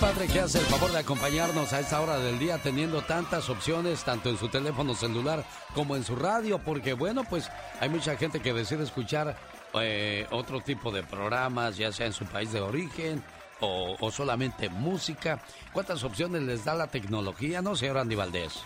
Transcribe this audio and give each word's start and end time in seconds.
padre 0.00 0.28
que 0.28 0.40
hace 0.40 0.58
el 0.58 0.64
favor 0.66 0.92
de 0.92 0.98
acompañarnos 0.98 1.72
a 1.72 1.80
esta 1.80 2.00
hora 2.00 2.18
del 2.18 2.38
día 2.38 2.58
teniendo 2.58 3.02
tantas 3.02 3.48
opciones, 3.48 4.04
tanto 4.04 4.30
en 4.30 4.38
su 4.38 4.48
teléfono 4.48 4.94
celular 4.94 5.44
como 5.74 5.96
en 5.96 6.04
su 6.04 6.14
radio, 6.14 6.58
porque 6.58 6.92
bueno, 6.92 7.24
pues 7.24 7.50
hay 7.80 7.88
mucha 7.88 8.16
gente 8.16 8.40
que 8.40 8.52
decide 8.52 8.84
escuchar 8.84 9.36
eh, 9.74 10.26
otro 10.30 10.60
tipo 10.60 10.92
de 10.92 11.02
programas, 11.02 11.76
ya 11.76 11.90
sea 11.90 12.06
en 12.06 12.12
su 12.12 12.26
país 12.26 12.52
de 12.52 12.60
origen 12.60 13.24
o, 13.60 13.96
o 13.98 14.10
solamente 14.12 14.68
música. 14.68 15.42
¿Cuántas 15.72 16.04
opciones 16.04 16.42
les 16.42 16.64
da 16.64 16.74
la 16.74 16.86
tecnología, 16.86 17.60
no, 17.60 17.74
señor 17.74 17.98
Andy 17.98 18.14
Valdés? 18.14 18.60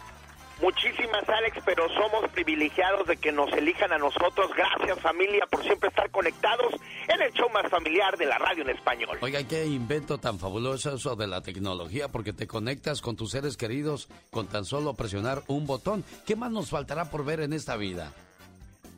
Muchísimas, 0.63 1.29
Alex, 1.29 1.59
pero 1.67 1.89
somos 1.89 2.31
privilegiados 2.31 3.09
de 3.09 3.17
que 3.17 3.33
nos 3.33 3.53
elijan 3.53 3.93
a 3.93 3.99
nosotros. 3.99 4.49
Gracias, 4.57 5.01
familia, 5.01 5.45
por 5.51 5.61
siempre 5.65 5.89
estar 5.89 6.09
conectados 6.13 6.73
en 7.09 7.21
el 7.21 7.33
show 7.33 7.51
más 7.51 7.69
familiar 7.69 8.17
de 8.17 8.27
la 8.27 8.39
radio 8.39 8.63
en 8.63 8.71
español. 8.71 9.19
Oiga, 9.21 9.43
qué 9.43 9.67
invento 9.67 10.19
tan 10.19 10.39
fabuloso 10.39 10.95
eso 10.95 11.17
de 11.17 11.27
la 11.27 11.41
tecnología, 11.41 12.07
porque 12.07 12.33
te 12.33 12.47
conectas 12.47 13.01
con 13.01 13.17
tus 13.17 13.33
seres 13.33 13.57
queridos 13.57 14.09
con 14.31 14.47
tan 14.47 14.65
solo 14.65 14.95
presionar 14.95 15.43
un 15.49 15.67
botón. 15.67 16.05
¿Qué 16.25 16.37
más 16.37 16.53
nos 16.53 16.71
faltará 16.71 17.11
por 17.11 17.25
ver 17.25 17.41
en 17.41 17.53
esta 17.53 17.77
vida? 17.77 18.13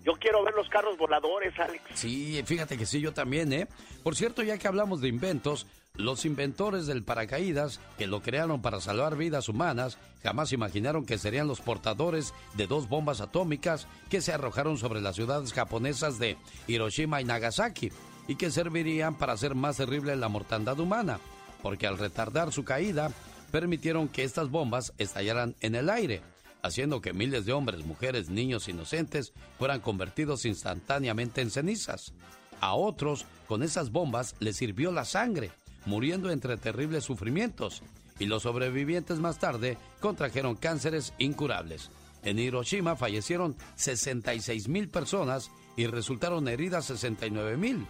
Yo 0.04 0.12
quiero 0.20 0.45
ver 0.45 0.52
los 0.52 0.68
carros 0.68 0.98
voladores, 0.98 1.59
Alex. 1.59 1.82
Sí, 1.95 2.42
fíjate 2.45 2.76
que 2.76 2.84
sí, 2.84 3.01
yo 3.01 3.15
también, 3.15 3.51
¿eh? 3.54 3.68
Por 4.02 4.16
cierto, 4.16 4.42
ya 4.42 4.59
que 4.59 4.68
hablamos 4.68 5.01
de 5.01 5.09
inventos, 5.09 5.66
los 5.96 6.24
inventores 6.24 6.86
del 6.86 7.04
paracaídas, 7.04 7.80
que 7.96 8.08
lo 8.08 8.20
crearon 8.20 8.60
para 8.60 8.80
salvar 8.80 9.16
vidas 9.16 9.48
humanas, 9.48 9.96
jamás 10.22 10.52
imaginaron 10.52 11.06
que 11.06 11.18
serían 11.18 11.46
los 11.46 11.60
portadores 11.60 12.34
de 12.54 12.66
dos 12.66 12.88
bombas 12.88 13.20
atómicas 13.20 13.86
que 14.10 14.20
se 14.20 14.32
arrojaron 14.32 14.76
sobre 14.76 15.00
las 15.00 15.14
ciudades 15.14 15.52
japonesas 15.52 16.18
de 16.18 16.36
Hiroshima 16.66 17.20
y 17.20 17.24
Nagasaki, 17.24 17.92
y 18.26 18.34
que 18.34 18.50
servirían 18.50 19.16
para 19.16 19.34
hacer 19.34 19.54
más 19.54 19.76
terrible 19.76 20.16
la 20.16 20.28
mortandad 20.28 20.80
humana, 20.80 21.20
porque 21.62 21.86
al 21.86 21.98
retardar 21.98 22.52
su 22.52 22.64
caída, 22.64 23.12
permitieron 23.52 24.08
que 24.08 24.24
estas 24.24 24.51
bombas 24.51 24.92
estallaran 24.98 25.54
en 25.60 25.76
el 25.76 25.90
aire 25.90 26.23
haciendo 26.64 27.02
que 27.02 27.12
miles 27.12 27.45
de 27.45 27.52
hombres, 27.52 27.84
mujeres, 27.84 28.30
niños 28.30 28.68
inocentes 28.68 29.34
fueran 29.58 29.80
convertidos 29.80 30.46
instantáneamente 30.46 31.42
en 31.42 31.51
cenizas. 31.51 32.14
A 32.58 32.74
otros, 32.74 33.26
con 33.46 33.62
esas 33.62 33.90
bombas, 33.90 34.34
les 34.40 34.56
sirvió 34.56 34.90
la 34.90 35.04
sangre, 35.04 35.51
muriendo 35.87 36.30
entre 36.30 36.57
terribles 36.57 37.04
sufrimientos, 37.04 37.82
y 38.18 38.27
los 38.27 38.43
sobrevivientes 38.43 39.18
más 39.18 39.38
tarde 39.38 39.77
contrajeron 40.01 40.57
cánceres 40.57 41.13
incurables. 41.18 41.91
En 42.23 42.38
Hiroshima 42.38 42.96
fallecieron 42.96 43.57
66 43.76 44.68
mil 44.68 44.88
personas 44.88 45.51
y 45.76 45.87
resultaron 45.87 46.49
heridas 46.49 46.87
69 46.87 47.57
mil. 47.57 47.87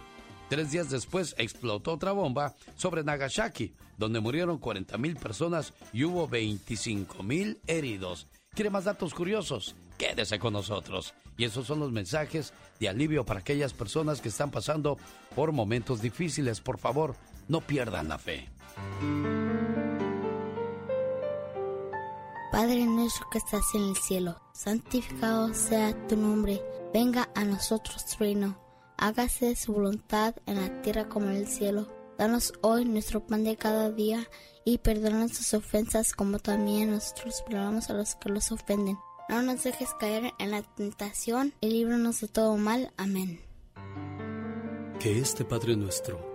Tres 0.49 0.71
días 0.71 0.89
después 0.89 1.35
explotó 1.37 1.93
otra 1.93 2.11
bomba 2.11 2.53
sobre 2.75 3.03
Nagasaki, 3.03 3.73
donde 3.97 4.19
murieron 4.19 4.57
40 4.57 4.97
mil 4.97 5.15
personas 5.15 5.73
y 5.93 6.03
hubo 6.03 6.27
25 6.27 7.23
mil 7.23 7.59
heridos. 7.65 8.27
¿Quiere 8.53 8.69
más 8.69 8.83
datos 8.83 9.13
curiosos? 9.13 9.75
Quédese 9.97 10.37
con 10.37 10.53
nosotros. 10.53 11.13
Y 11.37 11.45
esos 11.45 11.67
son 11.67 11.79
los 11.79 11.91
mensajes 11.91 12.53
de 12.79 12.89
alivio 12.89 13.25
para 13.25 13.39
aquellas 13.39 13.73
personas 13.73 14.21
que 14.21 14.29
están 14.29 14.51
pasando 14.51 14.97
por 15.35 15.51
momentos 15.51 16.01
difíciles. 16.01 16.61
Por 16.61 16.77
favor, 16.77 17.15
no 17.47 17.61
pierdan 17.61 18.09
la 18.09 18.17
fe. 18.17 18.49
Padre 22.51 22.85
nuestro 22.85 23.29
que 23.29 23.37
estás 23.37 23.75
en 23.75 23.83
el 23.83 23.97
cielo, 23.97 24.39
santificado 24.53 25.53
sea 25.53 25.93
tu 26.07 26.15
nombre. 26.15 26.61
Venga 26.93 27.29
a 27.35 27.43
nosotros 27.43 28.05
tu 28.05 28.23
reino. 28.23 28.57
Hágase 28.97 29.55
su 29.55 29.73
voluntad 29.73 30.35
en 30.45 30.61
la 30.61 30.81
tierra 30.81 31.09
como 31.09 31.27
en 31.27 31.35
el 31.35 31.47
cielo. 31.47 31.87
Danos 32.17 32.53
hoy 32.61 32.85
nuestro 32.85 33.27
pan 33.27 33.43
de 33.43 33.57
cada 33.57 33.91
día 33.91 34.25
y 34.63 34.77
perdona 34.77 35.19
nuestras 35.19 35.53
ofensas 35.53 36.13
como 36.13 36.39
también 36.39 36.91
nosotros 36.91 37.43
perdonamos 37.45 37.89
a 37.89 37.93
los 37.93 38.15
que 38.15 38.29
los 38.29 38.51
ofenden. 38.53 38.97
No 39.27 39.41
nos 39.41 39.63
dejes 39.63 39.89
caer 39.99 40.31
en 40.39 40.51
la 40.51 40.61
tentación 40.61 41.53
y 41.59 41.71
líbranos 41.71 42.21
de 42.21 42.29
todo 42.29 42.55
mal. 42.55 42.93
Amén. 42.95 43.41
Que 44.99 45.19
este 45.19 45.43
Padre 45.43 45.75
nuestro 45.75 46.34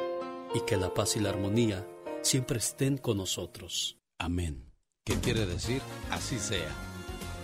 y 0.53 0.61
que 0.61 0.77
la 0.77 0.93
paz 0.93 1.15
y 1.15 1.19
la 1.19 1.29
armonía 1.29 1.87
siempre 2.21 2.57
estén 2.57 2.97
con 2.97 3.17
nosotros. 3.17 3.97
Amén. 4.17 4.71
¿Qué 5.03 5.15
quiere 5.19 5.45
decir? 5.45 5.81
Así 6.11 6.37
sea. 6.39 6.69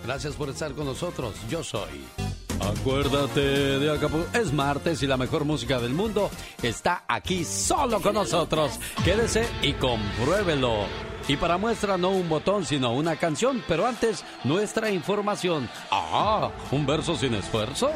Gracias 0.05 0.35
por 0.35 0.49
estar 0.49 0.73
con 0.73 0.85
nosotros. 0.85 1.35
Yo 1.49 1.63
soy. 1.63 2.05
Acuérdate 2.59 3.79
de 3.79 3.91
Acapulco. 3.91 4.27
Es 4.37 4.53
martes 4.53 5.01
y 5.03 5.07
la 5.07 5.17
mejor 5.17 5.45
música 5.45 5.79
del 5.79 5.93
mundo 5.93 6.29
está 6.61 7.03
aquí 7.07 7.43
solo 7.43 8.01
con 8.01 8.13
nosotros. 8.13 8.79
Quédese 9.03 9.47
y 9.61 9.73
compruébelo. 9.73 10.85
Y 11.27 11.35
para 11.35 11.57
muestra 11.57 11.97
no 11.97 12.11
un 12.11 12.29
botón, 12.29 12.65
sino 12.65 12.93
una 12.93 13.17
canción. 13.17 13.63
Pero 13.67 13.85
antes, 13.85 14.23
nuestra 14.43 14.91
información. 14.91 15.69
Ah, 15.91 16.51
un 16.71 16.85
verso 16.85 17.15
sin 17.15 17.33
esfuerzo. 17.33 17.91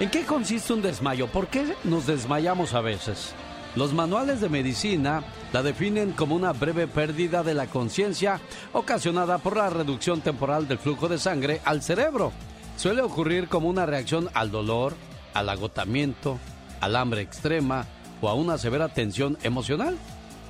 ¿En 0.00 0.10
qué 0.10 0.24
consiste 0.24 0.72
un 0.72 0.82
desmayo? 0.82 1.28
¿Por 1.28 1.48
qué 1.48 1.74
nos 1.84 2.06
desmayamos 2.06 2.74
a 2.74 2.80
veces? 2.80 3.34
Los 3.76 3.92
manuales 3.92 4.40
de 4.40 4.48
medicina 4.48 5.24
la 5.52 5.62
definen 5.62 6.12
como 6.12 6.36
una 6.36 6.52
breve 6.52 6.86
pérdida 6.86 7.42
de 7.42 7.54
la 7.54 7.66
conciencia 7.66 8.40
ocasionada 8.72 9.38
por 9.38 9.56
la 9.56 9.68
reducción 9.68 10.20
temporal 10.20 10.68
del 10.68 10.78
flujo 10.78 11.08
de 11.08 11.18
sangre 11.18 11.60
al 11.64 11.82
cerebro. 11.82 12.32
Suele 12.76 13.02
ocurrir 13.02 13.48
como 13.48 13.68
una 13.68 13.84
reacción 13.84 14.28
al 14.34 14.52
dolor, 14.52 14.94
al 15.34 15.48
agotamiento, 15.48 16.38
al 16.80 16.94
hambre 16.94 17.22
extrema 17.22 17.86
o 18.20 18.28
a 18.28 18.34
una 18.34 18.58
severa 18.58 18.88
tensión 18.90 19.38
emocional. 19.42 19.98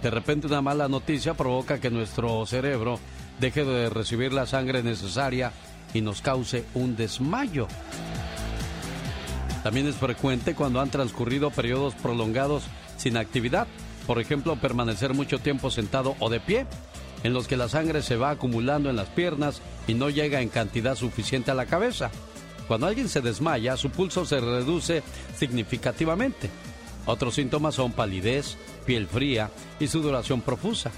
De 0.03 0.11
repente 0.11 0.47
una 0.47 0.61
mala 0.61 0.89
noticia 0.89 1.33
provoca 1.33 1.81
que 1.81 1.91
nuestro 1.91 2.45
cerebro 2.45 2.99
deje 3.41 3.65
de 3.65 3.89
recibir 3.89 4.35
la 4.35 4.45
sangre 4.45 4.83
necesaria 4.83 5.51
y 5.95 6.03
nos 6.03 6.21
cause 6.21 6.67
un 6.75 6.95
desmayo. 6.95 7.69
También 9.63 9.87
es 9.87 9.97
frecuente 9.97 10.55
cuando 10.55 10.83
han 10.83 10.91
transcurrido 10.91 11.51
periodos 11.51 11.95
prolongados 11.95 12.65
sin 12.97 13.17
actividad, 13.17 13.67
por 14.07 14.21
ejemplo 14.21 14.57
permanecer 14.57 15.15
mucho 15.15 15.39
tiempo 15.39 15.71
sentado 15.71 16.17
o 16.21 16.29
de 16.29 16.41
pie, 16.41 16.67
en 17.23 17.33
los 17.33 17.49
que 17.49 17.57
la 17.57 17.69
sangre 17.69 18.03
se 18.03 18.17
va 18.17 18.31
acumulando 18.31 18.91
en 18.91 18.97
las 18.97 19.09
piernas 19.09 19.63
y 19.87 19.95
no 19.95 20.11
llega 20.11 20.41
en 20.41 20.49
cantidad 20.51 20.95
suficiente 20.95 21.51
a 21.51 21.55
la 21.55 21.67
cabeza. 21.67 22.11
Cuando 22.69 22.87
alguien 22.87 23.09
se 23.09 23.21
desmaya, 23.21 23.77
su 23.77 23.91
pulso 23.91 24.25
se 24.25 24.41
reduce 24.41 25.03
significativamente. 25.37 26.51
Otros 27.07 27.35
síntomas 27.35 27.75
son 27.75 27.93
palidez, 27.93 28.57
piel 28.87 29.07
fría 29.07 29.51
y 29.79 29.89
sudoración 29.89 30.41
profusa. 30.41 30.91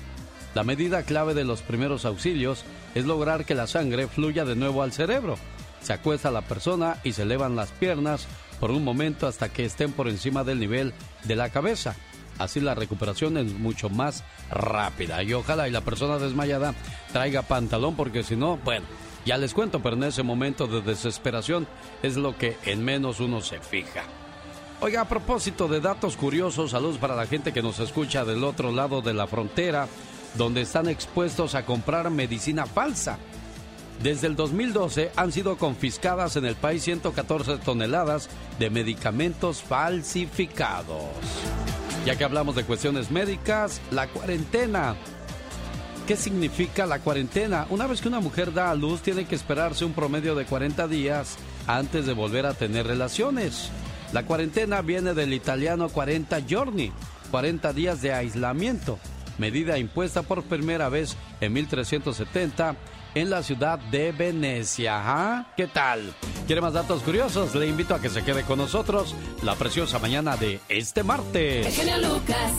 La 0.54 0.64
medida 0.64 1.02
clave 1.02 1.34
de 1.34 1.44
los 1.44 1.62
primeros 1.62 2.04
auxilios 2.04 2.64
es 2.94 3.04
lograr 3.04 3.44
que 3.44 3.54
la 3.54 3.66
sangre 3.66 4.06
fluya 4.06 4.44
de 4.44 4.56
nuevo 4.56 4.82
al 4.82 4.92
cerebro. 4.92 5.36
Se 5.82 5.92
acuesta 5.92 6.30
la 6.30 6.42
persona 6.42 6.96
y 7.04 7.12
se 7.12 7.22
elevan 7.22 7.56
las 7.56 7.70
piernas 7.72 8.26
por 8.60 8.70
un 8.70 8.84
momento 8.84 9.26
hasta 9.26 9.48
que 9.48 9.64
estén 9.64 9.92
por 9.92 10.08
encima 10.08 10.44
del 10.44 10.60
nivel 10.60 10.92
de 11.24 11.36
la 11.36 11.50
cabeza. 11.50 11.96
Así 12.38 12.60
la 12.60 12.74
recuperación 12.74 13.38
es 13.38 13.52
mucho 13.54 13.88
más 13.88 14.24
rápida. 14.50 15.22
Y 15.22 15.32
ojalá 15.32 15.68
y 15.68 15.70
la 15.70 15.80
persona 15.80 16.18
desmayada 16.18 16.74
traiga 17.12 17.42
pantalón 17.42 17.96
porque 17.96 18.22
si 18.22 18.36
no, 18.36 18.58
bueno, 18.58 18.86
ya 19.24 19.38
les 19.38 19.54
cuento, 19.54 19.80
pero 19.82 19.96
en 19.96 20.04
ese 20.04 20.22
momento 20.22 20.66
de 20.66 20.82
desesperación 20.82 21.66
es 22.02 22.16
lo 22.16 22.36
que 22.36 22.56
en 22.64 22.84
menos 22.84 23.20
uno 23.20 23.40
se 23.40 23.58
fija. 23.60 24.02
Oiga, 24.80 25.00
a 25.00 25.08
propósito 25.08 25.68
de 25.68 25.80
datos 25.80 26.16
curiosos, 26.16 26.72
saludos 26.72 26.98
para 26.98 27.16
la 27.16 27.26
gente 27.26 27.52
que 27.52 27.62
nos 27.62 27.80
escucha 27.80 28.26
del 28.26 28.44
otro 28.44 28.70
lado 28.70 29.00
de 29.00 29.14
la 29.14 29.26
frontera. 29.26 29.88
donde 30.34 30.60
están 30.60 30.86
expuestos 30.86 31.54
a 31.54 31.64
comprar 31.64 32.10
medicina 32.10 32.66
falsa. 32.66 33.18
Desde 34.02 34.26
el 34.26 34.36
2012 34.36 35.10
han 35.16 35.32
sido 35.32 35.56
confiscadas 35.56 36.36
en 36.36 36.44
el 36.44 36.54
país 36.54 36.82
114 36.84 37.58
toneladas 37.58 38.28
de 38.58 38.70
medicamentos 38.70 39.62
falsificados. 39.62 41.04
Ya 42.04 42.16
que 42.16 42.24
hablamos 42.24 42.54
de 42.54 42.64
cuestiones 42.64 43.10
médicas, 43.10 43.80
la 43.90 44.06
cuarentena. 44.06 44.94
¿Qué 46.06 46.16
significa 46.16 46.86
la 46.86 47.00
cuarentena? 47.00 47.66
Una 47.68 47.88
vez 47.88 48.00
que 48.00 48.06
una 48.06 48.20
mujer 48.20 48.52
da 48.52 48.70
a 48.70 48.76
luz, 48.76 49.00
tiene 49.00 49.24
que 49.24 49.34
esperarse 49.34 49.84
un 49.84 49.92
promedio 49.92 50.36
de 50.36 50.44
40 50.44 50.86
días 50.86 51.36
antes 51.66 52.06
de 52.06 52.12
volver 52.12 52.46
a 52.46 52.54
tener 52.54 52.86
relaciones. 52.86 53.70
La 54.12 54.24
cuarentena 54.24 54.82
viene 54.82 55.14
del 55.14 55.32
italiano 55.32 55.88
40 55.88 56.46
giorni, 56.46 56.92
40 57.32 57.72
días 57.72 58.02
de 58.02 58.12
aislamiento, 58.12 59.00
medida 59.36 59.78
impuesta 59.78 60.22
por 60.22 60.44
primera 60.44 60.88
vez 60.88 61.16
en 61.40 61.52
1370 61.54 62.76
en 63.16 63.30
la 63.30 63.42
ciudad 63.42 63.78
de 63.78 64.12
Venecia. 64.12 65.46
¿Qué 65.56 65.66
tal? 65.66 66.14
¿Quiere 66.46 66.60
más 66.60 66.74
datos 66.74 67.02
curiosos? 67.02 67.54
Le 67.54 67.66
invito 67.66 67.94
a 67.94 68.00
que 68.00 68.10
se 68.10 68.22
quede 68.22 68.42
con 68.42 68.58
nosotros 68.58 69.14
la 69.42 69.54
preciosa 69.54 69.98
mañana 69.98 70.36
de 70.36 70.60
este 70.68 71.02
martes. 71.02 71.74
genio 71.74 71.96
Lucas. 71.96 72.52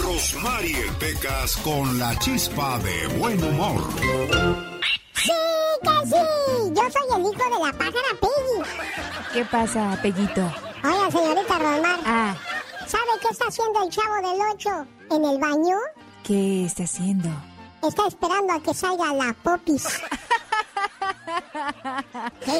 Rosmarie 0.00 0.84
Pecas 1.00 1.56
con 1.64 1.98
la 1.98 2.16
chispa 2.20 2.78
de 2.78 3.08
buen 3.18 3.42
humor. 3.42 3.82
Sí, 5.14 5.32
que 5.82 6.06
sí. 6.06 6.72
Yo 6.72 6.82
soy 6.82 7.16
el 7.16 7.22
hijo 7.22 7.44
de 7.44 7.64
la 7.64 7.72
pájara 7.72 8.12
Peggy. 8.20 9.32
¿Qué 9.32 9.44
pasa, 9.46 9.98
Pellito? 10.00 10.42
Oiga, 10.84 11.10
señorita 11.10 11.58
Rosmar. 11.58 12.00
Ah. 12.04 12.36
¿Sabe 12.86 13.10
qué 13.20 13.28
está 13.32 13.46
haciendo 13.48 13.82
el 13.82 13.90
chavo 13.90 14.14
del 14.14 14.40
8 14.54 14.86
en 15.10 15.24
el 15.24 15.38
baño? 15.40 15.76
¿Qué 16.22 16.66
está 16.66 16.84
haciendo? 16.84 17.30
Está 17.82 18.06
esperando 18.08 18.52
a 18.52 18.60
que 18.60 18.74
salga 18.74 19.12
la 19.12 19.32
popis. 19.42 19.86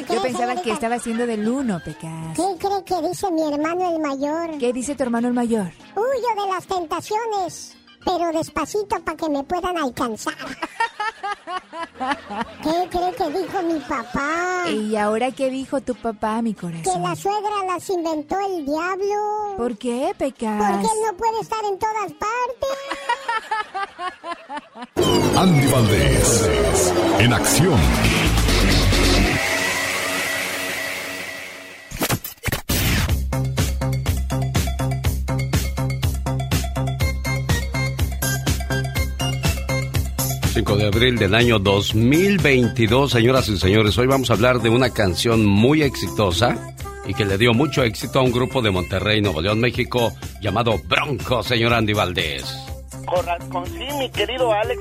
Yo 0.09 0.23
pensaba 0.23 0.61
que 0.61 0.73
estaba 0.73 0.97
haciendo 0.97 1.27
del 1.27 1.49
uno, 1.49 1.81
Pecas. 1.85 2.35
¿Qué 2.35 2.57
cree 2.59 2.85
que 2.85 3.09
dice 3.09 3.31
mi 3.31 3.43
hermano 3.43 3.95
el 3.95 4.01
mayor? 4.01 4.59
¿Qué 4.59 4.73
dice 4.73 4.95
tu 4.95 5.03
hermano 5.03 5.29
el 5.29 5.35
mayor? 5.35 5.71
Huyo 5.95 6.43
de 6.43 6.49
las 6.53 6.67
tentaciones, 6.67 7.76
pero 8.07 8.33
despacito 8.33 9.01
para 9.05 9.17
que 9.17 9.29
me 9.29 9.43
puedan 9.43 9.77
alcanzar. 9.77 10.35
¿Qué 12.63 12.89
cree 12.91 13.13
que 13.15 13.39
dijo 13.39 13.63
mi 13.63 13.81
papá? 13.81 14.71
¿Y 14.71 14.97
ahora 14.97 15.33
qué 15.33 15.51
dijo 15.51 15.81
tu 15.81 15.95
papá, 15.97 16.41
mi 16.41 16.55
corazón? 16.55 16.83
Que 16.83 17.01
la 17.01 17.17
suegra 17.17 17.65
las 17.67 17.91
inventó 17.91 18.39
el 18.47 18.65
diablo. 18.65 19.57
¿Por 19.57 19.77
qué, 19.77 20.15
Pecas? 20.17 20.73
Porque 20.73 20.87
él 20.87 21.01
no 21.05 21.17
puede 21.17 21.41
estar 21.41 21.65
en 21.65 21.79
todas 21.79 22.13
partes. 22.13 22.79
Andy 25.37 25.67
Valdés, 25.67 26.51
en 27.19 27.33
acción. 27.33 27.81
De 40.65 40.87
abril 40.87 41.19
del 41.19 41.35
año 41.35 41.59
2022, 41.59 43.13
señoras 43.13 43.47
y 43.51 43.59
señores. 43.59 43.99
Hoy 43.99 44.07
vamos 44.07 44.31
a 44.31 44.33
hablar 44.33 44.63
de 44.63 44.71
una 44.71 44.89
canción 44.89 45.45
muy 45.45 45.83
exitosa 45.83 46.57
y 47.07 47.13
que 47.13 47.27
le 47.27 47.37
dio 47.37 47.53
mucho 47.53 47.83
éxito 47.83 48.21
a 48.21 48.23
un 48.23 48.33
grupo 48.33 48.63
de 48.63 48.71
Monterrey, 48.71 49.21
Nuevo 49.21 49.43
León, 49.43 49.61
México, 49.61 50.15
llamado 50.41 50.81
Bronco, 50.89 51.43
señor 51.43 51.75
Andy 51.75 51.93
Valdés. 51.93 52.57
Con, 53.51 53.67
sí, 53.67 53.87
mi 53.99 54.09
querido 54.09 54.51
Alex. 54.51 54.81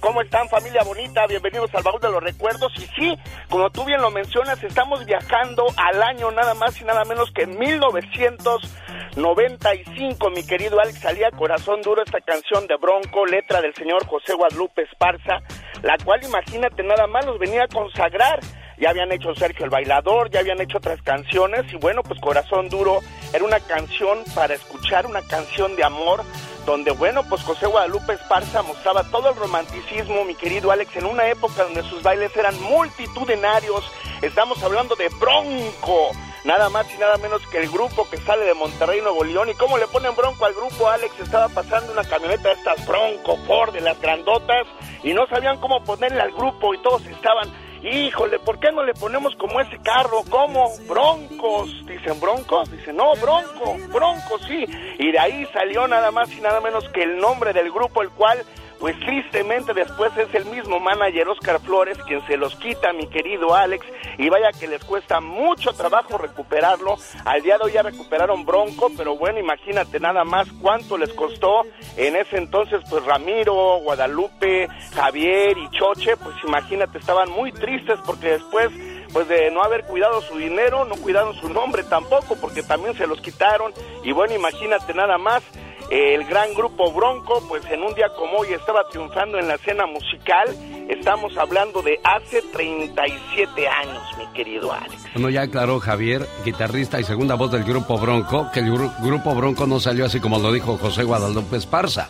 ¿Cómo 0.00 0.22
están 0.22 0.48
familia 0.48 0.82
bonita? 0.82 1.26
Bienvenidos 1.26 1.70
al 1.74 1.82
baúl 1.82 2.00
de 2.00 2.10
los 2.10 2.22
recuerdos. 2.22 2.72
Y 2.76 2.86
sí, 2.94 3.14
como 3.48 3.68
tú 3.70 3.84
bien 3.84 4.00
lo 4.00 4.10
mencionas, 4.10 4.62
estamos 4.62 5.04
viajando 5.04 5.66
al 5.76 6.02
año 6.02 6.30
nada 6.30 6.54
más 6.54 6.80
y 6.80 6.84
nada 6.84 7.04
menos 7.04 7.30
que 7.32 7.46
1995, 7.46 10.30
mi 10.30 10.46
querido 10.46 10.80
Alex. 10.80 11.00
Salía 11.00 11.30
Corazón 11.30 11.82
Duro 11.82 12.02
esta 12.04 12.20
canción 12.20 12.66
de 12.66 12.76
Bronco, 12.76 13.26
letra 13.26 13.60
del 13.60 13.74
señor 13.74 14.06
José 14.06 14.32
Guadalupe 14.34 14.82
Esparza, 14.82 15.42
la 15.82 15.98
cual 15.98 16.24
imagínate 16.24 16.82
nada 16.82 17.06
más 17.06 17.26
los 17.26 17.38
venía 17.38 17.64
a 17.64 17.68
consagrar 17.68 18.40
ya 18.78 18.90
habían 18.90 19.12
hecho 19.12 19.34
Sergio 19.34 19.64
el 19.64 19.70
Bailador, 19.70 20.30
ya 20.30 20.40
habían 20.40 20.60
hecho 20.60 20.78
otras 20.78 21.00
canciones 21.02 21.64
y 21.72 21.76
bueno, 21.76 22.02
pues 22.02 22.20
Corazón 22.20 22.68
Duro 22.68 23.00
era 23.32 23.44
una 23.44 23.60
canción 23.60 24.18
para 24.34 24.54
escuchar, 24.54 25.06
una 25.06 25.22
canción 25.22 25.76
de 25.76 25.84
amor, 25.84 26.22
donde 26.66 26.90
bueno, 26.90 27.22
pues 27.22 27.42
José 27.44 27.66
Guadalupe 27.66 28.12
Esparza 28.12 28.60
mostraba 28.62 29.04
todo 29.04 29.30
el 29.30 29.36
romanticismo, 29.36 30.24
mi 30.24 30.34
querido 30.34 30.72
Alex, 30.72 30.96
en 30.96 31.06
una 31.06 31.28
época 31.28 31.62
donde 31.62 31.82
sus 31.84 32.02
bailes 32.02 32.36
eran 32.36 32.60
multitudinarios, 32.60 33.84
estamos 34.20 34.60
hablando 34.64 34.96
de 34.96 35.08
Bronco, 35.20 36.10
nada 36.44 36.68
más 36.68 36.92
y 36.92 36.98
nada 36.98 37.16
menos 37.18 37.40
que 37.46 37.58
el 37.58 37.70
grupo 37.70 38.08
que 38.10 38.16
sale 38.18 38.44
de 38.44 38.54
Monterrey, 38.54 39.00
Nuevo 39.00 39.22
León, 39.22 39.48
y 39.48 39.54
cómo 39.54 39.78
le 39.78 39.86
ponen 39.86 40.16
Bronco 40.16 40.44
al 40.44 40.54
grupo, 40.54 40.88
Alex, 40.88 41.14
estaba 41.20 41.48
pasando 41.48 41.92
una 41.92 42.04
camioneta 42.04 42.48
de 42.48 42.54
estas 42.54 42.84
Bronco, 42.84 43.36
Ford, 43.46 43.72
de 43.72 43.80
las 43.80 44.00
grandotas, 44.00 44.66
y 45.04 45.14
no 45.14 45.26
sabían 45.28 45.60
cómo 45.60 45.84
ponerle 45.84 46.20
al 46.20 46.32
grupo 46.32 46.74
y 46.74 46.78
todos 46.78 47.06
estaban 47.06 47.48
híjole, 47.82 48.38
¿por 48.38 48.58
qué 48.58 48.72
no 48.72 48.82
le 48.84 48.94
ponemos 48.94 49.34
como 49.36 49.60
ese 49.60 49.78
carro? 49.78 50.22
¿Cómo? 50.28 50.70
Broncos. 50.88 51.70
Dicen 51.86 52.20
broncos. 52.20 52.70
Dicen, 52.70 52.96
no, 52.96 53.14
bronco, 53.16 53.76
bronco, 53.92 54.38
sí. 54.46 54.64
Y 54.98 55.12
de 55.12 55.18
ahí 55.18 55.46
salió 55.52 55.86
nada 55.86 56.10
más 56.10 56.30
y 56.32 56.40
nada 56.40 56.60
menos 56.60 56.88
que 56.90 57.02
el 57.02 57.18
nombre 57.18 57.52
del 57.52 57.70
grupo, 57.70 58.02
el 58.02 58.10
cual 58.10 58.44
pues 58.78 58.98
tristemente 59.00 59.72
después 59.74 60.16
es 60.16 60.32
el 60.34 60.44
mismo 60.46 60.80
manager 60.80 61.28
Oscar 61.28 61.60
Flores 61.60 61.98
quien 62.06 62.24
se 62.26 62.36
los 62.36 62.54
quita, 62.56 62.92
mi 62.92 63.06
querido 63.08 63.54
Alex, 63.54 63.86
y 64.18 64.28
vaya 64.28 64.50
que 64.52 64.68
les 64.68 64.84
cuesta 64.84 65.20
mucho 65.20 65.72
trabajo 65.72 66.18
recuperarlo. 66.18 66.96
Al 67.24 67.42
día 67.42 67.58
de 67.58 67.64
hoy 67.64 67.72
ya 67.72 67.82
recuperaron 67.82 68.44
Bronco, 68.44 68.90
pero 68.96 69.16
bueno, 69.16 69.38
imagínate 69.38 70.00
nada 70.00 70.24
más 70.24 70.48
cuánto 70.60 70.98
les 70.98 71.12
costó 71.12 71.62
en 71.96 72.16
ese 72.16 72.36
entonces, 72.36 72.80
pues 72.90 73.04
Ramiro, 73.04 73.78
Guadalupe, 73.82 74.68
Javier 74.94 75.56
y 75.58 75.70
Choche, 75.70 76.16
pues 76.16 76.36
imagínate, 76.44 76.98
estaban 76.98 77.30
muy 77.30 77.52
tristes 77.52 77.98
porque 78.04 78.32
después 78.32 78.70
pues 79.12 79.28
de 79.28 79.50
no 79.50 79.62
haber 79.62 79.84
cuidado 79.84 80.20
su 80.20 80.36
dinero, 80.36 80.84
no 80.84 80.94
cuidaron 80.96 81.34
su 81.34 81.48
nombre 81.48 81.82
tampoco, 81.84 82.36
porque 82.38 82.62
también 82.62 82.94
se 82.96 83.06
los 83.06 83.20
quitaron. 83.20 83.72
Y 84.04 84.12
bueno, 84.12 84.34
imagínate 84.34 84.92
nada 84.92 85.16
más, 85.16 85.42
el 85.90 86.24
gran 86.24 86.52
grupo 86.54 86.92
Bronco, 86.92 87.42
pues 87.48 87.64
en 87.70 87.82
un 87.82 87.94
día 87.94 88.08
como 88.16 88.38
hoy 88.38 88.52
estaba 88.52 88.88
triunfando 88.88 89.38
en 89.38 89.48
la 89.48 89.54
escena 89.54 89.86
musical. 89.86 90.48
Estamos 90.88 91.36
hablando 91.36 91.82
de 91.82 91.98
hace 92.02 92.42
37 92.52 93.68
años, 93.68 94.02
mi 94.18 94.26
querido 94.28 94.72
Alex. 94.72 95.04
Bueno, 95.14 95.30
ya 95.30 95.42
aclaró 95.42 95.78
Javier, 95.80 96.26
guitarrista 96.44 97.00
y 97.00 97.04
segunda 97.04 97.34
voz 97.34 97.52
del 97.52 97.64
grupo 97.64 97.98
Bronco, 97.98 98.50
que 98.52 98.60
el 98.60 98.70
grupo 98.70 99.34
Bronco 99.34 99.66
no 99.66 99.80
salió 99.80 100.06
así 100.06 100.20
como 100.20 100.38
lo 100.38 100.52
dijo 100.52 100.76
José 100.78 101.04
Guadalupe 101.04 101.56
Esparza. 101.56 102.08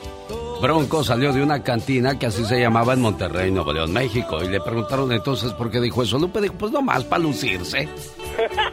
Bronco 0.61 1.05
salió 1.05 1.33
de 1.33 1.43
una 1.43 1.63
cantina 1.63 2.19
que 2.19 2.27
así 2.27 2.45
se 2.45 2.59
llamaba 2.59 2.95
en 2.95 3.03
Monterrey, 3.03 3.51
Nuevo 3.51 3.73
León, 3.73 3.93
México. 3.93 4.43
Y 4.43 4.49
le 4.49 4.61
preguntaron 4.61 5.13
entonces 5.13 5.53
por 5.53 5.71
qué 5.71 5.81
dijo 5.81 6.03
eso. 6.03 6.19
Lupe 6.19 6.41
dijo, 6.41 6.55
pues 6.55 6.73
nomás 6.73 7.05
para 7.05 7.23
lucirse. 7.23 7.89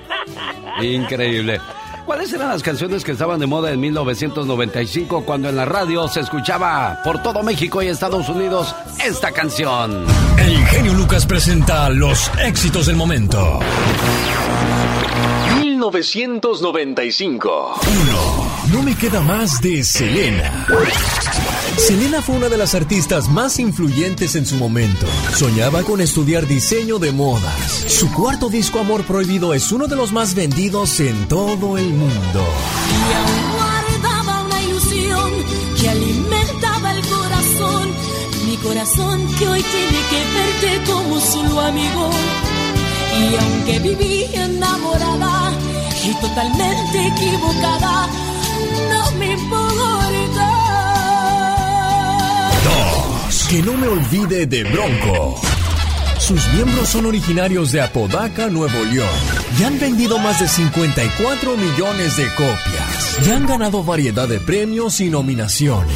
Increíble. 0.82 1.60
¿Cuáles 2.06 2.32
eran 2.34 2.50
las 2.50 2.62
canciones 2.62 3.04
que 3.04 3.14
estaban 3.14 3.40
de 3.40 3.48
moda 3.48 3.72
en 3.72 3.80
1995 3.80 5.24
cuando 5.26 5.50
en 5.50 5.56
la 5.56 5.64
radio 5.64 6.10
se 6.10 6.20
escuchaba 6.20 7.00
por 7.04 7.24
todo 7.24 7.44
México 7.44 7.82
y 7.82 7.88
Estados 7.88 8.28
Unidos 8.28 8.76
esta 9.06 9.32
canción? 9.32 10.06
El 10.38 10.58
genio 10.68 10.94
Lucas 10.94 11.26
presenta 11.26 11.90
los 11.90 12.30
éxitos 12.40 12.88
del 12.88 12.98
momento. 12.98 13.62
1995. 15.62 17.76
1. 17.82 18.43
No 18.74 18.82
me 18.82 18.96
queda 18.96 19.22
más 19.22 19.62
de 19.62 19.84
Selena. 19.84 20.66
Selena 21.78 22.24
fue 22.24 22.38
una 22.38 22.50
de 22.50 22.58
las 22.58 22.74
artistas 22.74 23.30
más 23.30 23.60
influyentes 23.60 24.36
en 24.36 24.48
su 24.48 24.56
momento. 24.56 25.06
Soñaba 25.36 25.84
con 25.84 26.02
estudiar 26.02 26.48
diseño 26.48 26.98
de 26.98 27.12
modas. 27.12 27.86
Su 27.88 28.12
cuarto 28.12 28.50
disco 28.50 28.80
Amor 28.80 29.04
Prohibido 29.04 29.54
es 29.54 29.72
uno 29.72 29.86
de 29.86 29.96
los 29.96 30.12
más 30.12 30.34
vendidos 30.34 31.00
en 31.02 31.28
todo 31.28 31.78
el 31.78 31.88
mundo. 31.94 32.48
Y 32.90 33.14
aún 33.14 33.52
guardaba 33.54 34.44
una 34.44 34.64
ilusión 34.64 35.32
que 35.80 35.90
alimentaba 35.90 36.94
el 36.94 37.02
corazón. 37.06 37.92
Mi 38.48 38.58
corazón 38.58 39.36
que 39.38 39.48
hoy 39.50 39.62
tiene 39.62 40.00
que 40.10 40.72
verte 40.72 40.92
como 40.92 41.20
solo 41.20 41.62
amigo. 41.62 42.10
Y 43.20 43.36
aunque 43.36 43.80
viví 43.80 44.26
enamorada 44.34 45.52
y 46.04 46.14
totalmente 46.16 47.08
equivocada, 47.08 48.10
no 48.90 49.24
importa. 49.24 49.84
Que 53.50 53.62
no 53.62 53.74
me 53.74 53.88
olvide 53.88 54.48
de 54.48 54.64
Bronco. 54.64 55.40
Sus 56.18 56.48
miembros 56.54 56.90
son 56.90 57.06
originarios 57.06 57.72
de 57.72 57.82
Apodaca, 57.82 58.48
Nuevo 58.48 58.84
León, 58.86 59.08
y 59.60 59.64
han 59.64 59.80
vendido 59.80 60.18
más 60.18 60.40
de 60.40 60.48
54 60.48 61.56
millones 61.56 62.18
de 62.18 62.26
copias, 62.34 63.20
y 63.24 63.30
han 63.30 63.46
ganado 63.46 63.84
variedad 63.84 64.28
de 64.28 64.40
premios 64.40 65.00
y 65.02 65.10
nominaciones. 65.10 65.96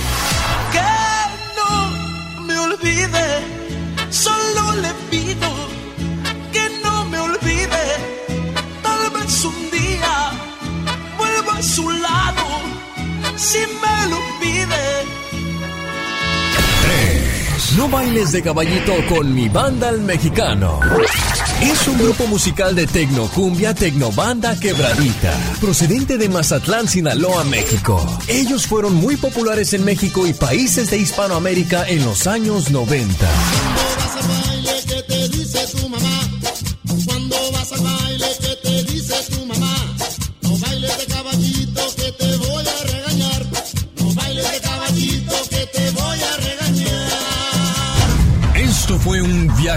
Si 13.48 13.60
me 13.60 14.10
lo 14.10 14.20
pide. 14.42 14.84
No 17.78 17.88
bailes 17.88 18.32
de 18.32 18.42
caballito 18.42 18.94
con 19.08 19.34
mi 19.34 19.48
banda 19.48 19.90
el 19.90 20.02
mexicano. 20.02 20.80
Es 21.62 21.88
un 21.88 21.98
grupo 21.98 22.28
musical 22.28 22.76
de 22.76 22.88
tecnocumbia, 22.88 23.74
tecnobanda 23.74 24.60
quebradita, 24.60 25.34
procedente 25.62 26.18
de 26.18 26.28
Mazatlán, 26.28 26.88
Sinaloa, 26.88 27.44
México. 27.46 28.04
Ellos 28.28 28.68
fueron 28.68 28.96
muy 28.96 29.16
populares 29.16 29.74
en 29.74 29.86
México 29.86 30.28
y 30.28 30.34
países 30.34 30.90
de 30.90 30.98
Hispanoamérica 30.98 31.88
en 31.88 32.04
los 32.04 32.28
años 32.28 32.70
90. 32.72 33.28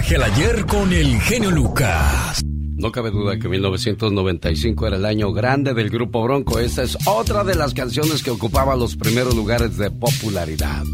Viaje 0.01 0.17
al 0.17 0.23
ayer 0.23 0.67
con 0.67 0.93
el 0.93 1.21
genio 1.21 1.51
Lucas. 1.51 2.43
No 2.45 2.91
cabe 2.91 3.11
duda 3.11 3.39
que 3.39 3.49
1995 3.49 4.87
era 4.87 4.97
el 4.97 5.05
año 5.05 5.33
grande 5.33 5.75
del 5.75 5.91
grupo 5.91 6.23
Bronco. 6.23 6.59
Esta 6.59 6.83
es 6.83 6.97
otra 7.07 7.45
de 7.45 7.55
las 7.55 7.75
canciones 7.75 8.23
que 8.23 8.31
ocupaba 8.31 8.77
los 8.77 8.97
primeros 8.97 9.35
lugares 9.35 9.77
de 9.77 9.91
popularidad. 9.91 10.85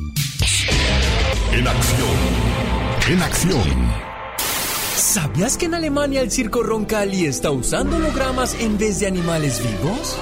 En 1.53 1.69
acción. 1.69 2.09
En 3.09 3.23
acción. 3.23 3.93
¿Sabías 4.97 5.57
que 5.57 5.67
en 5.67 5.75
Alemania 5.75 6.21
el 6.23 6.33
circo 6.33 6.65
Roncalli 6.65 7.27
está 7.27 7.53
usando 7.53 7.97
hologramas 7.97 8.57
en 8.61 8.77
vez 8.77 8.99
de 8.99 9.07
animales 9.07 9.63
vivos? 9.63 10.19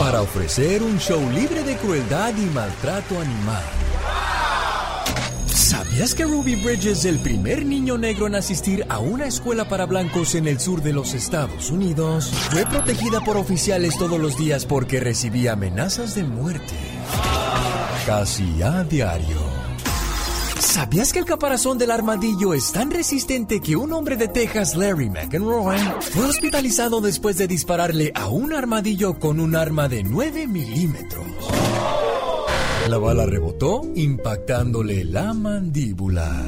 Para 0.00 0.22
ofrecer 0.22 0.82
un 0.82 0.98
show 0.98 1.22
libre 1.30 1.62
de 1.62 1.76
crueldad 1.76 2.34
y 2.36 2.46
maltrato 2.46 3.20
animal. 3.20 3.83
¿Sabías 5.94 6.16
que 6.16 6.24
Ruby 6.24 6.56
Bridges 6.56 6.98
es 6.98 7.04
el 7.04 7.20
primer 7.20 7.64
niño 7.64 7.96
negro 7.96 8.26
en 8.26 8.34
asistir 8.34 8.84
a 8.88 8.98
una 8.98 9.26
escuela 9.26 9.68
para 9.68 9.86
blancos 9.86 10.34
en 10.34 10.48
el 10.48 10.58
sur 10.58 10.82
de 10.82 10.92
los 10.92 11.14
Estados 11.14 11.70
Unidos? 11.70 12.32
Fue 12.50 12.66
protegida 12.66 13.20
por 13.20 13.36
oficiales 13.36 13.96
todos 13.96 14.18
los 14.18 14.36
días 14.36 14.66
porque 14.66 14.98
recibía 14.98 15.52
amenazas 15.52 16.16
de 16.16 16.24
muerte. 16.24 16.74
Casi 18.06 18.60
a 18.60 18.82
diario. 18.82 19.38
¿Sabías 20.58 21.12
que 21.12 21.20
el 21.20 21.26
caparazón 21.26 21.78
del 21.78 21.92
armadillo 21.92 22.54
es 22.54 22.72
tan 22.72 22.90
resistente 22.90 23.60
que 23.60 23.76
un 23.76 23.92
hombre 23.92 24.16
de 24.16 24.26
Texas, 24.26 24.74
Larry 24.74 25.10
McEnroy, 25.10 25.78
fue 26.00 26.24
hospitalizado 26.24 27.02
después 27.02 27.38
de 27.38 27.46
dispararle 27.46 28.10
a 28.16 28.26
un 28.26 28.52
armadillo 28.52 29.20
con 29.20 29.38
un 29.38 29.54
arma 29.54 29.88
de 29.88 30.02
9 30.02 30.48
milímetros? 30.48 31.24
La 32.88 32.98
bala 32.98 33.24
rebotó, 33.24 33.80
impactándole 33.94 35.04
la 35.04 35.32
mandíbula. 35.32 36.44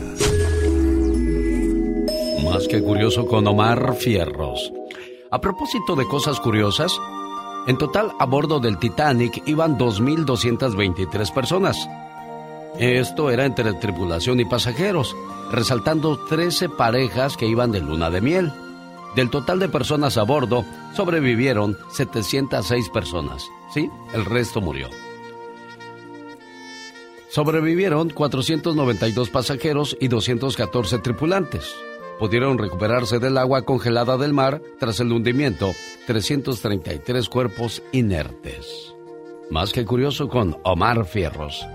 Más 2.45 2.69
que 2.69 2.83
curioso 2.83 3.26
con 3.26 3.47
Omar 3.47 3.95
Fierros. 3.97 4.71
A 5.31 5.40
propósito 5.40 5.97
de 5.97 6.07
cosas 6.07 6.38
curiosas, 6.38 6.93
en 7.66 7.78
total 7.78 8.12
a 8.19 8.26
bordo 8.26 8.61
del 8.61 8.78
Titanic 8.78 9.43
iban 9.47 9.78
2.223 9.78 11.33
personas. 11.33 11.88
Esto 12.78 13.31
era 13.31 13.47
entre 13.47 13.73
tripulación 13.73 14.38
y 14.38 14.45
pasajeros, 14.45 15.16
resaltando 15.50 16.19
13 16.26 16.69
parejas 16.69 17.38
que 17.38 17.47
iban 17.47 17.73
de 17.73 17.81
luna 17.81 18.11
de 18.11 18.21
miel. 18.21 18.52
Del 19.14 19.31
total 19.31 19.59
de 19.59 19.71
personas 19.71 20.19
a 20.19 20.23
bordo, 20.25 20.66
sobrevivieron 20.95 21.78
706 21.93 22.90
personas. 22.90 23.49
¿Sí? 23.73 23.88
El 24.12 24.26
resto 24.26 24.61
murió. 24.61 24.90
Sobrevivieron 27.28 28.11
492 28.11 29.30
pasajeros 29.30 29.97
y 30.00 30.09
214 30.09 30.99
tripulantes. 30.99 31.75
Pudieron 32.18 32.56
recuperarse 32.56 33.18
del 33.18 33.37
agua 33.37 33.62
congelada 33.62 34.16
del 34.16 34.33
mar 34.33 34.62
tras 34.78 35.00
el 35.00 35.12
hundimiento 35.12 35.73
333 36.06 37.28
cuerpos 37.28 37.83
inertes. 37.92 38.95
Más 39.50 39.73
que 39.73 39.85
curioso 39.85 40.28
con 40.28 40.56
Omar 40.62 41.04
Fierros. 41.04 41.66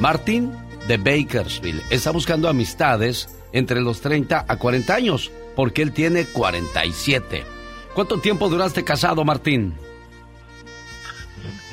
Martín 0.00 0.52
de 0.88 0.96
Bakersfield 0.96 1.82
está 1.90 2.10
buscando 2.10 2.48
amistades 2.48 3.28
entre 3.52 3.80
los 3.80 4.00
30 4.00 4.44
a 4.46 4.58
40 4.58 4.94
años, 4.94 5.30
porque 5.54 5.82
él 5.82 5.92
tiene 5.92 6.26
47. 6.26 7.44
¿Cuánto 7.94 8.18
tiempo 8.18 8.48
duraste 8.48 8.84
casado, 8.84 9.24
Martín? 9.24 9.74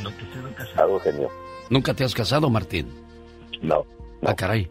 No 0.01 0.09
te 0.11 0.23
he 0.23 0.53
casado, 0.53 0.99
genio. 0.99 1.29
¿Nunca 1.69 1.93
te 1.93 2.03
has 2.03 2.13
casado, 2.13 2.49
Martín? 2.49 3.02
No. 3.63 3.85
Ah, 4.21 4.35
caray. 4.35 4.69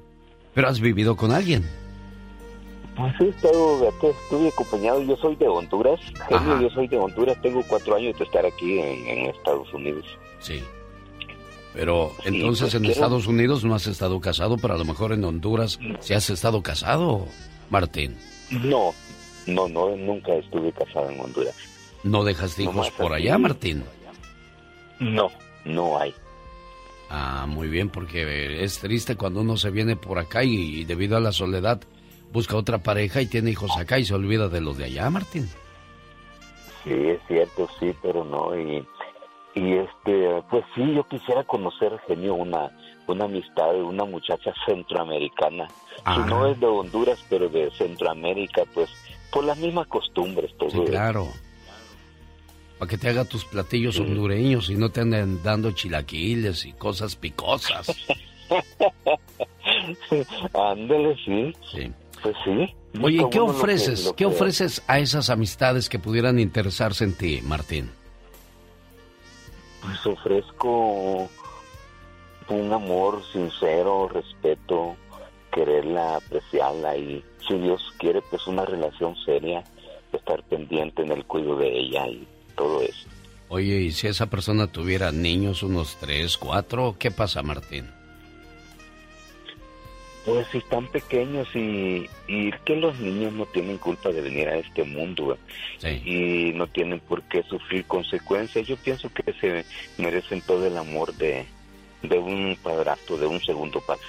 ¿Pero 0.55 0.69
has 0.69 0.81
vivido 0.81 1.17
con 1.17 1.33
alguien? 1.33 1.65
Pues 2.97 3.15
he 3.21 3.29
estado, 3.29 3.89
estuve 3.89 4.49
acompañado, 4.49 5.03
yo 5.03 5.17
soy 5.17 5.35
de 5.37 5.49
Honduras, 5.49 5.99
genio, 6.29 6.61
yo 6.61 6.71
soy 6.71 6.89
de 6.89 6.99
Honduras, 6.99 7.41
tengo 7.41 7.63
cuatro 7.67 7.97
años 7.97 8.19
de 8.19 8.25
estar 8.25 8.45
aquí 8.45 8.79
en, 8.79 9.31
Estados 9.31 9.73
Unidos. 9.73 10.05
Sí. 10.41 10.63
Pero 11.73 12.13
entonces 12.27 12.73
pues 12.73 12.75
en 12.75 12.85
Estados 12.85 13.27
Unidos 13.27 13.65
no 13.65 13.75
has 13.75 13.87
estado 13.87 14.21
casado, 14.21 14.59
pero 14.59 14.75
a 14.75 14.77
lo 14.77 14.85
mejor 14.85 15.13
en 15.13 15.25
Honduras 15.25 15.81
sí 16.01 16.13
has 16.13 16.29
estado 16.29 16.63
casado, 16.63 17.27
Martín. 17.71 18.15
No, 18.51 18.93
no, 19.47 19.69
no, 19.69 19.97
nunca 19.97 20.35
estuve 20.35 20.71
casado 20.73 21.09
en 21.09 21.19
Honduras. 21.19 21.55
¿No 22.05 22.25
dejaste 22.25 22.65
hijos 22.65 22.91
por 22.91 23.15
allá, 23.15 23.39
Martín? 23.39 23.85
No, 25.01 25.31
no 25.65 25.99
hay. 25.99 26.15
Ah, 27.15 27.45
muy 27.47 27.69
bien, 27.69 27.91
porque 27.91 28.65
es 28.65 28.79
triste 28.79 29.17
cuando 29.17 29.43
uno 29.43 29.59
se 29.59 29.71
viene 29.71 29.97
por 29.97 30.19
acá 30.19 30.45
y, 30.45 30.85
debido 30.85 31.19
a 31.19 31.21
la 31.21 31.31
soledad 31.31 31.83
busca 32.33 32.57
otra 32.57 32.79
pareja 32.79 33.21
y 33.21 33.27
tiene 33.27 33.51
hijos 33.51 33.77
acá 33.77 33.99
y 33.99 34.07
se 34.07 34.15
olvida 34.15 34.49
de 34.49 34.63
los 34.63 34.79
de 34.79 34.87
allá, 34.87 35.11
Martín. 35.11 35.47
Sí, 36.83 36.91
es 36.91 37.21
cierto, 37.29 37.69
sí, 37.79 37.95
pero 38.01 38.25
no. 38.25 38.59
Y, 38.59 38.83
y 39.55 39.75
este, 39.75 40.43
pues 40.51 40.65
sí, 40.75 40.95
yo 40.95 41.07
quisiera 41.07 41.45
conocer, 41.45 42.01
genio, 42.09 42.35
una, 42.35 42.71
una 43.07 43.27
amistad 43.27 43.75
de 43.75 43.83
una 43.83 44.07
muchacha 44.07 44.55
centroamericana. 44.65 45.69
Si 46.15 46.21
no 46.31 46.47
es 46.47 46.59
de 46.59 46.67
Honduras, 46.67 47.23
pero 47.29 47.51
de 47.51 47.71
Centroamérica, 47.73 48.63
pues 48.73 48.89
por 49.31 49.45
las 49.45 49.59
mismas 49.59 49.87
costumbres. 49.89 50.51
Todo 50.57 50.71
sí, 50.71 50.81
claro 50.87 51.29
para 52.83 52.91
que 52.91 52.99
te 52.99 53.11
haga 53.11 53.25
tus 53.25 53.45
platillos 53.45 54.01
hondureños 54.01 54.69
y 54.69 54.75
no 54.75 54.91
te 54.91 55.03
anden 55.03 55.41
dando 55.41 55.71
chilaquiles 55.71 56.67
y 56.67 56.73
cosas 56.73 57.15
picosas. 57.15 57.87
Ándale, 60.53 61.15
sí. 61.25 61.55
Sí. 61.71 61.93
Pues 62.21 62.35
sí. 62.45 62.75
Oye, 63.01 63.25
¿qué 63.31 63.39
ofreces? 63.39 64.13
¿Qué 64.17 64.27
ofreces 64.27 64.83
a 64.89 64.99
esas 64.99 65.31
amistades 65.31 65.89
que 65.89 66.01
pudieran 66.01 66.41
interesarse 66.41 67.05
en 67.05 67.17
ti, 67.17 67.41
Martín? 67.45 67.89
Pues 69.81 70.05
ofrezco 70.05 71.29
un 72.49 72.73
amor 72.73 73.23
sincero, 73.33 74.09
respeto, 74.09 74.97
quererla, 75.53 76.17
apreciarla 76.17 76.97
y 76.97 77.25
si 77.47 77.55
Dios 77.59 77.81
quiere, 77.99 78.23
pues 78.23 78.45
una 78.49 78.67
relación 78.67 79.15
seria, 79.25 79.63
estar 80.13 80.43
pendiente 80.43 81.03
en 81.03 81.13
el 81.13 81.25
cuidado 81.27 81.59
de 81.59 81.79
ella 81.79 82.09
y 82.09 82.27
todo 82.63 82.83
eso. 82.83 83.07
Oye, 83.49 83.81
¿y 83.81 83.93
si 83.93 84.07
esa 84.07 84.27
persona 84.27 84.67
tuviera 84.67 85.11
niños, 85.13 85.63
unos 85.63 85.97
tres, 86.01 86.37
cuatro, 86.39 86.97
qué 86.99 87.11
pasa, 87.11 87.43
Martín? 87.43 87.87
Pues 90.25 90.47
si 90.53 90.59
están 90.59 90.87
pequeños 90.87 91.49
y, 91.55 92.09
y 92.29 92.53
que 92.65 92.77
los 92.77 92.99
niños 93.01 93.33
no 93.33 93.45
tienen 93.47 93.79
culpa 93.79 94.11
de 94.11 94.21
venir 94.21 94.49
a 94.49 94.57
este 94.57 94.85
mundo 94.85 95.37
y 95.83 96.53
no 96.55 96.69
tienen 96.69 97.01
por 97.01 97.23
qué 97.23 97.43
sufrir 97.43 97.85
consecuencias. 97.87 98.69
Yo 98.69 98.77
pienso 98.77 99.11
que 99.13 99.33
se 99.41 99.65
merecen 99.99 100.41
todo 100.43 100.65
el 100.65 100.77
amor 100.77 101.13
de, 101.17 101.45
de 102.03 102.19
un 102.19 102.57
padrastro, 102.63 103.19
de 103.19 103.27
un 103.27 103.41
segundo 103.41 103.81
padre. 103.81 104.07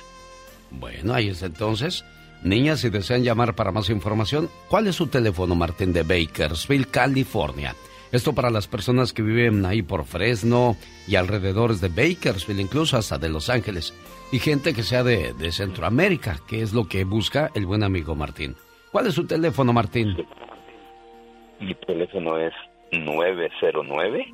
Bueno, 0.69 1.15
ahí 1.15 1.29
es 1.29 1.41
entonces. 1.41 2.05
Niñas, 2.43 2.81
si 2.81 2.89
desean 2.89 3.24
llamar 3.24 3.55
para 3.55 3.72
más 3.72 3.89
información, 3.89 4.50
¿cuál 4.69 4.86
es 4.88 4.95
su 4.95 5.07
teléfono, 5.07 5.55
Martín, 5.55 5.93
de 5.93 6.03
Bakersfield, 6.03 6.91
California? 6.91 7.75
Esto 8.13 8.34
para 8.34 8.50
las 8.51 8.67
personas 8.67 9.12
que 9.12 9.24
viven 9.24 9.65
ahí 9.65 9.82
por 9.82 10.05
Fresno 10.05 10.77
y 11.08 11.15
alrededores 11.15 11.82
de 11.82 11.88
Bakersfield, 11.88 12.60
incluso 12.60 12.96
hasta 12.96 13.17
de 13.17 13.27
Los 13.27 13.50
Ángeles. 13.50 13.91
Y 14.32 14.38
gente 14.38 14.75
que 14.75 14.84
sea 14.84 15.03
de, 15.03 15.34
Centroamérica, 15.51 16.38
que 16.48 16.62
es 16.62 16.74
lo 16.74 16.88
que 16.88 17.05
busca 17.05 17.50
el 17.55 17.65
buen 17.65 17.82
amigo 17.82 18.13
Martín. 18.13 18.55
¿Cuál 18.91 19.08
es 19.08 19.15
su 19.15 19.25
teléfono, 19.25 19.74
Martín? 19.74 20.15
Mi 21.60 21.74
teléfono 21.74 22.38
es 22.38 22.53
909 22.91 24.27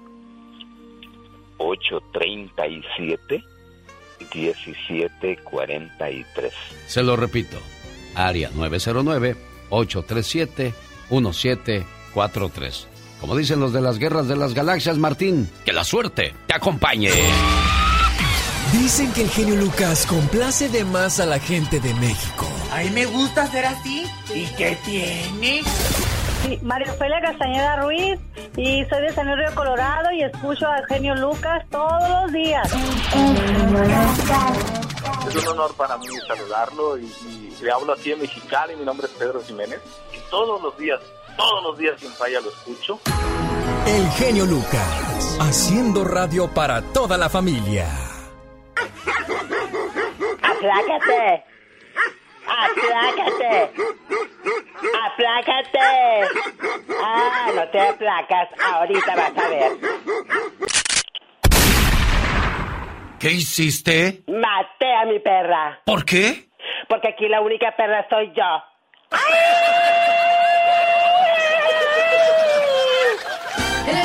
837 1.58 3.44
1743. 4.36 6.54
Se 6.86 7.02
lo 7.02 7.16
repito. 7.16 7.58
Área 8.14 8.50
909 8.54 9.38
837 9.70 10.74
1743. 11.10 12.89
Como 13.22 13.36
dicen 13.36 13.60
los 13.60 13.74
de 13.74 13.82
las 13.82 13.98
guerras 14.00 14.28
de 14.28 14.36
las 14.36 14.54
galaxias, 14.54 14.98
Martín, 14.98 15.50
que 15.66 15.74
la 15.74 15.84
suerte 15.84 16.34
te 16.48 16.54
acompañe. 16.56 17.12
Dicen 18.72 19.12
que 19.14 19.24
el 19.24 19.30
genio 19.30 19.56
Lucas 19.56 20.06
complace 20.06 20.70
de 20.70 20.86
más 20.86 21.20
a 21.20 21.26
la 21.26 21.40
gente 21.40 21.80
de 21.80 21.94
México. 21.96 22.48
A 22.72 22.80
mí 22.82 22.90
me 22.92 23.06
gusta 23.08 23.48
ser 23.48 23.66
así. 23.66 24.06
¿Y 24.34 24.46
qué 24.56 24.78
tiene? 24.86 25.64
Sí, 26.44 26.58
María 26.62 26.94
Ofelia 26.94 27.20
Castañeda 27.20 27.76
Ruiz 27.82 28.20
y 28.56 28.86
soy 28.86 29.02
de 29.02 29.14
San 29.14 29.28
Río 29.36 29.54
Colorado 29.56 30.12
y 30.12 30.24
escucho 30.24 30.68
al 30.68 30.86
genio 30.86 31.16
Lucas 31.16 31.66
todos 31.70 32.10
los 32.10 32.32
días. 32.32 32.72
Es 35.28 35.36
un 35.36 35.48
honor 35.50 35.74
para 35.76 35.98
mí 35.98 36.06
saludarlo 36.28 36.98
y, 36.98 37.06
y 37.06 37.58
le 37.62 37.72
hablo 37.72 37.94
aquí 37.94 38.12
en 38.14 38.22
Mexicali. 38.22 38.76
Mi 38.76 38.86
nombre 38.86 39.08
es 39.08 39.14
Pedro 39.14 39.42
Jiménez 39.44 39.80
y 40.14 40.30
todos 40.30 40.62
los 40.62 40.78
días, 40.78 41.00
todos 41.40 41.64
los 41.64 41.78
días 41.78 42.00
sin 42.00 42.12
falla 42.12 42.42
lo 42.42 42.50
escucho. 42.50 43.00
El 43.88 44.08
genio 44.12 44.46
Lucas, 44.46 45.38
haciendo 45.40 46.04
radio 46.04 46.54
para 46.54 46.82
toda 46.94 47.18
la 47.18 47.30
familia. 47.30 47.88
¡Aplácate! 50.44 51.46
¡Aplácate! 52.46 53.72
¡Aplácate! 55.06 55.80
Ah, 57.02 57.52
no 57.56 57.68
te 57.70 57.80
aplacas. 57.80 58.50
Ahorita 58.62 59.16
vas 59.16 59.38
a 59.38 59.50
ver. 59.50 59.72
¿Qué 63.20 63.32
hiciste? 63.32 64.24
Maté 64.28 64.94
a 64.94 65.06
mi 65.06 65.20
perra. 65.20 65.82
¿Por 65.86 66.04
qué? 66.04 66.50
Porque 66.90 67.10
aquí 67.10 67.30
la 67.30 67.42
única 67.42 67.76
perra 67.78 68.06
soy 68.10 68.34
yo. 68.36 68.69
El 69.12 69.18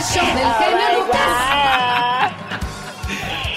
show 0.02 0.24
del 0.34 0.50
genio 0.54 0.88
Lucas. 0.98 2.43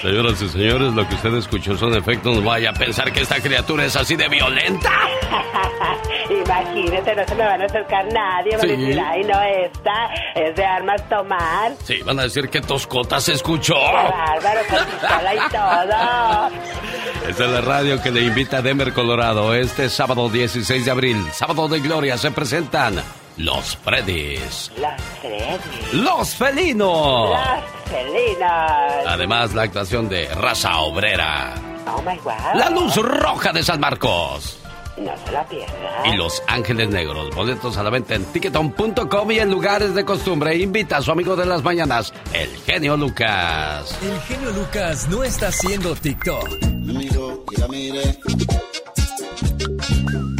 Señoras 0.00 0.40
y 0.40 0.48
señores, 0.48 0.94
lo 0.94 1.08
que 1.08 1.14
usted 1.14 1.34
escuchó 1.34 1.76
son 1.76 1.94
efectos. 1.94 2.36
No 2.36 2.42
vaya 2.42 2.70
a 2.70 2.72
pensar 2.72 3.12
que 3.12 3.20
esta 3.20 3.40
criatura 3.40 3.84
es 3.84 3.96
así 3.96 4.14
de 4.14 4.28
violenta. 4.28 4.90
Imagínate, 6.30 7.16
no 7.16 7.26
se 7.26 7.34
me 7.34 7.44
van 7.44 7.62
a 7.62 7.64
acercar 7.64 8.04
nadie. 8.12 8.56
Van 8.56 8.70
a 8.70 8.72
decir, 8.72 9.00
ay, 9.00 9.22
no, 9.24 9.40
esta 9.40 10.14
es 10.34 10.54
de 10.54 10.64
armas 10.64 11.08
tomar. 11.08 11.72
Sí, 11.84 12.00
van 12.02 12.20
a 12.20 12.22
decir 12.24 12.48
que 12.48 12.60
Toscota 12.60 13.20
se 13.20 13.32
escuchó. 13.32 13.74
Bárbaro, 13.74 14.60
con 14.68 14.84
pistola 14.86 15.34
y 15.34 15.50
todo. 15.50 17.28
Esta 17.28 17.44
es 17.44 17.50
la 17.50 17.60
radio 17.60 18.00
que 18.00 18.10
le 18.10 18.22
invita 18.22 18.58
a 18.58 18.62
Denver, 18.62 18.92
Colorado. 18.92 19.54
Este 19.54 19.88
sábado 19.88 20.28
16 20.28 20.84
de 20.84 20.90
abril, 20.90 21.26
sábado 21.32 21.68
de 21.68 21.80
gloria, 21.80 22.16
se 22.16 22.30
presentan 22.30 23.02
los 23.38 23.76
Freddys, 23.76 24.70
Los 24.78 25.02
Freddy. 25.22 26.02
los 26.02 26.34
Felinos. 26.34 27.30
Los 27.30 27.90
felinos. 27.90 29.06
Además, 29.06 29.54
la 29.54 29.62
actuación 29.62 30.08
de 30.08 30.26
Raza 30.34 30.78
Obrera, 30.78 31.54
Oh 31.86 32.02
my 32.02 32.18
wow. 32.22 32.34
la 32.54 32.68
Luz 32.70 32.96
Roja 32.96 33.52
de 33.52 33.62
San 33.62 33.80
Marcos 33.80 34.58
No 34.98 35.12
se 35.24 35.32
la 35.32 35.44
pierda. 35.46 36.02
y 36.04 36.16
Los 36.16 36.42
Ángeles 36.48 36.88
Negros. 36.90 37.34
Boletos 37.34 37.76
a 37.78 37.82
la 37.82 37.90
venta 37.90 38.14
en 38.16 38.24
ticketon.com 38.26 39.30
y 39.30 39.38
en 39.38 39.50
lugares 39.50 39.94
de 39.94 40.04
costumbre. 40.04 40.56
Invita 40.56 40.96
a 40.98 41.02
su 41.02 41.10
amigo 41.12 41.34
de 41.36 41.46
las 41.46 41.62
mañanas, 41.62 42.12
el 42.34 42.50
genio 42.66 42.96
Lucas. 42.96 43.96
El 44.02 44.20
genio 44.22 44.50
Lucas 44.50 45.08
no 45.08 45.22
está 45.24 45.48
haciendo 45.48 45.94
TikTok. 45.94 46.48
Amigo, 46.64 47.44
y 47.56 47.60
la 47.60 47.68
mire. 47.68 48.18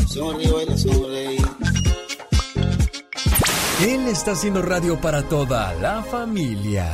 Sonrío 0.08 0.62
y 0.62 0.66
le 0.66 0.76
sonreí. 0.78 1.38
Él 3.80 4.08
está 4.08 4.32
haciendo 4.32 4.60
radio 4.60 5.00
para 5.00 5.22
toda 5.22 5.72
la 5.74 6.02
familia. 6.02 6.88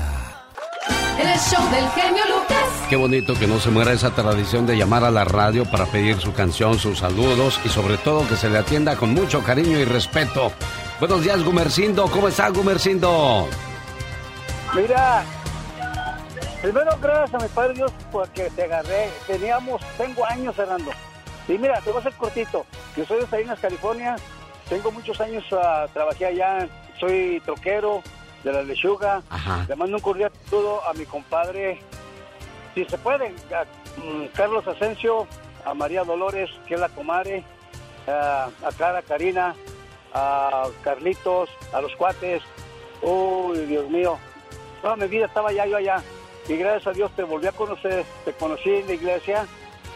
El 1.19 1.39
show 1.39 1.65
del 1.71 1.89
genio 1.93 2.23
Lucas. 2.27 2.59
Qué 2.91 2.97
bonito 2.97 3.33
que 3.39 3.47
no 3.47 3.59
se 3.59 3.71
muera 3.71 3.93
esa 3.93 4.11
tradición 4.11 4.67
de 4.67 4.77
llamar 4.77 5.03
a 5.03 5.11
la 5.11 5.25
radio 5.25 5.65
para 5.65 5.87
pedir 5.87 6.21
su 6.21 6.35
canción, 6.35 6.79
sus 6.79 6.99
saludos 6.99 7.59
y 7.65 7.71
sobre 7.71 7.97
todo 7.97 8.29
que 8.29 8.37
se 8.37 8.51
le 8.51 8.59
atienda 8.59 8.97
con 8.97 9.15
mucho 9.15 9.43
cariño 9.43 9.79
y 9.79 9.85
respeto. 9.85 10.53
Buenos 11.01 11.23
días, 11.23 11.43
Gumercindo. 11.43 12.05
¿Cómo 12.09 12.29
está, 12.29 12.51
Gumercindo? 12.51 13.49
Mira, 14.75 15.25
primero 16.61 16.99
gracias 17.01 17.41
a 17.41 17.45
mi 17.45 17.49
Padre 17.49 17.75
Dios 17.75 17.93
porque 18.13 18.51
te 18.51 18.65
agarré. 18.65 19.09
Teníamos, 19.27 19.81
tengo 19.97 20.27
años 20.27 20.55
cerrando. 20.55 20.91
Y 21.49 21.53
mira, 21.53 21.81
te 21.81 21.89
voy 21.89 21.97
a 21.97 22.01
hacer 22.01 22.13
cortito. 22.13 22.67
Yo 22.95 23.07
soy 23.07 23.21
de 23.21 23.27
Salinas, 23.27 23.59
California. 23.59 24.17
Tengo 24.69 24.91
muchos 24.91 25.21
años, 25.21 25.45
ah, 25.53 25.87
trabajé 25.93 26.27
allá. 26.27 26.69
Soy 26.99 27.41
troquero 27.45 28.03
de 28.43 28.53
la 28.53 28.63
lechuga. 28.63 29.23
Ajá. 29.29 29.65
Le 29.69 29.77
mando 29.77 29.97
un 29.97 30.03
cordial 30.03 30.31
saludo 30.49 30.81
a 30.87 30.93
mi 30.95 31.05
compadre, 31.05 31.81
si 32.75 32.85
se 32.85 32.99
puede, 32.99 33.35
a, 33.55 33.65
mm, 34.01 34.27
Carlos 34.35 34.67
Asensio, 34.67 35.27
a 35.65 35.75
María 35.75 36.05
Dolores, 36.05 36.51
que 36.67 36.75
es 36.75 36.81
la 36.81 36.89
comadre, 36.89 37.45
a, 38.07 38.49
a 38.65 38.73
Clara 38.77 39.03
Karina, 39.03 39.55
a 40.13 40.69
Carlitos, 40.83 41.51
a 41.73 41.81
los 41.81 41.95
cuates. 41.97 42.43
Uy, 43.03 43.67
Dios 43.67 43.89
mío. 43.91 44.19
Toda 44.81 44.97
mi 44.97 45.07
vida 45.07 45.27
estaba 45.27 45.53
ya 45.53 45.67
yo 45.67 45.77
allá. 45.77 46.03
Y 46.49 46.57
gracias 46.57 46.87
a 46.87 46.93
Dios 46.93 47.11
te 47.17 47.23
volví 47.23 47.47
a 47.47 47.53
conocer. 47.53 48.05
Te 48.25 48.33
conocí 48.33 48.71
en 48.71 48.87
la 48.87 48.95
iglesia 48.95 49.47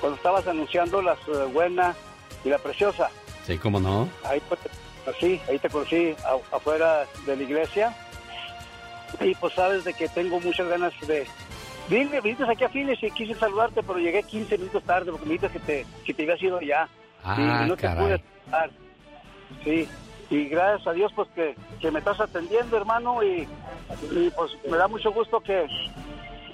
cuando 0.00 0.16
estabas 0.16 0.46
anunciando 0.46 1.02
las 1.02 1.18
eh, 1.28 1.44
buenas 1.52 1.96
y 2.44 2.48
la 2.48 2.58
preciosa. 2.58 3.10
Sí, 3.48 3.56
¿cómo 3.56 3.80
no? 3.80 4.06
Ahí 4.24 4.40
pues, 4.46 4.60
te 4.60 4.68
conocí, 5.06 5.40
ahí 5.48 5.58
te 5.58 5.70
conocí 5.70 6.14
afuera 6.52 7.06
de 7.24 7.34
la 7.34 7.42
iglesia. 7.42 7.94
Y 9.22 9.34
pues 9.36 9.54
sabes 9.54 9.84
de 9.84 9.94
que 9.94 10.06
tengo 10.08 10.38
muchas 10.38 10.68
ganas 10.68 10.92
de... 11.06 11.26
Vine, 11.88 12.20
viniste 12.20 12.44
aquí 12.44 12.64
a 12.64 12.68
Files 12.68 13.02
y 13.02 13.10
quise 13.12 13.34
saludarte, 13.36 13.82
pero 13.82 13.98
llegué 13.98 14.22
15 14.22 14.58
minutos 14.58 14.84
tarde 14.84 15.10
porque 15.10 15.24
me 15.26 15.32
dijiste 15.32 15.58
que 15.58 15.64
te, 15.64 15.86
que 16.04 16.12
te 16.12 16.22
habías 16.24 16.42
ido 16.42 16.60
ya. 16.60 16.86
Ah, 17.24 17.62
y 17.64 17.68
no 17.70 17.74
te 17.74 17.88
pude 17.88 18.22
saludar. 18.44 18.70
Sí, 19.64 19.88
y 20.28 20.44
gracias 20.50 20.86
a 20.86 20.92
Dios 20.92 21.10
pues 21.16 21.26
que, 21.34 21.54
que 21.80 21.90
me 21.90 22.00
estás 22.00 22.20
atendiendo, 22.20 22.76
hermano, 22.76 23.22
y, 23.22 23.48
y, 24.10 24.30
pues 24.36 24.52
me 24.70 24.76
da 24.76 24.86
mucho 24.88 25.10
gusto 25.10 25.40
que... 25.40 25.66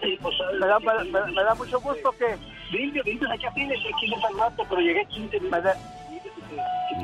y, 0.04 0.16
pues, 0.18 0.36
me, 0.60 0.66
da, 0.68 0.78
me, 0.78 1.04
me- 1.10 1.32
me 1.32 1.42
da 1.42 1.56
mucho 1.56 1.80
gusto 1.80 2.12
que... 2.12 2.36
Vine, 2.70 3.02
viniste 3.02 3.26
aquí 3.34 3.46
a 3.46 3.50
Files 3.50 3.80
y 3.80 3.92
quise 4.06 4.20
saludarte, 4.20 4.62
pero 4.68 4.80
llegué 4.80 5.04
15 5.06 5.40
minutos 5.40 5.50
tarde. 5.64 5.80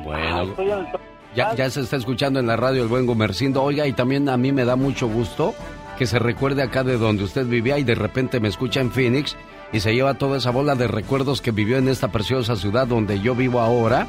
Bueno, 0.03 0.53
en 0.57 0.69
el- 0.69 0.87
ya, 1.35 1.55
ya 1.55 1.69
se 1.69 1.81
está 1.81 1.95
escuchando 1.97 2.39
en 2.39 2.47
la 2.47 2.57
radio 2.57 2.83
el 2.83 2.89
buen 2.89 3.05
Gumercindo. 3.05 3.63
Oiga, 3.63 3.87
y 3.87 3.93
también 3.93 4.27
a 4.29 4.37
mí 4.37 4.51
me 4.51 4.65
da 4.65 4.75
mucho 4.75 5.07
gusto 5.07 5.53
que 5.97 6.05
se 6.07 6.19
recuerde 6.19 6.61
acá 6.63 6.83
de 6.83 6.97
donde 6.97 7.23
usted 7.23 7.45
vivía 7.45 7.77
y 7.77 7.83
de 7.83 7.95
repente 7.95 8.39
me 8.39 8.47
escucha 8.49 8.81
en 8.81 8.91
Phoenix 8.91 9.35
y 9.71 9.79
se 9.79 9.93
lleva 9.93 10.15
toda 10.15 10.37
esa 10.37 10.51
bola 10.51 10.75
de 10.75 10.87
recuerdos 10.87 11.41
que 11.41 11.51
vivió 11.51 11.77
en 11.77 11.87
esta 11.87 12.11
preciosa 12.11 12.55
ciudad 12.55 12.87
donde 12.87 13.21
yo 13.21 13.35
vivo 13.35 13.61
ahora 13.61 14.07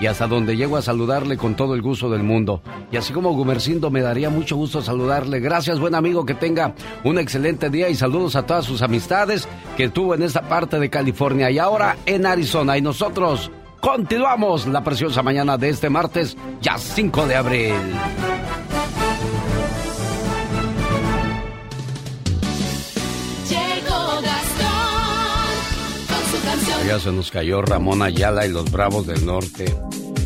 y 0.00 0.06
hasta 0.06 0.26
donde 0.26 0.56
llego 0.56 0.76
a 0.76 0.82
saludarle 0.82 1.36
con 1.36 1.54
todo 1.54 1.76
el 1.76 1.82
gusto 1.82 2.10
del 2.10 2.24
mundo. 2.24 2.60
Y 2.90 2.96
así 2.96 3.12
como 3.12 3.32
Gumercindo 3.34 3.90
me 3.90 4.00
daría 4.00 4.28
mucho 4.28 4.56
gusto 4.56 4.82
saludarle. 4.82 5.38
Gracias, 5.38 5.78
buen 5.78 5.94
amigo, 5.94 6.26
que 6.26 6.34
tenga 6.34 6.74
un 7.04 7.18
excelente 7.20 7.70
día 7.70 7.88
y 7.88 7.94
saludos 7.94 8.34
a 8.34 8.44
todas 8.44 8.64
sus 8.64 8.82
amistades 8.82 9.46
que 9.76 9.88
tuvo 9.90 10.16
en 10.16 10.22
esta 10.24 10.42
parte 10.42 10.80
de 10.80 10.90
California 10.90 11.48
y 11.52 11.58
ahora 11.60 11.96
en 12.06 12.26
Arizona. 12.26 12.76
Y 12.76 12.82
nosotros 12.82 13.52
continuamos 13.84 14.66
la 14.66 14.82
preciosa 14.82 15.22
mañana 15.22 15.58
de 15.58 15.68
este 15.68 15.90
martes, 15.90 16.36
ya 16.62 16.78
5 16.78 17.26
de 17.26 17.36
abril. 17.36 17.74
Ya 26.86 26.98
se 26.98 27.12
nos 27.12 27.30
cayó 27.30 27.62
Ramón 27.62 28.02
Ayala 28.02 28.46
y 28.46 28.50
los 28.50 28.70
Bravos 28.70 29.06
del 29.06 29.24
Norte. 29.26 29.74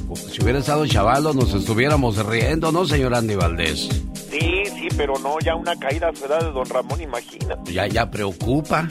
Uf, 0.08 0.20
Si 0.20 0.42
hubiera 0.42 0.60
estado 0.60 0.86
chavalo, 0.86 1.32
nos 1.32 1.52
estuviéramos 1.54 2.24
riendo, 2.24 2.70
¿no, 2.72 2.84
señor 2.84 3.14
Andy 3.14 3.34
Valdés? 3.34 3.88
Sí, 4.30 4.64
sí, 4.66 4.88
pero 4.96 5.18
no, 5.18 5.38
ya 5.40 5.54
una 5.54 5.76
caída 5.76 6.08
a 6.08 6.14
su 6.14 6.26
edad 6.26 6.40
de 6.40 6.52
don 6.52 6.66
Ramón, 6.66 7.00
imagínate. 7.00 7.72
Ya, 7.72 7.86
ya 7.86 8.10
preocupa. 8.10 8.86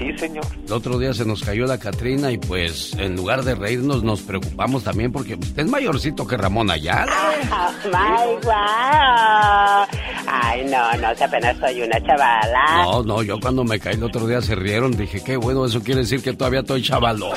Sí, 0.00 0.16
señor. 0.16 0.44
El 0.66 0.72
otro 0.72 0.98
día 0.98 1.12
se 1.12 1.26
nos 1.26 1.42
cayó 1.42 1.66
la 1.66 1.76
Catrina 1.76 2.32
y 2.32 2.38
pues 2.38 2.94
en 2.94 3.16
lugar 3.16 3.44
de 3.44 3.54
reírnos 3.54 4.02
nos 4.02 4.22
preocupamos 4.22 4.82
también 4.82 5.12
porque 5.12 5.34
usted 5.34 5.64
es 5.64 5.68
mayorcito 5.68 6.26
que 6.26 6.38
Ramón 6.38 6.70
Ayala. 6.70 7.12
¡Ay, 7.92 8.28
guau! 8.42 9.86
Ay, 10.26 10.64
no, 10.64 10.94
no, 10.96 11.14
si 11.14 11.22
apenas 11.22 11.58
soy 11.58 11.82
una 11.82 12.02
chavala. 12.02 12.84
No, 12.84 13.02
no, 13.02 13.22
yo 13.22 13.38
cuando 13.38 13.62
me 13.62 13.78
caí 13.78 13.96
el 13.96 14.02
otro 14.04 14.26
día 14.26 14.40
se 14.40 14.54
rieron, 14.54 14.96
dije, 14.96 15.22
qué 15.22 15.36
bueno, 15.36 15.66
eso 15.66 15.82
quiere 15.82 16.00
decir 16.00 16.22
que 16.22 16.32
todavía 16.32 16.60
estoy 16.60 16.80
chavalón. 16.82 17.36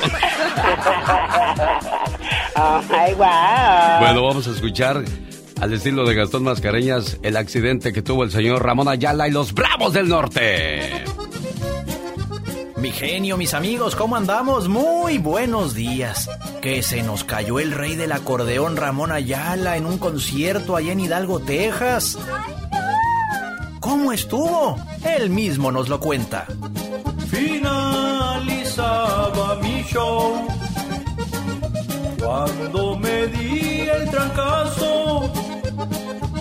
¡Ay, 2.54 3.12
guau! 3.12 4.00
Bueno, 4.00 4.24
vamos 4.26 4.48
a 4.48 4.52
escuchar 4.52 5.04
al 5.60 5.72
estilo 5.74 6.06
de 6.06 6.14
Gastón 6.14 6.44
Mascareñas 6.44 7.18
el 7.22 7.36
accidente 7.36 7.92
que 7.92 8.00
tuvo 8.00 8.24
el 8.24 8.30
señor 8.30 8.64
Ramón 8.64 8.88
Ayala 8.88 9.28
y 9.28 9.32
los 9.32 9.52
Bravos 9.52 9.92
del 9.92 10.08
Norte. 10.08 11.04
Mi 12.84 12.92
genio, 12.92 13.38
mis 13.38 13.54
amigos, 13.54 13.96
¿cómo 13.96 14.14
andamos? 14.14 14.68
Muy 14.68 15.16
buenos 15.16 15.72
días. 15.72 16.28
Que 16.60 16.82
se 16.82 17.02
nos 17.02 17.24
cayó 17.24 17.58
el 17.58 17.72
rey 17.72 17.96
del 17.96 18.12
acordeón 18.12 18.76
Ramón 18.76 19.10
Ayala 19.10 19.78
en 19.78 19.86
un 19.86 19.96
concierto 19.96 20.76
allá 20.76 20.92
en 20.92 21.00
Hidalgo, 21.00 21.40
Texas. 21.40 22.18
¿Cómo 23.80 24.12
estuvo? 24.12 24.76
Él 25.02 25.30
mismo 25.30 25.72
nos 25.72 25.88
lo 25.88 25.98
cuenta. 25.98 26.46
Finalizaba 27.30 28.34
mi 29.62 29.82
show 29.84 30.46
cuando 32.22 32.98
me 32.98 33.28
di 33.28 33.88
el 33.88 34.10
trancazo 34.10 35.32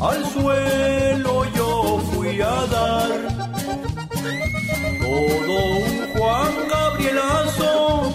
al 0.01 0.25
suelo 0.25 1.45
yo 1.55 2.01
fui 2.11 2.41
a 2.41 2.65
dar 2.65 3.62
todo 5.13 5.65
un 5.75 5.95
Juan 6.13 6.53
Gabrielazo. 6.69 8.13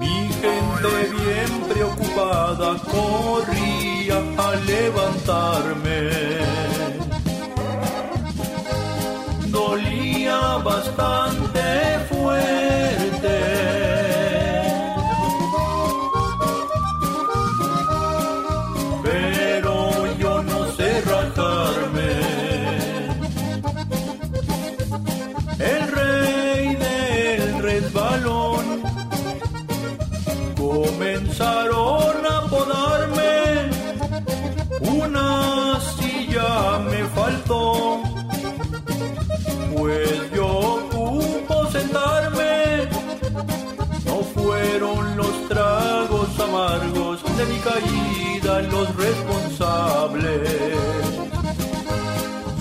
Mi 0.00 0.16
gente 0.42 0.92
bien 1.18 1.52
preocupada 1.72 2.68
corría 2.94 4.18
a 4.44 4.48
levantarme. 4.72 5.98
Dolía 9.58 10.38
bastante 10.70 11.62
fuerte. 12.08 12.63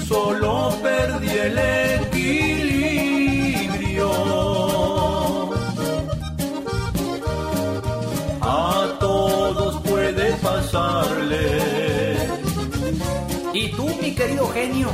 Solo 0.07 0.77
perdí 0.81 1.29
el 1.29 1.57
equilibrio. 1.57 2.73
A 8.41 8.97
todos 8.99 9.81
puede 9.81 10.33
pasarle. 10.33 12.17
¿Y 13.53 13.69
tú, 13.69 13.87
mi 14.01 14.13
querido 14.15 14.47
genio? 14.49 14.89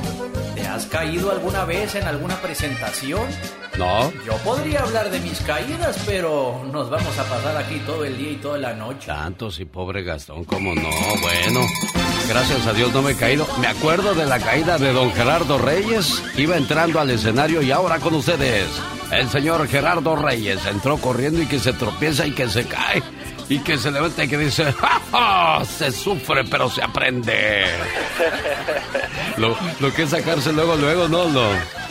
¿Te 0.55 0.67
has 0.67 0.85
caído 0.85 1.31
alguna 1.31 1.65
vez 1.65 1.95
en 1.95 2.03
alguna 2.07 2.35
presentación? 2.41 3.27
No. 3.77 4.11
Yo 4.25 4.35
podría 4.43 4.81
hablar 4.81 5.09
de 5.09 5.19
mis 5.21 5.39
caídas, 5.39 5.97
pero 6.05 6.61
nos 6.71 6.89
vamos 6.89 7.17
a 7.17 7.23
pasar 7.23 7.55
aquí 7.55 7.79
todo 7.85 8.03
el 8.03 8.17
día 8.17 8.31
y 8.31 8.35
toda 8.35 8.57
la 8.57 8.73
noche. 8.73 9.07
Tantos 9.07 9.59
y 9.61 9.65
pobre 9.65 10.03
Gastón, 10.03 10.43
¿cómo 10.43 10.75
no? 10.75 10.89
Bueno, 11.21 11.61
gracias 12.29 12.67
a 12.67 12.73
Dios 12.73 12.93
no 12.93 13.01
me 13.01 13.11
he 13.11 13.15
caído. 13.15 13.47
Me 13.59 13.67
acuerdo 13.67 14.13
de 14.13 14.25
la 14.25 14.39
caída 14.39 14.77
de 14.77 14.93
don 14.93 15.11
Gerardo 15.13 15.57
Reyes. 15.57 16.23
Iba 16.37 16.55
entrando 16.55 16.99
al 16.99 17.09
escenario 17.09 17.61
y 17.61 17.71
ahora 17.71 17.99
con 17.99 18.13
ustedes, 18.13 18.67
el 19.11 19.29
señor 19.29 19.67
Gerardo 19.67 20.15
Reyes 20.15 20.65
entró 20.65 20.97
corriendo 20.97 21.41
y 21.41 21.47
que 21.47 21.59
se 21.59 21.73
tropieza 21.73 22.27
y 22.27 22.31
que 22.31 22.47
se 22.47 22.65
cae. 22.65 23.01
Y 23.49 23.59
que 23.59 23.79
se 23.79 23.89
levanta 23.89 24.23
y 24.23 24.27
que 24.27 24.37
dice, 24.37 24.71
¡Ja, 24.73 25.01
ja! 25.11 25.65
Se 25.65 25.91
sufre, 25.91 26.43
pero 26.45 26.69
se 26.69 26.83
aprende. 26.83 27.65
Lo, 29.37 29.57
lo 29.79 29.91
que 29.91 30.03
es 30.03 30.11
sacarse 30.11 30.53
luego, 30.53 30.75
luego, 30.75 31.07
no, 31.07 31.27
no. 31.29 31.49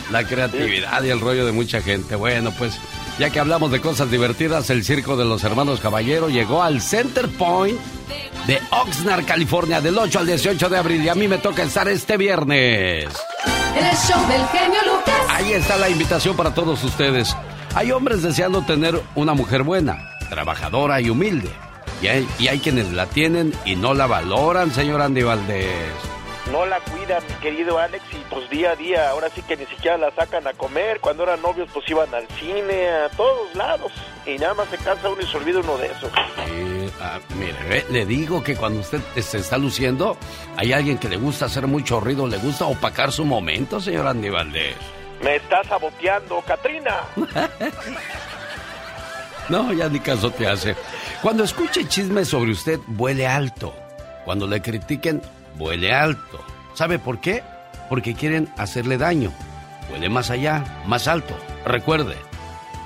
La 0.09 0.23
creatividad 0.23 1.03
y 1.03 1.09
el 1.09 1.19
rollo 1.19 1.45
de 1.45 1.51
mucha 1.51 1.81
gente. 1.81 2.15
Bueno, 2.15 2.53
pues 2.57 2.79
ya 3.19 3.29
que 3.29 3.39
hablamos 3.41 3.71
de 3.71 3.81
cosas 3.81 4.09
divertidas, 4.09 4.69
el 4.69 4.85
circo 4.85 5.17
de 5.17 5.25
los 5.25 5.43
hermanos 5.43 5.81
Caballero 5.81 6.29
llegó 6.29 6.63
al 6.63 6.81
Center 6.81 7.27
Point 7.27 7.77
de 8.47 8.59
Oxnard, 8.71 9.25
California, 9.25 9.81
del 9.81 9.97
8 9.97 10.19
al 10.19 10.27
18 10.27 10.69
de 10.69 10.77
abril. 10.77 11.03
Y 11.03 11.09
a 11.09 11.15
mí 11.15 11.27
me 11.27 11.37
toca 11.37 11.63
estar 11.63 11.87
este 11.87 12.17
viernes. 12.17 13.07
En 13.75 13.85
el 13.85 13.95
show 13.95 14.19
del 14.27 14.45
genio 14.47 14.79
Lucas. 14.85 15.15
Ahí 15.29 15.53
está 15.53 15.77
la 15.77 15.89
invitación 15.89 16.35
para 16.35 16.53
todos 16.53 16.83
ustedes. 16.83 17.35
Hay 17.75 17.91
hombres 17.91 18.23
deseando 18.23 18.63
tener 18.63 18.99
una 19.15 19.33
mujer 19.33 19.63
buena, 19.63 20.15
trabajadora 20.29 20.99
y 21.01 21.09
humilde. 21.09 21.49
Y 22.01 22.07
hay, 22.07 22.27
y 22.39 22.47
hay 22.47 22.59
quienes 22.59 22.91
la 22.93 23.05
tienen 23.05 23.53
y 23.65 23.75
no 23.75 23.93
la 23.93 24.07
valoran, 24.07 24.73
señor 24.73 25.01
Andy 25.01 25.21
Valdés. 25.21 25.93
No 26.51 26.65
la 26.65 26.79
cuida, 26.79 27.19
mi 27.21 27.33
querido 27.35 27.77
Alex, 27.77 28.03
y 28.11 28.17
pues 28.29 28.49
día 28.49 28.71
a 28.71 28.75
día, 28.75 29.09
ahora 29.09 29.29
sí 29.29 29.41
que 29.43 29.55
ni 29.55 29.65
siquiera 29.67 29.97
la 29.97 30.11
sacan 30.11 30.47
a 30.47 30.53
comer. 30.53 30.99
Cuando 30.99 31.23
eran 31.23 31.41
novios, 31.41 31.69
pues 31.73 31.87
iban 31.89 32.13
al 32.13 32.27
cine, 32.39 32.89
a 32.89 33.09
todos 33.09 33.53
lados. 33.55 33.91
Y 34.25 34.37
nada 34.37 34.55
más 34.55 34.67
se 34.69 34.77
cansa 34.77 35.09
uno 35.09 35.21
y 35.21 35.25
se 35.25 35.37
olvida 35.37 35.59
uno 35.59 35.77
de 35.77 35.87
eso. 35.87 36.07
Sí, 36.07 36.91
ah, 37.01 37.19
mire, 37.35 37.63
ve, 37.69 37.85
le 37.91 38.05
digo 38.05 38.43
que 38.43 38.55
cuando 38.55 38.79
usted 38.79 38.99
se 39.21 39.37
está 39.37 39.57
luciendo, 39.57 40.17
hay 40.57 40.73
alguien 40.73 40.97
que 40.97 41.07
le 41.07 41.17
gusta 41.17 41.45
hacer 41.45 41.67
mucho 41.67 41.99
ruido, 41.99 42.25
le 42.27 42.37
gusta 42.37 42.65
opacar 42.65 43.11
su 43.11 43.25
momento, 43.25 43.79
señor 43.79 44.07
Andy 44.07 44.29
Valdés. 44.29 44.75
Me 45.21 45.35
está 45.35 45.63
saboteando, 45.63 46.41
Katrina. 46.41 46.95
No, 49.49 49.73
ya 49.73 49.89
ni 49.89 49.99
caso 49.99 50.29
te 50.29 50.47
hace. 50.47 50.75
Cuando 51.23 51.43
escuche 51.43 51.87
chismes 51.87 52.27
sobre 52.27 52.51
usted, 52.51 52.79
vuele 52.85 53.25
alto. 53.25 53.73
Cuando 54.23 54.45
le 54.45 54.61
critiquen, 54.61 55.23
vuele 55.59 55.93
alto. 55.93 56.39
¿Sabe 56.73 56.97
por 56.97 57.19
qué? 57.19 57.43
Porque 57.89 58.15
quieren 58.15 58.51
hacerle 58.57 58.97
daño. 58.97 59.31
Vuele 59.89 60.09
más 60.09 60.31
allá, 60.31 60.81
más 60.87 61.07
alto. 61.07 61.37
Recuerde, 61.65 62.15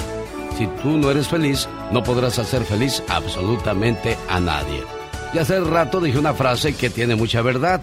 si 0.58 0.68
tú 0.82 0.98
no 0.98 1.12
eres 1.12 1.28
feliz, 1.28 1.68
no 1.92 2.04
podrás 2.04 2.40
hacer 2.40 2.64
feliz 2.64 3.04
absolutamente 3.10 4.18
a 4.30 4.40
nadie. 4.40 4.84
Y 5.34 5.38
hace 5.38 5.60
rato 5.60 6.00
dije 6.00 6.18
una 6.18 6.34
frase 6.34 6.76
que 6.76 6.90
tiene 6.90 7.16
mucha 7.16 7.42
verdad. 7.42 7.82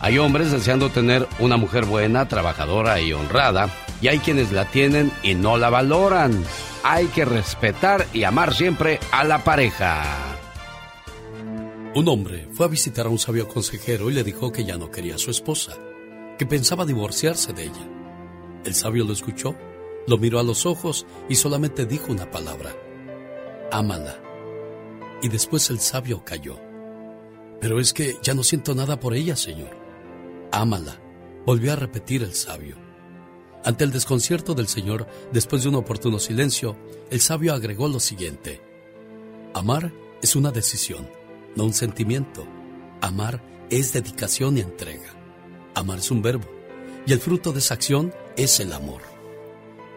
Hay 0.00 0.18
hombres 0.18 0.52
deseando 0.52 0.90
tener 0.90 1.26
una 1.38 1.56
mujer 1.56 1.86
buena, 1.86 2.28
trabajadora 2.28 3.00
y 3.00 3.12
honrada, 3.12 3.68
y 4.00 4.08
hay 4.08 4.18
quienes 4.18 4.52
la 4.52 4.66
tienen 4.66 5.10
y 5.22 5.34
no 5.34 5.56
la 5.56 5.70
valoran. 5.70 6.44
Hay 6.82 7.06
que 7.06 7.24
respetar 7.24 8.06
y 8.12 8.24
amar 8.24 8.54
siempre 8.54 9.00
a 9.10 9.24
la 9.24 9.42
pareja. 9.42 10.33
Un 11.96 12.08
hombre 12.08 12.48
fue 12.50 12.66
a 12.66 12.68
visitar 12.68 13.06
a 13.06 13.08
un 13.08 13.20
sabio 13.20 13.46
consejero 13.46 14.10
y 14.10 14.14
le 14.14 14.24
dijo 14.24 14.50
que 14.50 14.64
ya 14.64 14.76
no 14.76 14.90
quería 14.90 15.14
a 15.14 15.18
su 15.18 15.30
esposa, 15.30 15.78
que 16.36 16.44
pensaba 16.44 16.84
divorciarse 16.84 17.52
de 17.52 17.66
ella. 17.66 17.88
El 18.64 18.74
sabio 18.74 19.04
lo 19.04 19.12
escuchó, 19.12 19.54
lo 20.08 20.18
miró 20.18 20.40
a 20.40 20.42
los 20.42 20.66
ojos 20.66 21.06
y 21.28 21.36
solamente 21.36 21.86
dijo 21.86 22.10
una 22.10 22.28
palabra, 22.32 22.74
ámala. 23.70 24.20
Y 25.22 25.28
después 25.28 25.70
el 25.70 25.78
sabio 25.78 26.24
cayó. 26.24 26.58
Pero 27.60 27.78
es 27.78 27.92
que 27.92 28.16
ya 28.22 28.34
no 28.34 28.42
siento 28.42 28.74
nada 28.74 28.98
por 28.98 29.14
ella, 29.14 29.36
señor. 29.36 29.70
Ámala, 30.50 31.00
volvió 31.46 31.74
a 31.74 31.76
repetir 31.76 32.24
el 32.24 32.34
sabio. 32.34 32.76
Ante 33.64 33.84
el 33.84 33.92
desconcierto 33.92 34.54
del 34.54 34.66
señor, 34.66 35.06
después 35.32 35.62
de 35.62 35.68
un 35.68 35.76
oportuno 35.76 36.18
silencio, 36.18 36.76
el 37.12 37.20
sabio 37.20 37.54
agregó 37.54 37.86
lo 37.86 38.00
siguiente. 38.00 38.60
Amar 39.54 39.92
es 40.20 40.34
una 40.34 40.50
decisión, 40.50 41.08
no 41.56 41.64
un 41.64 41.74
sentimiento. 41.74 42.46
Amar 43.00 43.42
es 43.70 43.92
dedicación 43.92 44.58
y 44.58 44.60
entrega. 44.60 45.14
Amar 45.74 45.98
es 45.98 46.10
un 46.10 46.22
verbo, 46.22 46.48
y 47.06 47.12
el 47.12 47.20
fruto 47.20 47.52
de 47.52 47.58
esa 47.58 47.74
acción 47.74 48.14
es 48.36 48.60
el 48.60 48.72
amor. 48.72 49.02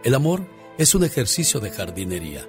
El 0.04 0.16
amor 0.16 0.48
es 0.78 0.96
un 0.96 1.04
ejercicio 1.04 1.60
de 1.60 1.72
jardinería. 1.72 2.48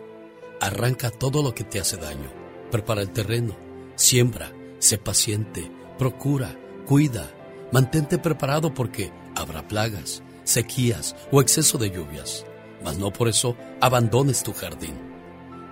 Arranca 0.60 1.10
todo 1.10 1.42
lo 1.42 1.54
que 1.54 1.64
te 1.64 1.80
hace 1.80 1.96
daño, 1.96 2.30
prepara 2.70 3.02
el 3.02 3.10
terreno, 3.10 3.56
siembra, 3.96 4.52
sé 4.78 4.98
paciente, 4.98 5.70
procura, 5.98 6.56
cuida, 6.86 7.30
mantente 7.72 8.18
preparado 8.18 8.74
porque 8.74 9.12
habrá 9.34 9.66
plagas, 9.66 10.22
sequías 10.44 11.14
o 11.30 11.40
exceso 11.40 11.78
de 11.78 11.90
lluvias, 11.90 12.44
mas 12.82 12.98
no 12.98 13.12
por 13.12 13.28
eso 13.28 13.56
abandones 13.80 14.42
tu 14.42 14.52
jardín. 14.52 14.94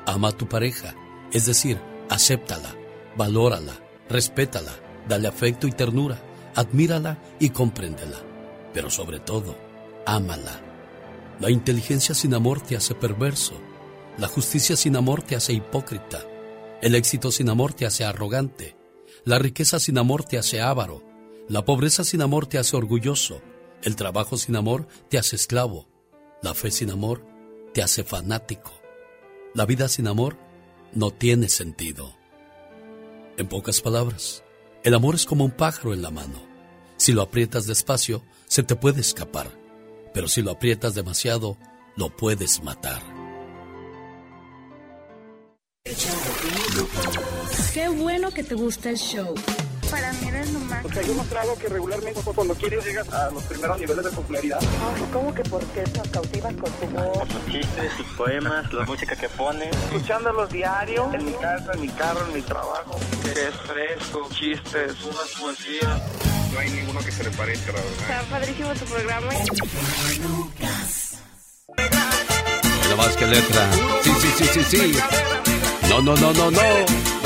Ama 0.07 0.29
a 0.29 0.33
tu 0.33 0.49
pareja, 0.49 0.95
es 1.33 1.47
decir, 1.47 1.81
acéptala, 2.09 2.75
valórala, 3.17 3.81
respétala, 4.09 4.73
dale 5.09 5.29
afecto 5.29 5.67
y 5.67 5.73
ternura, 5.73 6.21
admírala 6.55 7.19
y 7.39 7.51
compréndela, 7.51 8.19
pero 8.73 8.91
sobre 8.91 9.21
todo, 9.21 9.57
ámala. 10.05 10.61
La 11.41 11.51
inteligencia 11.51 12.15
sin 12.15 12.35
amor 12.35 12.61
te 12.61 12.77
hace 12.77 12.95
perverso, 12.95 13.55
la 14.19 14.29
justicia 14.29 14.77
sin 14.77 14.97
amor 14.97 15.23
te 15.23 15.37
hace 15.37 15.53
hipócrita, 15.53 16.25
el 16.81 16.95
éxito 16.95 17.31
sin 17.31 17.49
amor 17.51 17.75
te 17.75 17.87
hace 17.87 18.05
arrogante, 18.05 18.77
la 19.25 19.39
riqueza 19.39 19.79
sin 19.79 19.99
amor 19.99 20.25
te 20.25 20.39
hace 20.39 20.61
avaro, 20.61 21.03
la 21.49 21.65
pobreza 21.65 22.05
sin 22.05 22.23
amor 22.23 22.47
te 22.47 22.59
hace 22.59 22.77
orgulloso, 22.77 23.41
el 23.83 23.97
trabajo 23.97 24.37
sin 24.37 24.57
amor 24.57 24.89
te 25.09 25.19
hace 25.19 25.37
esclavo, 25.37 25.87
la 26.43 26.55
fe 26.55 26.71
sin 26.71 26.91
amor 26.91 27.25
te 27.73 27.83
hace 27.83 28.05
fanático, 28.05 28.73
la 29.55 29.67
vida 29.67 29.89
sin 29.89 30.07
amor 30.07 30.39
no 30.93 31.11
tiene 31.11 31.49
sentido. 31.49 32.15
En 33.39 33.49
pocas 33.49 33.83
palabras, 33.83 34.43
el 34.83 34.95
amor 34.95 35.15
es 35.15 35.27
como 35.27 35.45
un 35.45 35.51
pájaro 35.51 35.93
en 35.93 36.01
la 36.01 36.11
mano. 36.11 36.41
Si 36.97 37.13
lo 37.13 37.21
aprietas 37.21 37.67
despacio, 37.67 38.25
se 38.47 38.63
te 38.63 38.77
puede 38.77 39.03
escapar, 39.03 39.51
pero 40.15 40.27
si 40.27 40.41
lo 40.41 40.53
aprietas 40.53 40.95
demasiado, 40.95 41.59
lo 41.97 42.17
puedes 42.17 42.63
matar. 42.63 43.03
Qué 47.75 47.89
bueno 47.91 48.31
que 48.31 48.43
te 48.43 48.55
gusta 48.55 48.89
el 48.89 48.97
show. 48.97 49.35
Para 49.91 50.13
mí 50.13 50.29
eres 50.29 50.53
lo 50.53 50.59
más. 50.61 50.83
Porque 50.83 50.99
hay 51.01 51.07
demostrado 51.07 51.57
que 51.57 51.69
regularmente 51.69 52.21
cuando 52.35 52.55
quieres 52.55 52.85
llegas 52.85 53.13
a 53.13 53.31
los 53.31 53.43
primeros 53.45 53.79
niveles 53.79 54.05
de 54.05 54.11
popularidad. 54.11 54.59
Ay, 54.61 55.05
¿cómo 55.13 55.35
que 55.35 55.43
por 55.45 55.65
qué 55.67 55.85
nos 55.97 56.09
cautivas 56.09 56.55
con 56.55 56.73
tu 56.73 56.87
voz? 56.87 57.29
Sus 57.29 57.53
chistes, 57.53 57.93
sus 57.97 58.07
poemas, 58.17 58.73
la 58.73 58.85
música 58.85 59.17
que 59.17 59.29
pones. 59.31 59.75
Escuchándolos 59.93 60.51
diario, 60.51 61.11
en 61.13 61.25
mi 61.25 61.33
casa, 61.33 61.73
en 61.75 61.81
mi 61.81 61.89
carro, 61.89 62.27
en 62.27 62.35
mi 62.35 62.43
trabajo. 62.43 62.99
Es 63.25 63.55
fresco, 63.67 64.29
chistes, 64.33 64.93
unas 65.05 65.29
poesías. 65.41 66.03
No 66.53 66.59
hay 66.59 66.71
ninguno 66.71 67.01
que 67.01 67.13
se 67.13 67.25
le 67.25 67.31
parezca, 67.31 67.73
la 67.73 67.81
verdad. 67.81 68.01
Está 68.01 68.23
padrísimo 68.31 68.75
tu 68.75 68.85
programa. 68.87 69.33
Nada 72.83 72.97
más 72.97 73.17
que 73.17 73.27
letra. 73.27 73.73
Sí, 74.03 74.11
sí, 74.21 74.29
sí, 74.37 74.47
sí, 74.47 74.65
sí. 74.65 74.99
No, 75.89 76.01
no, 76.03 76.15
no, 76.17 76.33
no, 76.33 76.51
no. 76.51 77.26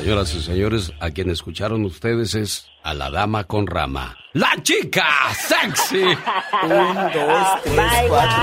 Señoras 0.00 0.34
y 0.34 0.40
señores, 0.40 0.92
a 1.00 1.10
quien 1.10 1.28
escucharon 1.30 1.84
ustedes 1.84 2.34
es 2.34 2.66
a 2.82 2.94
la 2.94 3.10
dama 3.10 3.44
con 3.44 3.66
rama. 3.66 4.16
¡La 4.32 4.54
chica 4.62 5.04
sexy! 5.34 6.02
Un, 6.62 6.94
dos, 7.12 7.62
tres, 7.64 8.08
cuatro. 8.08 8.42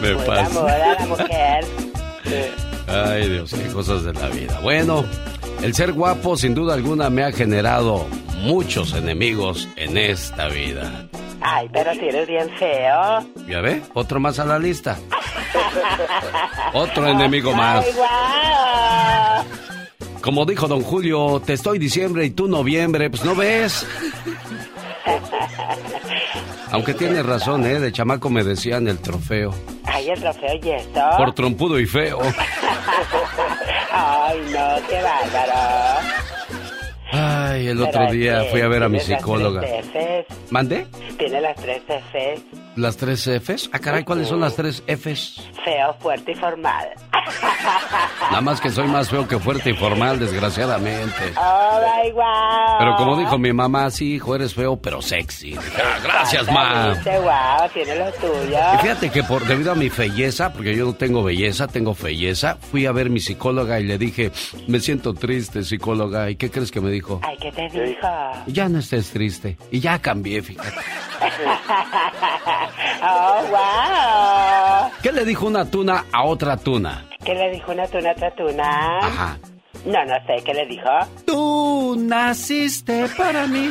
Me 0.00 0.14
Muy 0.14 0.24
pasa. 0.24 0.40
enamorada 0.50 0.94
la 1.00 1.06
mujer. 1.06 1.64
Ay, 2.86 3.28
Dios, 3.28 3.50
qué 3.52 3.72
cosas 3.72 4.04
de 4.04 4.12
la 4.12 4.28
vida. 4.28 4.60
Bueno, 4.60 5.04
el 5.64 5.74
ser 5.74 5.92
guapo 5.92 6.36
sin 6.36 6.54
duda 6.54 6.74
alguna 6.74 7.08
me 7.08 7.24
ha 7.24 7.32
generado 7.32 8.06
muchos 8.42 8.92
enemigos 8.92 9.66
en 9.76 9.96
esta 9.96 10.48
vida. 10.48 11.08
Ay, 11.40 11.70
pero 11.72 11.94
si 11.94 12.00
eres 12.00 12.28
bien 12.28 12.50
feo. 12.58 13.26
¿Ya 13.48 13.62
ve? 13.62 13.80
Otro 13.94 14.20
más 14.20 14.38
a 14.38 14.44
la 14.44 14.58
lista. 14.58 14.98
Otro 16.74 17.08
enemigo 17.08 17.54
más. 17.54 17.82
Ay. 18.10 19.46
Como 20.20 20.44
dijo 20.44 20.68
don 20.68 20.82
Julio, 20.82 21.40
te 21.44 21.54
estoy 21.54 21.78
diciembre 21.78 22.26
y 22.26 22.30
tú 22.30 22.46
noviembre, 22.46 23.08
pues 23.08 23.24
no 23.24 23.34
ves. 23.34 23.86
Aunque 26.74 26.92
tiene 26.92 27.22
razón, 27.22 27.64
¿eh? 27.66 27.78
De 27.78 27.92
chamaco 27.92 28.28
me 28.28 28.42
decían 28.42 28.88
el 28.88 28.98
trofeo. 28.98 29.54
Ay, 29.84 30.08
el 30.10 30.18
trofeo 30.20 30.58
y 30.60 30.70
esto. 30.70 31.00
Por 31.16 31.32
trompudo 31.32 31.78
y 31.78 31.86
feo. 31.86 32.18
Ay, 33.92 34.40
no, 34.52 34.88
qué 34.88 35.00
bárbaro. 35.00 36.00
Ay, 37.12 37.43
el 37.62 37.78
Pero 37.78 37.88
otro 37.88 38.12
día 38.12 38.44
fui 38.50 38.60
a 38.60 38.68
ver 38.68 38.82
a 38.82 38.88
mi 38.88 39.00
psicóloga. 39.00 39.60
tres 39.60 39.86
Fs. 39.86 40.50
¿Mandé? 40.50 40.86
Tiene 41.18 41.40
las 41.40 41.56
tres 41.56 41.82
Fs. 41.86 42.42
¿Las 42.76 42.96
tres 42.96 43.28
Fs? 43.28 43.70
Ah, 43.72 43.78
caray, 43.78 44.02
¿cuáles 44.04 44.26
son 44.28 44.40
las 44.40 44.56
tres 44.56 44.82
Fs? 44.86 45.40
Feo, 45.64 45.94
fuerte 46.00 46.32
y 46.32 46.34
formal. 46.34 46.88
Nada 48.30 48.40
más 48.40 48.60
que 48.60 48.70
soy 48.70 48.86
más 48.88 49.08
feo 49.08 49.26
que 49.28 49.38
fuerte 49.38 49.70
y 49.70 49.74
formal, 49.74 50.18
desgraciadamente. 50.18 51.32
Ay, 51.36 52.10
guau. 52.10 52.78
Pero 52.78 52.96
como 52.96 53.16
dijo 53.18 53.38
mi 53.38 53.52
mamá, 53.52 53.90
sí, 53.90 54.14
hijo, 54.14 54.34
eres 54.34 54.54
feo, 54.54 54.76
pero 54.76 55.00
sexy. 55.00 55.54
"Ah, 55.56 55.98
gracias, 56.02 56.50
ma. 56.50 56.94
Guau, 57.04 57.68
tiene 57.72 57.96
lo 57.96 58.10
tuyo. 58.12 58.58
Y 58.74 58.78
fíjate 58.82 59.10
que 59.10 59.22
por 59.22 59.44
debido 59.46 59.72
a 59.72 59.74
mi 59.74 59.88
felleza, 59.90 60.52
porque 60.52 60.74
yo 60.76 60.84
no 60.86 60.94
tengo 60.94 61.22
belleza, 61.22 61.66
tengo 61.68 61.94
felleza, 61.94 62.56
fui 62.70 62.86
a 62.86 62.92
ver 62.92 63.08
mi 63.10 63.20
psicóloga 63.20 63.78
y 63.80 63.84
le 63.84 63.98
dije, 63.98 64.32
me 64.66 64.80
siento 64.80 65.14
triste, 65.14 65.62
psicóloga. 65.64 66.28
¿Y 66.30 66.36
qué 66.36 66.50
crees 66.50 66.70
que 66.70 66.80
me 66.80 66.90
dijo? 66.90 67.20
Ay, 67.22 67.36
¿qué 67.44 67.68
te 67.68 67.80
dijo? 67.80 68.08
Ya 68.46 68.68
no 68.68 68.78
estés 68.78 69.10
triste. 69.10 69.56
Y 69.70 69.80
ya 69.80 69.98
cambié, 69.98 70.42
fíjate. 70.42 70.70
oh, 73.02 73.42
wow. 73.50 74.90
¿Qué 75.02 75.12
le 75.12 75.24
dijo 75.24 75.46
una 75.46 75.70
tuna 75.70 76.04
a 76.10 76.24
otra 76.24 76.56
tuna? 76.56 77.06
¿Qué 77.24 77.34
le 77.34 77.50
dijo 77.50 77.72
una 77.72 77.86
tuna 77.86 78.10
a 78.10 78.12
otra 78.12 78.34
tuna? 78.34 78.98
Ajá. 78.98 79.38
No, 79.84 80.04
no 80.04 80.14
sé, 80.26 80.42
¿qué 80.44 80.54
le 80.54 80.66
dijo? 80.66 80.88
Tú 81.26 81.94
naciste 81.98 83.06
para 83.16 83.46
mí. 83.46 83.68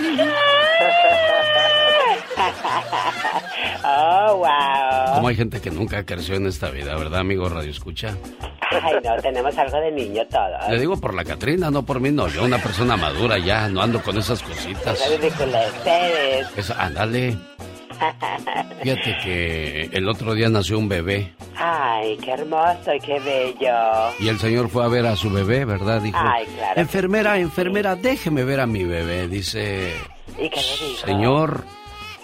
oh, 3.83 4.37
wow. 4.37 5.15
Como 5.15 5.27
hay 5.27 5.35
gente 5.35 5.59
que 5.59 5.71
nunca 5.71 6.05
creció 6.05 6.35
en 6.35 6.45
esta 6.45 6.69
vida, 6.69 6.95
¿verdad, 6.95 7.19
amigo 7.21 7.49
Radio 7.49 7.71
Escucha? 7.71 8.15
Ay, 8.69 8.95
no, 9.03 9.15
tenemos 9.21 9.57
algo 9.57 9.79
de 9.79 9.91
niño 9.91 10.21
todos. 10.27 10.69
Le 10.69 10.79
digo 10.79 10.97
por 10.97 11.13
la 11.13 11.23
Catrina, 11.23 11.71
no 11.71 11.83
por 11.83 11.99
mí, 11.99 12.11
no. 12.11 12.27
Yo, 12.27 12.43
una 12.43 12.59
persona 12.59 12.95
madura 12.95 13.37
ya, 13.39 13.67
no 13.69 13.81
ando 13.81 14.01
con 14.01 14.17
esas 14.17 14.41
cositas. 14.41 14.99
Una 15.07 15.17
ridiculez. 15.17 15.73
Eso, 16.55 16.75
ándale. 16.77 17.37
Fíjate 18.81 19.17
que 19.23 19.89
el 19.93 20.07
otro 20.09 20.33
día 20.33 20.49
nació 20.49 20.77
un 20.77 20.89
bebé 20.89 21.33
Ay, 21.55 22.17
qué 22.17 22.31
hermoso 22.31 22.93
y 22.93 22.99
qué 22.99 23.19
bello. 23.19 23.75
y 24.19 24.27
el 24.27 24.39
señor 24.39 24.69
fue 24.69 24.83
a 24.83 24.87
ver 24.87 25.05
a 25.05 25.15
su 25.15 25.29
bebé, 25.29 25.63
¿verdad? 25.65 26.01
Dijo, 26.01 26.17
Ay, 26.19 26.45
claro. 26.57 26.81
enfermera, 26.81 27.37
enfermera, 27.39 27.95
déjeme 27.95 28.43
ver 28.43 28.59
a 28.59 28.65
mi 28.67 28.83
bebé. 28.83 29.27
Dice, 29.27 29.93
¿Y 30.37 30.49
qué 30.49 30.59
le 30.59 30.87
dijo? 30.87 31.05
señor, 31.05 31.63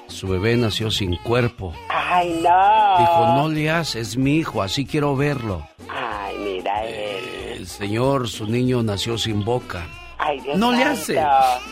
su 0.07 0.27
bebé 0.27 0.57
nació 0.57 0.91
sin 0.91 1.15
cuerpo. 1.17 1.73
Ay, 1.89 2.41
no. 2.43 2.97
Dijo, 2.99 3.25
no 3.35 3.49
le 3.49 3.69
haces, 3.69 4.09
es 4.09 4.17
mi 4.17 4.37
hijo, 4.37 4.61
así 4.61 4.85
quiero 4.85 5.15
verlo. 5.15 5.65
Ay, 5.89 6.35
mira 6.39 6.83
él. 6.85 7.23
El 7.59 7.67
señor, 7.67 8.27
su 8.27 8.45
niño 8.47 8.81
nació 8.83 9.17
sin 9.17 9.45
boca. 9.45 9.85
Ay, 10.21 10.39
Dios 10.41 10.57
No 10.57 10.71
le 10.73 10.83
hace, 10.83 11.17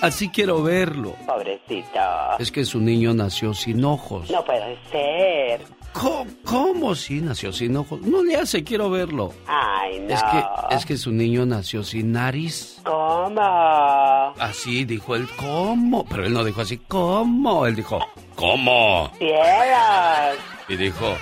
así 0.02 0.30
quiero 0.30 0.64
verlo. 0.64 1.16
Pobrecito. 1.26 2.00
Es 2.40 2.50
que 2.52 2.64
su 2.64 2.80
niño 2.80 3.14
nació 3.14 3.54
sin 3.54 3.84
ojos. 3.84 4.30
No 4.32 4.44
puede 4.46 4.78
ser. 4.90 5.62
¿Cómo, 5.92 6.26
cómo 6.46 6.96
sí 6.96 7.20
nació 7.22 7.52
sin 7.52 7.76
ojos? 7.76 8.00
No 8.02 8.24
le 8.24 8.36
hace, 8.38 8.64
quiero 8.64 8.90
verlo. 8.90 9.34
Ay, 9.48 10.00
no. 10.00 10.14
Es 10.14 10.24
que, 10.24 10.76
es 10.76 10.86
que 10.86 10.98
su 10.98 11.12
niño 11.12 11.46
nació 11.46 11.84
sin 11.84 12.12
nariz. 12.12 12.80
¿Cómo? 12.84 13.42
Así 14.40 14.86
dijo 14.86 15.16
él, 15.16 15.28
¿cómo? 15.38 16.06
Pero 16.06 16.26
él 16.26 16.34
no 16.34 16.44
dijo 16.44 16.62
así, 16.62 16.78
¿cómo? 16.78 17.66
Él 17.66 17.76
dijo, 17.76 18.00
¿cómo? 18.36 19.12
Cielos. 19.18 20.38
Y 20.70 20.76
dijo, 20.78 21.16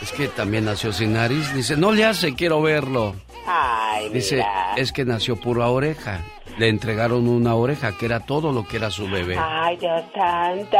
es 0.00 0.12
que 0.12 0.28
también 0.28 0.64
nació 0.66 0.92
sin 0.92 1.14
nariz. 1.14 1.52
Dice, 1.54 1.76
no 1.76 1.90
le 1.92 2.04
hace, 2.04 2.34
quiero 2.34 2.60
verlo. 2.62 3.14
Ay, 3.46 4.08
Dice, 4.10 4.36
mira. 4.36 4.74
es 4.76 4.92
que 4.92 5.04
nació 5.04 5.36
pura 5.36 5.68
oreja. 5.68 6.20
Le 6.62 6.68
entregaron 6.68 7.26
una 7.26 7.56
oreja, 7.56 7.90
que 7.98 8.06
era 8.06 8.20
todo 8.20 8.52
lo 8.52 8.68
que 8.68 8.76
era 8.76 8.88
su 8.88 9.10
bebé. 9.10 9.36
Ay, 9.36 9.76
Dios 9.78 10.00
santo. 10.14 10.78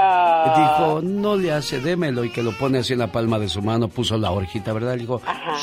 Dijo, 0.56 1.00
no 1.02 1.34
le 1.34 1.50
hace, 1.50 1.80
démelo. 1.80 2.24
Y 2.24 2.30
que 2.30 2.40
lo 2.40 2.56
pone 2.56 2.78
así 2.78 2.92
en 2.92 3.00
la 3.00 3.08
palma 3.08 3.40
de 3.40 3.48
su 3.48 3.60
mano, 3.62 3.88
puso 3.88 4.16
la 4.16 4.30
orejita, 4.30 4.72
¿verdad? 4.72 4.92
Le 4.94 5.00
dijo, 5.00 5.20
Ajá. 5.26 5.56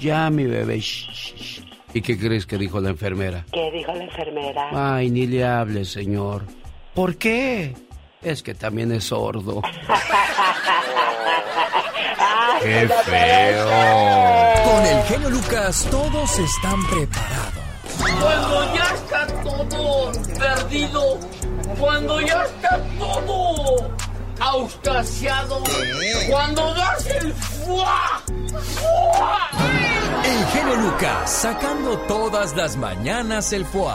ya 0.00 0.30
mi 0.30 0.46
bebé. 0.46 0.78
shh, 0.80 1.10
shh, 1.12 1.34
shh". 1.36 1.60
¿Y 1.92 2.00
qué 2.00 2.18
crees 2.18 2.46
que 2.46 2.56
dijo 2.56 2.80
la 2.80 2.88
enfermera? 2.88 3.44
¿Qué 3.52 3.70
dijo 3.72 3.92
la 3.92 4.04
enfermera? 4.04 4.70
Ay, 4.72 5.10
ni 5.10 5.26
le 5.26 5.44
hable, 5.44 5.84
señor. 5.84 6.44
¿Por 6.94 7.16
qué? 7.16 7.74
Es 8.22 8.42
que 8.42 8.54
también 8.54 8.90
es 8.90 9.04
sordo. 9.04 9.60
¡Qué 12.62 12.88
feo! 12.88 13.66
Con 14.64 14.86
el 14.86 15.02
genio 15.02 15.28
Lucas 15.28 15.86
todos 15.90 16.38
están 16.38 16.82
preparados. 16.86 17.66
Cuando 18.20 18.74
ya 18.74 18.85
perdido, 20.68 21.18
cuando 21.78 22.20
ya 22.20 22.44
está 22.44 22.80
todo 22.98 23.90
auscasiado, 24.40 25.62
cuando 26.28 26.74
das 26.74 27.06
el 27.06 27.32
fuá, 27.32 28.22
fuá, 28.74 29.50
El 30.24 30.46
genio 30.46 30.76
Lucas 30.76 31.30
sacando 31.30 31.98
todas 32.00 32.54
las 32.56 32.76
mañanas 32.76 33.52
el 33.52 33.64
foie. 33.64 33.94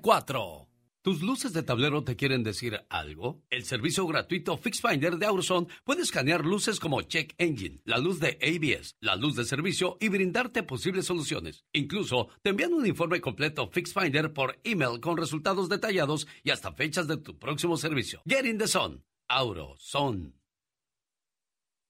¿Tus 1.02 1.22
luces 1.22 1.52
de 1.52 1.62
tablero 1.62 2.04
te 2.04 2.16
quieren 2.16 2.42
decir 2.42 2.84
algo? 2.90 3.42
El 3.50 3.64
servicio 3.64 4.06
gratuito 4.06 4.56
FixFinder 4.58 5.16
de 5.16 5.26
Auroson 5.26 5.68
puede 5.84 6.02
escanear 6.02 6.44
luces 6.44 6.80
como 6.80 7.00
Check 7.02 7.34
Engine, 7.38 7.80
la 7.84 7.98
luz 7.98 8.20
de 8.20 8.38
ABS, 8.42 8.96
la 9.00 9.16
luz 9.16 9.36
de 9.36 9.44
servicio 9.44 9.96
y 10.00 10.08
brindarte 10.08 10.64
posibles 10.64 11.06
soluciones. 11.06 11.64
Incluso 11.72 12.28
te 12.42 12.50
envían 12.50 12.74
un 12.74 12.84
informe 12.84 13.20
completo 13.20 13.68
FixFinder 13.68 14.32
por 14.32 14.58
email 14.64 15.00
con 15.00 15.16
resultados 15.16 15.68
detallados 15.68 16.26
y 16.42 16.50
hasta 16.50 16.72
fechas 16.72 17.06
de 17.06 17.16
tu 17.16 17.38
próximo 17.38 17.76
servicio. 17.76 18.20
Get 18.26 18.44
in 18.44 18.58
the 18.58 18.66
sun. 18.66 19.02
Auroson. 19.28 20.34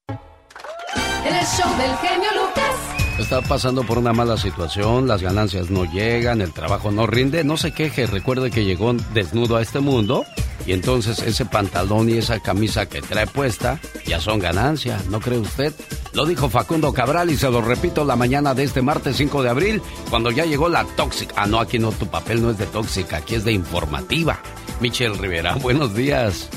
El 0.08 1.44
show 1.44 1.76
del 1.76 1.96
genio 1.96 2.30
Lucas. 2.34 2.97
Está 3.18 3.42
pasando 3.42 3.82
por 3.82 3.98
una 3.98 4.12
mala 4.12 4.36
situación, 4.36 5.08
las 5.08 5.22
ganancias 5.22 5.70
no 5.70 5.84
llegan, 5.84 6.40
el 6.40 6.52
trabajo 6.52 6.92
no 6.92 7.06
rinde, 7.06 7.42
no 7.42 7.56
se 7.56 7.72
queje, 7.72 8.06
recuerde 8.06 8.50
que 8.52 8.64
llegó 8.64 8.94
desnudo 9.12 9.56
a 9.56 9.62
este 9.62 9.80
mundo 9.80 10.24
y 10.64 10.72
entonces 10.72 11.18
ese 11.20 11.44
pantalón 11.44 12.08
y 12.08 12.18
esa 12.18 12.40
camisa 12.40 12.86
que 12.86 13.02
trae 13.02 13.26
puesta 13.26 13.80
ya 14.06 14.20
son 14.20 14.38
ganancia, 14.38 15.02
¿no 15.10 15.18
cree 15.18 15.38
usted? 15.38 15.74
Lo 16.12 16.26
dijo 16.26 16.48
Facundo 16.48 16.92
Cabral 16.92 17.30
y 17.30 17.36
se 17.36 17.50
lo 17.50 17.60
repito 17.60 18.04
la 18.04 18.16
mañana 18.16 18.54
de 18.54 18.62
este 18.62 18.82
martes 18.82 19.16
5 19.16 19.42
de 19.42 19.50
abril, 19.50 19.82
cuando 20.10 20.30
ya 20.30 20.44
llegó 20.44 20.68
la 20.68 20.84
tóxica. 20.84 21.34
Ah, 21.36 21.46
no, 21.46 21.58
aquí 21.58 21.78
no, 21.78 21.90
tu 21.90 22.06
papel 22.06 22.40
no 22.40 22.50
es 22.50 22.58
de 22.58 22.66
tóxica, 22.66 23.18
aquí 23.18 23.34
es 23.34 23.44
de 23.44 23.52
informativa. 23.52 24.40
Michelle 24.80 25.16
Rivera, 25.16 25.54
buenos 25.60 25.94
días. 25.94 26.48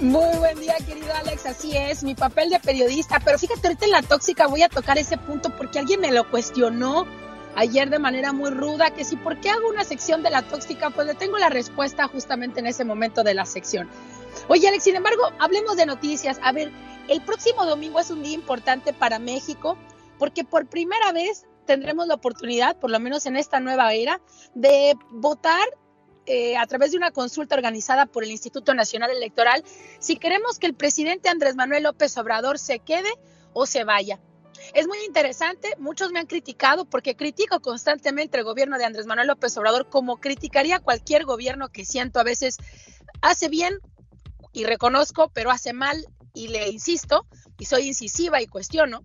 Muy 0.00 0.36
buen 0.36 0.60
día, 0.60 0.74
querido 0.86 1.10
Alex. 1.14 1.46
Así 1.46 1.74
es, 1.74 2.04
mi 2.04 2.14
papel 2.14 2.50
de 2.50 2.60
periodista. 2.60 3.18
Pero 3.24 3.38
fíjate, 3.38 3.66
ahorita 3.66 3.86
en 3.86 3.92
la 3.92 4.02
tóxica 4.02 4.46
voy 4.46 4.62
a 4.62 4.68
tocar 4.68 4.98
ese 4.98 5.16
punto 5.16 5.48
porque 5.56 5.78
alguien 5.78 6.00
me 6.00 6.12
lo 6.12 6.30
cuestionó 6.30 7.06
ayer 7.54 7.88
de 7.88 7.98
manera 7.98 8.34
muy 8.34 8.50
ruda, 8.50 8.90
que 8.90 9.06
si 9.06 9.16
por 9.16 9.40
qué 9.40 9.48
hago 9.48 9.70
una 9.70 9.84
sección 9.84 10.22
de 10.22 10.28
la 10.28 10.42
tóxica, 10.42 10.90
pues 10.90 11.06
le 11.06 11.14
tengo 11.14 11.38
la 11.38 11.48
respuesta 11.48 12.06
justamente 12.08 12.60
en 12.60 12.66
ese 12.66 12.84
momento 12.84 13.24
de 13.24 13.32
la 13.32 13.46
sección. 13.46 13.88
Oye, 14.48 14.68
Alex, 14.68 14.84
sin 14.84 14.96
embargo, 14.96 15.32
hablemos 15.38 15.78
de 15.78 15.86
noticias. 15.86 16.38
A 16.42 16.52
ver, 16.52 16.70
el 17.08 17.22
próximo 17.22 17.64
domingo 17.64 17.98
es 17.98 18.10
un 18.10 18.22
día 18.22 18.34
importante 18.34 18.92
para 18.92 19.18
México 19.18 19.78
porque 20.18 20.44
por 20.44 20.66
primera 20.66 21.12
vez 21.12 21.46
tendremos 21.64 22.06
la 22.06 22.16
oportunidad, 22.16 22.76
por 22.76 22.90
lo 22.90 23.00
menos 23.00 23.24
en 23.24 23.36
esta 23.36 23.60
nueva 23.60 23.94
era, 23.94 24.20
de 24.54 24.94
votar 25.10 25.66
eh, 26.26 26.56
a 26.56 26.66
través 26.66 26.90
de 26.90 26.96
una 26.96 27.10
consulta 27.10 27.54
organizada 27.54 28.06
por 28.06 28.24
el 28.24 28.30
Instituto 28.30 28.74
Nacional 28.74 29.10
Electoral 29.10 29.64
si 30.00 30.16
queremos 30.16 30.58
que 30.58 30.66
el 30.66 30.74
presidente 30.74 31.28
Andrés 31.28 31.54
Manuel 31.54 31.84
López 31.84 32.16
Obrador 32.18 32.58
se 32.58 32.80
quede 32.80 33.10
o 33.52 33.66
se 33.66 33.84
vaya. 33.84 34.18
Es 34.74 34.86
muy 34.86 34.98
interesante, 35.06 35.74
muchos 35.78 36.12
me 36.12 36.18
han 36.18 36.26
criticado 36.26 36.84
porque 36.84 37.14
critico 37.14 37.60
constantemente 37.60 38.38
el 38.38 38.44
gobierno 38.44 38.78
de 38.78 38.84
Andrés 38.84 39.06
Manuel 39.06 39.28
López 39.28 39.56
Obrador 39.56 39.88
como 39.88 40.18
criticaría 40.18 40.80
cualquier 40.80 41.24
gobierno 41.24 41.68
que 41.68 41.84
siento 41.84 42.18
a 42.18 42.24
veces 42.24 42.56
hace 43.22 43.48
bien 43.48 43.78
y 44.52 44.64
reconozco, 44.64 45.30
pero 45.32 45.50
hace 45.50 45.72
mal 45.72 46.04
y 46.34 46.48
le 46.48 46.68
insisto 46.68 47.26
y 47.58 47.66
soy 47.66 47.88
incisiva 47.88 48.42
y 48.42 48.46
cuestiono 48.46 49.04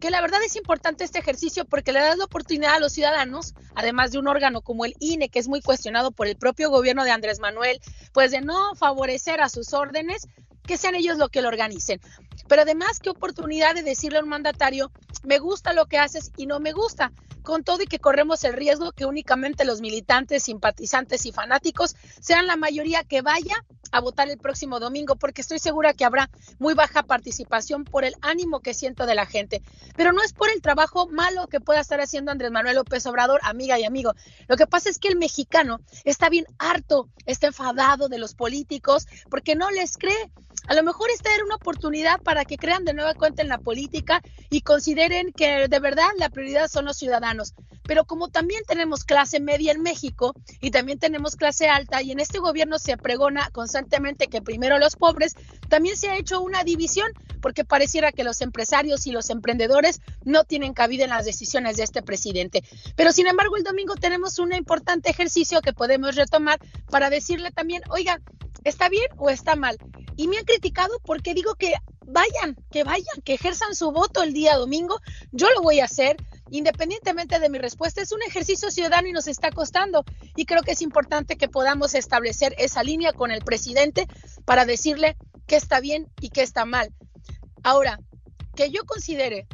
que 0.00 0.10
la 0.10 0.20
verdad 0.20 0.42
es 0.44 0.56
importante 0.56 1.04
este 1.04 1.18
ejercicio 1.18 1.64
porque 1.64 1.92
le 1.92 2.00
da 2.00 2.16
la 2.16 2.24
oportunidad 2.24 2.74
a 2.74 2.80
los 2.80 2.92
ciudadanos, 2.92 3.54
además 3.74 4.12
de 4.12 4.18
un 4.18 4.28
órgano 4.28 4.60
como 4.60 4.84
el 4.84 4.94
INE, 4.98 5.28
que 5.28 5.38
es 5.38 5.48
muy 5.48 5.60
cuestionado 5.60 6.10
por 6.10 6.26
el 6.26 6.36
propio 6.36 6.70
gobierno 6.70 7.04
de 7.04 7.10
Andrés 7.10 7.40
Manuel, 7.40 7.80
pues 8.12 8.30
de 8.30 8.40
no 8.40 8.74
favorecer 8.74 9.40
a 9.40 9.48
sus 9.48 9.72
órdenes, 9.72 10.28
que 10.66 10.76
sean 10.76 10.94
ellos 10.94 11.18
lo 11.18 11.28
que 11.28 11.42
lo 11.42 11.48
organicen. 11.48 12.00
Pero 12.48 12.62
además, 12.62 13.00
qué 13.00 13.10
oportunidad 13.10 13.74
de 13.74 13.82
decirle 13.82 14.18
a 14.18 14.22
un 14.22 14.28
mandatario, 14.28 14.90
me 15.22 15.38
gusta 15.38 15.72
lo 15.72 15.86
que 15.86 15.98
haces 15.98 16.32
y 16.36 16.46
no 16.46 16.60
me 16.60 16.72
gusta, 16.72 17.12
con 17.42 17.62
todo 17.62 17.82
y 17.82 17.86
que 17.86 17.98
corremos 17.98 18.42
el 18.44 18.54
riesgo 18.54 18.92
que 18.92 19.04
únicamente 19.04 19.64
los 19.64 19.80
militantes, 19.80 20.44
simpatizantes 20.44 21.26
y 21.26 21.32
fanáticos 21.32 21.94
sean 22.20 22.46
la 22.46 22.56
mayoría 22.56 23.04
que 23.04 23.22
vaya 23.22 23.64
a 23.92 24.00
votar 24.00 24.28
el 24.28 24.38
próximo 24.38 24.80
domingo, 24.80 25.14
porque 25.14 25.42
estoy 25.42 25.60
segura 25.60 25.94
que 25.94 26.04
habrá 26.04 26.28
muy 26.58 26.74
baja 26.74 27.04
participación 27.04 27.84
por 27.84 28.04
el 28.04 28.14
ánimo 28.22 28.58
que 28.60 28.74
siento 28.74 29.06
de 29.06 29.14
la 29.14 29.24
gente. 29.26 29.62
Pero 29.94 30.12
no 30.12 30.22
es 30.22 30.32
por 30.32 30.50
el 30.50 30.62
trabajo 30.62 31.06
malo 31.06 31.46
que 31.46 31.60
pueda 31.60 31.80
estar 31.80 32.00
haciendo 32.00 32.32
Andrés 32.32 32.50
Manuel 32.50 32.76
López 32.76 33.06
Obrador, 33.06 33.40
amiga 33.44 33.78
y 33.78 33.84
amigo. 33.84 34.14
Lo 34.48 34.56
que 34.56 34.66
pasa 34.66 34.90
es 34.90 34.98
que 34.98 35.08
el 35.08 35.16
mexicano 35.16 35.80
está 36.04 36.28
bien 36.28 36.46
harto, 36.58 37.08
está 37.26 37.46
enfadado 37.48 38.08
de 38.08 38.18
los 38.18 38.34
políticos, 38.34 39.06
porque 39.30 39.54
no 39.54 39.70
les 39.70 39.96
cree. 39.96 40.30
A 40.66 40.74
lo 40.74 40.82
mejor 40.82 41.10
esta 41.10 41.34
era 41.34 41.44
una 41.44 41.56
oportunidad 41.56 42.20
para 42.22 42.44
que 42.44 42.56
crean 42.56 42.84
de 42.84 42.94
nueva 42.94 43.14
cuenta 43.14 43.42
en 43.42 43.48
la 43.48 43.58
política 43.58 44.22
y 44.50 44.62
consideren 44.62 45.32
que 45.32 45.68
de 45.68 45.78
verdad 45.78 46.08
la 46.18 46.30
prioridad 46.30 46.68
son 46.68 46.86
los 46.86 46.96
ciudadanos. 46.96 47.54
Pero 47.86 48.04
como 48.04 48.28
también 48.28 48.62
tenemos 48.66 49.04
clase 49.04 49.40
media 49.40 49.72
en 49.72 49.82
México 49.82 50.34
y 50.60 50.70
también 50.70 50.98
tenemos 50.98 51.36
clase 51.36 51.68
alta 51.68 52.02
y 52.02 52.12
en 52.12 52.20
este 52.20 52.38
gobierno 52.38 52.78
se 52.78 52.96
pregona 52.96 53.50
constantemente 53.50 54.28
que 54.28 54.42
primero 54.42 54.78
los 54.78 54.96
pobres, 54.96 55.34
también 55.68 55.96
se 55.96 56.08
ha 56.08 56.16
hecho 56.16 56.40
una 56.40 56.64
división 56.64 57.12
porque 57.40 57.64
pareciera 57.64 58.10
que 58.12 58.24
los 58.24 58.40
empresarios 58.40 59.06
y 59.06 59.12
los 59.12 59.28
emprendedores 59.28 60.00
no 60.24 60.44
tienen 60.44 60.72
cabida 60.72 61.04
en 61.04 61.10
las 61.10 61.26
decisiones 61.26 61.76
de 61.76 61.82
este 61.84 62.02
presidente. 62.02 62.64
Pero 62.96 63.12
sin 63.12 63.26
embargo 63.26 63.56
el 63.56 63.64
domingo 63.64 63.96
tenemos 63.96 64.38
un 64.38 64.54
importante 64.54 65.10
ejercicio 65.10 65.60
que 65.60 65.72
podemos 65.74 66.16
retomar 66.16 66.58
para 66.90 67.10
decirle 67.10 67.50
también, 67.50 67.82
oiga, 67.90 68.20
¿está 68.64 68.88
bien 68.88 69.08
o 69.18 69.28
está 69.30 69.56
mal? 69.56 69.76
Y 70.16 70.28
me 70.28 70.38
han 70.38 70.44
criticado 70.44 70.98
porque 71.04 71.34
digo 71.34 71.54
que 71.54 71.74
vayan, 72.06 72.56
que 72.70 72.84
vayan, 72.84 73.20
que 73.24 73.34
ejerzan 73.34 73.74
su 73.74 73.92
voto 73.92 74.22
el 74.22 74.32
día 74.32 74.56
domingo. 74.56 75.00
Yo 75.32 75.50
lo 75.50 75.62
voy 75.62 75.80
a 75.80 75.84
hacer, 75.84 76.16
independientemente 76.50 77.38
de 77.38 77.48
mi 77.48 77.58
respuesta. 77.58 78.02
Es 78.02 78.12
un 78.12 78.22
ejercicio 78.22 78.70
ciudadano 78.70 79.08
y 79.08 79.12
nos 79.12 79.26
está 79.26 79.50
costando. 79.50 80.04
Y 80.36 80.46
creo 80.46 80.62
que 80.62 80.72
es 80.72 80.82
importante 80.82 81.36
que 81.36 81.48
podamos 81.48 81.94
establecer 81.94 82.54
esa 82.58 82.82
línea 82.82 83.12
con 83.12 83.30
el 83.30 83.42
presidente 83.42 84.06
para 84.44 84.64
decirle 84.64 85.16
qué 85.46 85.56
está 85.56 85.80
bien 85.80 86.08
y 86.20 86.30
qué 86.30 86.42
está 86.42 86.64
mal. 86.64 86.92
Ahora, 87.62 87.98
que 88.54 88.70
yo 88.70 88.84
considere 88.84 89.46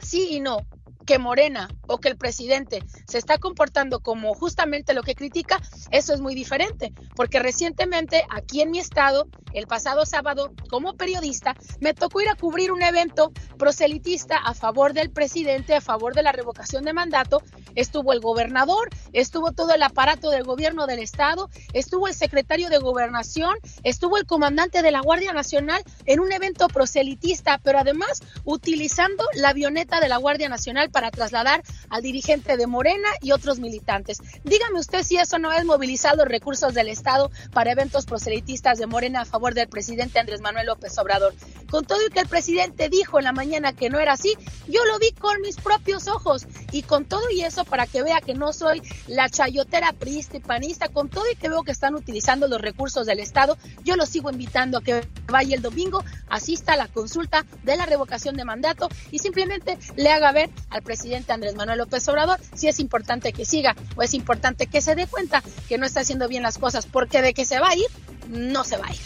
sí 0.00 0.28
y 0.30 0.40
no 0.40 0.66
que 1.10 1.18
Morena 1.18 1.68
o 1.88 1.98
que 1.98 2.08
el 2.08 2.16
presidente 2.16 2.84
se 3.04 3.18
está 3.18 3.38
comportando 3.38 3.98
como 3.98 4.32
justamente 4.32 4.94
lo 4.94 5.02
que 5.02 5.16
critica, 5.16 5.60
eso 5.90 6.14
es 6.14 6.20
muy 6.20 6.36
diferente, 6.36 6.92
porque 7.16 7.40
recientemente 7.40 8.24
aquí 8.30 8.60
en 8.60 8.70
mi 8.70 8.78
estado, 8.78 9.26
el 9.52 9.66
pasado 9.66 10.06
sábado, 10.06 10.52
como 10.68 10.94
periodista, 10.94 11.56
me 11.80 11.94
tocó 11.94 12.20
ir 12.20 12.28
a 12.28 12.36
cubrir 12.36 12.70
un 12.70 12.84
evento 12.84 13.32
proselitista 13.58 14.36
a 14.36 14.54
favor 14.54 14.92
del 14.92 15.10
presidente, 15.10 15.74
a 15.74 15.80
favor 15.80 16.14
de 16.14 16.22
la 16.22 16.30
revocación 16.30 16.84
de 16.84 16.92
mandato, 16.92 17.42
estuvo 17.74 18.12
el 18.12 18.20
gobernador, 18.20 18.88
estuvo 19.12 19.50
todo 19.50 19.74
el 19.74 19.82
aparato 19.82 20.30
del 20.30 20.44
gobierno 20.44 20.86
del 20.86 21.00
estado, 21.00 21.50
estuvo 21.72 22.06
el 22.06 22.14
secretario 22.14 22.68
de 22.68 22.78
gobernación, 22.78 23.56
estuvo 23.82 24.16
el 24.16 24.26
comandante 24.26 24.80
de 24.80 24.92
la 24.92 25.00
Guardia 25.00 25.32
Nacional 25.32 25.82
en 26.06 26.20
un 26.20 26.30
evento 26.30 26.68
proselitista, 26.68 27.58
pero 27.58 27.80
además 27.80 28.20
utilizando 28.44 29.24
la 29.34 29.48
avioneta 29.48 29.98
de 29.98 30.08
la 30.08 30.16
Guardia 30.16 30.48
Nacional 30.48 30.90
para 30.90 30.99
para 31.00 31.10
trasladar 31.10 31.62
al 31.88 32.02
dirigente 32.02 32.58
de 32.58 32.66
Morena 32.66 33.08
y 33.22 33.32
otros 33.32 33.58
militantes. 33.58 34.18
Dígame 34.44 34.78
usted 34.78 35.02
si 35.02 35.16
eso 35.16 35.38
no 35.38 35.50
es 35.50 35.64
movilizar 35.64 36.14
los 36.14 36.28
recursos 36.28 36.74
del 36.74 36.88
Estado 36.88 37.30
para 37.54 37.72
eventos 37.72 38.04
proselitistas 38.04 38.76
de 38.76 38.86
Morena 38.86 39.22
a 39.22 39.24
favor 39.24 39.54
del 39.54 39.66
presidente 39.66 40.18
Andrés 40.18 40.42
Manuel 40.42 40.66
López 40.66 40.98
Obrador. 40.98 41.32
Con 41.70 41.86
todo 41.86 42.06
y 42.06 42.10
que 42.10 42.20
el 42.20 42.28
presidente 42.28 42.90
dijo 42.90 43.18
en 43.18 43.24
la 43.24 43.32
mañana 43.32 43.72
que 43.72 43.88
no 43.88 43.98
era 43.98 44.12
así, 44.12 44.34
yo 44.68 44.84
lo 44.84 44.98
vi 44.98 45.12
con 45.12 45.40
mis 45.40 45.56
propios 45.56 46.06
ojos 46.06 46.46
y 46.70 46.82
con 46.82 47.06
todo 47.06 47.30
y 47.30 47.44
eso 47.44 47.64
para 47.64 47.86
que 47.86 48.02
vea 48.02 48.20
que 48.20 48.34
no 48.34 48.52
soy 48.52 48.82
la 49.06 49.30
chayotera 49.30 49.94
priista 49.94 50.36
y 50.36 50.40
panista, 50.40 50.90
con 50.90 51.08
todo 51.08 51.24
y 51.32 51.36
que 51.36 51.48
veo 51.48 51.62
que 51.62 51.72
están 51.72 51.94
utilizando 51.94 52.46
los 52.46 52.60
recursos 52.60 53.06
del 53.06 53.20
Estado, 53.20 53.56
yo 53.84 53.96
lo 53.96 54.04
sigo 54.04 54.30
invitando 54.30 54.76
a 54.76 54.82
que 54.82 55.08
vaya 55.28 55.56
el 55.56 55.62
domingo, 55.62 56.04
asista 56.28 56.74
a 56.74 56.76
la 56.76 56.88
consulta 56.88 57.46
de 57.62 57.76
la 57.76 57.86
revocación 57.86 58.36
de 58.36 58.44
mandato 58.44 58.90
y 59.10 59.20
simplemente 59.20 59.78
le 59.96 60.10
haga 60.10 60.32
ver 60.32 60.50
al 60.68 60.82
presidente 60.82 60.89
Andrés 61.32 61.54
Manuel 61.54 61.78
López 61.78 62.06
Obrador 62.08 62.38
si 62.54 62.68
es 62.68 62.80
importante 62.80 63.32
que 63.32 63.44
siga 63.44 63.76
o 63.96 64.02
es 64.02 64.14
importante 64.14 64.66
que 64.66 64.80
se 64.80 64.94
dé 64.94 65.06
cuenta 65.06 65.42
que 65.68 65.78
no 65.78 65.86
está 65.86 66.00
haciendo 66.00 66.28
bien 66.28 66.42
las 66.42 66.58
cosas, 66.58 66.86
porque 66.86 67.22
de 67.22 67.34
que 67.34 67.44
se 67.44 67.58
va 67.58 67.70
a 67.70 67.76
ir, 67.76 67.86
no 68.28 68.64
se 68.64 68.76
va 68.76 68.86
a 68.86 68.92
ir. 68.92 69.00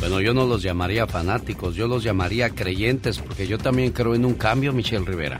Bueno, 0.00 0.20
yo 0.20 0.34
no 0.34 0.46
los 0.46 0.62
llamaría 0.62 1.06
fanáticos, 1.06 1.74
yo 1.74 1.88
los 1.88 2.02
llamaría 2.02 2.50
creyentes, 2.50 3.18
porque 3.18 3.46
yo 3.46 3.58
también 3.58 3.92
creo 3.92 4.14
en 4.14 4.24
un 4.24 4.34
cambio, 4.34 4.72
Michelle 4.72 5.04
Rivera. 5.04 5.38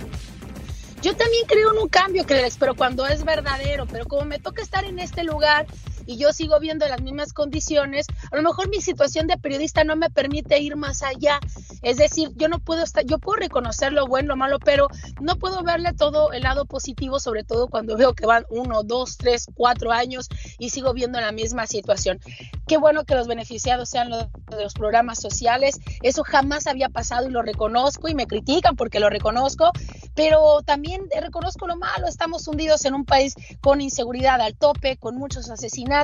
Yo 1.02 1.14
también 1.14 1.44
creo 1.46 1.72
en 1.72 1.78
un 1.78 1.88
cambio, 1.88 2.24
pero 2.58 2.74
cuando 2.74 3.06
es 3.06 3.24
verdadero, 3.24 3.86
pero 3.86 4.06
como 4.06 4.24
me 4.24 4.38
toca 4.38 4.62
estar 4.62 4.84
en 4.84 4.98
este 4.98 5.24
lugar 5.24 5.66
y 6.06 6.16
yo 6.16 6.32
sigo 6.32 6.58
viendo 6.60 6.86
las 6.86 7.02
mismas 7.02 7.32
condiciones, 7.32 8.06
a 8.30 8.36
lo 8.36 8.42
mejor 8.42 8.68
mi 8.68 8.80
situación 8.80 9.26
de 9.26 9.36
periodista 9.36 9.84
no 9.84 9.96
me 9.96 10.08
permite 10.10 10.58
ir 10.60 10.76
más 10.76 11.02
allá. 11.02 11.40
Es 11.82 11.96
decir, 11.96 12.30
yo 12.36 12.48
no 12.48 12.58
puedo 12.58 12.82
estar, 12.82 13.04
yo 13.04 13.18
puedo 13.18 13.36
reconocer 13.36 13.92
lo 13.92 14.06
bueno, 14.06 14.28
lo 14.28 14.36
malo, 14.36 14.58
pero 14.58 14.88
no 15.20 15.36
puedo 15.36 15.62
verle 15.62 15.92
todo 15.92 16.32
el 16.32 16.42
lado 16.42 16.64
positivo, 16.64 17.18
sobre 17.20 17.44
todo 17.44 17.68
cuando 17.68 17.96
veo 17.96 18.14
que 18.14 18.26
van 18.26 18.44
uno, 18.50 18.82
dos, 18.82 19.16
tres, 19.16 19.46
cuatro 19.54 19.92
años 19.92 20.28
y 20.58 20.70
sigo 20.70 20.92
viendo 20.92 21.20
la 21.20 21.32
misma 21.32 21.66
situación. 21.66 22.20
Qué 22.66 22.76
bueno 22.76 23.04
que 23.04 23.14
los 23.14 23.26
beneficiados 23.26 23.88
sean 23.88 24.10
los 24.10 24.26
de 24.50 24.62
los 24.62 24.74
programas 24.74 25.20
sociales. 25.20 25.80
Eso 26.02 26.22
jamás 26.22 26.66
había 26.66 26.88
pasado 26.88 27.28
y 27.28 27.32
lo 27.32 27.42
reconozco 27.42 28.08
y 28.08 28.14
me 28.14 28.26
critican 28.26 28.76
porque 28.76 29.00
lo 29.00 29.10
reconozco, 29.10 29.70
pero 30.14 30.62
también 30.62 31.02
reconozco 31.20 31.66
lo 31.66 31.76
malo. 31.76 32.06
Estamos 32.06 32.46
hundidos 32.46 32.84
en 32.84 32.94
un 32.94 33.04
país 33.04 33.34
con 33.60 33.80
inseguridad 33.80 34.40
al 34.40 34.54
tope, 34.54 34.96
con 34.96 35.16
muchos 35.16 35.50
asesinatos 35.50 35.95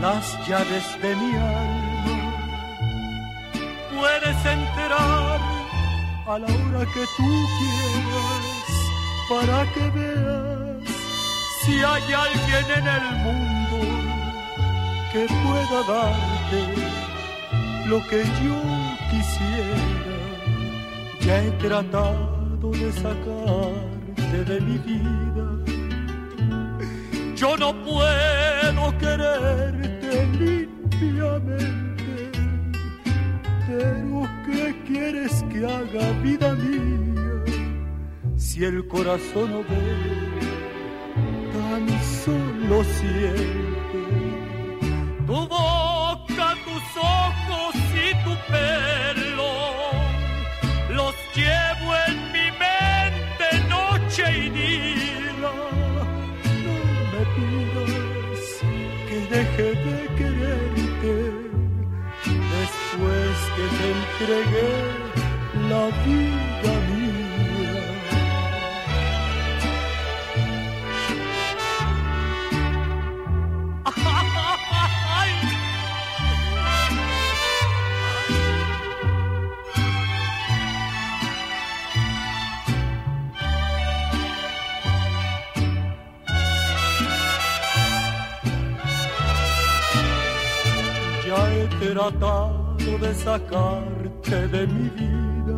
Las 0.00 0.24
llaves 0.48 0.86
de 1.02 1.14
mi 1.16 1.34
alma. 1.34 2.16
Puedes 3.94 4.38
entrar 4.46 5.40
a 6.26 6.38
la 6.38 6.46
hora 6.46 6.84
que 6.94 7.04
tú 7.16 7.30
quieras 7.58 8.54
para 9.28 9.58
que 9.72 9.84
veas 9.90 10.88
si 11.62 11.72
hay 11.90 12.12
alguien 12.26 12.66
en 12.78 12.86
el 12.98 13.06
mundo 13.24 13.78
que 15.12 15.26
pueda 15.44 15.78
darte 15.92 16.60
lo 17.86 17.98
que 18.08 18.24
yo 18.44 18.58
quisiera. 19.10 20.18
Ya 21.20 21.42
he 21.42 21.50
tratado 21.62 22.70
de 22.72 22.92
sacarte 22.92 24.44
de 24.44 24.60
mi 24.60 24.78
vida. 24.78 25.46
Yo 27.36 27.56
no 27.56 27.72
puedo 27.84 28.98
querer 28.98 29.89
limpiamente. 30.38 32.30
Pero 33.66 34.28
¿qué 34.46 34.74
quieres 34.86 35.44
que 35.50 35.58
haga 35.64 36.10
vida 36.22 36.54
mía 36.54 37.44
si 38.36 38.64
el 38.64 38.86
corazón 38.88 39.50
no 39.52 39.58
ve, 39.58 39.96
tan 41.52 41.88
solo 42.24 42.84
siente? 42.84 44.00
Tu 45.26 45.32
boca, 45.32 46.54
tus 46.64 46.86
ojos 46.96 47.74
y 47.94 48.08
tu 48.24 48.32
pelo 48.52 49.52
los 50.90 51.14
llevo 51.34 51.94
en 52.08 52.29
entregué 64.20 64.72
la 65.68 65.86
vida 66.04 66.72
mía. 66.88 67.84
Ya 91.26 91.40
he 91.54 91.64
tratado 91.78 92.76
de 92.76 93.14
sacar 93.14 93.99
sacarte 94.20 94.48
de 94.48 94.66
mi 94.66 94.88
vida. 94.90 95.56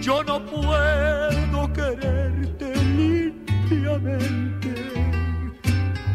Yo 0.00 0.22
no 0.24 0.44
puedo 0.44 1.72
quererte 1.72 2.74
limpiamente, 2.96 4.74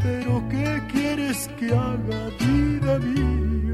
pero 0.01 0.43
¿qué 0.49 0.81
quieres 0.91 1.49
que 1.59 1.67
haga, 1.67 2.29
vida 2.39 2.99
mía? 2.99 3.73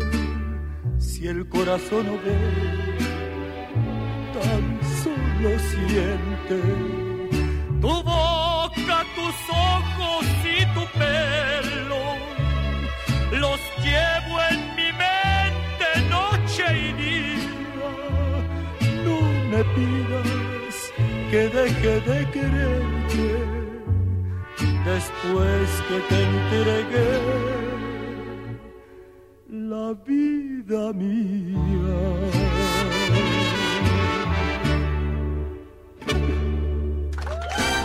Si 0.98 1.28
el 1.28 1.48
corazón 1.48 2.08
no 2.08 2.14
ve, 2.26 2.38
tan 4.34 4.80
solo 5.04 5.60
siente 5.60 6.62
tu 7.82 8.04
boca, 8.04 9.06
tus 9.16 9.38
ojos 9.50 10.26
y 10.44 10.66
tu 10.74 10.84
pelo. 10.98 12.02
Los 13.32 13.60
llevo 13.84 14.40
en 14.52 14.60
mi 14.76 14.89
noche 16.60 16.78
y 16.78 16.94
día. 16.94 17.30
No 19.04 19.22
me 19.50 19.64
pidas 19.76 20.92
que 21.32 21.50
deje 21.50 22.02
de 22.02 22.32
quererte 22.32 23.60
después 24.86 25.70
que 25.88 26.00
te 26.10 26.24
entregué 26.24 27.10
la 29.48 29.94
vida 30.06 30.92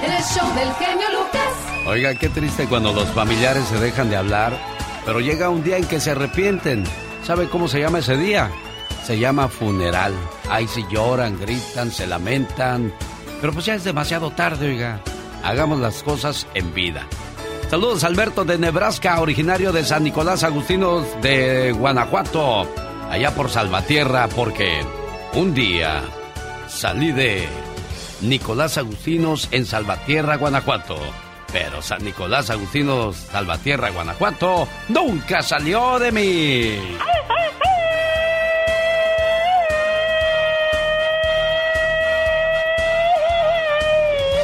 El 0.02 0.22
show 0.22 0.54
del 0.54 0.72
genio 0.74 1.08
Lucas. 1.12 1.86
Oiga, 1.86 2.14
qué 2.14 2.28
triste 2.28 2.66
cuando 2.66 2.92
los 2.92 3.08
familiares 3.10 3.64
se 3.64 3.78
dejan 3.78 4.08
de 4.08 4.16
hablar, 4.16 4.56
pero 5.04 5.20
llega 5.20 5.50
un 5.50 5.62
día 5.62 5.76
en 5.76 5.84
que 5.84 6.00
se 6.00 6.12
arrepienten. 6.12 6.84
¿Sabe 7.24 7.48
cómo 7.48 7.68
se 7.68 7.80
llama 7.80 7.98
ese 7.98 8.16
día? 8.16 8.50
Se 9.04 9.18
llama 9.18 9.48
funeral. 9.48 10.14
Ahí 10.48 10.66
se 10.66 10.82
lloran, 10.90 11.38
gritan, 11.38 11.90
se 11.90 12.06
lamentan. 12.06 12.92
Pero 13.40 13.52
pues 13.52 13.66
ya 13.66 13.74
es 13.74 13.84
demasiado 13.84 14.30
tarde, 14.30 14.68
oiga. 14.68 15.00
Hagamos 15.42 15.78
las 15.78 16.02
cosas 16.02 16.46
en 16.54 16.72
vida. 16.72 17.06
Saludos 17.68 18.04
Alberto 18.04 18.44
de 18.44 18.56
Nebraska, 18.56 19.20
originario 19.20 19.72
de 19.72 19.84
San 19.84 20.04
Nicolás 20.04 20.44
Agustinos 20.44 21.06
de 21.20 21.72
Guanajuato, 21.72 22.66
allá 23.10 23.34
por 23.34 23.50
Salvatierra, 23.50 24.28
porque 24.28 24.80
un 25.34 25.54
día 25.54 26.02
salí 26.68 27.12
de 27.12 27.48
Nicolás 28.20 28.78
Agustinos 28.78 29.48
en 29.50 29.66
Salvatierra, 29.66 30.36
Guanajuato. 30.36 30.96
Pero 31.52 31.82
San 31.82 32.04
Nicolás 32.04 32.50
Agustinos, 32.50 33.16
Salvatierra, 33.16 33.90
Guanajuato, 33.90 34.68
nunca 34.88 35.42
salió 35.42 35.98
de 35.98 36.12
mí. 36.12 36.78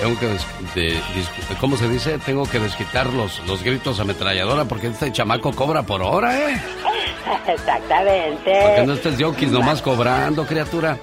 Tengo 0.00 0.18
que 0.18 0.26
des- 0.26 0.46
de- 0.74 0.94
dis- 1.14 1.56
¿cómo 1.60 1.76
se 1.76 1.88
dice? 1.88 2.18
Tengo 2.18 2.44
que 2.48 2.58
desquitar 2.58 3.06
los, 3.12 3.38
los 3.46 3.62
gritos 3.62 4.00
ametralladora 4.00 4.64
porque 4.64 4.86
este 4.88 5.12
chamaco 5.12 5.52
cobra 5.52 5.82
por 5.82 6.02
hora, 6.02 6.50
¿eh? 6.50 6.60
Exactamente. 7.46 8.60
Porque 8.62 8.86
no 8.86 8.92
estés 8.94 9.18
yokis 9.18 9.50
nomás 9.50 9.82
cobrando, 9.82 10.46
criatura. 10.46 10.96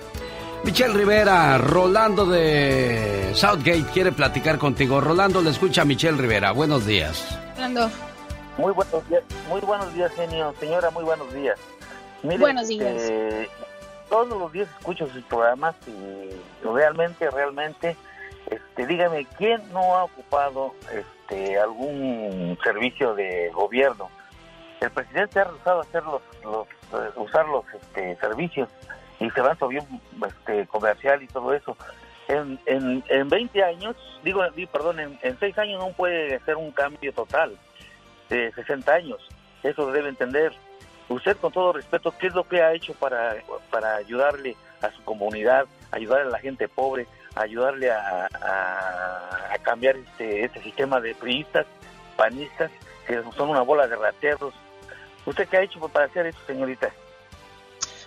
Michelle 0.63 0.93
Rivera, 0.93 1.57
Rolando 1.59 2.25
de 2.25 3.31
Southgate 3.35 3.85
quiere 3.93 4.11
platicar 4.11 4.57
contigo. 4.57 4.99
Rolando 4.99 5.41
le 5.41 5.51
escucha 5.51 5.83
a 5.83 5.85
Michelle 5.85 6.17
Rivera. 6.17 6.51
Buenos 6.51 6.85
días. 6.85 7.23
Fernando. 7.53 7.89
Muy 8.57 8.73
buenos 8.73 9.07
días, 9.07 9.21
muy 9.49 9.61
buenos 9.61 9.93
días, 9.93 10.11
genio. 10.15 10.53
Señora, 10.59 10.89
muy 10.89 11.03
buenos 11.03 11.31
días. 11.31 11.59
Mire, 12.23 12.39
Buenos 12.39 12.67
días. 12.67 12.87
eh, 12.97 13.47
todos 14.09 14.27
los 14.29 14.51
días 14.51 14.67
escucho 14.79 15.07
sus 15.13 15.21
programas 15.25 15.75
y 15.85 16.65
realmente, 16.67 17.29
realmente, 17.29 17.95
este, 18.49 18.85
dígame, 18.87 19.25
¿quién 19.37 19.61
no 19.71 19.95
ha 19.95 20.03
ocupado 20.05 20.73
este, 20.91 21.57
algún 21.59 22.57
servicio 22.63 23.13
de 23.15 23.49
gobierno? 23.53 24.09
El 24.79 24.91
presidente 24.91 25.39
ha 25.39 25.45
rehusado 25.45 25.81
hacer 25.81 26.03
los, 26.03 26.21
los, 26.43 26.67
eh, 26.67 27.11
usar 27.15 27.47
los 27.47 27.65
este, 27.73 28.15
servicios 28.17 28.69
y 29.19 29.29
se 29.31 29.41
va 29.41 29.55
su 29.55 29.65
avión 29.65 29.85
este, 30.27 30.67
comercial 30.67 31.23
y 31.23 31.27
todo 31.27 31.53
eso. 31.53 31.75
En, 32.27 32.59
en, 32.65 33.03
en 33.07 33.29
20 33.29 33.63
años, 33.63 33.95
digo, 34.23 34.43
di- 34.51 34.65
perdón, 34.67 34.99
en, 34.99 35.19
en 35.21 35.39
6 35.39 35.57
años 35.57 35.79
no 35.79 35.91
puede 35.93 36.35
hacer 36.35 36.57
un 36.57 36.71
cambio 36.71 37.11
total 37.13 37.57
de 38.29 38.51
60 38.53 38.93
años. 38.93 39.19
Eso 39.63 39.91
debe 39.91 40.09
entender. 40.09 40.53
Usted, 41.09 41.37
con 41.37 41.51
todo 41.53 41.71
respeto, 41.73 42.13
¿qué 42.19 42.27
es 42.27 42.35
lo 42.35 42.43
que 42.47 42.61
ha 42.61 42.73
hecho 42.73 42.93
para, 42.93 43.37
para 43.71 43.95
ayudarle 43.95 44.55
a 44.81 44.91
su 44.91 45.01
comunidad, 45.03 45.65
ayudarle 45.91 46.27
a 46.27 46.31
la 46.31 46.39
gente 46.39 46.67
pobre, 46.67 47.07
ayudarle 47.41 47.91
a, 47.91 48.29
cambiar 49.63 49.97
este, 49.97 50.45
este 50.45 50.63
sistema 50.63 51.01
de 51.01 51.13
priistas, 51.13 51.65
panistas, 52.15 52.71
que 53.05 53.21
son 53.35 53.49
una 53.49 53.61
bola 53.61 53.87
de 53.87 53.97
rateros? 53.97 54.53
¿Usted 55.25 55.47
qué 55.49 55.57
ha 55.57 55.61
hecho 55.61 55.79
para 55.89 56.05
hacer 56.05 56.27
eso, 56.27 56.39
señorita? 56.47 56.89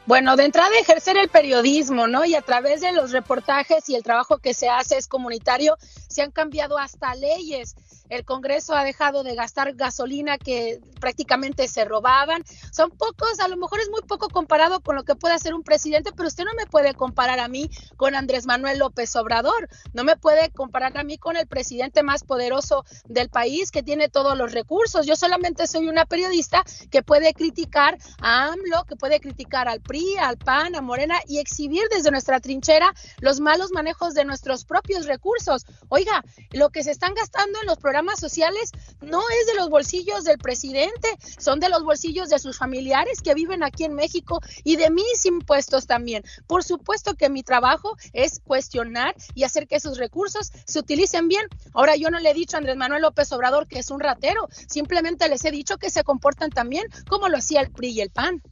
Bueno, 0.06 0.36
de 0.36 0.44
entrada 0.44 0.70
ejercer 0.78 1.18
el 1.18 1.28
periodismo, 1.28 2.06
¿no? 2.06 2.24
Y 2.24 2.34
a 2.34 2.40
través 2.40 2.80
de 2.80 2.92
los 2.92 3.12
reportajes 3.12 3.88
y 3.88 3.94
el 3.94 4.02
trabajo 4.02 4.38
que 4.38 4.54
se 4.54 4.68
hace 4.68 4.96
es 4.96 5.06
comunitario, 5.06 5.76
se 6.10 6.22
han 6.22 6.30
cambiado 6.32 6.76
hasta 6.76 7.14
leyes. 7.14 7.74
El 8.10 8.24
Congreso 8.24 8.74
ha 8.74 8.84
dejado 8.84 9.22
de 9.22 9.36
gastar 9.36 9.74
gasolina 9.74 10.36
que 10.36 10.80
prácticamente 11.00 11.68
se 11.68 11.84
robaban. 11.84 12.42
Son 12.72 12.90
pocos, 12.90 13.38
a 13.38 13.46
lo 13.46 13.56
mejor 13.56 13.80
es 13.80 13.88
muy 13.88 14.02
poco 14.02 14.28
comparado 14.28 14.80
con 14.80 14.96
lo 14.96 15.04
que 15.04 15.14
puede 15.14 15.34
hacer 15.34 15.54
un 15.54 15.62
presidente, 15.62 16.10
pero 16.14 16.28
usted 16.28 16.44
no 16.44 16.52
me 16.54 16.66
puede 16.66 16.94
comparar 16.94 17.38
a 17.38 17.46
mí 17.46 17.70
con 17.96 18.16
Andrés 18.16 18.46
Manuel 18.46 18.80
López 18.80 19.14
Obrador. 19.14 19.68
No 19.92 20.02
me 20.02 20.16
puede 20.16 20.50
comparar 20.50 20.98
a 20.98 21.04
mí 21.04 21.18
con 21.18 21.36
el 21.36 21.46
presidente 21.46 22.02
más 22.02 22.24
poderoso 22.24 22.84
del 23.06 23.28
país 23.28 23.70
que 23.70 23.84
tiene 23.84 24.08
todos 24.08 24.36
los 24.36 24.52
recursos. 24.52 25.06
Yo 25.06 25.14
solamente 25.14 25.68
soy 25.68 25.88
una 25.88 26.04
periodista 26.04 26.64
que 26.90 27.04
puede 27.04 27.32
criticar 27.32 27.96
a 28.20 28.48
AMLO, 28.48 28.84
que 28.86 28.96
puede 28.96 29.20
criticar 29.20 29.68
al 29.68 29.80
PRI, 29.80 30.16
al 30.16 30.36
PAN, 30.36 30.74
a 30.74 30.80
Morena 30.80 31.20
y 31.28 31.38
exhibir 31.38 31.84
desde 31.90 32.10
nuestra 32.10 32.40
trinchera 32.40 32.92
los 33.20 33.38
malos 33.38 33.70
manejos 33.70 34.14
de 34.14 34.24
nuestros 34.24 34.64
propios 34.64 35.06
recursos. 35.06 35.64
Oiga, 36.00 36.24
lo 36.52 36.70
que 36.70 36.82
se 36.82 36.92
están 36.92 37.12
gastando 37.12 37.60
en 37.60 37.66
los 37.66 37.76
programas 37.76 38.18
sociales 38.18 38.72
no 39.02 39.20
es 39.20 39.46
de 39.48 39.54
los 39.54 39.68
bolsillos 39.68 40.24
del 40.24 40.38
presidente, 40.38 41.08
son 41.38 41.60
de 41.60 41.68
los 41.68 41.84
bolsillos 41.84 42.30
de 42.30 42.38
sus 42.38 42.56
familiares 42.56 43.20
que 43.20 43.34
viven 43.34 43.62
aquí 43.62 43.84
en 43.84 43.92
México 43.92 44.40
y 44.64 44.76
de 44.76 44.88
mis 44.88 45.26
impuestos 45.26 45.86
también. 45.86 46.22
Por 46.46 46.64
supuesto 46.64 47.16
que 47.16 47.28
mi 47.28 47.42
trabajo 47.42 47.98
es 48.14 48.40
cuestionar 48.40 49.14
y 49.34 49.44
hacer 49.44 49.68
que 49.68 49.76
esos 49.76 49.98
recursos 49.98 50.50
se 50.64 50.78
utilicen 50.78 51.28
bien. 51.28 51.46
Ahora 51.74 51.96
yo 51.96 52.08
no 52.08 52.18
le 52.18 52.30
he 52.30 52.34
dicho 52.34 52.56
a 52.56 52.60
Andrés 52.60 52.78
Manuel 52.78 53.02
López 53.02 53.30
Obrador 53.32 53.68
que 53.68 53.80
es 53.80 53.90
un 53.90 54.00
ratero, 54.00 54.48
simplemente 54.68 55.28
les 55.28 55.44
he 55.44 55.50
dicho 55.50 55.76
que 55.76 55.90
se 55.90 56.02
comportan 56.02 56.48
también 56.48 56.86
como 57.10 57.28
lo 57.28 57.36
hacía 57.36 57.60
el 57.60 57.70
PRI 57.70 57.90
y 57.90 58.00
el 58.00 58.08
PAN. 58.08 58.42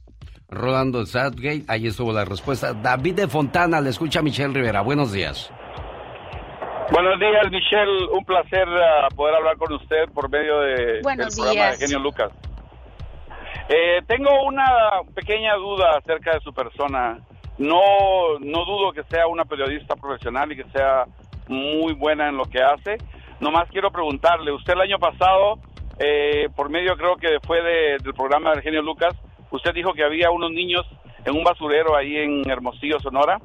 Rolando 0.49 1.03
Southgate, 1.03 1.65
ahí 1.67 1.87
estuvo 1.87 2.13
la 2.13 2.25
respuesta. 2.25 2.73
David 2.73 3.15
de 3.15 3.27
Fontana 3.27 3.81
le 3.81 3.89
escucha 3.89 4.21
Michelle 4.21 4.53
Rivera. 4.53 4.81
Buenos 4.81 5.11
días. 5.11 5.49
Buenos 6.91 7.19
días, 7.19 7.51
Michelle. 7.51 8.07
Un 8.11 8.25
placer 8.25 8.67
ah, 8.67 9.07
poder 9.15 9.35
hablar 9.35 9.57
con 9.57 9.71
usted 9.73 10.09
por 10.13 10.29
medio 10.29 10.59
de, 10.61 11.01
Buenos 11.03 11.35
del 11.35 11.43
programa 11.45 11.71
de 11.71 11.77
Genio 11.77 11.99
Lucas. 11.99 12.31
Eh, 13.69 14.01
tengo 14.07 14.43
una 14.43 14.65
pequeña 15.13 15.55
duda 15.55 15.97
acerca 15.97 16.33
de 16.33 16.39
su 16.41 16.51
persona. 16.53 17.19
No, 17.59 17.81
no 18.39 18.65
dudo 18.65 18.91
que 18.93 19.03
sea 19.03 19.27
una 19.27 19.45
periodista 19.45 19.95
profesional 19.95 20.51
y 20.51 20.55
que 20.55 20.63
sea 20.71 21.03
muy 21.47 21.93
buena 21.93 22.29
en 22.29 22.37
lo 22.37 22.45
que 22.45 22.61
hace. 22.61 22.97
Nomás 23.39 23.69
quiero 23.69 23.91
preguntarle, 23.91 24.51
usted 24.51 24.73
el 24.73 24.81
año 24.81 24.97
pasado, 24.97 25.59
eh, 25.99 26.47
por 26.55 26.69
medio 26.69 26.95
creo 26.97 27.15
que 27.17 27.37
fue 27.45 27.61
de- 27.61 27.97
del 28.01 28.13
programa 28.13 28.51
del 28.51 28.61
Genio 28.61 28.81
Lucas, 28.81 29.13
usted 29.51 29.73
dijo 29.73 29.93
que 29.93 30.03
había 30.03 30.31
unos 30.31 30.51
niños 30.51 30.85
en 31.25 31.35
un 31.35 31.43
basurero 31.43 31.95
ahí 31.95 32.15
en 32.17 32.49
Hermosillo, 32.49 32.99
Sonora, 32.99 33.39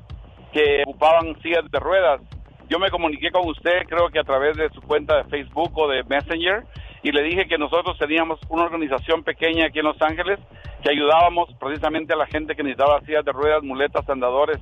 que 0.53 0.83
ocupaban 0.87 1.41
sillas 1.43 1.69
de 1.71 1.79
ruedas. 1.81 2.21
Yo 2.69 2.79
me 2.79 2.91
comuniqué 2.91 3.31
con 3.31 3.47
usted, 3.49 3.83
creo 3.87 4.09
que 4.09 4.19
a 4.19 4.25
través 4.25 4.57
de 4.57 4.71
su 4.71 4.81
cuenta 4.81 5.17
de 5.17 5.25
Facebook 5.25 5.73
o 5.75 5.89
de 5.89 6.03
Messenger, 6.05 6.65
y 7.03 7.13
le 7.13 7.23
dije 7.23 7.47
que 7.47 7.59
nosotros 7.59 7.99
teníamos 7.99 8.41
una 8.49 8.65
organización 8.65 9.23
pequeña 9.23 9.67
aquí 9.67 9.81
en 9.81 9.85
Los 9.85 10.01
Ángeles 10.01 10.41
que 10.83 10.91
ayudábamos 10.91 11.51
precisamente 11.61 12.15
a 12.15 12.17
la 12.17 12.27
gente 12.27 12.55
que 12.55 12.63
necesitaba 12.63 13.01
sillas 13.03 13.25
de 13.25 13.33
ruedas, 13.33 13.63
muletas, 13.63 14.09
andadores 14.09 14.59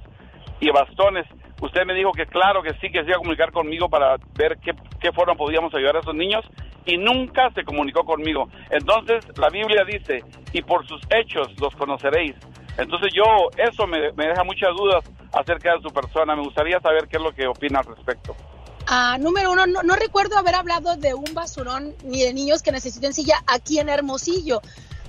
y 0.60 0.70
bastones. 0.70 1.26
Usted 1.60 1.84
me 1.86 1.94
dijo 1.94 2.10
que 2.12 2.26
claro, 2.26 2.62
que 2.62 2.74
sí, 2.80 2.90
que 2.90 3.02
se 3.02 3.10
iba 3.10 3.16
a 3.16 3.18
comunicar 3.18 3.52
conmigo 3.52 3.88
para 3.88 4.16
ver 4.36 4.58
qué, 4.58 4.72
qué 5.00 5.12
forma 5.12 5.36
podíamos 5.36 5.72
ayudar 5.74 5.96
a 5.96 6.00
esos 6.00 6.14
niños 6.14 6.44
y 6.84 6.96
nunca 6.96 7.50
se 7.54 7.62
comunicó 7.64 8.04
conmigo. 8.04 8.48
Entonces 8.70 9.26
la 9.38 9.48
Biblia 9.48 9.84
dice, 9.84 10.24
y 10.52 10.62
por 10.62 10.86
sus 10.86 11.00
hechos 11.10 11.48
los 11.60 11.74
conoceréis. 11.76 12.34
Entonces 12.78 13.12
yo, 13.14 13.24
eso 13.56 13.86
me, 13.86 13.98
deja 14.00 14.44
muchas 14.44 14.70
dudas 14.76 15.04
acerca 15.32 15.74
de 15.74 15.82
su 15.82 15.90
persona. 15.90 16.34
Me 16.34 16.42
gustaría 16.42 16.80
saber 16.80 17.08
qué 17.08 17.16
es 17.18 17.22
lo 17.22 17.32
que 17.32 17.46
opina 17.46 17.80
al 17.80 17.86
respecto. 17.86 18.34
Ah, 18.86 19.16
número 19.20 19.52
uno, 19.52 19.66
no, 19.66 19.82
no 19.82 19.94
recuerdo 19.94 20.36
haber 20.36 20.54
hablado 20.54 20.96
de 20.96 21.14
un 21.14 21.32
basurón 21.34 21.94
ni 22.04 22.22
de 22.22 22.34
niños 22.34 22.62
que 22.62 22.72
necesiten 22.72 23.12
silla 23.12 23.36
aquí 23.46 23.78
en 23.78 23.88
Hermosillo. 23.88 24.60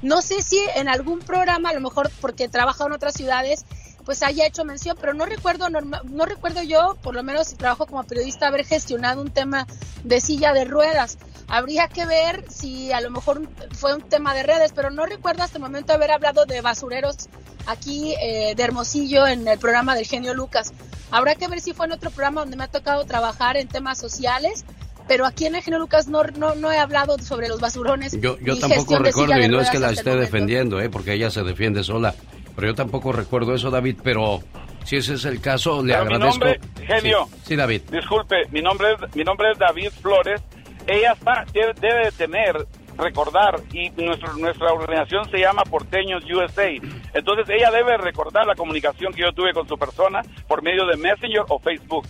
No 0.01 0.21
sé 0.21 0.41
si 0.41 0.59
en 0.75 0.89
algún 0.89 1.19
programa, 1.19 1.69
a 1.69 1.73
lo 1.73 1.79
mejor 1.79 2.11
porque 2.19 2.49
trabaja 2.49 2.85
en 2.85 2.91
otras 2.91 3.13
ciudades, 3.13 3.65
pues 4.05 4.23
haya 4.23 4.45
hecho 4.45 4.65
mención, 4.65 4.97
pero 4.99 5.13
no 5.13 5.25
recuerdo, 5.25 5.69
no 5.69 6.25
recuerdo 6.25 6.61
yo, 6.61 6.97
por 7.01 7.15
lo 7.15 7.23
menos 7.23 7.47
si 7.47 7.55
trabajo 7.55 7.85
como 7.85 8.03
periodista, 8.03 8.47
haber 8.47 8.65
gestionado 8.65 9.21
un 9.21 9.31
tema 9.31 9.67
de 10.03 10.19
silla 10.19 10.53
de 10.53 10.65
ruedas. 10.65 11.17
Habría 11.47 11.87
que 11.87 12.05
ver 12.05 12.45
si 12.49 12.91
a 12.91 13.01
lo 13.01 13.11
mejor 13.11 13.47
fue 13.71 13.95
un 13.95 14.01
tema 14.01 14.33
de 14.33 14.43
redes, 14.43 14.71
pero 14.73 14.89
no 14.89 15.05
recuerdo 15.05 15.43
hasta 15.43 15.57
el 15.57 15.63
momento 15.63 15.93
haber 15.93 16.11
hablado 16.11 16.45
de 16.45 16.61
basureros 16.61 17.29
aquí 17.65 18.15
eh, 18.21 18.53
de 18.55 18.63
Hermosillo 18.63 19.27
en 19.27 19.47
el 19.47 19.59
programa 19.59 19.95
del 19.95 20.05
genio 20.05 20.33
Lucas. 20.33 20.73
Habrá 21.11 21.35
que 21.35 21.47
ver 21.47 21.61
si 21.61 21.73
fue 21.73 21.85
en 21.85 21.91
otro 21.91 22.09
programa 22.09 22.41
donde 22.41 22.57
me 22.57 22.63
ha 22.63 22.67
tocado 22.67 23.05
trabajar 23.05 23.55
en 23.57 23.67
temas 23.67 23.99
sociales, 23.99 24.65
pero 25.07 25.25
aquí 25.25 25.45
en 25.45 25.55
el 25.55 25.61
genio 25.61 25.79
Lucas 25.79 26.07
no, 26.07 26.23
no, 26.23 26.55
no 26.55 26.71
he 26.71 26.77
hablado 26.77 27.17
sobre 27.19 27.47
los 27.47 27.59
basurones. 27.59 28.19
Yo, 28.19 28.39
yo 28.39 28.57
tampoco 28.57 28.97
recuerdo, 28.97 29.39
y 29.39 29.47
no 29.47 29.59
es 29.59 29.69
que 29.69 29.79
la 29.79 29.91
esté 29.91 30.15
defendiendo, 30.15 30.79
eh, 30.81 30.89
porque 30.89 31.13
ella 31.13 31.29
se 31.29 31.43
defiende 31.43 31.83
sola, 31.83 32.15
pero 32.55 32.67
yo 32.67 32.75
tampoco 32.75 33.11
recuerdo 33.11 33.55
eso, 33.55 33.71
David, 33.71 33.97
pero 34.03 34.41
si 34.85 34.97
ese 34.97 35.15
es 35.15 35.25
el 35.25 35.41
caso, 35.41 35.83
le 35.83 35.95
agradezco. 35.95 36.45
Mi 36.45 36.51
nombre, 36.51 36.59
genio. 36.85 37.27
Sí, 37.43 37.55
David. 37.55 37.81
Disculpe, 37.91 38.47
mi 38.51 38.61
nombre 38.61 38.93
es, 38.93 39.15
mi 39.15 39.23
nombre 39.23 39.51
es 39.51 39.57
David 39.57 39.91
Flores. 40.01 40.41
Ella 40.85 41.13
está, 41.13 41.45
debe, 41.53 41.73
debe 41.79 42.11
tener 42.11 42.67
recordar 42.97 43.59
y 43.71 43.89
nuestro, 43.91 44.33
nuestra 44.33 44.71
organización 44.71 45.29
se 45.29 45.39
llama 45.39 45.63
Porteños 45.63 46.23
USA. 46.25 46.69
Entonces 47.13 47.47
ella 47.49 47.71
debe 47.71 47.97
recordar 47.97 48.45
la 48.45 48.55
comunicación 48.55 49.13
que 49.13 49.21
yo 49.21 49.31
tuve 49.33 49.53
con 49.53 49.67
su 49.67 49.77
persona 49.77 50.21
por 50.47 50.61
medio 50.61 50.85
de 50.85 50.97
Messenger 50.97 51.43
o 51.49 51.59
Facebook. 51.59 52.05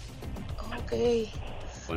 Ok. 0.77 0.93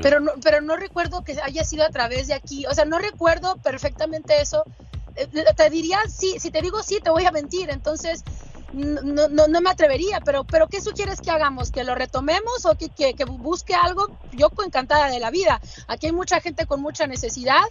Pero 0.02 0.20
no, 0.20 0.32
pero 0.42 0.60
no 0.60 0.76
recuerdo 0.76 1.22
que 1.22 1.36
haya 1.42 1.64
sido 1.64 1.84
a 1.84 1.90
través 1.90 2.26
de 2.26 2.34
aquí, 2.34 2.66
o 2.66 2.74
sea, 2.74 2.84
no 2.84 2.98
recuerdo 2.98 3.56
perfectamente 3.62 4.40
eso. 4.40 4.64
Eh, 5.16 5.28
te 5.56 5.70
diría 5.70 5.98
sí, 6.08 6.36
si 6.38 6.50
te 6.50 6.60
digo 6.62 6.82
sí, 6.82 6.98
te 7.02 7.10
voy 7.10 7.24
a 7.24 7.30
mentir. 7.30 7.70
Entonces, 7.70 8.24
no, 8.72 9.28
no, 9.28 9.48
no, 9.48 9.60
me 9.60 9.70
atrevería, 9.70 10.20
pero, 10.24 10.44
pero 10.44 10.68
¿qué 10.68 10.80
sugieres 10.80 11.20
que 11.20 11.30
hagamos? 11.30 11.70
¿Que 11.70 11.84
lo 11.84 11.94
retomemos 11.94 12.66
o 12.66 12.76
que, 12.76 13.14
que, 13.14 13.24
busque 13.24 13.74
algo? 13.74 14.18
Yo 14.32 14.50
encantada 14.64 15.08
de 15.10 15.20
la 15.20 15.30
vida. 15.30 15.60
Aquí 15.86 16.06
hay 16.06 16.12
mucha 16.12 16.40
gente 16.40 16.66
con 16.66 16.82
mucha 16.82 17.06
necesidad 17.06 17.62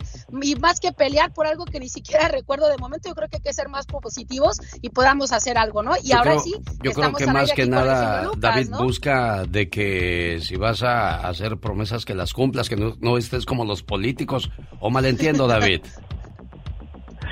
y 0.41 0.55
más 0.55 0.79
que 0.79 0.93
pelear 0.93 1.33
por 1.33 1.47
algo 1.47 1.65
que 1.65 1.79
ni 1.79 1.89
siquiera 1.89 2.27
recuerdo 2.29 2.69
de 2.69 2.77
momento, 2.77 3.09
yo 3.09 3.15
creo 3.15 3.29
que 3.29 3.37
hay 3.37 3.43
que 3.43 3.53
ser 3.53 3.69
más 3.69 3.85
positivos 3.85 4.59
y 4.81 4.89
podamos 4.89 5.31
hacer 5.31 5.57
algo, 5.57 5.83
¿no? 5.83 5.93
Y 6.01 6.13
ahora 6.13 6.39
sí. 6.39 6.55
Yo 6.81 6.91
creo 6.91 7.13
que 7.13 7.27
más 7.27 7.51
que 7.51 7.67
nada, 7.67 8.31
David 8.37 8.69
busca 8.69 9.45
de 9.45 9.69
que 9.69 10.39
si 10.41 10.55
vas 10.55 10.81
a 10.83 11.27
hacer 11.27 11.57
promesas 11.57 12.05
que 12.05 12.15
las 12.15 12.33
cumplas, 12.33 12.69
que 12.69 12.77
no, 12.77 12.95
no 12.99 13.17
estés 13.17 13.45
como 13.45 13.65
los 13.65 13.83
políticos, 13.83 14.49
o 14.79 14.89
malentiendo, 14.89 15.47
David. 15.47 15.81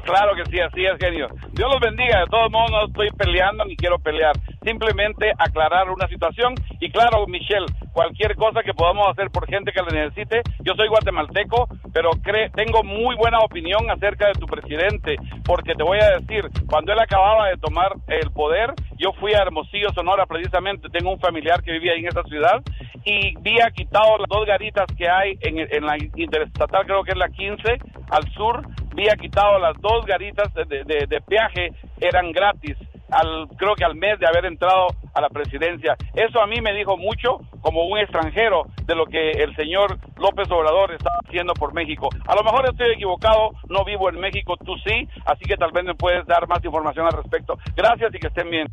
Claro 0.04 0.36
que 0.36 0.44
sí, 0.52 0.60
así 0.60 0.86
es, 0.86 0.98
genio. 1.00 1.28
Dios 1.54 1.70
los 1.72 1.80
bendiga. 1.80 2.20
De 2.20 2.28
todos 2.28 2.52
modos, 2.52 2.72
no 2.72 2.86
estoy 2.88 3.10
peleando 3.18 3.66
ni 3.66 3.76
quiero 3.76 3.98
pelear. 4.00 4.34
Simplemente 4.64 5.32
aclarar 5.38 5.90
una 5.90 6.08
situación. 6.08 6.56
Y 6.80 6.90
claro, 6.92 7.26
Michelle, 7.28 7.66
cualquier 7.92 8.36
cosa 8.36 8.64
que 8.64 8.74
podamos 8.74 9.08
hacer 9.10 9.30
por 9.30 9.48
gente 9.48 9.72
que 9.72 9.82
la 9.82 10.06
necesite. 10.06 10.42
Yo 10.60 10.74
soy 10.76 10.88
guatemalteco, 10.88 11.68
pero 11.94 12.12
cre 12.22 12.50
tengo 12.52 12.84
muy 12.84 13.16
buena 13.16 13.40
opinión 13.40 13.90
acerca 13.90 14.28
de 14.28 14.34
tu 14.34 14.46
presidente. 14.46 15.16
Porque 15.46 15.76
te 15.76 15.84
voy 15.84 16.00
a 16.00 16.20
decir, 16.20 16.50
cuando 16.70 16.94
él 16.94 17.00
acababa 17.00 17.50
de 17.50 17.58
tomar 17.58 17.94
el 18.08 18.32
poder, 18.32 18.74
yo 18.98 19.12
fui 19.20 19.34
a 19.34 19.42
Hermosillo, 19.42 19.90
Sonora, 19.94 20.26
precisamente. 20.26 20.90
Tengo 20.90 21.12
un 21.12 21.20
familiar 21.20 21.62
que 21.62 21.72
vivía 21.72 21.94
ahí 21.94 22.00
en 22.00 22.08
esa 22.08 22.24
ciudad. 22.24 22.62
Y 23.06 23.36
había 23.38 23.70
quitado 23.72 24.18
las 24.18 24.30
dos 24.30 24.46
garitas 24.46 24.86
que 24.98 25.10
hay 25.10 25.38
en, 25.42 25.60
en 25.60 25.86
la 25.86 25.98
interestatal, 25.98 26.86
creo 26.86 27.04
que 27.04 27.12
es 27.12 27.18
la 27.18 27.28
15, 27.28 27.80
al 28.10 28.32
sur. 28.32 28.66
Había 28.92 29.16
quitado 29.16 29.60
las 29.60 29.80
dos 29.82 30.06
garitas 30.06 30.54
de, 30.54 30.84
de, 30.84 31.22
peaje 31.22 31.72
eran 32.00 32.32
gratis. 32.32 32.78
Al, 33.14 33.48
creo 33.58 33.76
que 33.76 33.86
al 33.86 33.96
mes 33.96 34.20
de 34.20 34.28
haber 34.28 34.46
entrado 34.46 34.88
a 35.14 35.22
la 35.22 35.30
presidencia. 35.30 35.96
Eso 36.14 36.42
a 36.42 36.48
mí 36.48 36.62
me 36.62 36.74
dijo 36.74 36.98
mucho 36.98 37.40
como 37.62 37.86
un 37.86 38.00
extranjero 38.00 38.64
de 38.86 38.96
lo 38.96 39.06
que 39.06 39.32
el 39.32 39.56
señor 39.56 40.00
López 40.18 40.50
Obrador 40.52 40.92
está 40.94 41.10
haciendo 41.26 41.54
por 41.54 41.74
México. 41.74 42.10
A 42.28 42.36
lo 42.36 42.44
mejor 42.44 42.70
estoy 42.70 42.92
equivocado, 42.92 43.52
no 43.70 43.86
vivo 43.86 44.10
en 44.10 44.20
México, 44.20 44.56
tú 44.58 44.76
sí, 44.86 45.08
así 45.26 45.46
que 45.46 45.58
tal 45.58 45.72
vez 45.72 45.84
me 45.84 45.96
puedes 45.96 46.26
dar 46.26 46.48
más 46.48 46.64
información 46.64 47.06
al 47.06 47.14
respecto. 47.14 47.58
Gracias 47.76 48.14
y 48.14 48.20
que 48.20 48.28
estén 48.28 48.50
bien. 48.50 48.68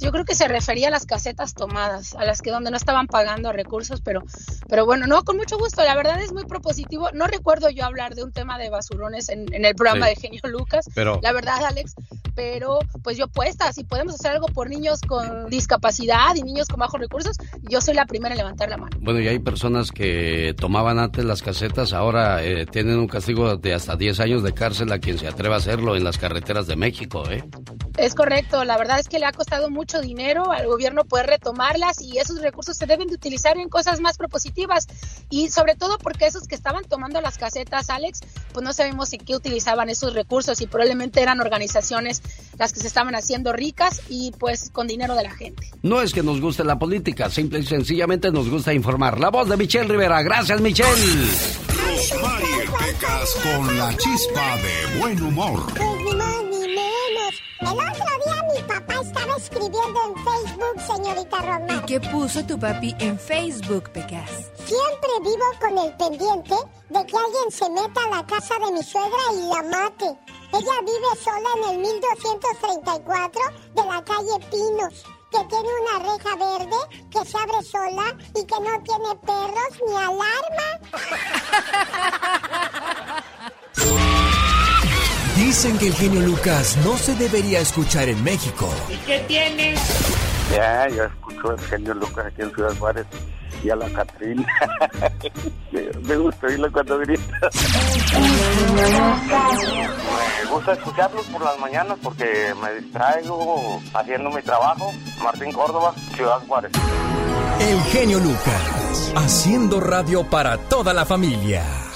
Yo 0.00 0.12
creo 0.12 0.24
que 0.24 0.36
se 0.36 0.46
refería 0.46 0.88
a 0.88 0.90
las 0.92 1.06
casetas 1.06 1.54
tomadas, 1.54 2.14
a 2.14 2.24
las 2.24 2.40
que 2.40 2.50
donde 2.50 2.70
no 2.70 2.76
estaban 2.76 3.08
pagando 3.08 3.52
recursos, 3.52 4.00
pero, 4.00 4.22
pero 4.68 4.86
bueno, 4.86 5.08
no, 5.08 5.24
con 5.24 5.36
mucho 5.36 5.58
gusto. 5.58 5.82
La 5.82 5.96
verdad 5.96 6.20
es 6.22 6.32
muy 6.32 6.44
propositivo. 6.44 7.10
No 7.12 7.26
recuerdo 7.26 7.68
yo 7.68 7.84
hablar 7.84 8.14
de 8.14 8.22
un 8.22 8.32
tema 8.32 8.58
de 8.58 8.70
basurones 8.70 9.28
en, 9.28 9.46
el 9.52 9.74
programa 9.74 10.06
de 10.06 10.14
Genio 10.14 10.40
Lucas. 10.44 10.88
Pero... 10.94 11.18
La 11.20 11.32
verdad, 11.32 11.64
Alex, 11.64 11.96
pero 12.38 12.78
pues 13.02 13.16
yo 13.16 13.26
puesta, 13.26 13.72
si 13.72 13.82
podemos 13.82 14.14
hacer 14.14 14.30
algo 14.30 14.46
por 14.46 14.70
niños 14.70 15.00
con 15.00 15.50
discapacidad 15.50 16.36
y 16.36 16.42
niños 16.42 16.68
con 16.68 16.78
bajos 16.78 17.00
recursos, 17.00 17.36
yo 17.68 17.80
soy 17.80 17.94
la 17.94 18.06
primera 18.06 18.32
en 18.32 18.38
levantar 18.38 18.70
la 18.70 18.76
mano. 18.76 18.96
Bueno, 19.00 19.18
y 19.18 19.26
hay 19.26 19.40
personas 19.40 19.90
que 19.90 20.54
tomaban 20.56 21.00
antes 21.00 21.24
las 21.24 21.42
casetas, 21.42 21.92
ahora 21.92 22.44
eh, 22.44 22.64
tienen 22.64 22.96
un 23.00 23.08
castigo 23.08 23.56
de 23.56 23.74
hasta 23.74 23.96
10 23.96 24.20
años 24.20 24.44
de 24.44 24.54
cárcel 24.54 24.92
a 24.92 25.00
quien 25.00 25.18
se 25.18 25.26
atreva 25.26 25.56
a 25.56 25.58
hacerlo 25.58 25.96
en 25.96 26.04
las 26.04 26.16
carreteras 26.16 26.68
de 26.68 26.76
México, 26.76 27.28
¿eh? 27.28 27.42
Es 27.96 28.14
correcto, 28.14 28.64
la 28.64 28.78
verdad 28.78 29.00
es 29.00 29.08
que 29.08 29.18
le 29.18 29.26
ha 29.26 29.32
costado 29.32 29.70
mucho 29.70 30.00
dinero 30.00 30.52
al 30.52 30.68
gobierno 30.68 31.02
poder 31.04 31.26
retomarlas 31.26 32.00
y 32.00 32.18
esos 32.18 32.40
recursos 32.40 32.76
se 32.76 32.86
deben 32.86 33.08
de 33.08 33.16
utilizar 33.16 33.58
en 33.58 33.68
cosas 33.68 34.00
más 34.00 34.16
propositivas 34.16 34.86
y 35.30 35.48
sobre 35.48 35.74
todo 35.74 35.98
porque 35.98 36.26
esos 36.26 36.46
que 36.46 36.54
estaban 36.54 36.84
tomando 36.84 37.20
las 37.20 37.38
casetas, 37.38 37.90
Alex, 37.90 38.20
pues 38.52 38.64
no 38.64 38.72
sabemos 38.72 39.12
en 39.12 39.24
qué 39.24 39.34
utilizaban 39.34 39.90
esos 39.90 40.14
recursos 40.14 40.60
y 40.60 40.68
probablemente 40.68 41.20
eran 41.20 41.40
organizaciones 41.40 42.22
las 42.58 42.72
que 42.72 42.80
se 42.80 42.86
estaban 42.86 43.14
haciendo 43.14 43.52
ricas 43.52 44.02
y 44.08 44.32
pues 44.38 44.70
con 44.70 44.86
dinero 44.86 45.14
de 45.14 45.22
la 45.22 45.30
gente. 45.30 45.70
No 45.82 46.00
es 46.00 46.12
que 46.12 46.22
nos 46.22 46.40
guste 46.40 46.64
la 46.64 46.78
política, 46.78 47.30
simple 47.30 47.60
y 47.60 47.64
sencillamente 47.64 48.30
nos 48.30 48.48
gusta 48.48 48.72
informar. 48.74 49.18
La 49.20 49.30
voz 49.30 49.48
de 49.48 49.56
Michelle 49.56 49.88
Rivera, 49.88 50.22
gracias 50.22 50.60
Michelle. 50.60 50.88
Rosmarie 51.68 52.64
Pecas 52.78 53.36
con 53.42 53.78
la 53.78 53.96
chispa 53.96 54.56
de 54.56 55.00
buen 55.00 55.22
humor. 55.22 55.72
El 57.60 57.66
otro 57.66 58.06
día 58.24 58.42
mi 58.54 58.62
papá 58.62 59.00
estaba 59.02 59.36
escribiendo 59.36 59.98
en 60.06 60.14
Facebook, 60.24 60.80
señorita 60.86 61.38
Rosmar. 61.38 61.82
¿Y 61.82 61.86
qué 61.86 62.00
puso 62.00 62.44
tu 62.44 62.58
papi 62.58 62.94
en 63.00 63.18
Facebook, 63.18 63.90
Pecas? 63.90 64.30
Siempre 64.64 65.10
vivo 65.22 65.44
con 65.60 65.78
el 65.78 65.92
pendiente 65.96 66.54
de 66.88 67.06
que 67.06 67.16
alguien 67.16 67.50
se 67.50 67.68
meta 67.70 68.00
a 68.04 68.16
la 68.16 68.26
casa 68.26 68.54
de 68.64 68.72
mi 68.72 68.82
suegra 68.82 69.18
y 69.34 69.48
la 69.48 69.62
mate. 69.62 70.18
Ella 70.52 70.80
vive 70.80 71.14
sola 71.22 71.48
en 71.56 71.64
el 71.74 71.78
1234 71.78 73.42
de 73.74 73.84
la 73.84 74.02
calle 74.02 74.38
Pinos, 74.50 75.04
que 75.30 75.44
tiene 75.44 75.68
una 75.82 75.98
reja 75.98 76.36
verde 76.36 76.80
que 77.10 77.24
se 77.24 77.36
abre 77.36 77.62
sola 77.62 78.16
y 78.34 78.44
que 78.46 78.60
no 78.60 78.82
tiene 78.82 79.14
perros 79.26 79.72
ni 79.86 79.94
alarma. 79.94 80.68
Dicen 85.36 85.78
que 85.78 85.88
el 85.88 85.94
genio 85.94 86.20
Lucas 86.22 86.76
no 86.84 86.96
se 86.96 87.14
debería 87.14 87.60
escuchar 87.60 88.08
en 88.08 88.22
México. 88.24 88.68
¿Y 88.88 88.96
qué 88.98 89.20
tienes? 89.28 89.80
Ya, 90.50 90.88
yo 90.88 91.04
escucho 91.04 91.52
el 91.52 91.60
genio 91.60 91.94
Lucas 91.94 92.26
aquí 92.26 92.42
en 92.42 92.54
Ciudad 92.54 92.76
Juárez 92.78 93.06
y 93.62 93.70
a 93.70 93.76
la 93.76 93.88
Catrina. 93.90 94.46
me 96.02 96.16
gusta 96.16 96.46
oírlo 96.46 96.72
cuando 96.72 96.98
grita. 96.98 97.50
me 100.44 100.50
gusta 100.50 100.72
escucharlos 100.72 101.26
por 101.26 101.42
las 101.42 101.58
mañanas 101.58 101.98
porque 102.02 102.54
me 102.62 102.80
distraigo 102.80 103.80
haciendo 103.94 104.30
mi 104.30 104.42
trabajo. 104.42 104.92
Martín 105.22 105.52
Córdoba, 105.52 105.94
Ciudad 106.14 106.38
Juárez. 106.46 106.72
El 107.60 107.80
genio 107.90 108.18
Lucas, 108.20 109.12
haciendo 109.16 109.80
radio 109.80 110.24
para 110.24 110.56
toda 110.56 110.94
la 110.94 111.04
familia. 111.04 111.87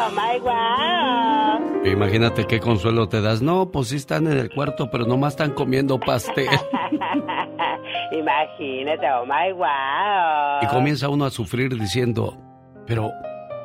Oh 0.00 1.84
Imagínate 1.84 2.46
qué 2.46 2.60
consuelo 2.60 3.08
te 3.08 3.20
das. 3.20 3.42
No, 3.42 3.70
pues 3.72 3.88
sí 3.88 3.96
están 3.96 4.28
en 4.28 4.38
el 4.38 4.48
cuarto, 4.50 4.90
pero 4.90 5.04
nomás 5.06 5.32
están 5.32 5.52
comiendo 5.52 5.98
pastel. 5.98 6.46
Imagínate, 8.12 9.06
oh 9.10 9.26
my 9.26 9.52
wow. 9.52 10.62
Y 10.62 10.66
comienza 10.68 11.08
uno 11.08 11.24
a 11.24 11.30
sufrir 11.30 11.76
diciendo, 11.76 12.38
pero 12.86 13.10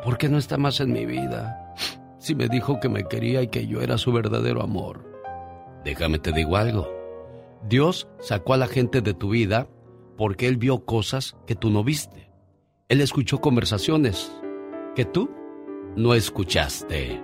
¿por 0.04 0.18
qué 0.18 0.28
no 0.28 0.40
está 0.40 0.58
más 0.58 0.80
en 0.80 0.92
mi 0.92 1.06
vida? 1.06 1.74
Si 2.18 2.34
me 2.34 2.48
dijo 2.48 2.80
que 2.80 2.90
me 2.90 3.04
quería 3.04 3.44
y 3.44 3.48
que 3.50 3.68
yo 3.68 3.82
era 3.82 4.00
su 4.00 4.12
verdadero 4.12 4.64
amor. 4.64 5.06
Déjame 5.84 6.18
te 6.18 6.32
digo 6.32 6.58
algo. 6.58 6.90
Dios 7.68 8.08
sacó 8.20 8.54
a 8.54 8.58
la 8.58 8.68
gente 8.68 9.02
de 9.02 9.14
tu 9.14 9.30
vida 9.30 9.68
porque 10.18 10.48
Él 10.48 10.58
vio 10.58 10.84
cosas 10.86 11.38
que 11.46 11.56
tú 11.56 11.70
no 11.70 11.84
viste. 11.84 12.32
Él 12.90 13.02
escuchó 13.02 13.40
conversaciones 13.40 14.36
que 14.96 15.06
tú 15.06 15.30
no 15.96 16.14
escuchaste. 16.14 17.22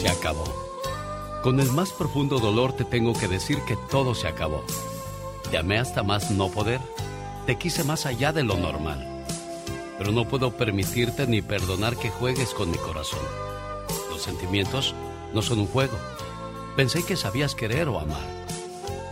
Se 0.00 0.08
acabó. 0.08 0.44
Con 1.42 1.60
el 1.60 1.70
más 1.72 1.92
profundo 1.92 2.38
dolor 2.38 2.72
te 2.72 2.84
tengo 2.84 3.12
que 3.12 3.28
decir 3.28 3.58
que 3.66 3.76
todo 3.90 4.14
se 4.14 4.28
acabó. 4.28 4.64
Te 5.50 5.58
amé 5.58 5.78
hasta 5.78 6.02
más 6.02 6.30
no 6.30 6.48
poder. 6.48 6.80
Te 7.46 7.56
quise 7.56 7.84
más 7.84 8.06
allá 8.06 8.32
de 8.32 8.42
lo 8.42 8.56
normal. 8.56 9.24
Pero 9.98 10.12
no 10.12 10.26
puedo 10.26 10.56
permitirte 10.56 11.26
ni 11.26 11.42
perdonar 11.42 11.96
que 11.96 12.10
juegues 12.10 12.54
con 12.54 12.70
mi 12.70 12.78
corazón. 12.78 13.20
Lo 14.10 14.18
sentimientos 14.18 14.94
no 15.32 15.42
son 15.42 15.60
un 15.60 15.66
juego. 15.66 15.96
Pensé 16.76 17.04
que 17.04 17.16
sabías 17.16 17.54
querer 17.54 17.88
o 17.88 18.00
amar, 18.00 18.26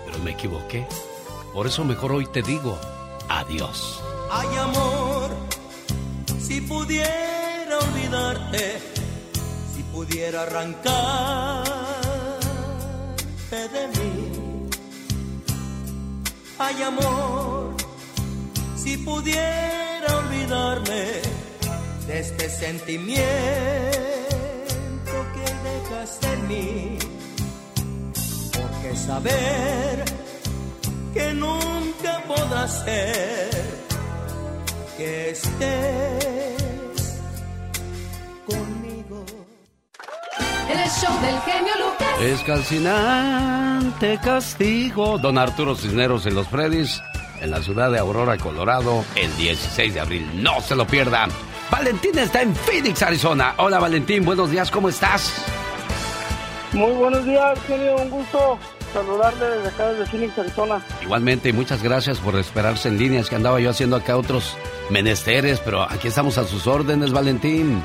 pero 0.04 0.18
me 0.24 0.32
equivoqué. 0.32 0.86
Por 1.52 1.66
eso 1.66 1.84
mejor 1.84 2.12
hoy 2.12 2.26
te 2.26 2.42
digo 2.42 2.76
adiós. 3.28 4.02
Ay 4.30 4.48
amor, 4.56 5.30
si 6.40 6.60
pudiera 6.62 7.41
si 9.74 9.82
pudiera 9.84 10.42
arrancarte 10.42 10.88
de 13.74 13.88
mí. 13.88 14.68
Ay 16.58 16.82
amor, 16.82 17.74
si 18.76 18.98
pudiera 18.98 20.18
olvidarme 20.18 21.22
de 22.06 22.20
este 22.20 22.50
sentimiento 22.50 23.12
que 25.34 25.46
dejas 25.68 26.18
en 26.32 26.48
mí. 26.48 26.98
Porque 28.52 28.96
saber 28.96 30.04
que 31.14 31.32
nunca 31.32 32.22
podrás 32.28 32.84
ser 32.84 33.50
que 34.98 35.30
estés 35.30 36.61
El 40.72 40.88
show 40.88 41.20
del 41.20 41.38
genio 41.42 41.72
Lucas. 41.78 42.20
Es 42.22 42.40
calcinante 42.44 44.18
castigo. 44.24 45.18
Don 45.18 45.36
Arturo 45.36 45.74
Cisneros 45.76 46.24
en 46.24 46.34
los 46.34 46.48
Freddys, 46.48 47.02
en 47.42 47.50
la 47.50 47.62
ciudad 47.62 47.90
de 47.90 47.98
Aurora, 47.98 48.38
Colorado, 48.38 49.04
el 49.14 49.36
16 49.36 49.92
de 49.92 50.00
abril. 50.00 50.42
No 50.42 50.62
se 50.62 50.74
lo 50.74 50.86
pierdan. 50.86 51.30
Valentín 51.70 52.18
está 52.18 52.40
en 52.40 52.54
Phoenix, 52.54 53.02
Arizona. 53.02 53.54
Hola 53.58 53.80
Valentín, 53.80 54.24
buenos 54.24 54.50
días, 54.50 54.70
¿cómo 54.70 54.88
estás? 54.88 55.44
Muy 56.72 56.92
buenos 56.92 57.24
días, 57.26 57.58
genio. 57.66 57.96
Un 57.96 58.08
gusto 58.08 58.58
saludarle 58.94 59.44
desde 59.44 59.68
acá, 59.68 59.88
desde 59.90 60.06
Phoenix, 60.06 60.38
Arizona. 60.38 60.82
Igualmente, 61.02 61.50
y 61.50 61.52
muchas 61.52 61.82
gracias 61.82 62.18
por 62.18 62.36
esperarse 62.36 62.88
en 62.88 62.98
línea. 62.98 63.20
Es 63.20 63.28
que 63.28 63.36
andaba 63.36 63.60
yo 63.60 63.68
haciendo 63.68 63.96
acá 63.96 64.16
otros 64.16 64.56
menesteres, 64.88 65.60
pero 65.60 65.82
aquí 65.82 66.08
estamos 66.08 66.38
a 66.38 66.44
sus 66.44 66.66
órdenes, 66.66 67.12
Valentín. 67.12 67.82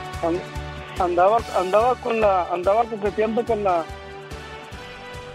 Andaba, 1.00 1.38
andaba 1.58 1.96
con 1.96 2.20
la, 2.20 2.48
andaba 2.52 2.84
coqueteando 2.86 3.44
con 3.46 3.64
la, 3.64 3.84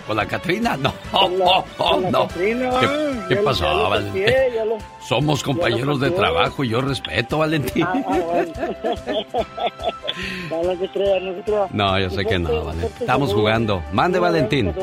¿Con 0.07 0.17
la 0.17 0.27
Catrina? 0.27 0.77
No, 0.77 0.93
con 1.13 1.39
la, 1.39 1.45
oh, 1.47 1.65
oh, 1.79 1.85
con 1.93 2.03
la 2.03 2.11
no. 2.11 2.27
Catrina, 2.27 2.71
¿Qué, 2.81 2.87
qué 3.29 3.35
ya 3.37 3.41
lo- 3.41 3.45
pasó, 3.45 3.73
lo 3.75 3.91
Valentín? 3.91 4.25
lo- 4.67 4.79
Somos 5.01 5.43
compañeros 5.45 6.01
de 6.01 6.11
trabajo 6.11 6.65
y 6.65 6.71
yo 6.71 6.81
respeto, 6.81 7.39
Valentín. 7.39 7.85
Ah, 7.85 7.93
ah, 8.09 8.19
bueno. 8.27 8.53
no, 10.51 10.63
no 10.65 10.77
se 10.81 10.89
crea, 10.89 11.21
no 11.21 11.35
se 11.35 11.43
crea. 11.43 11.67
No, 11.71 11.99
yo 12.01 12.11
sé 12.11 12.25
que 12.25 12.39
no, 12.41 12.65
Valentín. 12.65 12.97
Estamos 12.99 13.33
jugando. 13.33 13.83
Mande, 13.93 14.19
Valentín. 14.19 14.75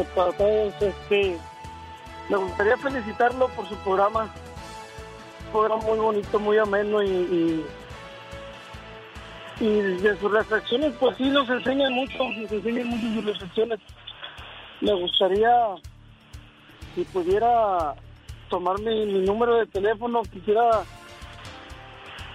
este, 0.79 1.37
me 2.29 2.37
gustaría 2.37 2.77
felicitarlo 2.77 3.49
por 3.49 3.67
su 3.67 3.75
programa. 3.77 4.29
Un 5.47 5.51
programa 5.51 5.83
muy 5.83 5.97
bonito, 5.99 6.39
muy 6.39 6.57
ameno 6.59 7.03
y, 7.03 7.07
y, 7.09 7.65
y 9.59 9.67
de 9.67 10.17
sus 10.19 10.31
reflexiones, 10.31 10.93
pues 10.99 11.17
sí 11.17 11.29
nos 11.29 11.49
enseñan 11.49 11.93
mucho, 11.93 12.23
nos 12.37 12.51
enseñan 12.51 12.87
mucho 12.87 13.13
sus 13.13 13.25
reflexiones. 13.25 13.79
Me 14.81 14.93
gustaría, 14.93 15.51
si 16.95 17.03
pudiera 17.05 17.93
tomar 18.49 18.79
mi, 18.79 19.05
número 19.25 19.57
de 19.57 19.65
teléfono, 19.67 20.21
quisiera 20.23 20.83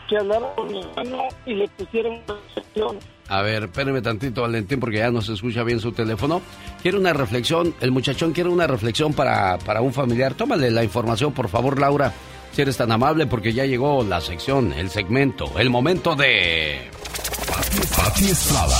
que 0.09 0.19
hablara 0.19 0.55
con 0.55 0.71
mi 0.71 0.81
hermano 0.83 1.23
y 1.47 1.55
le 1.55 1.69
pusiera 1.69 2.11
una 2.11 2.35
reflexión. 2.47 2.99
A 3.29 3.41
ver, 3.41 3.65
espéreme 3.65 4.03
tantito, 4.03 4.43
Valentín, 4.43 4.79
porque 4.79 4.99
ya 4.99 5.11
no 5.11 5.23
se 5.23 5.33
escucha 5.33 5.65
bien 5.65 5.81
su 5.81 5.93
teléfono. 5.93 6.43
Quiere 6.83 6.99
una 6.99 7.15
reflexión, 7.15 7.75
el 7.81 7.91
muchachón 7.91 8.35
quiere 8.35 8.51
una 8.51 8.67
reflexión 8.67 9.15
para, 9.15 9.57
para 9.59 9.81
un 9.81 9.95
familiar. 9.95 10.35
Tómale 10.35 10.71
la 10.71 10.85
información, 10.85 11.33
por 11.33 11.49
favor, 11.49 11.81
Laura, 11.81 12.13
si 12.53 12.61
eres 12.61 12.77
tan 12.77 12.93
amable, 12.93 13.27
porque 13.27 13.55
ya 13.55 13.65
llegó 13.65 14.05
la 14.05 14.21
sección, 14.21 14.75
el 14.75 14.91
segmento, 14.91 15.59
el 15.59 15.71
momento 15.71 16.15
de... 16.15 16.91
Pati 17.97 18.31
Estrada. 18.31 18.77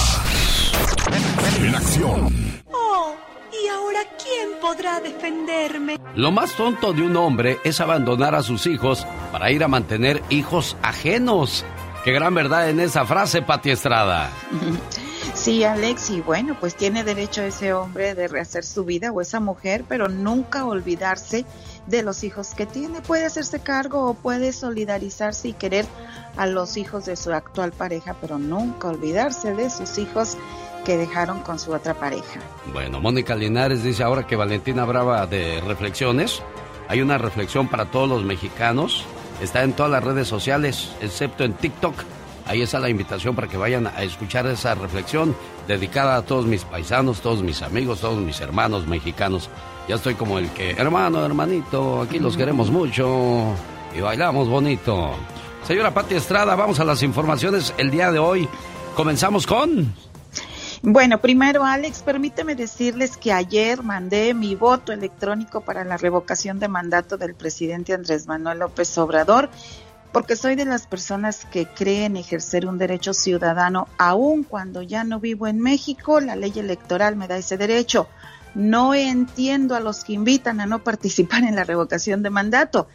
En 1.59 1.75
acción. 1.75 2.63
Oh, 2.73 3.15
¿y 3.53 3.69
ahora 3.69 4.01
quién 4.23 4.61
podrá 4.61 5.01
defenderme? 5.01 5.99
Lo 6.15 6.31
más 6.31 6.53
tonto 6.53 6.93
de 6.93 7.03
un 7.03 7.17
hombre 7.17 7.59
es 7.65 7.81
abandonar 7.81 8.35
a 8.35 8.43
sus 8.43 8.67
hijos 8.67 9.07
para 9.33 9.51
ir 9.51 9.65
a 9.65 9.69
mantener 9.69 10.23
hijos 10.31 10.77
ajenos. 10.83 11.65
Qué 12.05 12.13
gran 12.13 12.35
verdad 12.35 12.71
en 12.71 12.79
esa 12.81 13.05
frase, 13.05 13.43
Pati 13.43 13.71
Estrada. 13.71 14.31
Sí, 15.35 15.65
Alex, 15.65 16.11
y 16.11 16.21
bueno, 16.21 16.57
pues 16.61 16.77
tiene 16.77 17.03
derecho 17.03 17.43
ese 17.43 17.73
hombre 17.73 18.15
de 18.15 18.29
rehacer 18.29 18.65
su 18.65 18.85
vida 18.85 19.11
o 19.11 19.21
esa 19.21 19.41
mujer, 19.41 19.85
pero 19.89 20.09
nunca 20.09 20.65
olvidarse 20.65 21.45
de 21.87 22.03
los 22.03 22.25
hijos 22.25 22.55
que 22.55 22.67
tiene. 22.67 23.01
Puede 23.01 23.27
hacerse 23.27 23.61
cargo 23.61 24.09
o 24.09 24.15
puede 24.15 24.53
solidarizarse 24.53 25.49
y 25.49 25.53
querer 25.53 25.87
a 26.37 26.47
los 26.47 26.77
hijos 26.77 27.07
de 27.07 27.17
su 27.17 27.33
actual 27.33 27.73
pareja, 27.73 28.17
pero 28.21 28.39
nunca 28.39 28.89
olvidarse 28.89 29.55
de 29.55 29.71
sus 29.71 29.99
hijos 29.99 30.37
que 30.85 30.97
dejaron 30.97 31.41
con 31.41 31.59
su 31.59 31.73
otra 31.73 31.95
pareja. 31.95 32.41
Bueno, 32.73 33.01
Mónica 33.01 33.35
Linares 33.35 33.83
dice 33.83 34.03
ahora 34.03 34.27
que 34.27 34.37
Valentina 34.37 34.83
hablaba 34.83 35.27
de 35.27 35.61
reflexiones. 35.63 36.43
Hay 36.89 37.01
una 37.01 37.19
reflexión 37.19 37.69
para 37.69 37.87
todos 37.87 38.09
los 38.09 38.25
mexicanos. 38.25 39.05
Está 39.41 39.63
en 39.63 39.73
todas 39.73 39.91
las 39.91 40.05
redes 40.05 40.29
sociales, 40.29 40.91
excepto 41.01 41.45
en 41.45 41.55
TikTok. 41.55 41.95
Ahí 42.47 42.61
está 42.61 42.79
la 42.79 42.91
invitación 42.91 43.35
para 43.35 43.49
que 43.49 43.57
vayan 43.57 43.87
a 43.87 44.03
escuchar 44.03 44.47
esa 44.47 44.75
reflexión 44.75 45.35
dedicada 45.67 46.17
a 46.17 46.23
todos 46.23 46.45
mis 46.45 46.65
paisanos, 46.65 47.23
todos 47.23 47.43
mis 47.43 47.63
amigos, 47.63 48.01
todos 48.01 48.21
mis 48.21 48.41
hermanos 48.41 48.87
mexicanos. 48.87 49.49
Ya 49.89 49.97
estoy 49.97 50.15
como 50.15 50.39
el 50.39 50.51
que, 50.51 50.71
hermano, 50.71 51.25
hermanito, 51.25 52.01
aquí 52.01 52.19
los 52.19 52.37
queremos 52.37 52.71
mucho 52.71 53.55
y 53.95 54.01
bailamos 54.01 54.49
bonito. 54.49 55.11
Señora 55.67 55.93
Pati 55.93 56.15
Estrada, 56.15 56.55
vamos 56.57 56.81
a 56.81 56.85
las 56.85 57.03
informaciones 57.03 57.75
el 57.77 57.91
día 57.91 58.11
de 58.11 58.19
hoy. 58.19 58.49
Comenzamos 58.97 59.47
con... 59.47 59.95
Bueno, 60.81 61.19
primero, 61.21 61.65
Alex, 61.65 62.03
permíteme 62.03 62.55
decirles 62.55 63.17
que 63.17 63.33
ayer 63.33 63.83
mandé 63.83 64.35
mi 64.35 64.55
voto 64.55 64.93
electrónico 64.93 65.63
para 65.63 65.85
la 65.85 65.97
revocación 65.97 66.59
de 66.59 66.69
mandato 66.69 67.17
del 67.17 67.35
presidente 67.35 67.95
Andrés 67.95 68.27
Manuel 68.27 68.59
López 68.59 68.97
Obrador, 68.99 69.49
porque 70.13 70.37
soy 70.37 70.57
de 70.57 70.67
las 70.67 70.87
personas 70.87 71.47
que 71.47 71.67
creen 71.67 72.19
ejercer 72.19 72.67
un 72.67 72.77
derecho 72.77 73.15
ciudadano, 73.15 73.89
aun 73.97 74.45
cuando 74.45 74.83
ya 74.83 75.05
no 75.05 75.21
vivo 75.21 75.47
en 75.47 75.59
México, 75.61 76.21
la 76.21 76.37
ley 76.37 76.53
electoral 76.57 77.17
me 77.17 77.29
da 77.29 77.39
ese 77.39 77.57
derecho. 77.57 78.07
No 78.55 78.95
entiendo 78.95 79.75
a 79.75 79.81
los 79.81 80.05
que 80.05 80.13
invitan 80.13 80.61
a 80.61 80.67
no 80.67 80.83
participar 80.83 81.43
en 81.45 81.57
la 81.57 81.65
revocación 81.65 82.23
de 82.23 82.31
mandato. 82.31 82.89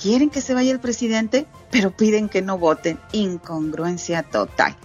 Quieren 0.00 0.30
que 0.30 0.40
se 0.40 0.54
vaya 0.54 0.72
el 0.72 0.80
presidente, 0.80 1.46
pero 1.70 1.90
piden 1.90 2.28
que 2.28 2.42
no 2.42 2.58
voten. 2.58 2.98
Incongruencia 3.12 4.22
total. 4.22 4.76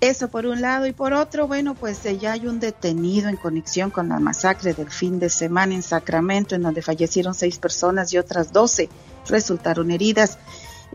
Eso 0.00 0.28
por 0.28 0.44
un 0.44 0.60
lado 0.60 0.86
y 0.86 0.92
por 0.92 1.14
otro, 1.14 1.46
bueno, 1.46 1.74
pues 1.74 2.04
eh, 2.04 2.18
ya 2.18 2.32
hay 2.32 2.46
un 2.46 2.60
detenido 2.60 3.30
en 3.30 3.36
conexión 3.36 3.90
con 3.90 4.10
la 4.10 4.20
masacre 4.20 4.74
del 4.74 4.90
fin 4.90 5.18
de 5.18 5.30
semana 5.30 5.74
en 5.74 5.82
Sacramento, 5.82 6.54
en 6.54 6.62
donde 6.62 6.82
fallecieron 6.82 7.34
seis 7.34 7.58
personas 7.58 8.12
y 8.12 8.18
otras 8.18 8.52
doce 8.52 8.90
resultaron 9.26 9.90
heridas. 9.90 10.38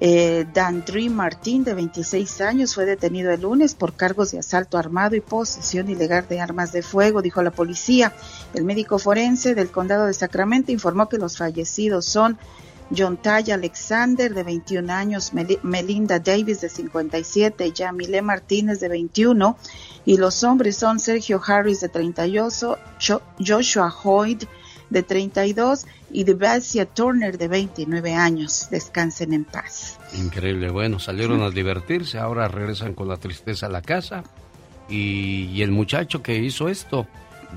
Eh, 0.02 0.46
Dandri 0.54 1.10
Martín, 1.10 1.64
de 1.66 1.74
26 1.74 2.40
años, 2.42 2.74
fue 2.74 2.86
detenido 2.86 3.32
el 3.32 3.42
lunes 3.42 3.76
por 3.76 3.94
cargos 3.94 4.32
de 4.32 4.40
asalto 4.40 4.78
armado 4.78 5.16
y 5.16 5.22
posesión 5.22 5.90
ilegal 5.90 6.26
de 6.30 6.40
armas 6.40 6.72
de 6.72 6.82
fuego, 6.82 7.22
dijo 7.22 7.42
la 7.42 7.52
policía. 7.52 8.14
El 8.54 8.64
médico 8.64 8.98
forense 8.98 9.56
del 9.56 9.72
condado 9.72 10.06
de 10.06 10.14
Sacramento 10.14 10.72
informó 10.72 11.10
que 11.10 11.18
los 11.18 11.38
fallecidos 11.38 12.06
son 12.06 12.38
John 12.98 13.18
Tay 13.18 13.52
Alexander, 13.52 14.34
de 14.34 14.44
21 14.44 14.90
años, 14.92 15.34
Mel- 15.34 15.60
Melinda 15.64 16.18
Davis, 16.20 16.62
de 16.62 16.70
57, 16.70 17.72
Yamile 17.72 18.22
Martínez, 18.22 18.80
de 18.80 18.88
21, 18.88 19.58
y 20.06 20.18
los 20.18 20.44
hombres 20.44 20.78
son 20.78 21.00
Sergio 21.00 21.42
Harris, 21.46 21.82
de 21.82 21.90
38, 21.90 22.78
Jo- 23.06 23.22
Joshua 23.46 23.94
Hoyt, 24.04 24.46
de 24.90 25.04
32, 25.04 25.86
y 26.12 26.24
Devasia 26.24 26.86
Turner, 26.86 27.38
de 27.38 27.48
29 27.48 28.14
años. 28.14 28.68
Descansen 28.72 29.34
en 29.34 29.46
paz. 29.46 30.00
Increíble, 30.18 30.70
bueno, 30.70 31.00
salieron 31.00 31.42
a 31.42 31.50
divertirse, 31.50 32.18
ahora 32.18 32.48
regresan 32.48 32.94
con 32.94 33.08
la 33.08 33.18
tristeza 33.18 33.68
a 33.68 33.70
la 33.70 33.82
casa. 33.82 34.24
Y, 34.90 35.50
y 35.54 35.62
el 35.62 35.72
muchacho 35.72 36.24
que 36.24 36.38
hizo 36.38 36.68
esto, 36.68 37.08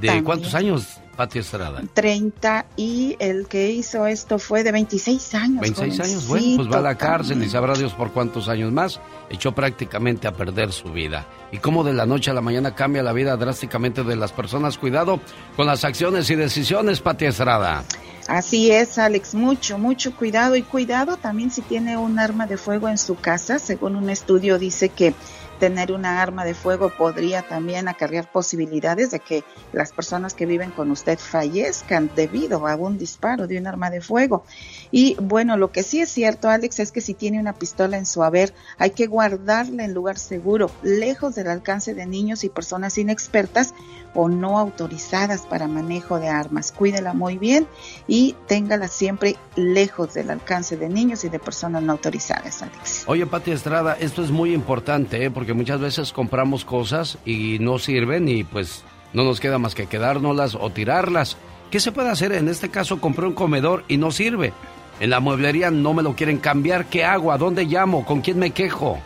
¿de 0.00 0.08
También. 0.08 0.24
cuántos 0.24 0.54
años, 0.54 0.98
Pati 1.22 1.38
Estrada? 1.38 1.80
30 1.94 2.66
y 2.76 3.14
el 3.20 3.46
que 3.46 3.70
hizo 3.70 4.08
esto 4.08 4.40
fue 4.40 4.64
de 4.64 4.72
26 4.72 5.34
años. 5.36 5.60
26 5.60 6.00
años, 6.00 6.26
bueno, 6.26 6.56
pues 6.56 6.68
va 6.68 6.78
a 6.78 6.82
la 6.82 6.96
cárcel 6.96 7.40
y 7.44 7.48
sabrá 7.48 7.74
Dios 7.74 7.92
por 7.92 8.10
cuántos 8.10 8.48
años 8.48 8.72
más. 8.72 8.98
Echó 9.30 9.52
prácticamente 9.52 10.26
a 10.26 10.32
perder 10.32 10.72
su 10.72 10.90
vida. 10.90 11.28
Y 11.52 11.58
cómo 11.58 11.84
de 11.84 11.92
la 11.92 12.06
noche 12.06 12.32
a 12.32 12.34
la 12.34 12.40
mañana 12.40 12.74
cambia 12.74 13.04
la 13.04 13.12
vida 13.12 13.36
drásticamente 13.36 14.02
de 14.02 14.16
las 14.16 14.32
personas. 14.32 14.78
Cuidado 14.78 15.20
con 15.54 15.66
las 15.66 15.84
acciones 15.84 16.28
y 16.28 16.34
decisiones, 16.34 17.00
Pati 17.00 17.26
Estrada. 17.26 17.84
Así 18.26 18.72
es, 18.72 18.98
Alex, 18.98 19.36
mucho, 19.36 19.78
mucho 19.78 20.16
cuidado 20.16 20.56
y 20.56 20.62
cuidado 20.62 21.18
también 21.18 21.52
si 21.52 21.62
tiene 21.62 21.96
un 21.96 22.18
arma 22.18 22.48
de 22.48 22.56
fuego 22.56 22.88
en 22.88 22.98
su 22.98 23.14
casa. 23.14 23.60
Según 23.60 23.94
un 23.94 24.10
estudio 24.10 24.58
dice 24.58 24.88
que 24.88 25.14
tener 25.62 25.92
una 25.92 26.20
arma 26.20 26.44
de 26.44 26.54
fuego 26.54 26.88
podría 26.88 27.42
también 27.42 27.86
acarrear 27.86 28.28
posibilidades 28.32 29.12
de 29.12 29.20
que 29.20 29.44
las 29.72 29.92
personas 29.92 30.34
que 30.34 30.44
viven 30.44 30.72
con 30.72 30.90
usted 30.90 31.20
fallezcan 31.20 32.10
debido 32.16 32.66
a 32.66 32.74
un 32.74 32.98
disparo 32.98 33.46
de 33.46 33.58
un 33.58 33.68
arma 33.68 33.88
de 33.88 34.00
fuego. 34.00 34.42
Y 34.90 35.14
bueno, 35.22 35.56
lo 35.56 35.70
que 35.70 35.84
sí 35.84 36.00
es 36.00 36.08
cierto, 36.08 36.48
Alex, 36.48 36.80
es 36.80 36.90
que 36.90 37.00
si 37.00 37.14
tiene 37.14 37.38
una 37.38 37.52
pistola 37.52 37.96
en 37.96 38.06
su 38.06 38.24
haber, 38.24 38.52
hay 38.76 38.90
que 38.90 39.06
guardarla 39.06 39.84
en 39.84 39.94
lugar 39.94 40.18
seguro, 40.18 40.68
lejos 40.82 41.36
del 41.36 41.46
alcance 41.46 41.94
de 41.94 42.06
niños 42.06 42.42
y 42.42 42.48
personas 42.48 42.98
inexpertas 42.98 43.72
o 44.14 44.28
no 44.28 44.58
autorizadas 44.58 45.42
para 45.42 45.68
manejo 45.68 46.18
de 46.18 46.28
armas. 46.28 46.72
Cuídela 46.72 47.14
muy 47.14 47.38
bien 47.38 47.66
y 48.06 48.34
téngala 48.46 48.88
siempre 48.88 49.36
lejos 49.56 50.14
del 50.14 50.30
alcance 50.30 50.76
de 50.76 50.88
niños 50.88 51.24
y 51.24 51.28
de 51.28 51.38
personas 51.38 51.82
no 51.82 51.92
autorizadas, 51.92 52.62
Alex. 52.62 53.04
Oye, 53.06 53.26
Pati 53.26 53.52
Estrada, 53.52 53.96
esto 53.98 54.22
es 54.22 54.30
muy 54.30 54.52
importante, 54.52 55.24
¿eh? 55.24 55.30
porque 55.30 55.51
muchas 55.54 55.80
veces 55.80 56.12
compramos 56.12 56.64
cosas 56.64 57.18
y 57.24 57.58
no 57.60 57.78
sirven 57.78 58.28
y 58.28 58.44
pues 58.44 58.84
no 59.12 59.24
nos 59.24 59.40
queda 59.40 59.58
más 59.58 59.74
que 59.74 59.86
quedárnoslas 59.86 60.54
o 60.54 60.70
tirarlas. 60.70 61.36
¿Qué 61.70 61.80
se 61.80 61.92
puede 61.92 62.10
hacer? 62.10 62.32
En 62.32 62.48
este 62.48 62.68
caso 62.68 63.00
compré 63.00 63.26
un 63.26 63.34
comedor 63.34 63.84
y 63.88 63.96
no 63.96 64.10
sirve. 64.10 64.52
En 65.00 65.10
la 65.10 65.20
mueblería 65.20 65.70
no 65.70 65.94
me 65.94 66.02
lo 66.02 66.14
quieren 66.14 66.38
cambiar. 66.38 66.86
¿Qué 66.86 67.04
hago? 67.04 67.32
¿A 67.32 67.38
dónde 67.38 67.64
llamo? 67.64 68.04
¿Con 68.04 68.20
quién 68.20 68.38
me 68.38 68.50
quejo? 68.50 68.98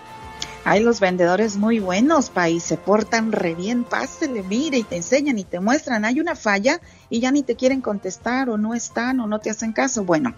Hay 0.68 0.82
los 0.82 0.98
vendedores 0.98 1.56
muy 1.58 1.78
buenos, 1.78 2.28
país, 2.28 2.64
se 2.64 2.76
portan 2.76 3.30
re 3.30 3.54
bien, 3.54 3.84
pásele, 3.84 4.42
mire, 4.42 4.78
y 4.78 4.82
te 4.82 4.96
enseñan 4.96 5.38
y 5.38 5.44
te 5.44 5.60
muestran. 5.60 6.04
Hay 6.04 6.18
una 6.18 6.34
falla 6.34 6.80
y 7.08 7.20
ya 7.20 7.30
ni 7.30 7.44
te 7.44 7.54
quieren 7.54 7.80
contestar 7.80 8.50
o 8.50 8.58
no 8.58 8.74
están 8.74 9.20
o 9.20 9.28
no 9.28 9.38
te 9.38 9.48
hacen 9.48 9.72
caso. 9.72 10.02
Bueno, 10.02 10.34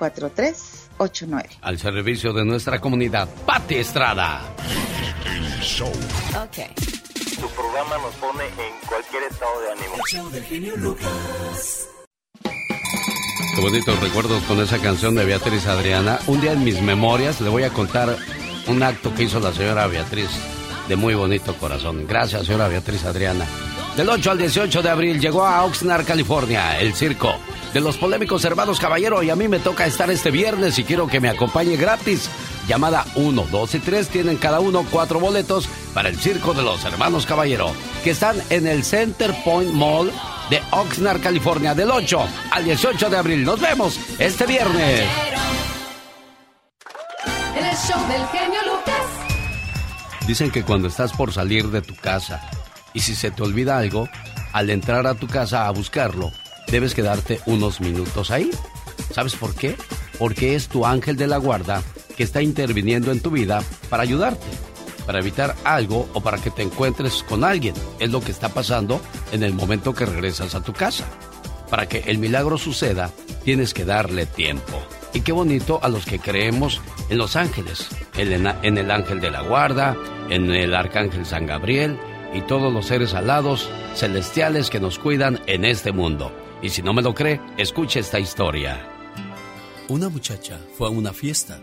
469-358-4389. 0.00 1.58
Al 1.62 1.78
servicio 1.78 2.32
de 2.32 2.44
nuestra 2.44 2.80
comunidad, 2.80 3.28
Pati 3.46 3.76
Estrada. 3.76 4.42
El 5.26 5.60
show. 5.60 5.92
Ok. 6.42 6.58
Tu 7.40 7.48
programa 7.48 7.98
nos 7.98 8.14
pone 8.16 8.44
en 8.44 8.88
cualquier 8.88 9.22
estado 9.30 9.60
de 9.60 9.72
ánimo. 9.72 9.94
Qué 13.54 13.60
bonitos 13.60 14.00
recuerdos 14.00 14.42
con 14.44 14.60
esa 14.60 14.78
canción 14.78 15.14
de 15.14 15.24
Beatriz 15.24 15.66
Adriana. 15.66 16.18
Un 16.26 16.40
día 16.40 16.52
en 16.52 16.64
mis 16.64 16.80
memorias 16.80 17.40
le 17.40 17.50
voy 17.50 17.64
a 17.64 17.70
contar 17.70 18.16
un 18.66 18.82
acto 18.82 19.14
que 19.14 19.24
hizo 19.24 19.40
la 19.40 19.52
señora 19.52 19.86
Beatriz 19.86 20.30
de 20.88 20.96
muy 20.96 21.14
bonito 21.14 21.54
corazón. 21.56 22.06
Gracias, 22.06 22.46
señora 22.46 22.68
Beatriz 22.68 23.04
Adriana. 23.04 23.46
Del 24.00 24.08
8 24.08 24.30
al 24.30 24.38
18 24.38 24.80
de 24.80 24.88
abril 24.88 25.20
llegó 25.20 25.44
a 25.44 25.62
Oxnard, 25.62 26.06
California, 26.06 26.80
el 26.80 26.94
circo 26.94 27.34
de 27.74 27.82
los 27.82 27.98
polémicos 27.98 28.42
hermanos 28.46 28.80
Caballero 28.80 29.22
y 29.22 29.28
a 29.28 29.36
mí 29.36 29.46
me 29.46 29.58
toca 29.58 29.84
estar 29.84 30.10
este 30.10 30.30
viernes 30.30 30.78
y 30.78 30.84
quiero 30.84 31.06
que 31.06 31.20
me 31.20 31.28
acompañe 31.28 31.76
gratis. 31.76 32.30
Llamada 32.66 33.04
1, 33.14 33.48
2 33.52 33.74
y 33.74 33.78
3 33.78 34.08
tienen 34.08 34.38
cada 34.38 34.60
uno 34.60 34.86
cuatro 34.90 35.20
boletos 35.20 35.68
para 35.92 36.08
el 36.08 36.16
circo 36.18 36.54
de 36.54 36.62
los 36.62 36.82
hermanos 36.82 37.26
Caballero 37.26 37.72
que 38.02 38.12
están 38.12 38.42
en 38.48 38.66
el 38.66 38.84
Center 38.84 39.34
Point 39.44 39.74
Mall 39.74 40.10
de 40.48 40.62
Oxnard, 40.70 41.20
California, 41.20 41.74
del 41.74 41.90
8 41.90 42.26
al 42.52 42.64
18 42.64 43.10
de 43.10 43.16
abril. 43.18 43.44
Nos 43.44 43.60
vemos 43.60 44.00
este 44.18 44.46
viernes. 44.46 45.02
El 47.54 47.76
show 47.76 48.08
del 48.08 48.26
genio 48.28 48.60
Lucas. 48.64 50.26
Dicen 50.26 50.50
que 50.50 50.64
cuando 50.64 50.88
estás 50.88 51.12
por 51.12 51.34
salir 51.34 51.68
de 51.68 51.82
tu 51.82 51.94
casa 51.96 52.40
y 52.94 53.00
si 53.00 53.14
se 53.14 53.30
te 53.30 53.42
olvida 53.42 53.78
algo, 53.78 54.08
al 54.52 54.70
entrar 54.70 55.06
a 55.06 55.14
tu 55.14 55.26
casa 55.26 55.66
a 55.66 55.70
buscarlo, 55.70 56.32
debes 56.68 56.94
quedarte 56.94 57.40
unos 57.46 57.80
minutos 57.80 58.30
ahí. 58.30 58.50
¿Sabes 59.12 59.34
por 59.36 59.54
qué? 59.54 59.76
Porque 60.18 60.54
es 60.54 60.68
tu 60.68 60.86
ángel 60.86 61.16
de 61.16 61.26
la 61.26 61.38
guarda 61.38 61.82
que 62.16 62.22
está 62.22 62.42
interviniendo 62.42 63.12
en 63.12 63.20
tu 63.20 63.30
vida 63.30 63.62
para 63.88 64.02
ayudarte 64.02 64.46
para 65.10 65.18
evitar 65.18 65.56
algo 65.64 66.08
o 66.14 66.20
para 66.20 66.38
que 66.38 66.52
te 66.52 66.62
encuentres 66.62 67.24
con 67.24 67.42
alguien. 67.42 67.74
Es 67.98 68.12
lo 68.12 68.20
que 68.20 68.30
está 68.30 68.50
pasando 68.50 69.00
en 69.32 69.42
el 69.42 69.52
momento 69.54 69.92
que 69.92 70.06
regresas 70.06 70.54
a 70.54 70.62
tu 70.62 70.72
casa. 70.72 71.04
Para 71.68 71.88
que 71.88 72.04
el 72.06 72.18
milagro 72.18 72.58
suceda, 72.58 73.10
tienes 73.42 73.74
que 73.74 73.84
darle 73.84 74.26
tiempo. 74.26 74.80
Y 75.12 75.22
qué 75.22 75.32
bonito 75.32 75.80
a 75.82 75.88
los 75.88 76.06
que 76.06 76.20
creemos 76.20 76.80
en 77.08 77.18
los 77.18 77.34
ángeles, 77.34 77.88
en 78.16 78.78
el 78.78 78.90
ángel 78.92 79.20
de 79.20 79.32
la 79.32 79.42
guarda, 79.42 79.96
en 80.28 80.48
el 80.52 80.76
arcángel 80.76 81.26
San 81.26 81.46
Gabriel 81.46 81.98
y 82.32 82.42
todos 82.42 82.72
los 82.72 82.86
seres 82.86 83.14
alados 83.14 83.68
celestiales 83.94 84.70
que 84.70 84.80
nos 84.80 84.98
cuidan 84.98 85.40
en 85.46 85.64
este 85.64 85.92
mundo. 85.92 86.32
Y 86.62 86.68
si 86.68 86.82
no 86.82 86.92
me 86.92 87.02
lo 87.02 87.14
cree, 87.14 87.40
escuche 87.56 88.00
esta 88.00 88.20
historia. 88.20 88.86
Una 89.88 90.08
muchacha 90.08 90.58
fue 90.76 90.88
a 90.88 90.90
una 90.90 91.12
fiesta 91.12 91.60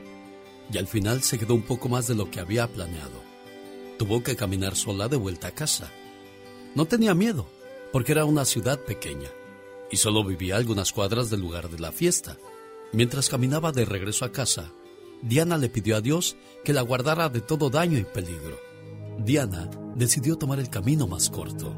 y 0.72 0.78
al 0.78 0.88
final 0.88 1.22
se 1.22 1.39
quedó 1.39 1.53
un 1.55 1.61
poco 1.61 1.88
más 1.88 2.07
de 2.07 2.15
lo 2.15 2.30
que 2.30 2.39
había 2.39 2.68
planeado. 2.68 3.24
Tuvo 3.97 4.24
que 4.24 4.36
caminar 4.36 4.76
sola 4.76 5.07
de 5.07 5.18
vuelta 5.18 5.47
a 5.47 5.51
casa. 5.51 5.91
No 6.76 6.86
tenía 6.86 7.13
miedo, 7.13 7.47
porque 7.91 8.11
era 8.11 8.26
una 8.26 8.45
ciudad 8.45 8.80
pequeña 8.80 9.30
y 9.89 9.97
solo 9.97 10.24
vivía 10.24 10.57
algunas 10.57 10.91
cuadras 10.91 11.30
del 11.30 11.41
lugar 11.41 11.70
de 11.70 11.80
la 11.80 11.91
fiesta. 11.91 12.38
Mientras 12.91 13.30
caminaba 13.30 13.72
de 13.72 13.86
regreso 13.86 14.26
a 14.26 14.32
casa, 14.32 14.72
Diana 15.22 15.57
le 15.57 15.70
pidió 15.70 15.95
a 15.95 16.01
Dios 16.01 16.36
que 16.63 16.74
la 16.74 16.82
guardara 16.82 17.30
de 17.30 17.41
todo 17.41 17.70
daño 17.70 17.97
y 17.97 18.03
peligro. 18.03 18.66
Diana 19.24 19.70
decidió 19.95 20.38
tomar 20.38 20.59
el 20.59 20.70
camino 20.70 21.07
más 21.07 21.30
corto. 21.30 21.74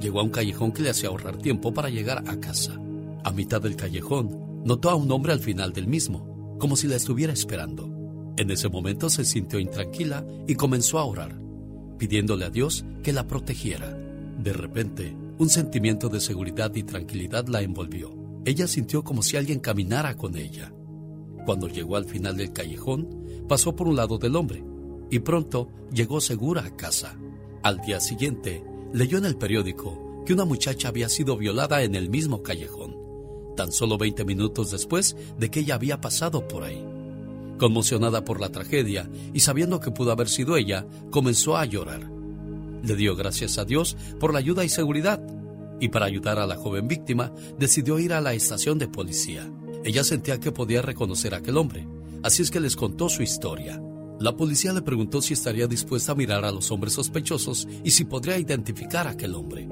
Llegó 0.00 0.20
a 0.20 0.24
un 0.24 0.30
callejón 0.30 0.72
que 0.72 0.82
le 0.82 0.90
hacía 0.90 1.08
ahorrar 1.08 1.38
tiempo 1.38 1.72
para 1.72 1.88
llegar 1.88 2.24
a 2.26 2.40
casa. 2.40 2.78
A 3.22 3.32
mitad 3.32 3.62
del 3.62 3.76
callejón, 3.76 4.62
notó 4.64 4.90
a 4.90 4.94
un 4.94 5.10
hombre 5.10 5.32
al 5.32 5.40
final 5.40 5.72
del 5.72 5.86
mismo, 5.86 6.56
como 6.58 6.76
si 6.76 6.88
la 6.88 6.96
estuviera 6.96 7.32
esperando. 7.32 7.90
En 8.36 8.50
ese 8.50 8.68
momento 8.68 9.08
se 9.08 9.24
sintió 9.24 9.58
intranquila 9.58 10.24
y 10.46 10.56
comenzó 10.56 10.98
a 10.98 11.04
orar 11.04 11.44
pidiéndole 11.98 12.44
a 12.44 12.50
Dios 12.50 12.84
que 13.02 13.12
la 13.12 13.26
protegiera. 13.26 13.96
De 14.38 14.52
repente, 14.52 15.16
un 15.38 15.48
sentimiento 15.48 16.08
de 16.08 16.20
seguridad 16.20 16.74
y 16.74 16.82
tranquilidad 16.82 17.46
la 17.46 17.62
envolvió. 17.62 18.14
Ella 18.44 18.66
sintió 18.66 19.04
como 19.04 19.22
si 19.22 19.36
alguien 19.36 19.60
caminara 19.60 20.16
con 20.16 20.36
ella. 20.36 20.72
Cuando 21.46 21.68
llegó 21.68 21.96
al 21.96 22.04
final 22.04 22.36
del 22.36 22.52
callejón, 22.52 23.44
pasó 23.48 23.74
por 23.74 23.88
un 23.88 23.96
lado 23.96 24.18
del 24.18 24.36
hombre 24.36 24.64
y 25.10 25.20
pronto 25.20 25.70
llegó 25.92 26.20
segura 26.20 26.64
a 26.64 26.76
casa. 26.76 27.16
Al 27.62 27.80
día 27.80 28.00
siguiente, 28.00 28.62
leyó 28.92 29.18
en 29.18 29.24
el 29.24 29.36
periódico 29.36 30.22
que 30.24 30.32
una 30.32 30.44
muchacha 30.44 30.88
había 30.88 31.08
sido 31.08 31.36
violada 31.36 31.82
en 31.82 31.94
el 31.94 32.08
mismo 32.08 32.42
callejón, 32.42 32.96
tan 33.56 33.72
solo 33.72 33.98
20 33.98 34.24
minutos 34.24 34.70
después 34.70 35.16
de 35.38 35.50
que 35.50 35.60
ella 35.60 35.74
había 35.74 36.00
pasado 36.00 36.46
por 36.48 36.64
ahí. 36.64 36.84
Conmocionada 37.58 38.24
por 38.24 38.40
la 38.40 38.50
tragedia 38.50 39.08
y 39.32 39.40
sabiendo 39.40 39.80
que 39.80 39.90
pudo 39.90 40.12
haber 40.12 40.28
sido 40.28 40.56
ella, 40.56 40.86
comenzó 41.10 41.56
a 41.56 41.64
llorar. 41.64 42.10
Le 42.82 42.96
dio 42.96 43.16
gracias 43.16 43.58
a 43.58 43.64
Dios 43.64 43.96
por 44.18 44.32
la 44.32 44.40
ayuda 44.40 44.64
y 44.64 44.68
seguridad, 44.68 45.22
y 45.80 45.88
para 45.88 46.06
ayudar 46.06 46.38
a 46.38 46.46
la 46.46 46.56
joven 46.56 46.88
víctima 46.88 47.32
decidió 47.58 47.98
ir 47.98 48.12
a 48.12 48.20
la 48.20 48.34
estación 48.34 48.78
de 48.78 48.88
policía. 48.88 49.50
Ella 49.84 50.04
sentía 50.04 50.40
que 50.40 50.52
podía 50.52 50.82
reconocer 50.82 51.34
a 51.34 51.38
aquel 51.38 51.56
hombre, 51.56 51.86
así 52.22 52.42
es 52.42 52.50
que 52.50 52.60
les 52.60 52.76
contó 52.76 53.08
su 53.08 53.22
historia. 53.22 53.80
La 54.20 54.36
policía 54.36 54.72
le 54.72 54.82
preguntó 54.82 55.20
si 55.20 55.34
estaría 55.34 55.66
dispuesta 55.66 56.12
a 56.12 56.14
mirar 56.14 56.44
a 56.44 56.52
los 56.52 56.70
hombres 56.70 56.92
sospechosos 56.94 57.66
y 57.82 57.90
si 57.90 58.04
podría 58.04 58.38
identificar 58.38 59.06
a 59.06 59.10
aquel 59.10 59.34
hombre. 59.34 59.68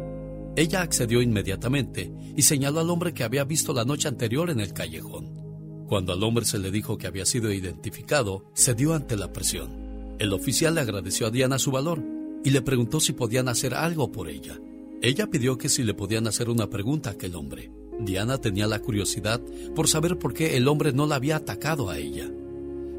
Ella 0.57 0.83
accedió 0.83 1.23
inmediatamente 1.23 2.13
y 2.37 2.43
señaló 2.43 2.81
al 2.81 2.91
hombre 2.91 3.15
que 3.15 3.25
había 3.25 3.45
visto 3.45 3.73
la 3.73 3.85
noche 3.85 4.09
anterior 4.09 4.51
en 4.51 4.61
el 4.61 4.73
callejón. 4.73 5.87
Cuando 5.87 6.13
al 6.13 6.23
hombre 6.23 6.45
se 6.45 6.59
le 6.59 6.71
dijo 6.71 6.99
que 6.99 7.07
había 7.07 7.25
sido 7.25 7.53
identificado, 7.53 8.45
cedió 8.55 8.95
ante 8.95 9.17
la 9.17 9.33
presión. 9.33 10.17
El 10.19 10.33
oficial 10.33 10.75
le 10.75 10.81
agradeció 10.83 11.27
a 11.27 11.31
Diana 11.31 11.59
su 11.59 11.71
valor 11.71 12.03
y 12.45 12.51
le 12.51 12.63
preguntó 12.63 13.01
si 13.01 13.13
podían 13.13 13.49
hacer 13.49 13.75
algo 13.75 14.11
por 14.11 14.29
ella. 14.29 14.59
Ella 15.01 15.29
pidió 15.29 15.57
que 15.57 15.69
si 15.69 15.83
le 15.83 15.95
podían 15.95 16.27
hacer 16.27 16.51
una 16.51 16.69
pregunta 16.69 17.11
a 17.11 17.13
aquel 17.15 17.35
hombre. 17.35 17.73
Diana 18.01 18.39
tenía 18.39 18.67
la 18.67 18.81
curiosidad 18.81 19.41
por 19.75 19.89
saber 19.89 20.19
por 20.19 20.35
qué 20.35 20.57
el 20.57 20.69
hombre 20.69 20.93
no 20.93 21.07
la 21.07 21.17
había 21.17 21.37
atacado 21.37 21.89
a 21.89 21.99
ella. 21.99 22.31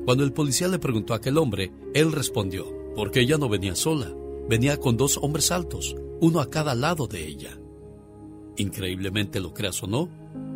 Cuando 0.06 0.24
el 0.26 0.34
policía 0.34 0.68
le 0.68 0.80
preguntó 0.80 1.14
a 1.14 1.18
aquel 1.18 1.38
hombre, 1.38 1.72
él 1.94 2.12
respondió, 2.12 2.66
porque 2.96 3.22
ella 3.22 3.38
no 3.38 3.48
venía 3.48 3.76
sola, 3.76 4.14
venía 4.50 4.78
con 4.78 4.98
dos 4.98 5.18
hombres 5.22 5.52
altos, 5.52 5.96
uno 6.20 6.42
a 6.42 6.50
cada 6.50 6.76
lado 6.76 7.08
de 7.08 7.26
ella. 7.26 7.58
Increíblemente 8.58 9.40
lo 9.40 9.54
creas 9.54 9.82
o 9.82 9.88
no, 9.88 10.10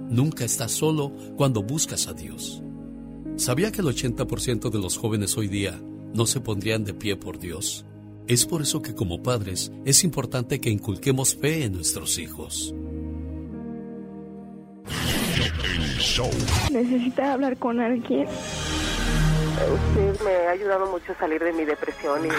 nunca 0.10 0.44
estás 0.44 0.74
solo 0.74 1.14
cuando 1.38 1.64
buscas 1.64 2.08
a 2.08 2.14
Dios. 2.14 2.62
¿Sabía 3.38 3.72
que 3.72 3.82
el 3.82 3.88
80% 3.88 4.70
de 4.70 4.80
los 4.80 4.98
jóvenes 4.98 5.38
hoy 5.38 5.48
día 5.48 5.80
no 6.14 6.26
se 6.26 6.42
pondrían 6.42 6.84
de 6.84 6.94
pie 6.94 7.16
por 7.16 7.40
Dios? 7.40 7.86
Es 8.28 8.46
por 8.46 8.62
eso 8.62 8.82
que 8.82 8.96
como 8.96 9.24
padres 9.24 9.72
es 9.86 10.04
importante 10.04 10.60
que 10.60 10.70
inculquemos 10.70 11.36
fe 11.36 11.64
en 11.64 11.74
nuestros 11.74 12.20
hijos. 12.20 12.74
Necesita 16.72 17.34
hablar 17.34 17.58
con 17.58 17.80
alguien. 17.80 18.28
Usted 19.66 20.22
me 20.24 20.48
ha 20.48 20.52
ayudado 20.52 20.86
mucho 20.88 21.12
a 21.14 21.16
salir 21.16 21.44
de 21.44 21.52
mi 21.54 21.66
depresión 21.66 22.26
y... 22.26 22.30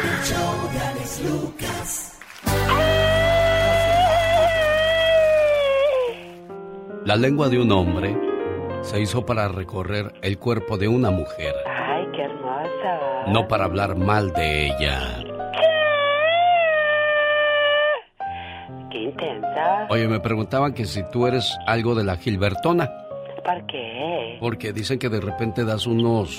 La 7.04 7.16
lengua 7.16 7.48
de 7.48 7.58
un 7.60 7.72
hombre 7.72 8.16
se 8.82 9.00
hizo 9.00 9.24
para 9.24 9.48
recorrer 9.48 10.12
el 10.22 10.38
cuerpo 10.38 10.76
de 10.76 10.88
una 10.88 11.10
mujer, 11.10 11.54
Ay, 11.66 12.06
qué 12.14 12.22
hermosa. 12.22 13.26
no 13.28 13.48
para 13.48 13.64
hablar 13.64 13.96
mal 13.96 14.32
de 14.32 14.66
ella. 14.66 15.24
Qué 18.90 18.98
intensa. 19.02 19.86
Oye, 19.90 20.06
me 20.08 20.20
preguntaban 20.20 20.72
que 20.74 20.84
si 20.84 21.02
tú 21.10 21.26
eres 21.26 21.56
algo 21.66 21.94
de 21.94 22.04
la 22.04 22.16
Gilbertona, 22.16 22.90
¿Por 23.44 23.66
qué? 23.66 24.36
porque 24.40 24.72
dicen 24.72 24.98
que 24.98 25.08
de 25.08 25.20
repente 25.20 25.64
das 25.64 25.86
unos 25.86 26.38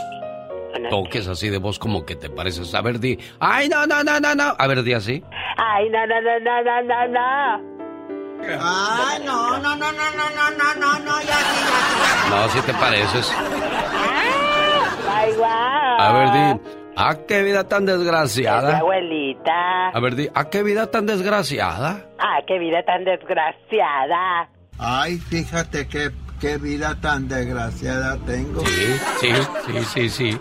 toques 0.89 1.27
así 1.27 1.49
de 1.49 1.57
voz 1.57 1.79
como 1.79 2.05
que 2.05 2.15
te 2.15 2.29
pareces. 2.29 2.73
A 2.75 2.81
ver, 2.81 2.99
di, 2.99 3.17
ay, 3.39 3.69
no, 3.69 3.85
no, 3.87 4.03
no, 4.03 4.19
no, 4.19 4.35
no. 4.35 4.55
A 4.57 4.67
ver, 4.67 4.83
di 4.83 4.93
así. 4.93 5.23
Ay, 5.57 5.89
no, 5.89 6.05
no, 6.05 6.21
no, 6.21 6.39
no, 6.39 6.63
no, 6.63 6.81
no, 6.83 7.07
no. 7.07 7.79
Ay, 8.61 9.21
no, 9.25 9.57
no, 9.59 9.75
no, 9.75 9.75
no, 9.75 9.91
no, 9.91 9.91
no, 9.91 10.49
no, 10.57 10.75
no, 10.75 10.99
no, 10.99 11.21
ya 11.21 11.35
sí, 11.35 11.59
ya 11.65 12.23
sí. 12.23 12.29
No, 12.29 12.49
si 12.49 12.61
te 12.61 12.73
pareces. 12.73 13.33
Ay, 15.11 15.33
guau. 15.35 15.99
A 15.99 16.13
ver, 16.13 16.31
di, 16.31 16.61
ah, 16.95 17.15
qué 17.27 17.43
vida 17.43 17.67
tan 17.67 17.83
Mi 17.85 17.91
desgraciada. 17.91 18.77
abuelita. 18.77 19.89
A 19.89 19.99
ver, 19.99 20.15
di, 20.15 20.29
ah, 20.33 20.45
qué 20.49 20.63
vida 20.63 20.87
tan 20.89 21.05
desgraciada. 21.05 22.05
Ah, 22.19 22.39
qué 22.47 22.57
vida 22.59 22.83
tan 22.85 23.03
desgraciada. 23.03 24.49
Ay, 24.77 25.17
fíjate 25.17 25.87
qué, 25.89 26.11
qué 26.39 26.57
vida 26.57 26.95
tan 27.01 27.27
desgraciada 27.27 28.17
tengo. 28.25 28.61
Sí, 28.65 28.93
sí, 29.19 29.29
sí, 29.65 29.83
sí, 29.83 30.09
sí. 30.09 30.39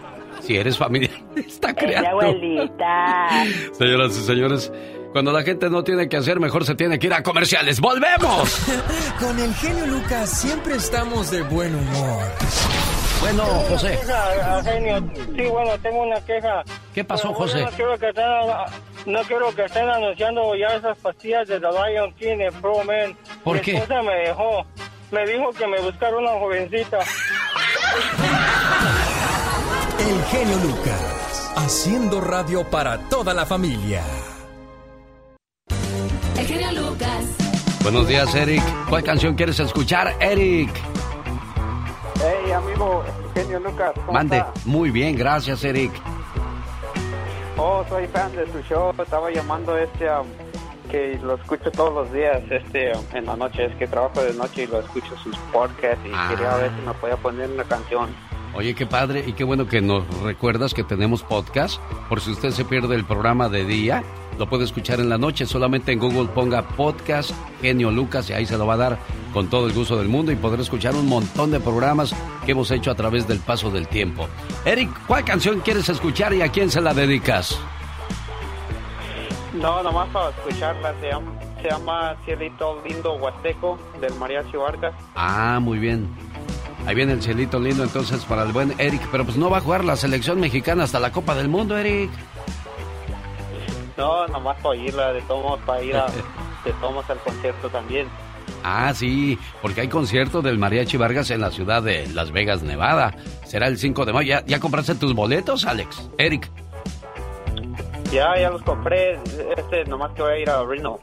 Si 0.48 0.56
eres 0.56 0.78
familiar, 0.78 1.10
está 1.36 1.68
Mi 1.68 1.74
creando. 1.74 2.08
abuelita. 2.08 3.28
Señoras 3.78 4.16
y 4.16 4.22
señores, 4.24 4.72
cuando 5.12 5.30
la 5.30 5.42
gente 5.42 5.68
no 5.68 5.84
tiene 5.84 6.08
que 6.08 6.16
hacer, 6.16 6.40
mejor 6.40 6.64
se 6.64 6.74
tiene 6.74 6.98
que 6.98 7.06
ir 7.08 7.12
a 7.12 7.22
comerciales. 7.22 7.78
¡Volvemos! 7.82 8.48
Con 9.20 9.38
el 9.38 9.54
genio 9.56 9.86
Lucas 9.88 10.30
siempre 10.40 10.76
estamos 10.76 11.30
de 11.30 11.42
buen 11.42 11.74
humor. 11.74 12.22
Bueno, 13.20 13.44
José. 13.68 13.98
Queja, 14.00 14.62
genio. 14.64 15.04
Sí, 15.36 15.42
bueno, 15.50 15.70
tengo 15.82 16.00
una 16.04 16.18
queja. 16.24 16.62
¿Qué 16.94 17.04
pasó, 17.04 17.28
Bueno, 17.34 17.40
José? 17.44 17.64
No 17.64 17.70
quiero, 17.72 17.98
que 17.98 18.08
estén, 18.08 18.24
no 19.04 19.22
quiero 19.24 19.54
que 19.54 19.64
estén 19.66 19.86
anunciando 19.90 20.54
ya 20.54 20.68
esas 20.76 20.96
pastillas 20.96 21.46
de 21.46 21.60
The 21.60 21.66
Lion 21.66 22.14
King 22.14 22.38
en 22.40 22.54
Pro 22.62 22.82
Man. 22.84 23.14
¿Por 23.44 23.56
Mi 23.56 23.60
qué? 23.60 23.74
esposa 23.76 24.00
me 24.02 24.14
dejó. 24.14 24.64
Me 25.10 25.26
dijo 25.26 25.50
que 25.50 25.66
me 25.66 25.78
buscara 25.82 26.16
una 26.16 26.30
jovencita. 26.30 27.00
El 29.98 30.22
genio 30.24 30.56
Lucas, 30.64 31.52
haciendo 31.56 32.20
radio 32.20 32.64
para 32.64 32.98
toda 33.08 33.34
la 33.34 33.44
familia. 33.44 34.02
El 36.38 36.46
genio 36.46 36.72
Lucas. 36.72 37.24
Buenos 37.82 38.06
días, 38.08 38.34
Eric. 38.34 38.62
¿Cuál 38.88 39.02
canción 39.02 39.34
quieres 39.34 39.58
escuchar, 39.60 40.14
Eric? 40.20 40.70
Hey, 42.20 42.52
amigo, 42.52 43.04
genio 43.34 43.60
Lucas. 43.60 43.92
¿cómo 43.96 44.12
Mande. 44.12 44.38
está? 44.38 44.52
Muy 44.64 44.90
bien, 44.90 45.16
gracias, 45.16 45.62
Eric. 45.64 45.92
Oh, 47.56 47.84
soy 47.88 48.06
fan 48.08 48.34
de 48.36 48.46
su 48.52 48.60
show. 48.62 48.92
Estaba 48.98 49.30
llamando 49.30 49.76
este 49.76 50.08
um, 50.10 50.26
que 50.90 51.18
lo 51.22 51.34
escucho 51.34 51.70
todos 51.72 51.92
los 51.92 52.12
días 52.12 52.40
este 52.50 52.92
um, 52.96 53.04
en 53.14 53.26
la 53.26 53.36
noche. 53.36 53.66
Es 53.66 53.74
que 53.76 53.86
trabajo 53.88 54.22
de 54.22 54.32
noche 54.34 54.62
y 54.62 54.66
lo 54.68 54.80
escucho 54.80 55.16
sus 55.22 55.36
podcasts 55.52 56.04
y 56.06 56.10
Ah. 56.14 56.28
quería 56.30 56.54
ver 56.54 56.70
si 56.78 56.86
me 56.86 56.94
podía 56.94 57.16
poner 57.16 57.50
una 57.50 57.64
canción. 57.64 58.27
Oye, 58.54 58.74
qué 58.74 58.86
padre 58.86 59.24
y 59.26 59.34
qué 59.34 59.44
bueno 59.44 59.66
que 59.66 59.80
nos 59.80 60.06
recuerdas 60.22 60.74
que 60.74 60.82
tenemos 60.82 61.22
podcast. 61.22 61.80
Por 62.08 62.20
si 62.20 62.32
usted 62.32 62.50
se 62.50 62.64
pierde 62.64 62.94
el 62.94 63.04
programa 63.04 63.48
de 63.48 63.64
día, 63.64 64.02
lo 64.38 64.48
puede 64.48 64.64
escuchar 64.64 65.00
en 65.00 65.08
la 65.08 65.18
noche. 65.18 65.46
Solamente 65.46 65.92
en 65.92 65.98
Google 65.98 66.28
ponga 66.34 66.62
podcast 66.62 67.30
Genio 67.60 67.90
Lucas 67.90 68.30
y 68.30 68.32
ahí 68.32 68.46
se 68.46 68.58
lo 68.58 68.66
va 68.66 68.74
a 68.74 68.78
dar 68.78 68.98
con 69.32 69.48
todo 69.48 69.66
el 69.66 69.72
gusto 69.72 69.96
del 69.96 70.08
mundo 70.08 70.32
y 70.32 70.36
podrá 70.36 70.62
escuchar 70.62 70.94
un 70.94 71.06
montón 71.06 71.50
de 71.50 71.60
programas 71.60 72.14
que 72.44 72.52
hemos 72.52 72.70
hecho 72.70 72.90
a 72.90 72.94
través 72.94 73.28
del 73.28 73.38
paso 73.40 73.70
del 73.70 73.86
tiempo. 73.86 74.28
Eric, 74.64 74.90
¿cuál 75.06 75.24
canción 75.24 75.60
quieres 75.60 75.88
escuchar 75.88 76.32
y 76.34 76.42
a 76.42 76.48
quién 76.50 76.70
se 76.70 76.80
la 76.80 76.94
dedicas? 76.94 77.58
No, 79.54 79.82
nomás 79.82 80.08
para 80.10 80.30
escucharla. 80.30 80.94
Se 81.00 81.08
llama, 81.08 81.32
se 81.60 81.68
llama 81.68 82.16
Cielito 82.24 82.80
Lindo 82.86 83.14
Huasteco 83.14 83.78
del 84.00 84.14
Mariachi 84.14 84.56
Vargas. 84.56 84.94
Ah, 85.14 85.58
muy 85.60 85.78
bien. 85.78 86.08
Ahí 86.88 86.94
viene 86.94 87.12
el 87.12 87.20
cielito 87.20 87.60
lindo 87.60 87.84
entonces 87.84 88.24
para 88.24 88.44
el 88.44 88.52
buen 88.52 88.74
Eric, 88.78 89.02
pero 89.12 89.22
pues 89.22 89.36
no 89.36 89.50
va 89.50 89.58
a 89.58 89.60
jugar 89.60 89.84
la 89.84 89.94
selección 89.94 90.40
mexicana 90.40 90.84
hasta 90.84 90.98
la 90.98 91.12
Copa 91.12 91.34
del 91.34 91.46
Mundo, 91.46 91.76
Eric. 91.76 92.08
No, 93.98 94.26
nomás 94.28 94.56
para 94.56 94.70
oírla, 94.70 95.12
de 95.12 95.20
todos 95.20 95.60
para 95.66 95.82
ir 95.82 95.94
a, 95.94 96.06
de 96.64 96.72
todos 96.80 97.10
al 97.10 97.18
concierto 97.18 97.68
también. 97.68 98.06
Ah, 98.64 98.94
sí, 98.94 99.38
porque 99.60 99.82
hay 99.82 99.88
concierto 99.88 100.40
del 100.40 100.56
Mariachi 100.56 100.96
Vargas 100.96 101.30
en 101.30 101.42
la 101.42 101.50
ciudad 101.50 101.82
de 101.82 102.08
Las 102.08 102.32
Vegas, 102.32 102.62
Nevada. 102.62 103.14
Será 103.44 103.66
el 103.66 103.76
5 103.76 104.06
de 104.06 104.12
mayo. 104.14 104.28
¿Ya, 104.30 104.46
ya 104.46 104.58
compraste 104.58 104.94
tus 104.94 105.14
boletos, 105.14 105.66
Alex? 105.66 106.08
Eric. 106.16 106.50
Ya, 108.10 108.34
ya 108.40 108.48
los 108.48 108.62
compré. 108.62 109.20
Este, 109.58 109.84
nomás 109.84 110.12
que 110.12 110.22
voy 110.22 110.32
a 110.32 110.38
ir 110.38 110.48
a 110.48 110.64
Reno. 110.64 110.98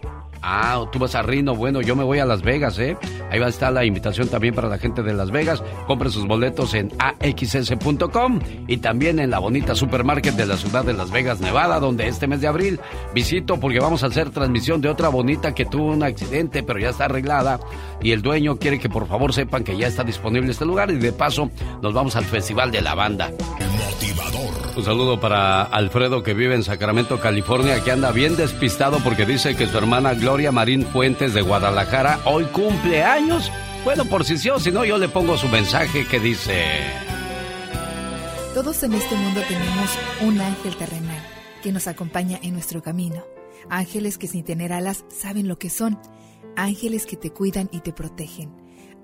Ah, 0.48 0.86
tú 0.92 1.00
vas 1.00 1.16
a 1.16 1.24
Rino. 1.24 1.56
Bueno, 1.56 1.82
yo 1.82 1.96
me 1.96 2.04
voy 2.04 2.20
a 2.20 2.26
Las 2.26 2.44
Vegas, 2.44 2.78
¿eh? 2.78 2.96
Ahí 3.32 3.40
va 3.40 3.48
a 3.48 3.50
estar 3.50 3.74
la 3.74 3.84
invitación 3.84 4.28
también 4.28 4.54
para 4.54 4.70
la 4.70 4.78
gente 4.78 5.02
de 5.02 5.12
Las 5.12 5.32
Vegas. 5.32 5.64
Compre 5.88 6.12
sus 6.12 6.28
boletos 6.28 6.76
en 6.76 6.92
axs.com 7.00 8.40
y 8.68 8.78
también 8.78 9.18
en 9.18 9.32
la 9.32 9.40
bonita 9.40 9.74
supermarket 9.74 10.36
de 10.36 10.46
la 10.46 10.56
ciudad 10.56 10.86
de 10.86 10.94
Las 10.94 11.10
Vegas, 11.10 11.42
Nevada, 11.42 11.80
donde 11.80 12.08
este 12.08 12.28
mes 12.28 12.42
de 12.42 12.48
abril 12.48 12.80
visito 13.12 13.60
porque 13.60 13.80
vamos 13.80 14.04
a 14.04 14.08
hacer 14.08 14.30
transmisión 14.30 14.82
de 14.82 14.90
otra 14.90 15.10
bonita 15.10 15.56
que 15.56 15.66
tuvo 15.66 15.88
un 15.88 16.04
accidente, 16.04 16.62
pero 16.62 16.78
ya 16.78 16.90
está 16.90 17.06
arreglada. 17.06 17.60
Y 18.04 18.12
el 18.12 18.22
dueño 18.22 18.58
quiere 18.58 18.78
que 18.78 18.88
por 18.88 19.08
favor 19.08 19.34
sepan 19.34 19.64
que 19.64 19.76
ya 19.76 19.88
está 19.88 20.04
disponible 20.04 20.52
este 20.52 20.66
lugar 20.66 20.92
y 20.92 20.98
de 20.98 21.12
paso 21.12 21.50
nos 21.82 21.92
vamos 21.92 22.16
al 22.16 22.26
Festival 22.26 22.70
de 22.70 22.84
la 22.84 22.94
Banda. 22.94 23.32
Un 24.76 24.84
saludo 24.84 25.22
para 25.22 25.64
Alfredo 25.64 26.22
que 26.22 26.34
vive 26.34 26.54
en 26.54 26.62
Sacramento, 26.62 27.18
California, 27.22 27.82
que 27.82 27.94
anda 27.94 28.12
bien 28.12 28.36
despistado 28.36 28.98
porque 29.00 29.26
dice 29.26 29.56
que 29.56 29.68
su 29.68 29.78
hermana 29.78 30.14
Gloria 30.16 30.35
Marín 30.36 30.86
Fuentes 30.86 31.34
de 31.34 31.42
Guadalajara 31.42 32.20
hoy 32.26 32.44
cumple 32.46 33.04
años. 33.04 33.50
Bueno, 33.86 34.04
por 34.04 34.26
si 34.26 34.38
sí 34.38 34.50
o 34.50 34.60
si 34.60 34.70
no, 34.70 34.84
yo 34.84 34.98
le 34.98 35.08
pongo 35.08 35.38
su 35.38 35.48
mensaje 35.48 36.06
que 36.06 36.20
dice... 36.20 36.62
Todos 38.54 38.84
en 38.84 38.94
este 38.94 39.16
mundo 39.16 39.42
tenemos 39.48 39.90
un 40.22 40.42
ángel 40.42 40.76
terrenal 40.76 41.24
que 41.64 41.72
nos 41.72 41.88
acompaña 41.88 42.38
en 42.42 42.54
nuestro 42.54 42.82
camino. 42.82 43.24
Ángeles 43.70 44.18
que 44.18 44.28
sin 44.28 44.44
tener 44.44 44.74
alas 44.74 45.06
saben 45.08 45.48
lo 45.48 45.58
que 45.58 45.70
son. 45.70 46.00
Ángeles 46.58 47.06
que 47.06 47.16
te 47.16 47.32
cuidan 47.32 47.70
y 47.72 47.80
te 47.80 47.94
protegen. 47.94 48.54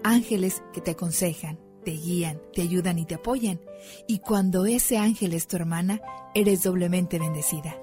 Ángeles 0.04 0.62
que 0.74 0.82
te 0.82 0.92
aconsejan, 0.92 1.60
te 1.86 1.92
guían, 1.92 2.42
te 2.54 2.62
ayudan 2.62 3.00
y 3.00 3.06
te 3.06 3.16
apoyan. 3.16 3.62
Y 4.08 4.20
cuando 4.20 4.66
ese 4.66 4.98
ángel 4.98 5.34
es 5.34 5.48
tu 5.48 5.56
hermana, 5.56 6.02
eres 6.36 6.64
doblemente 6.64 7.20
bendecida. 7.20 7.80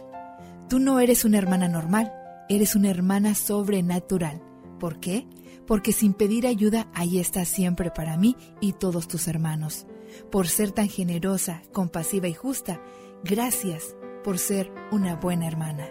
Tú 0.68 0.78
no 0.78 1.00
eres 1.00 1.24
una 1.24 1.38
hermana 1.38 1.66
normal, 1.66 2.12
eres 2.48 2.74
una 2.74 2.90
hermana 2.90 3.34
sobrenatural. 3.34 4.40
¿Por 4.80 5.00
qué? 5.00 5.26
Porque 5.66 5.92
sin 5.92 6.14
pedir 6.14 6.46
ayuda, 6.46 6.88
ahí 6.94 7.18
estás 7.18 7.48
siempre 7.48 7.90
para 7.90 8.16
mí 8.16 8.36
y 8.60 8.72
todos 8.72 9.06
tus 9.06 9.28
hermanos. 9.28 9.86
Por 10.30 10.48
ser 10.48 10.72
tan 10.72 10.88
generosa, 10.88 11.62
compasiva 11.72 12.28
y 12.28 12.34
justa, 12.34 12.80
gracias 13.22 13.94
por 14.24 14.38
ser 14.38 14.72
una 14.90 15.16
buena 15.16 15.46
hermana. 15.46 15.86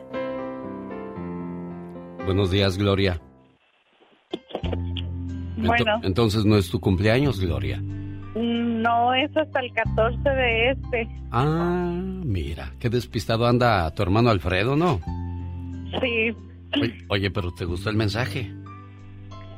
Buenos 2.25 2.49
días, 2.49 2.77
Gloria. 2.77 3.21
Bueno. 5.57 5.99
entonces 6.03 6.45
no 6.45 6.55
es 6.55 6.69
tu 6.69 6.79
cumpleaños, 6.79 7.39
Gloria. 7.39 7.81
No, 7.81 9.13
es 9.13 9.35
hasta 9.35 9.59
el 9.59 9.73
14 9.73 10.29
de 10.29 10.71
este. 10.71 11.07
Ah, 11.31 11.91
mira, 11.93 12.73
qué 12.79 12.89
despistado 12.89 13.47
anda 13.47 13.89
tu 13.95 14.03
hermano 14.03 14.29
Alfredo, 14.29 14.75
¿no? 14.75 14.99
Sí, 16.01 16.35
Oye, 17.09 17.31
pero 17.31 17.53
¿te 17.53 17.65
gustó 17.65 17.89
el 17.89 17.95
mensaje? 17.95 18.51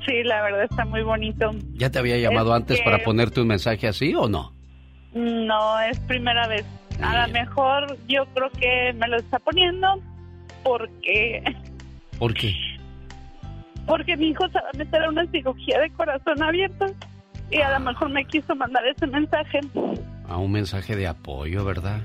Sí, 0.06 0.24
la 0.24 0.42
verdad 0.44 0.64
está 0.70 0.86
muy 0.86 1.02
bonito. 1.02 1.52
¿Ya 1.74 1.90
te 1.90 2.00
había 2.00 2.18
llamado 2.18 2.52
Es 2.52 2.56
antes 2.62 2.78
que- 2.78 2.84
para 2.84 3.00
ponerte 3.04 3.42
un 3.42 3.48
mensaje 3.48 3.88
así 3.88 4.14
o 4.16 4.28
no? 4.30 4.54
No, 5.14 5.80
es 5.82 6.00
primera 6.02 6.48
vez. 6.48 6.66
A 7.02 7.26
lo 7.28 7.34
mejor 7.34 7.98
yo 8.08 8.26
creo 8.34 8.50
que 8.52 8.94
me 8.94 9.08
lo 9.08 9.18
está 9.18 9.40
poniendo 9.40 9.88
porque 10.64 11.44
¿Por 12.20 12.34
qué? 12.34 12.54
porque 13.88 14.16
mi 14.18 14.28
hijo 14.30 14.48
se 14.50 14.60
va 14.62 14.70
a 14.74 14.78
meter 14.78 15.04
a 15.04 15.10
una 15.10 15.26
cirugía 15.32 15.80
de 15.80 15.90
corazón 15.94 16.42
abierto 16.44 16.86
y 17.50 17.60
a 17.62 17.72
lo 17.80 17.86
mejor 17.86 18.10
me 18.10 18.24
quiso 18.26 18.56
mandar 18.56 18.86
ese 18.86 19.08
mensaje. 19.08 19.60
A 20.28 20.38
un 20.38 20.52
mensaje 20.52 20.96
de 20.96 21.08
apoyo, 21.08 21.66
¿verdad? 21.66 22.02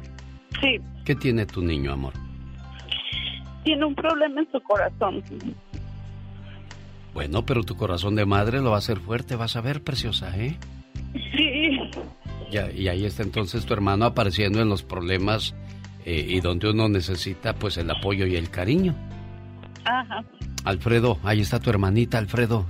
Sí, 0.62 0.80
¿Qué 1.04 1.14
tiene 1.14 1.44
tu 1.44 1.60
niño, 1.60 1.92
amor? 1.92 2.14
Tiene 3.64 3.84
un 3.84 3.94
problema 3.94 4.40
en 4.40 4.50
su 4.52 4.60
corazón. 4.62 5.22
Bueno, 7.12 7.44
pero 7.46 7.62
tu 7.62 7.76
corazón 7.76 8.14
de 8.16 8.26
madre 8.26 8.60
lo 8.60 8.70
va 8.70 8.76
a 8.76 8.78
hacer 8.78 8.98
fuerte, 8.98 9.36
vas 9.36 9.56
a 9.56 9.60
ver, 9.60 9.82
preciosa, 9.82 10.36
¿eh? 10.36 10.56
Sí, 11.36 11.78
Ya, 12.50 12.70
y 12.70 12.88
ahí 12.88 13.04
está 13.04 13.22
entonces 13.22 13.64
tu 13.66 13.72
hermano 13.72 14.04
apareciendo 14.04 14.60
en 14.60 14.68
los 14.68 14.82
problemas 14.82 15.54
eh, 16.04 16.24
y 16.28 16.40
donde 16.40 16.70
uno 16.70 16.88
necesita 16.88 17.54
pues 17.54 17.76
el 17.76 17.90
apoyo 17.90 18.26
y 18.26 18.36
el 18.36 18.50
cariño. 18.50 18.94
ajá. 19.84 20.24
Alfredo, 20.64 21.18
ahí 21.24 21.40
está 21.42 21.60
tu 21.60 21.68
hermanita, 21.68 22.16
Alfredo. 22.18 22.64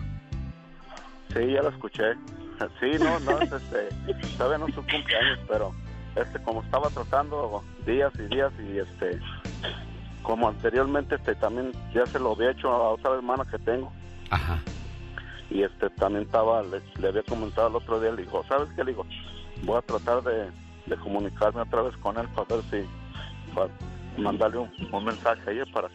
Sí, 1.29 1.39
ya 1.53 1.63
lo 1.63 1.69
escuché. 1.71 2.03
Sí, 2.81 2.87
no, 3.01 3.19
no, 3.21 3.41
es 3.41 3.51
este, 3.51 3.89
todavía 4.39 4.59
no 4.59 4.69
es 4.69 4.75
su 4.77 4.81
cumpleaños, 4.83 5.39
pero 5.49 5.73
este, 6.15 6.41
como 6.45 6.63
estaba 6.63 6.89
tratando 6.91 7.63
días 7.85 8.13
y 8.17 8.33
días 8.33 8.53
y 8.61 8.79
este, 8.79 9.19
como 10.25 10.49
anteriormente 10.49 11.15
este, 11.15 11.37
también 11.37 11.71
ya 11.95 12.05
se 12.07 12.19
lo 12.19 12.33
había 12.33 12.51
hecho 12.51 12.69
a 12.69 12.91
otra 12.91 13.15
hermana 13.15 13.45
que 13.49 13.59
tengo. 13.61 13.93
Ajá. 14.31 14.59
Y 15.51 15.63
este, 15.63 15.89
también 15.91 16.25
estaba, 16.25 16.63
le, 16.63 16.81
le 17.01 17.09
había 17.09 17.23
comentado 17.23 17.69
el 17.69 17.77
otro 17.77 18.01
día, 18.01 18.11
le 18.11 18.23
dijo, 18.23 18.43
¿sabes 18.49 18.69
qué? 18.75 18.83
Le 18.83 18.91
digo, 18.91 19.07
voy 19.63 19.79
a 19.79 19.83
tratar 19.83 20.25
de, 20.25 20.51
de 20.87 20.97
comunicarme 20.97 21.61
otra 21.61 21.83
vez 21.83 21.97
con 21.99 22.19
él 22.19 22.27
para 22.35 22.57
ver 22.57 22.65
si, 22.71 23.55
para 23.55 23.69
mandarle 24.19 24.59
un, 24.59 24.71
un 24.91 25.05
mensaje 25.05 25.43
a 25.47 25.53
ella 25.53 25.65
para, 25.73 25.89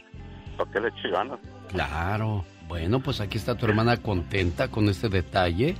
para 0.55 0.71
que 0.71 0.80
le 0.80 0.88
eche 0.89 1.09
ganas. 1.09 1.39
Claro. 1.69 2.45
Bueno, 2.69 2.99
pues 2.99 3.19
aquí 3.19 3.38
está 3.38 3.55
tu 3.55 3.65
hermana 3.65 3.97
contenta 3.97 4.69
con 4.69 4.88
este 4.88 5.09
detalle. 5.09 5.75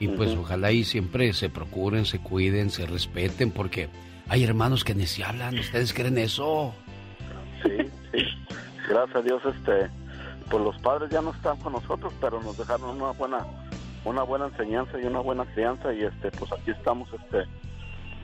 Y 0.00 0.06
pues 0.06 0.30
ojalá 0.36 0.70
y 0.70 0.84
siempre 0.84 1.32
se 1.32 1.50
procuren, 1.50 2.04
se 2.04 2.20
cuiden, 2.20 2.70
se 2.70 2.86
respeten, 2.86 3.50
porque 3.50 3.88
hay 4.28 4.44
hermanos 4.44 4.84
que 4.84 4.94
ni 4.94 5.06
se 5.06 5.24
hablan. 5.24 5.58
¿Ustedes 5.58 5.92
creen 5.92 6.18
eso? 6.18 6.72
Sí, 7.62 7.76
sí. 8.12 8.24
Gracias 8.88 9.16
a 9.16 9.22
Dios, 9.22 9.42
este, 9.44 9.90
pues 10.50 10.64
los 10.64 10.76
padres 10.78 11.10
ya 11.10 11.20
no 11.20 11.30
están 11.32 11.56
con 11.58 11.72
nosotros, 11.74 12.12
pero 12.20 12.40
nos 12.42 12.56
dejaron 12.56 12.90
una 13.00 13.10
buena, 13.12 13.46
una 14.04 14.22
buena 14.22 14.46
enseñanza 14.46 14.98
y 15.00 15.04
una 15.04 15.20
buena 15.20 15.44
crianza 15.54 15.92
y 15.92 16.02
este, 16.04 16.30
pues 16.32 16.50
aquí 16.52 16.70
estamos, 16.70 17.08
este, 17.12 17.44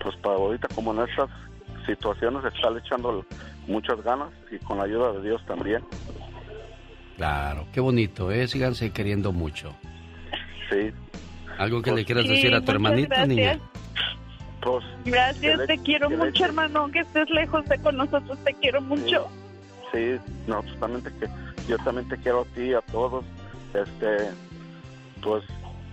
pues 0.03 0.16
para 0.16 0.37
ahorita 0.37 0.68
como 0.74 0.93
en 0.95 1.09
estas 1.09 1.28
situaciones 1.87 2.45
estar 2.45 2.76
echando 2.76 3.24
muchas 3.66 4.03
ganas 4.03 4.30
y 4.51 4.59
con 4.64 4.78
la 4.78 4.85
ayuda 4.85 5.12
de 5.12 5.22
Dios 5.22 5.45
también. 5.47 5.82
Claro, 7.16 7.66
qué 7.72 7.80
bonito, 7.80 8.30
¿eh? 8.30 8.49
Síganse 8.49 8.91
queriendo 8.91 9.32
mucho. 9.32 9.74
Sí. 10.70 10.91
¿Algo 11.59 11.82
que 11.82 11.93
le 11.93 12.05
quieras 12.05 12.24
Sí, 12.24 12.30
decir 12.30 12.55
a 12.55 12.61
tu 12.62 12.72
hermanita, 12.72 13.09
gracias. 13.24 13.28
niña? 13.28 13.59
Gracias, 15.05 15.41
que 15.41 15.57
le- 15.57 15.67
te 15.67 15.79
quiero 15.79 16.09
que 16.09 16.17
mucho, 16.17 16.45
hermano, 16.45 16.81
aunque 16.81 17.01
estés 17.01 17.29
lejos 17.31 17.67
de 17.69 17.79
con 17.79 17.97
nosotros, 17.97 18.39
te 18.45 18.55
quiero 18.55 18.81
mucho. 18.81 19.29
Sí, 19.93 20.17
nosotros 20.47 20.79
también 20.81 21.03
te 21.03 21.11
que 21.19 21.29
yo 21.69 21.79
también 21.79 22.09
te 22.09 22.17
quiero 22.19 22.41
a 22.43 22.45
ti, 22.55 22.73
a 22.75 22.81
todos. 22.81 23.25
Este, 23.75 24.31
pues 25.23 25.45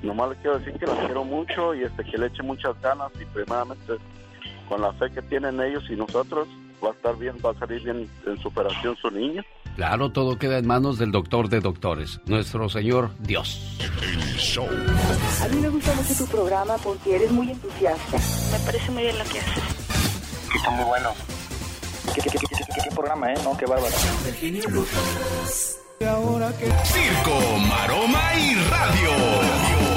nomás 0.02 0.30
le 0.30 0.36
quiero 0.38 0.60
decir 0.60 0.74
que 0.80 0.88
la 0.88 0.96
quiero 1.06 1.24
mucho 1.24 1.74
y 1.76 1.84
este 1.84 2.04
que 2.04 2.18
le 2.18 2.28
eche 2.28 2.44
muchas 2.44 2.80
ganas 2.82 3.12
y 3.20 3.26
primeramente 3.26 3.94
con 4.68 4.82
la 4.82 4.94
fe 4.94 5.12
que 5.12 5.22
tienen 5.24 5.60
ellos 5.62 5.84
y 5.90 5.96
nosotros 5.96 6.48
va 6.84 6.90
a 6.90 6.94
estar 6.94 7.16
bien, 7.18 7.36
va 7.46 7.52
a 7.52 7.56
salir 7.56 7.84
bien 7.84 8.10
en 8.26 8.38
superación 8.40 8.96
su 8.96 9.10
niño. 9.12 9.44
Claro, 9.76 10.12
todo 10.12 10.38
queda 10.38 10.58
en 10.58 10.68
manos 10.68 10.98
del 11.00 11.12
doctor 11.12 11.50
de 11.50 11.60
doctores, 11.60 12.20
nuestro 12.26 12.70
Señor 12.70 13.12
Dios. 13.20 13.78
A 15.44 15.48
mí 15.48 15.62
me 15.62 15.70
gusta 15.70 15.94
mucho 15.96 16.14
tu 16.16 16.26
programa 16.28 16.76
porque 16.78 17.16
eres 17.16 17.32
muy 17.32 17.50
entusiasta. 17.52 18.18
Me 18.52 18.60
parece 18.66 18.92
muy 18.92 19.04
bien 19.04 19.18
lo 19.18 19.24
que 19.26 19.40
haces. 19.40 19.64
Está 20.56 20.70
muy 20.72 20.86
bueno. 20.86 21.10
¿Qué, 22.14 22.22
qué, 22.22 22.30
qué, 22.30 22.38
qué- 22.40 22.48
qué- 22.58 22.82
qué 22.90 22.96
programa, 22.96 23.32
eh? 23.32 23.38
No, 23.44 23.56
qué 23.58 23.66
bárbaro. 23.66 23.94
Circo, 26.86 27.58
maroma 27.68 28.34
y 28.36 28.56
radio. 28.56 29.91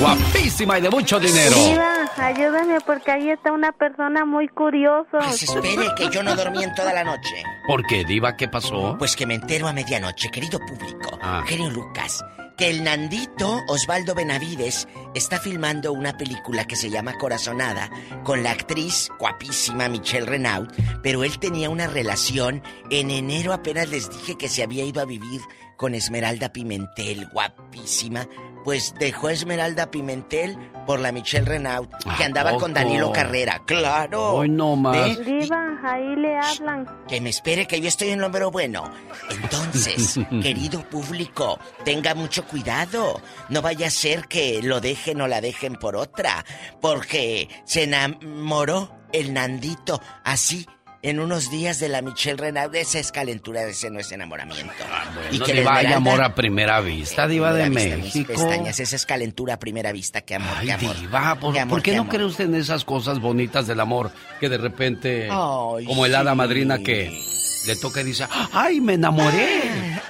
Guapísima 0.00 0.78
y 0.78 0.82
de 0.82 0.90
mucho 0.90 1.18
dinero. 1.18 1.54
Diva, 1.56 1.94
ayúdame 2.18 2.80
porque 2.86 3.10
ahí 3.10 3.30
está 3.30 3.50
una 3.52 3.72
persona 3.72 4.24
muy 4.24 4.46
curioso. 4.48 5.08
Pues 5.10 5.42
espere, 5.42 5.88
que 5.96 6.08
yo 6.10 6.22
no 6.22 6.36
dormí 6.36 6.62
en 6.62 6.72
toda 6.74 6.92
la 6.92 7.02
noche. 7.04 7.42
¿Por 7.66 7.84
qué, 7.86 8.04
Diva? 8.04 8.36
¿Qué 8.36 8.46
pasó? 8.48 8.96
Pues 8.98 9.16
que 9.16 9.26
me 9.26 9.34
entero 9.34 9.66
a 9.66 9.72
medianoche, 9.72 10.30
querido 10.30 10.60
público, 10.60 11.18
Ah. 11.20 11.42
genio 11.46 11.68
Lucas, 11.70 12.24
que 12.56 12.70
el 12.70 12.84
Nandito 12.84 13.60
Osvaldo 13.66 14.14
Benavides 14.14 14.86
está 15.14 15.38
filmando 15.38 15.92
una 15.92 16.16
película 16.16 16.64
que 16.64 16.76
se 16.76 16.90
llama 16.90 17.14
Corazonada 17.18 17.90
con 18.24 18.42
la 18.44 18.52
actriz 18.52 19.10
guapísima 19.18 19.88
Michelle 19.88 20.26
Renaud, 20.26 20.68
pero 21.02 21.24
él 21.24 21.38
tenía 21.40 21.70
una 21.70 21.88
relación. 21.88 22.62
En 22.90 23.10
enero 23.10 23.52
apenas 23.52 23.88
les 23.88 24.10
dije 24.10 24.36
que 24.36 24.48
se 24.48 24.62
había 24.62 24.84
ido 24.84 25.00
a 25.02 25.06
vivir 25.06 25.40
con 25.76 25.94
Esmeralda 25.94 26.48
Pimentel, 26.52 27.28
guapísima. 27.28 28.26
Pues 28.64 28.94
dejó 28.98 29.28
a 29.28 29.32
Esmeralda 29.32 29.90
Pimentel 29.90 30.58
por 30.86 31.00
la 31.00 31.12
Michelle 31.12 31.46
Renaud, 31.46 31.88
que 32.16 32.22
¿A 32.22 32.26
andaba 32.26 32.56
con? 32.56 32.74
Danilo 32.74 33.12
Carrera. 33.12 33.62
¡Claro! 33.66 34.34
Hoy 34.34 34.48
no 34.48 34.76
más. 34.76 35.18
Diva, 35.24 35.78
ahí 35.82 36.16
le 36.16 36.36
hablan. 36.36 36.86
Que 37.06 37.20
me 37.20 37.30
espere 37.30 37.66
que 37.66 37.80
yo 37.80 37.88
estoy 37.88 38.10
en 38.10 38.20
lo 38.20 38.30
mero 38.30 38.50
bueno. 38.50 38.90
Entonces, 39.30 40.18
querido 40.42 40.82
público, 40.88 41.58
tenga 41.84 42.14
mucho 42.14 42.44
cuidado. 42.46 43.20
No 43.48 43.62
vaya 43.62 43.88
a 43.88 43.90
ser 43.90 44.26
que 44.28 44.62
lo 44.62 44.80
dejen 44.80 45.20
o 45.20 45.28
la 45.28 45.40
dejen 45.40 45.76
por 45.76 45.96
otra. 45.96 46.44
Porque 46.80 47.48
se 47.64 47.84
enamoró 47.84 48.90
el 49.12 49.32
Nandito 49.32 50.00
así. 50.24 50.66
En 51.00 51.20
unos 51.20 51.48
días 51.48 51.78
de 51.78 51.88
la 51.88 52.02
Michelle 52.02 52.36
Renaud, 52.36 52.74
esa 52.74 52.98
es 52.98 53.12
calentura, 53.12 53.62
ese 53.62 53.88
no 53.88 54.00
es 54.00 54.10
enamoramiento. 54.10 54.72
No 55.32 55.44
que 55.44 55.54
la 55.54 55.60
Diva, 55.60 55.76
hay 55.76 55.86
amor 55.92 56.20
a 56.20 56.34
primera 56.34 56.80
vista, 56.80 57.28
Diva 57.28 57.52
de 57.52 57.68
vista, 57.68 57.96
México. 57.98 58.32
pestañas, 58.32 58.80
esa 58.80 58.96
es 58.96 59.06
calentura 59.06 59.54
a 59.54 59.58
primera 59.60 59.92
vista, 59.92 60.22
que 60.22 60.34
amor, 60.34 60.50
Ay, 60.58 60.66
que 60.66 60.72
amor. 60.72 60.98
Diva, 60.98 61.34
¿por, 61.36 61.56
amor, 61.56 61.76
por 61.76 61.82
qué 61.82 61.92
no 61.94 62.00
amor. 62.02 62.14
cree 62.14 62.24
usted 62.26 62.44
en 62.46 62.56
esas 62.56 62.84
cosas 62.84 63.20
bonitas 63.20 63.68
del 63.68 63.78
amor 63.78 64.10
que 64.40 64.48
de 64.48 64.58
repente, 64.58 65.28
Ay, 65.30 65.84
como 65.86 66.04
el 66.04 66.14
hada 66.16 66.32
sí. 66.32 66.36
madrina 66.36 66.78
que 66.78 67.16
le 67.68 67.76
toca 67.76 68.00
y 68.00 68.04
dice, 68.04 68.26
¡ay, 68.52 68.80
me 68.80 68.94
enamoré! 68.94 70.00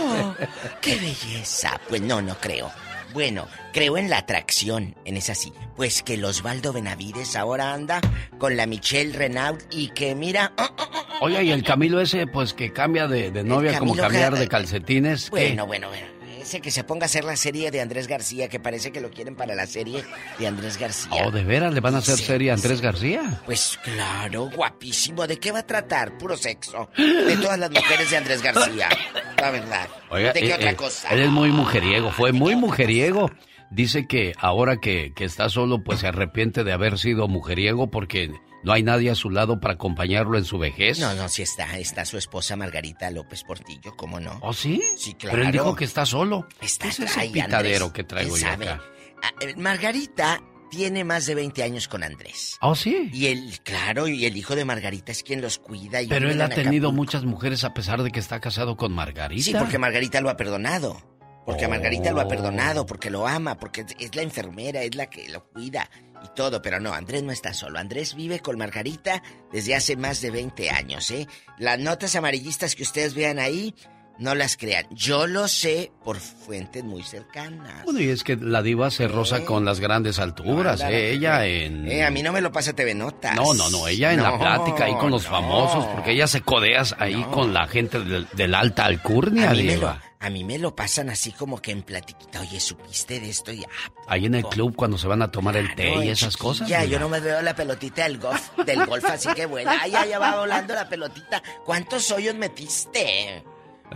Oh, 0.00 0.34
¡Qué 0.80 0.96
belleza! 0.96 1.78
Pues 1.86 2.00
no, 2.00 2.22
no 2.22 2.34
creo. 2.38 2.70
Bueno, 3.12 3.46
creo 3.72 3.96
en 3.98 4.08
la 4.10 4.18
atracción, 4.18 4.94
en 5.04 5.16
esa 5.16 5.34
sí. 5.34 5.52
Pues 5.76 6.02
que 6.02 6.14
el 6.14 6.24
Osvaldo 6.24 6.72
Benavides 6.72 7.36
ahora 7.36 7.72
anda 7.74 8.00
con 8.38 8.56
la 8.56 8.66
Michelle 8.66 9.12
Renaud 9.16 9.58
y 9.70 9.88
que 9.88 10.14
mira... 10.14 10.52
oh, 10.58 10.62
oh, 10.78 10.84
oh, 11.20 11.24
Oye, 11.26 11.42
y 11.44 11.50
el 11.50 11.62
Camilo 11.62 12.00
ese, 12.00 12.26
pues 12.26 12.54
que 12.54 12.72
cambia 12.72 13.06
de, 13.06 13.30
de 13.30 13.42
novia 13.44 13.78
como 13.78 13.94
cambiar 13.96 14.32
Ca- 14.34 14.38
de 14.40 14.48
calcetines. 14.48 15.24
¿qué? 15.24 15.30
Bueno, 15.30 15.66
bueno, 15.66 15.88
bueno. 15.88 16.06
Ese 16.40 16.60
que 16.62 16.70
se 16.70 16.82
ponga 16.84 17.04
a 17.04 17.06
hacer 17.06 17.22
la 17.24 17.36
serie 17.36 17.70
de 17.70 17.80
Andrés 17.82 18.06
García, 18.08 18.48
que 18.48 18.58
parece 18.58 18.90
que 18.92 19.00
lo 19.02 19.10
quieren 19.10 19.36
para 19.36 19.54
la 19.54 19.66
serie 19.66 20.02
de 20.38 20.46
Andrés 20.46 20.78
García. 20.78 21.10
Oh, 21.26 21.30
¿de 21.30 21.44
veras 21.44 21.74
le 21.74 21.80
van 21.80 21.94
a 21.94 21.98
hacer 21.98 22.16
Sí, 22.16 22.24
serie 22.24 22.50
a 22.50 22.54
Andrés 22.54 22.80
García? 22.80 23.40
Pues 23.44 23.78
claro, 23.84 24.48
guapísimo. 24.50 25.26
¿De 25.26 25.38
qué 25.38 25.52
va 25.52 25.58
a 25.60 25.66
tratar? 25.66 26.16
Puro 26.16 26.36
sexo. 26.38 26.88
De 26.96 27.36
todas 27.36 27.58
las 27.58 27.70
mujeres 27.70 28.10
de 28.10 28.16
Andrés 28.16 28.42
García. 28.42 28.88
La 29.40 29.50
verdad. 29.50 29.88
Oiga, 30.10 30.32
¿De 30.32 30.40
qué 30.40 30.50
eh, 30.50 30.54
otra 30.54 30.70
eh, 30.70 30.76
cosa? 30.76 31.08
Él 31.10 31.20
es 31.20 31.30
muy 31.30 31.50
mujeriego, 31.50 32.10
fue 32.10 32.32
muy 32.32 32.56
mujeriego. 32.56 33.30
Dice 33.70 34.06
que 34.06 34.34
ahora 34.38 34.78
que, 34.78 35.12
que 35.14 35.24
está 35.24 35.48
solo, 35.48 35.84
pues 35.84 36.00
se 36.00 36.08
arrepiente 36.08 36.64
de 36.64 36.72
haber 36.72 36.98
sido 36.98 37.28
mujeriego 37.28 37.90
porque 37.90 38.32
no 38.62 38.72
hay 38.72 38.82
nadie 38.82 39.10
a 39.10 39.14
su 39.14 39.30
lado 39.30 39.60
para 39.60 39.74
acompañarlo 39.74 40.36
en 40.36 40.44
su 40.44 40.58
vejez. 40.58 40.98
No, 40.98 41.14
no, 41.14 41.28
sí 41.28 41.42
está. 41.42 41.78
Está 41.78 42.04
su 42.04 42.18
esposa 42.18 42.56
Margarita 42.56 43.10
López 43.10 43.44
Portillo, 43.44 43.96
¿cómo 43.96 44.20
no? 44.20 44.38
¿Oh, 44.42 44.52
sí? 44.52 44.82
Sí, 44.96 45.14
claro. 45.14 45.36
Pero 45.36 45.46
él 45.46 45.52
dijo 45.52 45.76
que 45.76 45.84
está 45.84 46.04
solo. 46.04 46.46
Está 46.60 46.84
¿Qué 46.84 46.90
es 46.90 47.00
ese 47.00 47.20
pitadero 47.30 47.86
Andrés. 47.86 47.92
que 47.92 48.04
traigo 48.04 48.34
¿Quién 48.34 48.46
yo 48.46 48.52
acá? 48.52 48.82
Ah, 49.22 49.32
eh, 49.40 49.54
Margarita 49.56 50.42
tiene 50.70 51.04
más 51.04 51.26
de 51.26 51.34
20 51.34 51.62
años 51.62 51.88
con 51.88 52.02
Andrés. 52.02 52.56
¿Oh, 52.60 52.74
sí? 52.74 53.10
Y 53.12 53.26
él, 53.26 53.58
claro, 53.62 54.08
y 54.08 54.24
el 54.26 54.36
hijo 54.36 54.54
de 54.56 54.64
Margarita 54.64 55.12
es 55.12 55.22
quien 55.22 55.40
los 55.40 55.58
cuida. 55.58 56.00
Y 56.02 56.06
Pero 56.06 56.30
él 56.30 56.40
ha 56.40 56.46
en 56.46 56.54
tenido 56.54 56.92
muchas 56.92 57.24
mujeres 57.24 57.64
a 57.64 57.74
pesar 57.74 58.02
de 58.02 58.10
que 58.10 58.20
está 58.20 58.40
casado 58.40 58.76
con 58.76 58.92
Margarita. 58.92 59.42
Sí, 59.42 59.54
porque 59.58 59.78
Margarita 59.78 60.20
lo 60.20 60.30
ha 60.30 60.36
perdonado. 60.36 61.02
Porque 61.46 61.64
a 61.64 61.68
Margarita 61.68 62.10
Oh. 62.10 62.14
lo 62.14 62.20
ha 62.20 62.28
perdonado, 62.28 62.86
porque 62.86 63.10
lo 63.10 63.26
ama, 63.26 63.58
porque 63.58 63.80
es- 63.80 63.96
es 63.98 64.14
la 64.14 64.22
enfermera, 64.22 64.82
es 64.82 64.94
la 64.94 65.06
que 65.08 65.28
lo 65.30 65.48
cuida 65.48 65.90
y 66.22 66.28
todo. 66.36 66.60
Pero 66.62 66.78
no, 66.80 66.92
Andrés 66.92 67.22
no 67.22 67.32
está 67.32 67.54
solo. 67.54 67.78
Andrés 67.78 68.14
vive 68.14 68.40
con 68.40 68.56
Margarita 68.58 69.22
desde 69.50 69.74
hace 69.74 69.96
más 69.96 70.20
de 70.20 70.30
20 70.30 70.70
años, 70.70 71.10
¿eh? 71.10 71.26
Las 71.58 71.78
notas 71.80 72.14
amarillistas 72.14 72.76
que 72.76 72.82
ustedes 72.82 73.14
vean 73.14 73.38
ahí 73.38 73.74
No 74.20 74.34
las 74.34 74.58
crean. 74.58 74.86
Yo 74.90 75.26
lo 75.26 75.48
sé 75.48 75.92
por 76.04 76.18
fuentes 76.20 76.84
muy 76.84 77.02
cercanas. 77.02 77.84
Bueno, 77.84 78.00
y 78.00 78.10
es 78.10 78.22
que 78.22 78.36
la 78.36 78.62
diva 78.62 78.90
se 78.90 79.08
roza 79.08 79.46
con 79.46 79.64
las 79.64 79.80
grandes 79.80 80.18
alturas, 80.18 80.82
¿eh? 80.82 81.12
Ella 81.12 81.46
en... 81.46 81.90
Eh, 81.90 82.04
a 82.04 82.10
mí 82.10 82.22
no 82.22 82.30
me 82.30 82.42
lo 82.42 82.52
pasa 82.52 82.74
TV 82.74 82.94
Notas. 82.94 83.34
No, 83.34 83.54
no, 83.54 83.70
no, 83.70 83.88
ella 83.88 84.12
en 84.12 84.22
la 84.22 84.38
plática 84.38 84.84
ahí 84.84 84.94
con 84.96 85.10
los 85.10 85.26
famosos, 85.26 85.86
porque 85.86 86.12
ella 86.12 86.26
se 86.26 86.42
codeas 86.42 86.94
ahí 86.98 87.24
con 87.32 87.54
la 87.54 87.66
gente 87.66 87.98
del, 87.98 88.28
del 88.34 88.54
alta 88.54 88.84
alcurnia, 88.84 89.50
a 89.50 89.54
mí, 89.54 89.62
me 89.62 89.64
lo, 89.64 89.72
diva. 89.72 90.02
a 90.18 90.28
mí 90.28 90.44
me 90.44 90.58
lo 90.58 90.76
pasan 90.76 91.08
así 91.08 91.32
como 91.32 91.62
que 91.62 91.70
en 91.72 91.82
platiquita. 91.82 92.42
Oye, 92.42 92.60
¿supiste 92.60 93.20
de 93.20 93.30
esto? 93.30 93.52
Y, 93.52 93.64
ah, 93.64 93.92
Ahí 94.06 94.26
en 94.26 94.34
el 94.34 94.44
club 94.44 94.76
cuando 94.76 94.98
se 94.98 95.06
van 95.06 95.22
a 95.22 95.30
tomar 95.30 95.56
el 95.56 95.74
té 95.74 95.94
y 96.04 96.10
esas 96.10 96.36
cosas. 96.36 96.68
Ya, 96.68 96.80
diva. 96.82 96.92
yo 96.92 97.00
no 97.00 97.08
me 97.08 97.20
veo 97.20 97.40
la 97.40 97.54
pelotita 97.56 98.02
del 98.02 98.18
golf, 98.18 98.50
del 98.66 98.84
golf 98.84 99.04
así 99.06 99.28
que 99.34 99.46
vuela. 99.46 99.78
Ay, 99.80 99.92
ya, 99.92 100.04
ya 100.04 100.18
va 100.18 100.36
volando 100.36 100.74
la 100.74 100.86
pelotita. 100.90 101.42
¿Cuántos 101.64 102.10
hoyos 102.10 102.34
metiste? 102.34 103.44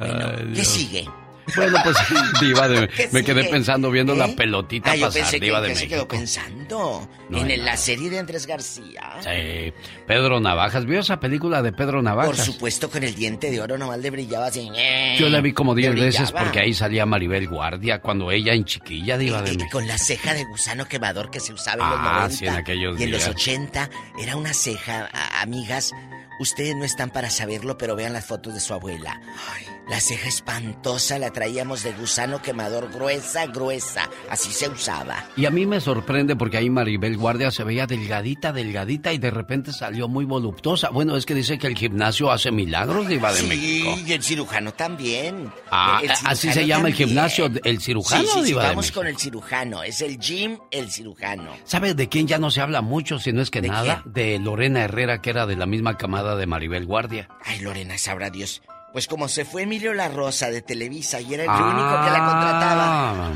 Ay, 0.00 0.52
¿Qué 0.54 0.64
sigue? 0.64 1.08
Bueno, 1.56 1.76
pues 1.84 1.94
diva 2.40 2.66
de... 2.68 2.88
¿Qué 2.88 3.10
Me 3.12 3.22
quedé 3.22 3.42
sigue? 3.42 3.52
pensando 3.52 3.90
viendo 3.90 4.14
la 4.14 4.28
¿Eh? 4.28 4.34
pelotita 4.34 4.92
Ah, 4.92 4.96
yo 4.96 5.06
pasar, 5.08 5.20
pensé 5.24 5.40
que, 5.40 5.44
diva 5.44 5.60
de 5.60 5.68
que 5.68 5.74
se 5.76 5.88
quedó 5.88 6.08
pensando 6.08 7.06
No, 7.28 7.38
en 7.38 7.50
el- 7.50 7.66
la 7.66 7.76
serie 7.76 8.08
de 8.08 8.18
Andrés 8.18 8.46
García. 8.46 9.02
Sí, 9.20 9.74
Pedro 10.06 10.40
Navajas. 10.40 10.86
¿Vio 10.86 11.00
esa 11.00 11.20
película 11.20 11.60
de 11.60 11.72
Pedro 11.72 11.98
Por 11.98 12.02
Navajas? 12.04 12.46
supuesto, 12.46 12.88
con 12.90 13.04
el 13.04 13.14
diente 13.14 13.50
de 13.50 13.60
oro 13.60 13.76
nomás 13.76 13.98
le 13.98 14.08
brillaba 14.08 14.46
así. 14.46 14.70
Yo 15.18 15.28
la 15.28 15.42
vi 15.42 15.52
como 15.52 15.74
Le 15.74 15.82
10 15.82 15.94
veces 15.96 16.32
porque 16.32 16.60
ahí 16.60 16.72
salía 16.72 17.04
Maribel 17.04 17.46
Guardia 17.46 18.00
cuando 18.00 18.30
ella 18.30 18.54
en 18.54 18.64
chiquilla 18.64 19.18
diva 19.18 19.42
de 19.42 19.52
Y 19.52 19.56
México. 19.58 19.78
con 19.78 19.86
la 19.86 19.98
ceja 19.98 20.32
de 20.32 20.44
gusano 20.44 20.86
quemador 20.86 21.30
que 21.30 21.40
se 21.40 21.52
usaba 21.52 21.84
en 21.84 21.90
los 21.90 21.98
Ah, 22.00 22.12
90 22.14 22.30
sí, 22.36 22.46
en 22.46 22.54
aquellos 22.54 22.98
y 22.98 23.02
en 23.02 23.10
los 23.10 23.20
días. 23.20 23.30
80 23.36 23.90
era 24.18 24.36
una 24.36 24.54
ceja, 24.54 25.10
a- 25.12 25.42
amigas. 25.42 25.92
Ustedes 26.40 26.74
no 26.74 26.84
están 26.86 27.10
para 27.10 27.28
saberlo, 27.28 27.76
pero 27.76 27.94
vean 27.96 28.14
las 28.14 28.24
fotos 28.24 28.54
de 28.54 28.60
su 28.60 28.72
abuela. 28.72 29.20
Ay, 29.52 29.66
la 29.88 30.00
ceja 30.00 30.28
espantosa 30.28 31.18
la 31.18 31.30
traíamos 31.30 31.82
de 31.82 31.92
gusano 31.92 32.40
quemador, 32.40 32.90
gruesa, 32.92 33.46
gruesa. 33.46 34.08
Así 34.30 34.50
se 34.52 34.68
usaba. 34.68 35.24
Y 35.36 35.46
a 35.46 35.50
mí 35.50 35.66
me 35.66 35.80
sorprende 35.80 36.36
porque 36.36 36.56
ahí 36.56 36.70
Maribel 36.70 37.16
Guardia 37.16 37.50
se 37.50 37.64
veía 37.64 37.86
delgadita, 37.86 38.52
delgadita 38.52 39.12
y 39.12 39.18
de 39.18 39.30
repente 39.30 39.72
salió 39.72 40.08
muy 40.08 40.24
voluptuosa. 40.24 40.88
Bueno, 40.90 41.16
es 41.16 41.26
que 41.26 41.34
dice 41.34 41.58
que 41.58 41.66
el 41.66 41.76
gimnasio 41.76 42.30
hace 42.30 42.50
milagros, 42.50 43.08
diva 43.08 43.32
de 43.32 43.40
sí, 43.40 43.46
México. 43.46 43.94
y 44.06 44.12
el 44.12 44.22
cirujano 44.22 44.72
también. 44.72 45.52
Ah, 45.70 46.00
El 46.02 46.10
así 46.24 46.52
se 46.52 46.66
llama 46.66 46.88
el 46.88 46.94
gimnasio, 46.94 47.50
el 47.64 47.80
cirujano, 47.80 48.22
Sí, 48.22 48.28
sí, 48.32 48.38
sí, 48.40 48.44
diva 48.46 48.62
de 48.62 48.68
vamos 48.68 48.84
México. 48.86 49.00
con 49.00 49.06
el 49.06 49.18
cirujano. 49.18 49.82
Es 49.82 50.00
el 50.00 50.18
gym, 50.18 50.58
el 50.70 50.90
cirujano. 50.90 51.50
¿Sabes 51.64 51.94
de 51.96 52.08
quién 52.08 52.26
ya 52.26 52.38
no 52.38 52.50
se 52.50 52.60
habla 52.60 52.80
mucho, 52.82 53.18
si 53.18 53.32
no 53.32 53.42
es 53.42 53.50
que 53.50 53.60
¿De 53.60 53.68
nada? 53.68 54.02
De 54.06 54.38
Lorena 54.38 54.80
Herrera, 54.84 55.20
que 55.20 55.30
era 55.30 55.46
de 55.46 55.56
la 55.56 55.66
misma 55.66 55.96
camada 55.98 56.36
de 56.36 56.46
Maribel 56.46 56.86
Guardia. 56.86 57.28
Ay, 57.44 57.60
Lorena, 57.60 57.98
sabrá 57.98 58.30
Dios. 58.30 58.62
Pues 58.94 59.06
como 59.08 59.28
se 59.28 59.44
fue 59.44 59.62
Emilio 59.64 59.92
La 59.92 60.08
Rosa 60.08 60.48
de 60.50 60.62
Televisa 60.62 61.20
y 61.20 61.34
era 61.34 61.42
el 61.42 61.50
Ah. 61.50 61.54
único 61.74 62.04
que 62.04 62.10
la 62.10 62.24
contrataba. 62.24 63.32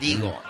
Digo, 0.00 0.40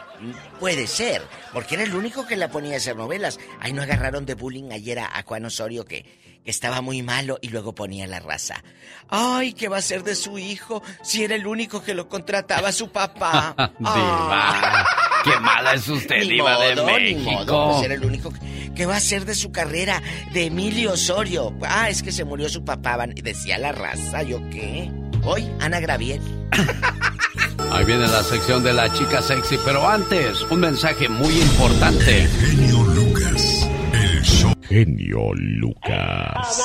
puede 0.60 0.86
ser, 0.86 1.22
porque 1.52 1.74
era 1.76 1.84
el 1.84 1.94
único 1.94 2.26
que 2.26 2.36
la 2.36 2.48
ponía 2.50 2.74
a 2.74 2.76
hacer 2.76 2.94
novelas. 2.94 3.40
Ahí 3.58 3.72
no 3.72 3.82
agarraron 3.82 4.26
de 4.26 4.34
bullying 4.34 4.70
ayer 4.70 4.98
a, 4.98 5.22
Juan 5.24 5.46
Osorio 5.46 5.84
que, 5.86 6.02
que 6.44 6.50
estaba 6.50 6.82
muy 6.82 7.02
malo 7.02 7.38
y 7.40 7.48
luego 7.48 7.74
ponía 7.74 8.06
la 8.06 8.20
raza. 8.20 8.62
Ay, 9.08 9.54
¿qué 9.54 9.68
va 9.68 9.78
a 9.78 9.82
ser 9.82 10.04
de 10.04 10.14
su 10.14 10.38
hijo 10.38 10.82
si 11.02 11.24
era 11.24 11.34
el 11.34 11.46
único 11.46 11.82
que 11.82 11.94
lo 11.94 12.06
contrataba 12.08 12.70
su 12.70 12.90
papá? 12.92 13.54
diva, 13.78 14.86
qué 15.24 15.40
mala 15.40 15.72
es 15.72 15.88
usted, 15.88 16.20
Ni 16.20 16.28
diva 16.32 16.58
de 16.58 16.74
ni 16.76 16.82
México. 17.14 17.30
modo, 17.30 17.70
pues 17.72 17.84
era 17.86 17.94
el 17.94 18.04
único 18.04 18.30
que... 18.30 18.57
¿Qué 18.78 18.86
va 18.86 18.94
a 18.94 19.00
ser 19.00 19.24
de 19.24 19.34
su 19.34 19.50
carrera? 19.50 20.00
De 20.32 20.46
Emilio 20.46 20.92
Osorio. 20.92 21.52
Ah, 21.62 21.90
es 21.90 22.00
que 22.04 22.12
se 22.12 22.24
murió 22.24 22.48
su 22.48 22.64
papá. 22.64 22.96
van- 22.96 23.12
Decía 23.12 23.58
la 23.58 23.72
raza, 23.72 24.22
¿yo 24.22 24.38
qué? 24.50 24.88
Hoy, 25.24 25.50
Ana 25.58 25.80
Graviel. 25.80 26.20
Ahí 27.72 27.84
viene 27.84 28.06
la 28.06 28.22
sección 28.22 28.62
de 28.62 28.72
la 28.72 28.88
chica 28.92 29.20
sexy, 29.20 29.58
pero 29.64 29.84
antes, 29.88 30.42
un 30.42 30.60
mensaje 30.60 31.08
muy 31.08 31.34
importante. 31.40 32.28
Genio 32.40 32.84
Lucas, 32.84 33.68
el 33.92 34.22
show. 34.22 34.52
Genio 34.62 35.32
Lucas. 35.34 36.62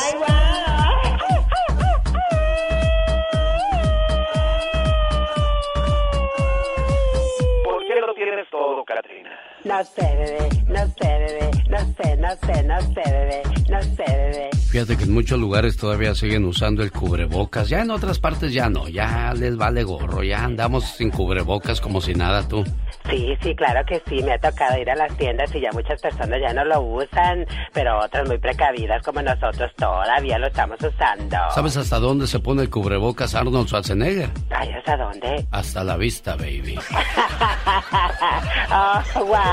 ¿Por 7.63 7.85
qué 7.87 7.95
lo 8.01 8.13
tienes 8.13 8.49
todo, 8.49 8.83
Katrina? 8.83 9.39
No 9.65 9.81
sé, 9.85 10.01
bebé, 10.01 10.49
no 10.67 10.85
sé, 10.87 11.07
bebé, 11.07 11.51
no 11.69 11.79
sé, 11.79 12.17
no 12.17 12.29
sé, 12.35 12.63
no 12.63 12.81
sé, 12.81 13.11
bebé, 13.11 13.43
no 13.69 13.81
sé, 13.81 14.03
bebé. 14.07 14.49
Fíjate 14.69 14.97
que 14.97 15.03
en 15.03 15.13
muchos 15.13 15.39
lugares 15.39 15.77
todavía 15.77 16.13
siguen 16.15 16.43
usando 16.45 16.83
el 16.83 16.91
cubrebocas. 16.91 17.69
Ya 17.69 17.81
en 17.81 17.91
otras 17.91 18.19
partes 18.19 18.51
ya 18.51 18.69
no, 18.69 18.89
ya 18.89 19.33
les 19.33 19.55
vale 19.55 19.83
gorro, 19.83 20.21
ya 20.23 20.43
andamos 20.43 20.83
sin 20.83 21.11
cubrebocas 21.11 21.79
como 21.79 22.01
si 22.01 22.13
nada 22.13 22.45
tú. 22.47 22.65
Sí, 23.09 23.37
sí, 23.41 23.55
claro 23.55 23.85
que 23.85 24.01
sí, 24.07 24.23
me 24.23 24.33
ha 24.33 24.39
tocado 24.39 24.77
ir 24.79 24.89
a 24.89 24.95
las 24.95 25.15
tiendas 25.17 25.53
y 25.53 25.61
ya 25.61 25.71
muchas 25.73 26.01
personas 26.01 26.39
ya 26.41 26.53
no 26.53 26.65
lo 26.65 26.81
usan, 26.81 27.45
pero 27.71 27.99
otras 27.99 28.27
muy 28.27 28.37
precavidas 28.37 29.03
como 29.03 29.21
nosotros 29.21 29.71
todavía 29.77 30.39
lo 30.39 30.47
estamos 30.47 30.79
usando. 30.81 31.37
¿Sabes 31.53 31.77
hasta 31.77 31.99
dónde 31.99 32.27
se 32.27 32.39
pone 32.39 32.63
el 32.63 32.69
cubrebocas 32.69 33.35
Arnold 33.35 33.67
Schwarzenegger? 33.67 34.29
Ay, 34.49 34.71
¿hasta 34.71 34.97
dónde? 34.97 35.45
Hasta 35.51 35.83
la 35.83 35.97
vista, 35.97 36.35
baby. 36.35 36.79
oh, 38.71 39.01
wow. 39.25 39.52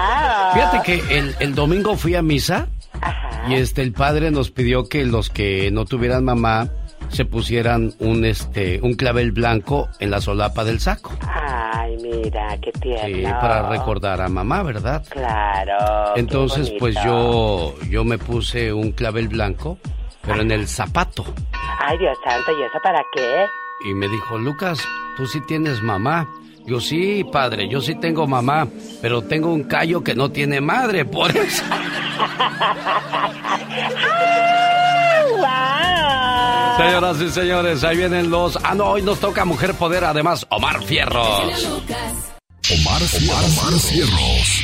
Fíjate 0.55 0.83
que 0.85 1.19
el, 1.19 1.35
el 1.41 1.55
domingo 1.55 1.97
fui 1.97 2.15
a 2.15 2.23
misa 2.23 2.69
y 3.49 3.55
este 3.55 3.83
el 3.83 3.93
padre 3.93 4.31
nos 4.31 4.51
pidió 4.51 4.89
que 4.89 5.05
los 5.05 5.31
que 5.31 5.71
no 5.71 5.85
tuvieran 5.85 6.25
mamá 6.25 6.69
se 7.09 7.25
pusieran 7.25 7.93
un 7.99 8.25
este 8.25 8.81
un 8.83 8.95
clavel 8.95 9.33
blanco 9.33 9.89
en 9.99 10.11
la 10.11 10.21
solapa 10.21 10.65
del 10.65 10.81
saco. 10.81 11.13
Ay, 11.27 11.97
mira, 12.03 12.57
qué 12.63 12.71
tierno. 12.73 13.17
Sí, 13.17 13.25
para 13.41 13.69
recordar 13.69 14.21
a 14.21 14.29
mamá, 14.29 14.63
¿verdad? 14.63 15.05
Claro. 15.09 16.17
Entonces, 16.17 16.73
pues 16.79 16.95
yo 17.05 17.75
yo 17.89 18.05
me 18.05 18.19
puse 18.19 18.73
un 18.73 18.93
clavel 18.93 19.29
blanco, 19.29 19.79
pero 20.23 20.43
en 20.43 20.51
el 20.51 20.69
zapato. 20.69 21.25
Ay, 21.81 21.99
Dios 21.99 22.17
santo, 22.25 22.53
¿y 22.53 22.63
eso 22.63 22.79
para 22.83 23.03
qué? 23.13 23.47
Y 23.89 23.95
me 23.95 24.07
dijo, 24.09 24.39
Lucas, 24.39 24.79
tú 25.17 25.27
sí 25.27 25.41
tienes 25.47 25.83
mamá. 25.83 26.29
Yo 26.71 26.81
sí, 26.81 27.25
padre, 27.25 27.69
yo 27.69 27.81
sí 27.81 27.97
tengo 27.97 28.29
mamá, 28.29 28.69
pero 29.03 29.23
tengo 29.23 29.53
un 29.53 29.65
callo 29.65 30.05
que 30.05 30.15
no 30.15 30.31
tiene 30.31 30.61
madre, 30.61 31.05
por 31.05 31.37
eso. 31.37 31.65
Señoras 36.77 37.21
y 37.23 37.31
señores, 37.31 37.83
ahí 37.83 37.97
vienen 37.97 38.31
los... 38.31 38.57
Ah, 38.63 38.77
no, 38.77 38.85
hoy 38.85 39.03
nos 39.03 39.19
toca 39.19 39.45
Mujer 39.45 39.75
Poder, 39.75 40.05
además, 40.05 40.47
Omar 40.49 40.81
Fierros. 40.85 41.83
Omar, 42.71 43.03
Omar, 43.21 43.45
Omar 43.47 43.73
Cierros. 43.81 44.63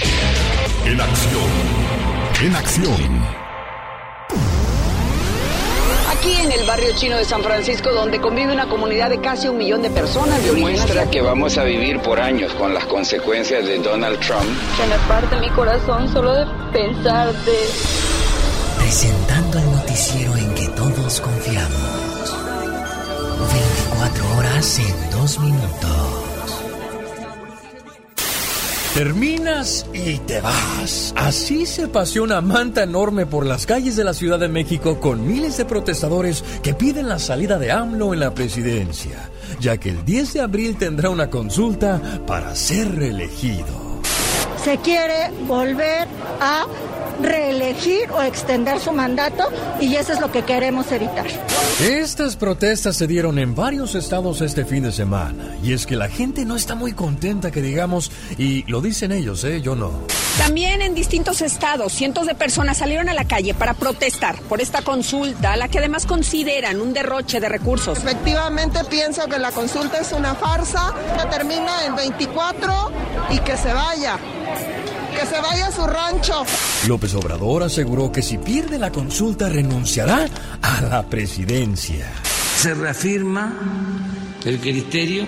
En 0.85 1.01
acción. 1.01 1.51
En 2.41 2.55
acción. 2.55 3.45
Barrio 6.77 6.94
chino 6.94 7.16
de 7.16 7.24
San 7.24 7.43
Francisco, 7.43 7.90
donde 7.90 8.20
convive 8.20 8.53
una 8.53 8.69
comunidad 8.69 9.09
de 9.09 9.19
casi 9.19 9.48
un 9.48 9.57
millón 9.57 9.81
de 9.81 9.89
personas 9.89 10.43
de 10.44 10.51
origen 10.51 10.74
Demuestra 10.74 11.11
que 11.11 11.23
vamos 11.23 11.57
a 11.57 11.65
vivir 11.65 12.01
por 12.01 12.20
años 12.20 12.53
con 12.53 12.74
las 12.74 12.85
consecuencias 12.85 13.65
de 13.65 13.78
Donald 13.78 14.20
Trump. 14.20 14.44
Se 14.77 14.86
me 14.86 14.98
parte 15.09 15.40
mi 15.40 15.48
corazón 15.51 16.07
solo 16.12 16.35
de 16.35 16.44
pensar 16.74 17.32
de... 17.32 17.57
Presentando 18.77 19.59
el 19.59 19.70
noticiero 19.70 20.36
en 20.36 20.55
que 20.55 20.69
todos 20.69 21.19
confiamos. 21.23 22.36
24 23.89 24.36
horas 24.36 24.78
en 24.78 25.11
2 25.12 25.40
minutos. 25.40 26.26
Terminas 28.97 29.85
y 29.93 30.16
te 30.20 30.40
vas. 30.40 31.12
Así 31.16 31.66
se 31.66 31.86
paseó 31.86 32.23
una 32.23 32.40
manta 32.40 32.82
enorme 32.82 33.27
por 33.27 33.44
las 33.44 33.66
calles 33.66 33.94
de 33.94 34.05
la 34.05 34.14
Ciudad 34.14 34.39
de 34.39 34.48
México 34.48 35.01
con 35.01 35.27
miles 35.27 35.59
de 35.59 35.66
protestadores 35.66 36.43
que 36.62 36.73
piden 36.73 37.06
la 37.06 37.18
salida 37.18 37.59
de 37.59 37.70
AMLO 37.70 38.14
en 38.14 38.20
la 38.20 38.32
presidencia, 38.32 39.28
ya 39.60 39.77
que 39.77 39.90
el 39.90 40.02
10 40.06 40.32
de 40.32 40.40
abril 40.40 40.77
tendrá 40.78 41.10
una 41.10 41.28
consulta 41.28 42.01
para 42.27 42.56
ser 42.56 42.94
reelegido. 42.94 44.01
se 44.64 44.78
quiere 44.78 45.31
volver 45.47 46.09
a 46.40 46.64
reelegir 47.22 48.10
o 48.10 48.22
extender 48.22 48.80
su 48.80 48.93
mandato 48.93 49.44
y 49.80 49.97
eso 49.97 50.12
es 50.12 50.20
lo 50.20 50.30
que 50.30 50.43
queremos 50.43 50.90
evitar. 50.93 51.26
Estas 51.80 52.36
protestas 52.36 52.97
se 52.97 53.06
dieron 53.06 53.38
en 53.38 53.55
varios 53.55 53.94
estados 53.94 54.40
este 54.40 54.64
fin 54.64 54.82
de 54.82 54.93
semana 54.93 55.56
y 55.62 55.72
es 55.72 55.86
que 55.86 55.97
la 55.97 56.09
gente 56.09 56.44
no 56.44 56.56
está 56.56 56.74
muy 56.74 56.93
contenta 56.93 57.51
que 57.51 57.62
digamos 57.62 58.10
y 58.38 58.62
lo 58.70 58.80
dicen 58.80 59.12
ellos, 59.12 59.44
¿eh? 59.44 59.60
Yo 59.60 59.74
no. 59.74 59.93
También 60.38 60.82
en 60.82 60.94
distintos 60.94 61.40
estados, 61.40 61.93
cientos 61.93 62.26
de 62.26 62.34
personas 62.34 62.76
salieron 62.76 63.09
a 63.09 63.14
la 63.14 63.24
calle 63.24 63.55
para 63.55 63.72
protestar 63.72 64.38
por 64.43 64.60
esta 64.60 64.82
consulta, 64.82 65.52
a 65.52 65.56
la 65.56 65.68
que 65.68 65.78
además 65.78 66.05
consideran 66.05 66.80
un 66.80 66.93
derroche 66.93 67.40
de 67.40 67.48
recursos. 67.48 67.98
Efectivamente 67.98 68.80
pienso 68.84 69.26
que 69.26 69.38
la 69.38 69.51
consulta 69.51 69.98
es 69.98 70.12
una 70.12 70.34
farsa, 70.34 70.94
que 71.18 71.26
termina 71.28 71.86
en 71.86 71.97
24 71.97 72.93
y 73.30 73.38
que 73.40 73.56
se 73.56 73.72
vaya. 73.72 74.18
Que 75.18 75.26
se 75.26 75.40
vaya 75.40 75.68
a 75.68 75.72
su 75.72 75.86
rancho. 75.86 76.44
López 76.86 77.14
Obrador 77.14 77.62
aseguró 77.62 78.12
que 78.12 78.20
si 78.20 78.36
pierde 78.36 78.78
la 78.78 78.93
consulta 78.93 79.48
renunciará 79.48 80.28
a 80.60 80.80
la 80.82 81.06
presidencia. 81.06 82.06
Se 82.59 82.74
reafirma 82.74 83.55
el 84.44 84.60
criterio 84.60 85.26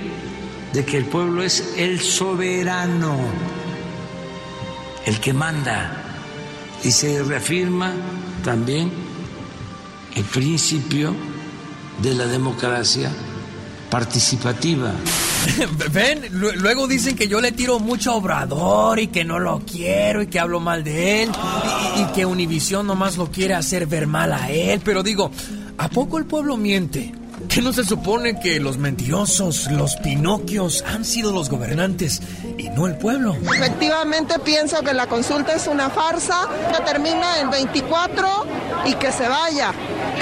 de 0.72 0.84
que 0.84 0.98
el 0.98 1.06
pueblo 1.06 1.42
es 1.42 1.74
el 1.76 2.00
soberano, 2.00 3.16
el 5.06 5.18
que 5.20 5.32
manda. 5.32 6.04
Y 6.84 6.92
se 6.92 7.22
reafirma 7.22 7.92
también 8.44 8.92
el 10.14 10.24
principio 10.24 11.14
de 12.02 12.14
la 12.14 12.26
democracia 12.26 13.10
participativa. 13.90 14.92
Ven, 15.92 16.28
luego 16.32 16.86
dicen 16.86 17.16
que 17.16 17.28
yo 17.28 17.40
le 17.40 17.52
tiro 17.52 17.78
mucho 17.78 18.12
a 18.12 18.16
Obrador 18.16 18.98
y 18.98 19.08
que 19.08 19.24
no 19.24 19.38
lo 19.38 19.60
quiero 19.60 20.22
y 20.22 20.26
que 20.26 20.38
hablo 20.38 20.60
mal 20.60 20.84
de 20.84 21.22
él 21.22 21.30
y, 21.96 22.00
y 22.00 22.04
que 22.14 22.26
Univisión 22.26 22.86
nomás 22.86 23.16
lo 23.16 23.30
quiere 23.30 23.54
hacer 23.54 23.86
ver 23.86 24.06
mal 24.06 24.32
a 24.32 24.50
él. 24.50 24.80
Pero 24.84 25.02
digo, 25.02 25.30
¿a 25.78 25.88
poco 25.88 26.18
el 26.18 26.26
pueblo 26.26 26.56
miente? 26.56 27.12
¿Qué 27.48 27.62
no 27.62 27.72
se 27.72 27.84
supone 27.84 28.40
que 28.40 28.58
los 28.58 28.78
mentirosos, 28.78 29.70
los 29.70 29.96
pinocchios, 29.96 30.84
han 30.86 31.04
sido 31.04 31.32
los 31.32 31.48
gobernantes 31.48 32.20
y 32.58 32.68
no 32.70 32.86
el 32.86 32.96
pueblo? 32.96 33.36
Efectivamente 33.36 34.38
pienso 34.40 34.82
que 34.82 34.92
la 34.92 35.06
consulta 35.06 35.54
es 35.54 35.66
una 35.66 35.88
farsa, 35.88 36.48
que 36.74 36.82
termina 36.82 37.40
en 37.40 37.50
24 37.50 38.46
y 38.86 38.94
que 38.94 39.12
se 39.12 39.28
vaya, 39.28 39.72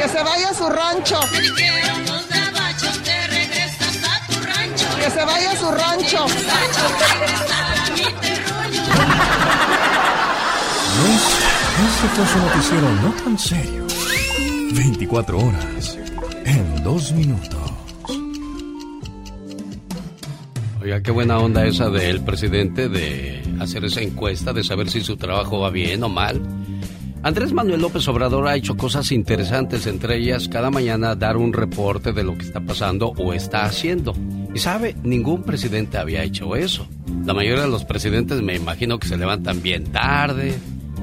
que 0.00 0.08
se 0.08 0.22
vaya 0.22 0.50
a 0.50 0.54
su 0.54 0.68
rancho. 0.68 1.18
Que 4.98 5.10
se 5.10 5.24
vaya 5.24 5.50
a 5.52 5.56
su 5.56 5.70
rancho. 5.70 6.26
Este 11.86 12.08
fue 12.08 12.26
su 12.26 12.38
noticiero 12.38 12.90
no 13.02 13.12
tan 13.22 13.38
serio. 13.38 13.86
24 14.72 15.38
horas 15.38 15.98
en 16.44 16.82
dos 16.82 17.12
minutos. 17.12 17.60
Oiga, 20.82 21.02
qué 21.02 21.10
buena 21.10 21.38
onda 21.38 21.66
esa 21.66 21.90
del 21.90 22.22
presidente 22.22 22.88
de 22.88 23.42
hacer 23.60 23.84
esa 23.84 24.00
encuesta, 24.00 24.52
de 24.52 24.62
saber 24.64 24.88
si 24.88 25.00
su 25.00 25.16
trabajo 25.16 25.60
va 25.60 25.70
bien 25.70 26.02
o 26.04 26.08
mal. 26.08 26.40
Andrés 27.22 27.52
Manuel 27.52 27.80
López 27.80 28.06
Obrador 28.08 28.46
ha 28.46 28.56
hecho 28.56 28.76
cosas 28.76 29.10
interesantes, 29.10 29.86
entre 29.86 30.16
ellas 30.16 30.48
cada 30.48 30.70
mañana 30.70 31.14
dar 31.14 31.36
un 31.36 31.52
reporte 31.52 32.12
de 32.12 32.22
lo 32.22 32.36
que 32.36 32.44
está 32.44 32.60
pasando 32.60 33.08
o 33.16 33.32
está 33.32 33.64
haciendo. 33.64 34.14
Y 34.54 34.58
sabe, 34.58 34.94
ningún 35.02 35.42
presidente 35.42 35.98
había 35.98 36.22
hecho 36.22 36.54
eso. 36.56 36.86
La 37.24 37.34
mayoría 37.34 37.64
de 37.64 37.70
los 37.70 37.84
presidentes 37.84 38.42
me 38.42 38.54
imagino 38.54 38.98
que 38.98 39.08
se 39.08 39.16
levantan 39.16 39.60
bien 39.60 39.84
tarde, 39.84 40.54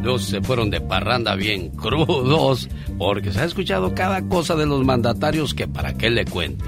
luego 0.02 0.19
se 0.19 0.41
fueron 0.41 0.69
de 0.69 0.81
parranda 0.81 1.35
bien 1.35 1.69
crudos, 1.69 2.69
porque 2.98 3.31
se 3.31 3.41
ha 3.41 3.45
escuchado 3.45 3.94
cada 3.94 4.22
cosa 4.27 4.56
de 4.56 4.65
los 4.65 4.84
mandatarios 4.85 5.53
que 5.53 5.68
para 5.68 5.94
qué 5.94 6.10
le 6.10 6.26
cuento. 6.26 6.65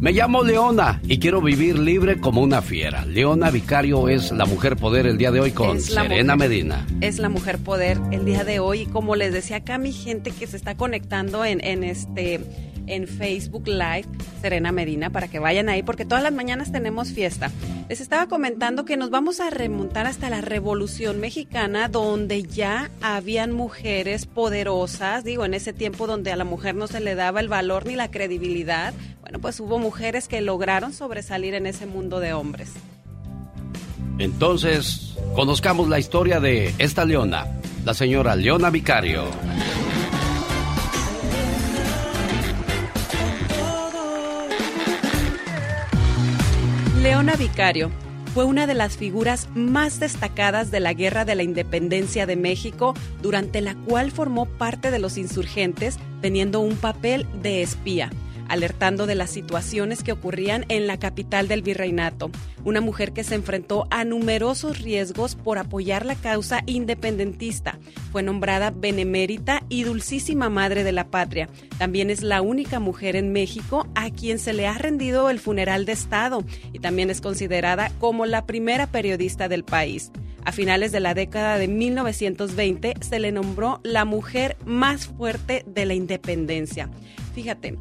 Me 0.00 0.12
llamo 0.12 0.42
Leona 0.42 1.00
y 1.06 1.18
quiero 1.18 1.40
vivir 1.40 1.78
libre 1.78 2.20
como 2.20 2.42
una 2.42 2.62
fiera. 2.62 3.04
Leona 3.04 3.50
Vicario 3.50 4.08
es 4.08 4.32
la 4.32 4.44
mujer 4.44 4.76
poder 4.76 5.06
el 5.06 5.18
día 5.18 5.30
de 5.30 5.40
hoy 5.40 5.52
con 5.52 5.80
Serena 5.80 6.36
Medina. 6.36 6.86
Es 7.00 7.18
la 7.18 7.28
mujer 7.28 7.58
poder 7.58 7.98
el 8.10 8.24
día 8.24 8.44
de 8.44 8.58
hoy 8.58 8.82
y 8.82 8.86
como 8.86 9.14
les 9.16 9.32
decía 9.32 9.58
acá 9.58 9.78
mi 9.78 9.92
gente 9.92 10.32
que 10.32 10.46
se 10.46 10.56
está 10.56 10.74
conectando 10.74 11.44
en, 11.44 11.62
en 11.64 11.84
este 11.84 12.40
en 12.86 13.06
Facebook 13.06 13.66
Live, 13.66 14.06
Serena 14.40 14.72
Medina, 14.72 15.10
para 15.10 15.28
que 15.28 15.38
vayan 15.38 15.68
ahí, 15.68 15.82
porque 15.82 16.04
todas 16.04 16.22
las 16.22 16.32
mañanas 16.32 16.72
tenemos 16.72 17.12
fiesta. 17.12 17.50
Les 17.88 18.00
estaba 18.00 18.26
comentando 18.26 18.84
que 18.84 18.96
nos 18.96 19.10
vamos 19.10 19.40
a 19.40 19.50
remontar 19.50 20.06
hasta 20.06 20.30
la 20.30 20.40
Revolución 20.40 21.20
Mexicana, 21.20 21.88
donde 21.88 22.42
ya 22.42 22.90
habían 23.00 23.52
mujeres 23.52 24.26
poderosas, 24.26 25.24
digo, 25.24 25.44
en 25.44 25.54
ese 25.54 25.72
tiempo 25.72 26.06
donde 26.06 26.32
a 26.32 26.36
la 26.36 26.44
mujer 26.44 26.74
no 26.74 26.86
se 26.86 27.00
le 27.00 27.14
daba 27.14 27.40
el 27.40 27.48
valor 27.48 27.86
ni 27.86 27.96
la 27.96 28.10
credibilidad. 28.10 28.94
Bueno, 29.20 29.38
pues 29.38 29.60
hubo 29.60 29.78
mujeres 29.78 30.28
que 30.28 30.40
lograron 30.40 30.92
sobresalir 30.92 31.54
en 31.54 31.66
ese 31.66 31.86
mundo 31.86 32.20
de 32.20 32.32
hombres. 32.32 32.72
Entonces, 34.18 35.16
conozcamos 35.34 35.88
la 35.88 35.98
historia 35.98 36.38
de 36.38 36.72
esta 36.78 37.04
leona, 37.04 37.46
la 37.84 37.94
señora 37.94 38.36
Leona 38.36 38.70
Vicario. 38.70 39.24
Leona 47.04 47.36
Vicario 47.36 47.90
fue 48.32 48.44
una 48.44 48.66
de 48.66 48.72
las 48.72 48.96
figuras 48.96 49.50
más 49.54 50.00
destacadas 50.00 50.70
de 50.70 50.80
la 50.80 50.94
Guerra 50.94 51.26
de 51.26 51.34
la 51.34 51.42
Independencia 51.42 52.24
de 52.24 52.34
México, 52.34 52.94
durante 53.20 53.60
la 53.60 53.74
cual 53.74 54.10
formó 54.10 54.46
parte 54.46 54.90
de 54.90 54.98
los 54.98 55.18
insurgentes 55.18 55.98
teniendo 56.22 56.60
un 56.60 56.76
papel 56.76 57.26
de 57.42 57.60
espía 57.60 58.08
alertando 58.48 59.06
de 59.06 59.14
las 59.14 59.30
situaciones 59.30 60.02
que 60.02 60.12
ocurrían 60.12 60.64
en 60.68 60.86
la 60.86 60.98
capital 60.98 61.48
del 61.48 61.62
virreinato. 61.62 62.30
Una 62.64 62.80
mujer 62.80 63.12
que 63.12 63.24
se 63.24 63.34
enfrentó 63.34 63.86
a 63.90 64.04
numerosos 64.04 64.80
riesgos 64.80 65.34
por 65.34 65.58
apoyar 65.58 66.06
la 66.06 66.14
causa 66.14 66.62
independentista. 66.66 67.78
Fue 68.12 68.22
nombrada 68.22 68.70
benemérita 68.70 69.62
y 69.68 69.84
dulcísima 69.84 70.48
madre 70.48 70.84
de 70.84 70.92
la 70.92 71.08
patria. 71.08 71.48
También 71.78 72.10
es 72.10 72.22
la 72.22 72.42
única 72.42 72.80
mujer 72.80 73.16
en 73.16 73.32
México 73.32 73.86
a 73.94 74.10
quien 74.10 74.38
se 74.38 74.52
le 74.52 74.66
ha 74.66 74.78
rendido 74.78 75.30
el 75.30 75.40
funeral 75.40 75.84
de 75.84 75.92
Estado 75.92 76.44
y 76.72 76.78
también 76.78 77.10
es 77.10 77.20
considerada 77.20 77.90
como 77.98 78.26
la 78.26 78.46
primera 78.46 78.86
periodista 78.86 79.48
del 79.48 79.64
país. 79.64 80.10
A 80.44 80.52
finales 80.52 80.92
de 80.92 81.00
la 81.00 81.14
década 81.14 81.56
de 81.58 81.68
1920 81.68 82.94
se 83.00 83.18
le 83.18 83.32
nombró 83.32 83.80
la 83.82 84.04
mujer 84.04 84.56
más 84.66 85.06
fuerte 85.06 85.64
de 85.66 85.86
la 85.86 85.94
independencia. 85.94 86.90
Fíjate, 87.34 87.78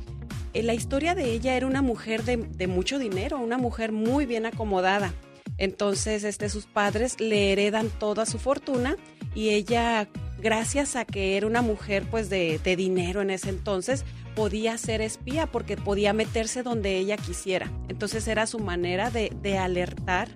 la 0.61 0.73
historia 0.73 1.15
de 1.15 1.31
ella 1.31 1.55
era 1.55 1.65
una 1.65 1.81
mujer 1.81 2.23
de, 2.23 2.67
mucho 2.67 2.99
dinero, 2.99 3.39
una 3.39 3.57
mujer 3.57 3.91
muy 3.91 4.25
bien 4.25 4.45
acomodada. 4.45 5.13
Entonces, 5.57 6.23
este, 6.23 6.49
sus 6.49 6.65
padres 6.65 7.19
le 7.19 7.51
heredan 7.51 7.89
toda 7.89 8.25
su 8.25 8.39
fortuna 8.39 8.97
y 9.33 9.49
ella, 9.49 10.07
gracias 10.39 10.95
a 10.95 11.05
que 11.05 11.37
era 11.37 11.47
una 11.47 11.61
mujer 11.61 12.03
pues 12.09 12.29
de, 12.29 12.59
dinero 12.77 13.21
en 13.21 13.29
ese 13.29 13.49
entonces, 13.49 14.05
podía 14.35 14.77
ser 14.77 15.01
espía 15.01 15.47
porque 15.47 15.77
podía 15.77 16.13
meterse 16.13 16.63
donde 16.63 16.97
ella 16.97 17.17
quisiera. 17.17 17.71
Entonces 17.87 18.27
era 18.27 18.45
su 18.45 18.59
manera 18.59 19.09
de 19.09 19.57
alertar 19.57 20.29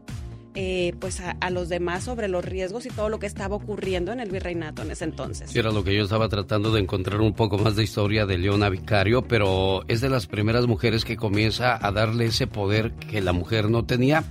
eh, 0.59 0.95
pues 0.99 1.21
a, 1.21 1.49
los 1.51 1.69
demás 1.69 2.05
sobre 2.05 2.27
los 2.27 2.43
riesgos 2.43 2.87
y 2.87 2.89
todo 2.89 3.09
lo 3.09 3.19
que 3.19 3.27
estaba 3.27 3.55
ocurriendo 3.55 4.11
en 4.11 4.19
el 4.19 4.31
virreinato 4.31 4.81
en 4.81 4.89
ese 4.89 5.03
entonces. 5.03 5.55
era 5.55 5.69
lo 5.69 5.83
que 5.83 5.93
yo 5.95 6.01
estaba 6.01 6.29
tratando 6.29 6.71
de 6.71 6.81
encontrar 6.81 7.21
un 7.21 7.33
poco 7.33 7.59
más 7.59 7.75
de 7.75 7.83
historia 7.83 8.25
de 8.25 8.39
Leona 8.39 8.67
Vicario, 8.67 9.21
pero 9.21 9.83
es 9.87 10.01
de 10.01 10.09
las 10.09 10.25
primeras 10.25 10.65
mujeres 10.65 11.05
que 11.05 11.15
comienza 11.15 11.77
a 11.79 11.91
darle 11.91 12.25
ese 12.25 12.47
poder 12.47 12.93
que 12.93 13.21
la 13.21 13.33
mujer 13.33 13.69
no 13.69 13.85
tenía. 13.85 14.23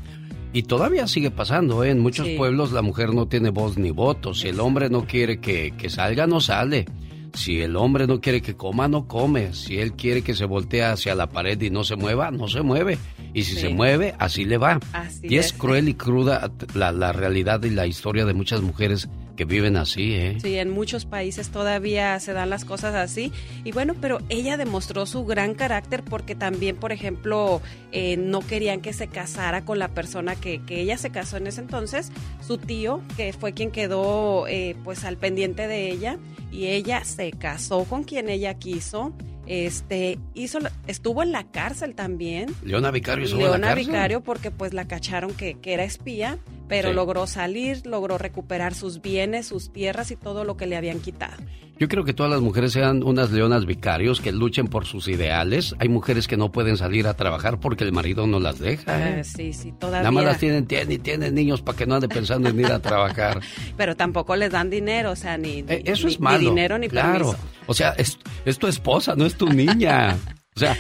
Y 0.53 0.65
todavía 0.65 1.07
sigue 1.07 1.31
pasando, 1.31 1.85
¿eh? 1.85 1.91
en 1.91 2.01
muchos 2.01 2.27
pueblos 2.31 2.73
la 2.73 2.83
mujer 2.83 3.15
no 3.15 3.29
tiene 3.29 3.51
voz 3.51 3.79
ni 3.79 3.93
voto. 3.93 4.35
Si 4.35 4.49
el 4.49 4.59
hombre 4.59 4.91
no 4.91 5.07
quiere 5.07 5.39
que, 5.39 5.75
que 5.79 5.91
salga, 5.91 6.27
no 6.27 6.41
sale. 6.41 6.87
Si 7.35 7.61
el 7.61 7.77
hombre 7.77 8.09
no 8.09 8.21
quiere 8.21 8.43
que 8.43 8.57
coma, 8.57 8.89
no 8.89 9.07
come. 9.07 9.55
Si 9.55 9.79
él 9.79 9.93
quiere 9.93 10.23
que 10.23 10.35
se 10.35 10.45
voltee 10.45 10.83
hacia 10.83 11.15
la 11.15 11.29
pared 11.29 11.61
y 11.61 11.71
no 11.71 11.85
se 11.85 11.95
mueva, 11.95 12.33
no 12.33 12.49
se 12.49 12.63
mueve. 12.63 12.99
Y 13.37 13.45
si 13.45 13.57
se 13.57 13.69
mueve, 13.69 14.15
así 14.19 14.47
le 14.47 14.57
va. 14.57 14.81
y 15.23 15.37
es, 15.37 15.53
cruel 15.53 15.91
y 15.91 15.95
cruda 15.95 16.51
la, 16.75 16.91
la, 16.91 17.13
realidad 17.13 17.63
y 17.65 17.71
la 17.71 17.87
historia 17.87 18.25
de 18.25 18.33
muchas 18.33 18.63
mujeres 18.63 19.11
que 19.37 19.45
viven 19.45 19.77
así, 19.77 20.15
¿eh? 20.15 20.39
Sí, 20.41 20.57
en 20.57 20.71
muchos 20.71 21.05
países 21.05 21.51
todavía 21.51 22.19
se 22.19 22.33
dan 22.33 22.49
las 22.49 22.65
cosas 22.65 22.95
así. 22.95 23.33
Y 23.63 23.73
bueno, 23.73 23.95
pero 24.01 24.21
ella 24.31 24.57
demostró 24.57 25.05
su 25.05 25.27
gran 25.27 25.55
carácter 25.55 26.03
porque 26.03 26.35
también, 26.35 26.77
por 26.77 26.93
ejemplo, 26.93 27.61
eh, 27.93 28.17
no 28.17 28.41
querían 28.41 28.81
que 28.81 28.95
se 28.95 29.07
casara 29.07 29.67
con 29.67 29.79
la 29.79 29.89
persona 29.89 30.35
que, 30.35 30.63
que, 30.65 30.81
ella 30.81 30.97
se 30.97 31.11
casó 31.11 31.37
en 31.37 31.47
ese 31.47 31.61
entonces. 31.61 32.13
Su 32.41 32.57
tío, 32.57 33.03
que 33.19 33.35
fue 33.35 33.53
quien 33.53 33.71
quedó 33.71 34.49
eh, 34.49 34.77
pues 34.83 35.05
al 35.05 35.19
pendiente 35.19 35.69
de 35.69 35.91
ella, 35.91 36.19
y 36.51 36.69
ella 36.69 37.05
se 37.05 37.31
casó 37.33 37.85
con 37.85 38.03
quien 38.03 38.31
ella 38.31 38.55
quiso 38.55 39.13
este 39.47 40.19
hizo 40.35 40.59
estuvo 40.87 41.23
en 41.23 41.33
la 41.33 41.45
cárcel 41.51 41.95
también 41.95 42.55
Leona 42.63 42.91
Vicario 42.91 43.25
estuvo 43.25 43.41
Leona 43.41 43.55
en 43.55 43.61
la 43.61 43.69
cárcel? 43.69 43.87
Vicario 43.87 44.23
porque 44.23 44.51
pues 44.51 44.75
la 44.75 44.87
cacharon 44.87 45.33
que, 45.35 45.55
que 45.61 45.75
era 45.75 45.85
espía 45.85 46.39
pero 46.69 46.93
logró 46.93 47.27
salir 47.27 47.87
logró 47.87 48.19
recuperar 48.19 48.75
sus 48.75 49.01
bienes 49.01 49.47
sus 49.47 49.73
tierras 49.73 50.11
y 50.11 50.17
todo 50.17 50.45
lo 50.45 50.57
que 50.57 50.67
le 50.67 50.77
habían 50.77 51.01
quitado 51.01 51.37
yo 51.79 51.89
creo 51.89 52.05
que 52.05 52.15
todas 52.15 52.33
las 52.33 52.41
mujeres 52.41 52.73
sean 52.73 53.03
unas 53.03 53.31
leonas 53.33 53.67
vicarios 53.67 54.23
que 54.23 54.33
luchen 54.33 54.67
por 54.67 54.87
sus 54.87 55.09
ideales. 55.09 55.75
Hay 55.79 55.91
mujeres 55.91 56.27
que 56.27 56.39
no 56.39 56.51
pueden 56.51 56.79
salir 56.79 57.07
a 57.07 57.15
trabajar 57.15 57.61
porque 57.61 57.85
el 57.85 57.93
marido 57.93 58.27
no 58.27 58.41
las 58.41 58.59
deja. 58.59 59.19
¿eh? 59.19 59.25
sí, 59.25 59.53
sí, 59.53 59.73
todavía. 59.73 60.01
Nada 60.01 60.11
más 60.11 60.25
las 60.25 60.39
tienen, 60.39 60.65
tienen, 60.67 61.03
tienen 61.03 61.35
niños 61.35 61.61
para 61.61 61.77
que 61.77 61.87
no 61.87 61.97
ande 61.97 62.09
pensando 62.09 62.49
en 62.49 62.59
ir 62.59 62.67
a 62.73 62.81
trabajar. 62.81 63.41
Pero 63.77 63.95
tampoco 63.95 64.37
les 64.37 64.51
dan 64.51 64.71
dinero, 64.71 65.11
o 65.11 65.17
sea, 65.17 65.37
ni, 65.37 65.59
eh, 65.69 65.83
Eso 65.85 66.07
ni, 66.07 66.15
es 66.15 66.21
malo. 66.21 66.39
ni 66.39 66.45
dinero 66.47 66.79
ni 66.79 66.89
claro. 66.89 67.33
permiso. 67.33 67.39
O 67.67 67.75
sea, 67.75 67.91
es, 67.91 68.19
es, 68.47 68.59
tu 68.59 68.69
esposa, 68.69 69.15
no 69.15 69.27
es 69.27 69.35
tu 69.37 69.49
niña. 69.49 70.17
O 70.57 70.59
sea, 70.59 70.75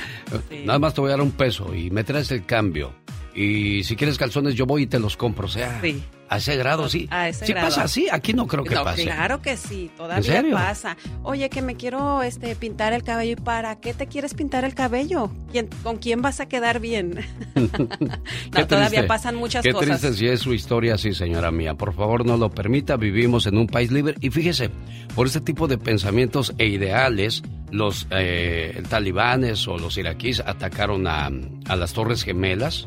sí. 0.48 0.62
nada 0.64 0.78
más 0.78 0.94
te 0.94 1.02
voy 1.02 1.08
a 1.08 1.10
dar 1.10 1.20
un 1.20 1.32
peso 1.32 1.74
y 1.74 1.90
me 1.90 2.02
traes 2.02 2.30
el 2.30 2.46
cambio. 2.46 2.94
Y 3.36 3.84
si 3.84 3.96
quieres 3.96 4.16
calzones, 4.16 4.54
yo 4.54 4.64
voy 4.66 4.82
y 4.84 4.86
te 4.86 4.98
los 4.98 5.16
compro. 5.16 5.44
O 5.46 5.50
sea, 5.50 5.80
sí. 5.82 6.02
A 6.28 6.38
ese 6.38 6.56
grado, 6.56 6.88
sí. 6.88 7.06
A 7.10 7.28
ese 7.28 7.46
¿Sí 7.46 7.52
grado. 7.52 7.68
pasa 7.68 7.84
así? 7.84 8.08
Aquí 8.10 8.32
no 8.32 8.48
creo 8.48 8.64
que 8.64 8.74
No, 8.74 8.82
pase. 8.82 9.04
Claro 9.04 9.40
que 9.42 9.56
sí, 9.56 9.90
todavía 9.96 10.22
serio? 10.24 10.56
pasa. 10.56 10.96
Oye, 11.22 11.48
que 11.50 11.62
me 11.62 11.76
quiero 11.76 12.22
este 12.24 12.56
pintar 12.56 12.92
el 12.94 13.04
cabello. 13.04 13.32
¿Y 13.32 13.36
para 13.36 13.76
qué 13.78 13.94
te 13.94 14.06
quieres 14.08 14.34
pintar 14.34 14.64
el 14.64 14.74
cabello? 14.74 15.30
¿Quién- 15.52 15.68
¿Con 15.84 15.98
quién 15.98 16.22
vas 16.22 16.40
a 16.40 16.46
quedar 16.48 16.80
bien? 16.80 17.20
Qué 17.54 18.64
todavía 18.64 18.88
triste. 18.88 19.02
pasan 19.04 19.36
muchas 19.36 19.62
Qué 19.62 19.72
cosas. 19.72 20.00
triste 20.00 20.16
si 20.18 20.26
es 20.26 20.40
su 20.40 20.52
historia 20.54 20.94
así, 20.94 21.12
señora 21.14 21.50
mía. 21.52 21.74
Por 21.74 21.92
favor, 21.94 22.24
no 22.26 22.36
lo 22.36 22.50
permita. 22.50 22.96
Vivimos 22.96 23.46
en 23.46 23.58
un 23.58 23.66
país 23.68 23.92
libre. 23.92 24.14
Y 24.20 24.30
fíjese, 24.30 24.70
por 25.14 25.26
este 25.28 25.40
tipo 25.40 25.68
de 25.68 25.78
pensamientos 25.78 26.54
e 26.58 26.66
ideales, 26.66 27.42
los 27.70 28.06
eh, 28.10 28.82
talibanes 28.88 29.68
o 29.68 29.78
los 29.78 29.96
iraquíes 29.96 30.40
atacaron 30.40 31.06
a, 31.06 31.30
a 31.68 31.76
las 31.76 31.92
Torres 31.92 32.24
Gemelas. 32.24 32.86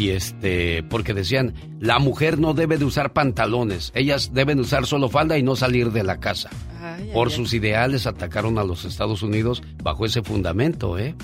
Y 0.00 0.12
este, 0.12 0.82
porque 0.84 1.12
decían, 1.12 1.52
la 1.78 1.98
mujer 1.98 2.38
no 2.38 2.54
debe 2.54 2.78
de 2.78 2.86
usar 2.86 3.12
pantalones, 3.12 3.92
ellas 3.94 4.30
deben 4.32 4.58
usar 4.58 4.86
solo 4.86 5.10
falda 5.10 5.36
y 5.36 5.42
no 5.42 5.56
salir 5.56 5.92
de 5.92 6.02
la 6.02 6.20
casa. 6.20 6.48
Ay, 6.80 7.10
Por 7.12 7.28
ay, 7.28 7.34
sus 7.34 7.52
ideales 7.52 8.06
atacaron 8.06 8.56
a 8.56 8.64
los 8.64 8.86
Estados 8.86 9.22
Unidos 9.22 9.62
bajo 9.82 10.06
ese 10.06 10.22
fundamento, 10.22 10.98
¿eh? 10.98 11.14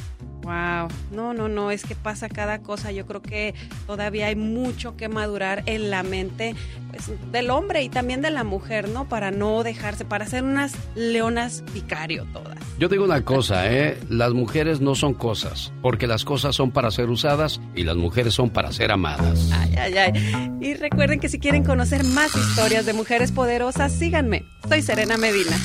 Wow, 0.47 0.87
no, 1.11 1.35
no, 1.35 1.49
no, 1.49 1.73
es 1.73 1.83
que 1.83 1.97
pasa 1.97 2.29
cada 2.29 2.61
cosa. 2.61 2.93
Yo 2.93 3.05
creo 3.05 3.21
que 3.21 3.53
todavía 3.85 4.29
hay 4.29 4.37
mucho 4.37 4.97
que 4.97 5.09
madurar 5.09 5.65
en 5.67 5.91
la 5.91 6.05
mente 6.05 6.55
pues, 6.89 7.11
del 7.33 7.51
hombre 7.51 7.83
y 7.83 7.89
también 7.89 8.23
de 8.23 8.31
la 8.31 8.45
mujer, 8.45 8.89
¿no? 8.89 9.09
Para 9.09 9.33
no 9.33 9.65
dejarse, 9.65 10.05
para 10.05 10.25
ser 10.25 10.45
unas 10.45 10.77
leonas 10.95 11.65
vicario 11.75 12.29
todas. 12.33 12.57
Yo 12.79 12.87
digo 12.87 13.05
una 13.05 13.25
cosa, 13.25 13.73
¿eh? 13.73 13.99
Las 14.09 14.35
mujeres 14.35 14.81
no 14.81 14.95
son 14.95 15.15
cosas, 15.15 15.73
porque 15.83 16.07
las 16.07 16.25
cosas 16.25 16.55
son 16.55 16.71
para 16.71 16.93
ser 16.93 17.11
usadas 17.11 17.61
y 17.75 17.83
las 17.83 17.97
mujeres 17.97 18.33
son 18.33 18.51
para 18.51 18.71
ser 18.71 18.93
amadas. 18.93 19.51
Ay, 19.53 19.75
ay, 19.75 19.95
ay. 19.97 20.53
Y 20.61 20.75
recuerden 20.75 21.19
que 21.19 21.29
si 21.29 21.41
quieren 21.41 21.65
conocer 21.65 22.05
más 22.05 22.37
historias 22.37 22.87
de 22.87 22.93
mujeres 22.93 23.33
poderosas, 23.33 23.91
síganme. 23.91 24.45
Soy 24.69 24.81
Serena 24.81 25.17
Medina. 25.17 25.57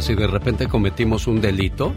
Si 0.00 0.14
de 0.14 0.26
repente 0.26 0.68
cometimos 0.68 1.26
un 1.26 1.40
delito 1.40 1.92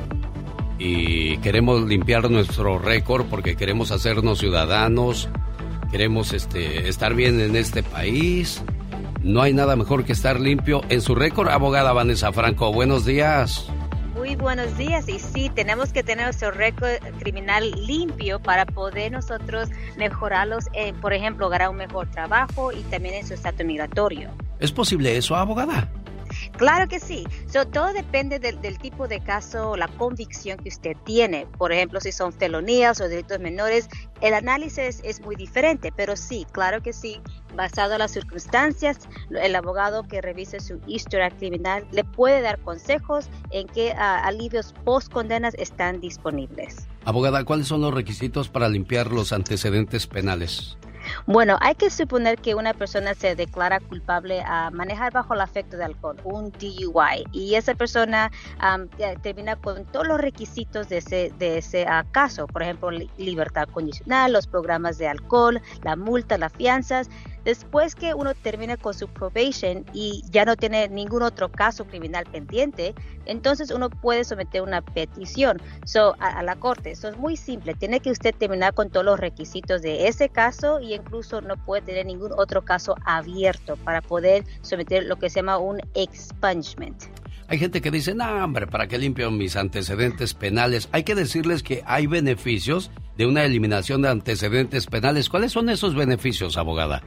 y 0.80 1.38
queremos 1.38 1.84
limpiar 1.88 2.32
nuestro 2.32 2.80
récord 2.80 3.26
porque 3.28 3.56
queremos 3.56 3.92
hacernos 3.92 4.40
ciudadanos, 4.40 5.30
queremos 5.92 6.34
este, 6.34 6.90
estar 6.90 7.14
bien 7.14 7.40
en 7.40 7.56
este 7.56 7.84
país, 7.84 8.64
no 9.22 9.42
hay 9.42 9.54
nada 9.54 9.76
mejor 9.76 10.04
que 10.04 10.14
estar 10.14 10.40
limpio 10.40 10.82
en 10.90 11.02
su 11.02 11.14
récord. 11.14 11.50
Abogada 11.50 11.94
Vanessa 11.94 12.32
Franco, 12.34 12.74
buenos 12.74 13.06
días. 13.06 13.68
Muy 14.16 14.36
buenos 14.36 14.78
días 14.78 15.08
y 15.08 15.20
sí, 15.20 15.52
tenemos 15.54 15.94
que 15.94 16.04
tener 16.04 16.26
nuestro 16.26 16.52
récord 16.52 16.98
criminal 17.20 17.72
limpio 17.86 18.40
para 18.40 18.66
poder 18.66 19.12
nosotros 19.12 19.70
mejorarlos, 19.98 20.66
eh, 20.74 20.94
por 21.02 21.14
ejemplo, 21.14 21.50
ganar 21.50 21.70
un 21.70 21.78
mejor 21.78 22.10
trabajo 22.10 22.72
y 22.72 22.82
también 22.84 23.16
en 23.16 23.28
su 23.28 23.36
estatus 23.36 23.66
migratorio. 23.66 24.30
¿Es 24.60 24.72
posible 24.72 25.16
eso, 25.18 25.36
abogada? 25.36 25.90
Claro 26.58 26.88
que 26.88 27.00
sí. 27.00 27.26
So, 27.52 27.66
todo 27.66 27.94
depende 27.94 28.40
del, 28.40 28.78
tipo 28.78 29.08
de 29.08 29.20
caso, 29.20 29.76
la 29.76 29.88
convicción 29.88 30.58
que 30.60 30.70
usted 30.70 30.96
tiene. 31.06 31.48
Por 31.58 31.72
ejemplo, 31.72 32.00
si 32.00 32.12
son 32.12 32.34
felonías 32.34 33.02
o 33.02 33.08
delitos 33.08 33.40
menores, 33.40 33.90
el 34.22 34.34
análisis 34.34 35.02
es 35.04 35.22
muy 35.22 35.36
diferente, 35.36 35.92
pero 35.96 36.16
sí, 36.16 36.46
claro 36.52 36.82
que 36.82 36.94
sí. 36.94 37.22
Basado 37.56 37.94
en 37.94 38.00
las 38.00 38.12
circunstancias, 38.12 39.10
el 39.30 39.56
abogado 39.56 40.04
que 40.04 40.22
revise 40.22 40.60
su 40.60 40.80
historia 40.88 41.30
criminal 41.32 41.86
le 41.92 42.04
puede 42.04 42.42
dar 42.42 42.60
consejos 42.60 43.30
en 43.50 43.68
qué 43.68 43.94
ah, 43.94 44.22
alivios 44.24 44.74
post 44.86 45.12
condenas 45.12 45.54
están 45.56 46.00
disponibles. 46.00 46.88
Abogada, 47.04 47.44
¿cuáles 47.44 47.68
son 47.68 47.82
los 47.82 47.94
requisitos 47.94 48.50
para 48.50 48.70
limpiar 48.70 49.12
los 49.12 49.34
antecedentes 49.34 50.08
penales? 50.08 50.78
Bueno, 51.28 51.58
hay 51.62 51.76
que 51.76 51.90
suponer 51.90 52.40
que 52.40 52.56
una 52.56 52.74
persona 52.74 53.14
se 53.14 53.36
declara 53.36 53.80
culpable 53.80 54.42
a 54.46 54.72
manejar 54.72 55.14
bajo 55.14 55.34
el 55.34 55.42
afecto 55.42 55.78
de 55.78 55.86
alcohol, 55.86 56.20
un 56.24 56.52
DUI, 56.52 57.24
y 57.32 57.56
esa 57.56 57.76
persona 57.76 58.32
eh, 58.98 59.16
termina 59.22 59.56
con 59.56 59.86
todos 59.86 60.08
los 60.08 60.20
requisitos 60.20 60.90
de 60.90 60.98
ese, 60.98 61.32
de 61.38 61.60
ese 61.60 61.86
ah, 61.88 62.06
caso, 62.12 62.48
por 62.48 62.64
ejemplo, 62.64 62.92
li- 62.92 63.10
libertad 63.18 63.68
condicional, 63.70 64.34
los 64.34 64.48
programas 64.48 64.98
de 64.98 65.08
alcohol, 65.08 65.62
la 65.84 65.96
multa, 65.96 66.38
las 66.38 66.54
fianzas. 66.54 67.08
Después 67.44 67.96
que 67.96 68.14
uno 68.14 68.36
termine 68.36 68.78
con 68.78 68.94
su 68.94 69.08
probation 69.08 69.86
y 69.94 70.24
ya 70.30 70.46
no 70.46 70.56
tiene 70.56 70.88
ningún 70.90 71.24
otro 71.24 71.52
caso 71.52 71.86
criminal 71.86 72.26
pendiente, 72.32 72.94
entonces 73.26 73.72
uno 73.72 73.90
puede 73.90 74.24
someter 74.24 74.62
una 74.62 74.82
petición 74.82 75.62
a 76.20 76.44
la 76.44 76.56
corte. 76.56 76.92
Eso 76.92 77.10
es 77.10 77.18
muy 77.18 77.38
simple. 77.38 77.74
Tiene 77.74 78.00
que 78.00 78.12
usted 78.12 78.36
terminar 78.36 78.74
con 78.74 78.90
todos 78.90 79.06
los 79.06 79.20
requisitos 79.20 79.82
de 79.82 80.08
ese 80.08 80.30
caso 80.30 80.80
y 80.80 80.94
incluso 80.94 81.42
no 81.42 81.58
puede 81.58 81.82
tener 81.82 82.06
ningún 82.06 82.32
otro 82.34 82.64
caso 82.64 82.96
abierto 83.06 83.76
para 83.78 84.02
poder 84.02 84.44
someter 84.62 85.06
lo 85.06 85.18
que 85.18 85.30
se 85.30 85.38
llama 85.38 85.58
un 85.58 85.80
expungement. 85.96 87.04
Hay 87.48 87.58
gente 87.58 87.82
que 87.82 87.92
dice, 87.92 88.16
no, 88.16 88.26
hombre, 88.44 88.66
¿para 88.66 88.88
qué 88.88 88.98
limpio 88.98 89.30
mis 89.30 89.58
antecedentes 89.58 90.34
penales? 90.34 90.88
Hay 90.94 91.04
que 91.04 91.16
decirles 91.16 91.64
que 91.64 91.84
hay 91.86 92.08
beneficios 92.08 92.92
de 93.18 93.26
una 93.26 93.44
eliminación 93.44 94.02
de 94.02 94.10
antecedentes 94.10 94.88
penales. 94.88 95.28
¿Cuáles 95.28 95.52
son 95.52 95.70
esos 95.70 95.94
beneficios, 95.94 96.56
abogada? 96.56 97.04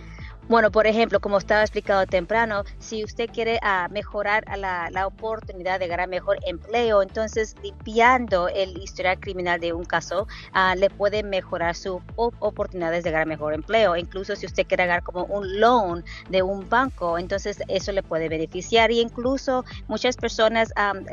Bueno, 0.46 0.70
por 0.70 0.86
ejemplo, 0.86 1.20
como 1.20 1.38
estaba 1.38 1.62
explicado 1.62 2.04
temprano, 2.06 2.64
si 2.78 3.02
usted 3.02 3.30
quiere 3.32 3.58
ah, 3.62 3.88
mejorar 3.90 4.44
la, 4.58 4.90
la 4.90 5.06
oportunidad 5.06 5.80
de 5.80 5.88
ganar 5.88 6.06
mejor 6.06 6.36
empleo, 6.46 7.00
entonces 7.02 7.54
limpiando 7.62 8.48
el 8.48 8.76
historial 8.76 9.18
criminal 9.18 9.58
de 9.58 9.72
un 9.72 9.84
caso 9.86 10.26
ah, 10.52 10.74
le 10.76 10.90
puede 10.90 11.22
mejorar 11.22 11.74
sus 11.74 12.02
op- 12.16 12.34
oportunidades 12.40 13.04
de 13.04 13.10
ganar 13.10 13.26
mejor 13.26 13.54
empleo. 13.54 13.96
Incluso 13.96 14.36
si 14.36 14.44
usted 14.44 14.66
quiere 14.66 14.84
ganar 14.86 15.02
como 15.02 15.24
un 15.24 15.60
loan 15.60 16.04
de 16.28 16.42
un 16.42 16.68
banco, 16.68 17.18
entonces 17.18 17.58
eso 17.68 17.92
le 17.92 18.02
puede 18.02 18.28
beneficiar. 18.28 18.90
Y 18.90 19.00
incluso 19.00 19.64
muchas 19.86 20.18
personas 20.18 20.68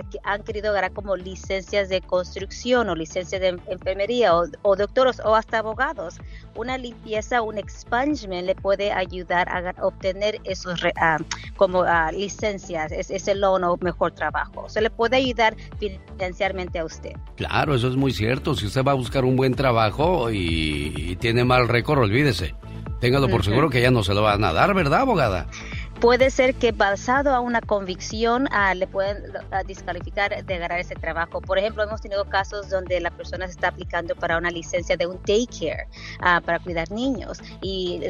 que 0.10 0.20
han 0.24 0.44
querido 0.44 0.74
ganar 0.74 0.91
como 0.91 1.16
licencias 1.16 1.88
de 1.88 2.02
construcción 2.02 2.90
o 2.90 2.95
licencias 2.95 3.40
de 3.40 3.48
en- 3.48 3.62
enfermería 3.68 4.36
o, 4.36 4.44
o 4.64 4.76
doctores 4.76 5.22
o 5.24 5.36
hasta 5.36 5.60
abogados. 5.60 6.18
Una 6.56 6.78
limpieza, 6.78 7.41
un 7.41 7.57
expungement 7.57 8.45
le 8.45 8.56
puede 8.56 8.91
ayudar 8.91 9.48
a 9.49 9.73
obtener 9.86 10.40
esos 10.44 10.82
re- 10.82 10.94
ah, 10.99 11.18
como 11.56 11.84
ah, 11.84 12.11
licencias, 12.11 12.91
es- 12.91 13.10
ese 13.10 13.36
loan 13.36 13.64
o 13.64 13.78
mejor 13.82 14.11
trabajo. 14.11 14.68
Se 14.69 14.82
le 14.82 14.90
puede 14.90 15.15
ayudar 15.18 15.56
financieramente 15.80 16.80
a 16.80 16.86
usted. 16.86 17.14
Claro, 17.36 17.76
eso 17.76 17.88
es 17.88 17.95
muy 17.95 18.11
cierto. 18.14 18.53
Si 18.56 18.65
usted 18.65 18.84
va 18.84 18.91
a 18.91 18.95
buscar 18.95 19.23
un 19.26 19.36
buen 19.36 19.53
trabajo 19.56 20.30
y, 20.32 20.94
y 20.95 21.15
tiene 21.15 21.44
mal 21.45 21.68
récord, 21.68 21.99
olvídese. 21.99 22.53
Téngalo 22.99 23.30
por 23.30 23.44
seguro 23.44 23.69
que 23.72 23.82
ya 23.82 23.90
no 23.90 24.03
se 24.03 24.14
lo 24.14 24.22
van 24.22 24.44
a 24.44 24.53
dar, 24.53 24.76
¿verdad, 24.76 25.02
abogada? 25.02 25.48
Puede 26.02 26.32
ser 26.32 26.56
que 26.56 26.72
basado 26.72 27.30
a 27.32 27.40
una 27.41 27.61
convicción 27.61 28.48
ah, 28.52 28.73
le 28.73 28.88
pueden 28.88 29.18
ah, 29.52 29.61
descalificar 29.64 30.44
de 30.44 30.57
ganar 30.57 30.80
ese 30.80 30.95
trabajo. 30.95 31.41
Por 31.41 31.60
ejemplo, 31.60 31.84
hemos 31.84 32.02
tenido 32.02 32.26
casos 32.26 32.69
donde 32.72 32.99
la 32.99 33.11
persona 33.11 33.45
se 33.45 33.52
está 33.52 33.68
aplicando 33.68 34.15
para 34.15 34.40
una 34.40 34.49
licencia 34.49 34.98
de 34.98 35.06
un 35.06 35.22
daycare 35.28 35.88
ah, 36.19 36.41
para 36.44 36.57
cuidar 36.57 36.90
niños 36.90 37.38
y 37.61 38.02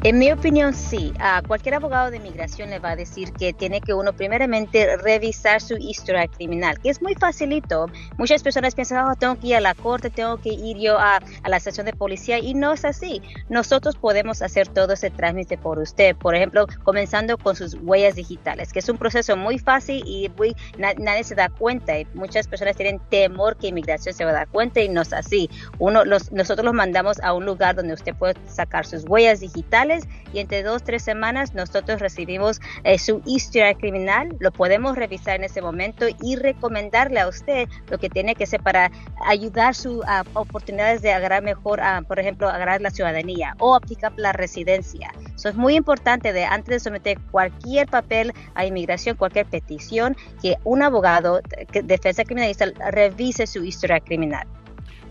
En 0.02 0.18
mi 0.18 0.30
opinión, 0.32 0.74
sí. 0.74 1.12
A 1.18 1.42
cualquier 1.46 1.76
abogado 1.76 2.10
de 2.10 2.16
inmigración 2.16 2.70
le 2.70 2.78
va 2.78 2.90
a 2.90 2.96
decir 2.96 3.32
que 3.32 3.52
tiene 3.52 3.80
que 3.80 3.94
uno 3.94 4.12
primeramente 4.12 4.96
revisar 4.96 5.60
su 5.60 5.76
historia 5.76 6.26
criminal, 6.26 6.78
que 6.80 6.90
es 6.90 7.00
muy 7.00 7.14
facilito. 7.14 7.86
Muchas 8.18 8.42
personas 8.42 8.74
piensan, 8.74 9.08
oh, 9.08 9.14
tengo 9.14 9.38
que 9.38 9.48
ir 9.48 9.56
a 9.56 9.60
la 9.60 9.74
corte, 9.74 10.10
tengo 10.10 10.38
que 10.38 10.50
ir 10.50 10.78
yo 10.78 10.98
a, 10.98 11.20
la 11.46 11.56
estación 11.56 11.86
de 11.86 11.92
policía 11.92 12.38
y 12.38 12.54
no 12.54 12.72
es 12.72 12.84
así. 12.84 13.22
Nosotros 13.48 13.96
podemos 13.96 14.42
hacer 14.42 14.68
todo 14.68 14.94
ese 14.94 15.10
trámite 15.10 15.56
por 15.56 15.78
usted. 15.78 16.16
Por 16.16 16.34
ejemplo, 16.34 16.66
comenzando 16.82 17.38
con 17.38 17.56
sus 17.56 17.74
huellas 17.74 18.16
digitales, 18.16 18.72
que 18.72 18.80
es 18.80 18.88
un 18.88 18.98
proceso 18.98 19.36
muy 19.36 19.58
fácil 19.58 20.02
y 20.06 20.30
muy, 20.36 20.56
nadie 20.76 21.24
se 21.24 21.34
da 21.34 21.48
cuenta. 21.48 21.98
Y 21.98 22.06
muchas 22.14 22.48
personas 22.48 22.76
tienen 22.76 23.00
temor 23.10 23.56
que 23.56 23.68
inmigración 23.68 24.14
se 24.14 24.24
va 24.24 24.30
a 24.30 24.34
dar 24.34 24.48
cuenta 24.48 24.80
y 24.80 24.88
no 24.88 25.02
es 25.02 25.12
así. 25.12 25.48
Uno, 25.78 26.04
nosotros 26.04 26.64
los 26.64 26.74
mandamos 26.74 27.20
a 27.20 27.32
un 27.32 27.46
lugar 27.46 27.76
donde 27.76 27.94
usted 27.94 28.14
puede 28.14 28.34
sacar 28.48 28.86
sus 28.86 29.04
huellas 29.04 29.40
digitales 29.40 29.83
y 30.32 30.38
entre 30.38 30.62
dos, 30.62 30.82
tres 30.82 31.02
semanas 31.02 31.54
nosotros 31.54 32.00
recibimos 32.00 32.60
eh, 32.84 32.98
su 32.98 33.22
historia 33.26 33.74
criminal, 33.74 34.34
lo 34.40 34.50
podemos 34.50 34.96
revisar 34.96 35.36
en 35.36 35.44
ese 35.44 35.60
momento 35.62 36.06
y 36.22 36.36
recomendarle 36.36 37.20
a 37.20 37.28
usted 37.28 37.68
lo 37.88 37.98
que 37.98 38.08
tiene 38.08 38.34
que 38.34 38.44
hacer 38.44 38.62
para 38.62 38.90
ayudar 39.26 39.74
sus 39.74 40.04
oportunidades 40.32 41.02
de 41.02 41.12
agarrar 41.12 41.42
mejor, 41.42 41.80
por 42.08 42.18
ejemplo, 42.18 42.48
agarrar 42.48 42.80
la 42.80 42.90
ciudadanía 42.90 43.54
o 43.58 43.74
aplicar 43.74 44.12
la 44.16 44.32
residencia. 44.32 45.12
Eso 45.34 45.48
es 45.48 45.54
muy 45.54 45.74
importante 45.76 46.32
de 46.32 46.44
antes 46.44 46.74
de 46.74 46.80
someter 46.80 47.18
cualquier 47.30 47.88
papel 47.88 48.32
a 48.54 48.64
inmigración, 48.64 49.16
cualquier 49.16 49.46
petición, 49.46 50.16
que 50.42 50.56
un 50.64 50.82
abogado 50.82 51.40
de 51.72 51.82
defensa 51.82 52.24
criminalista 52.24 52.66
revise 52.90 53.46
su 53.46 53.64
historia 53.64 54.00
criminal. 54.00 54.46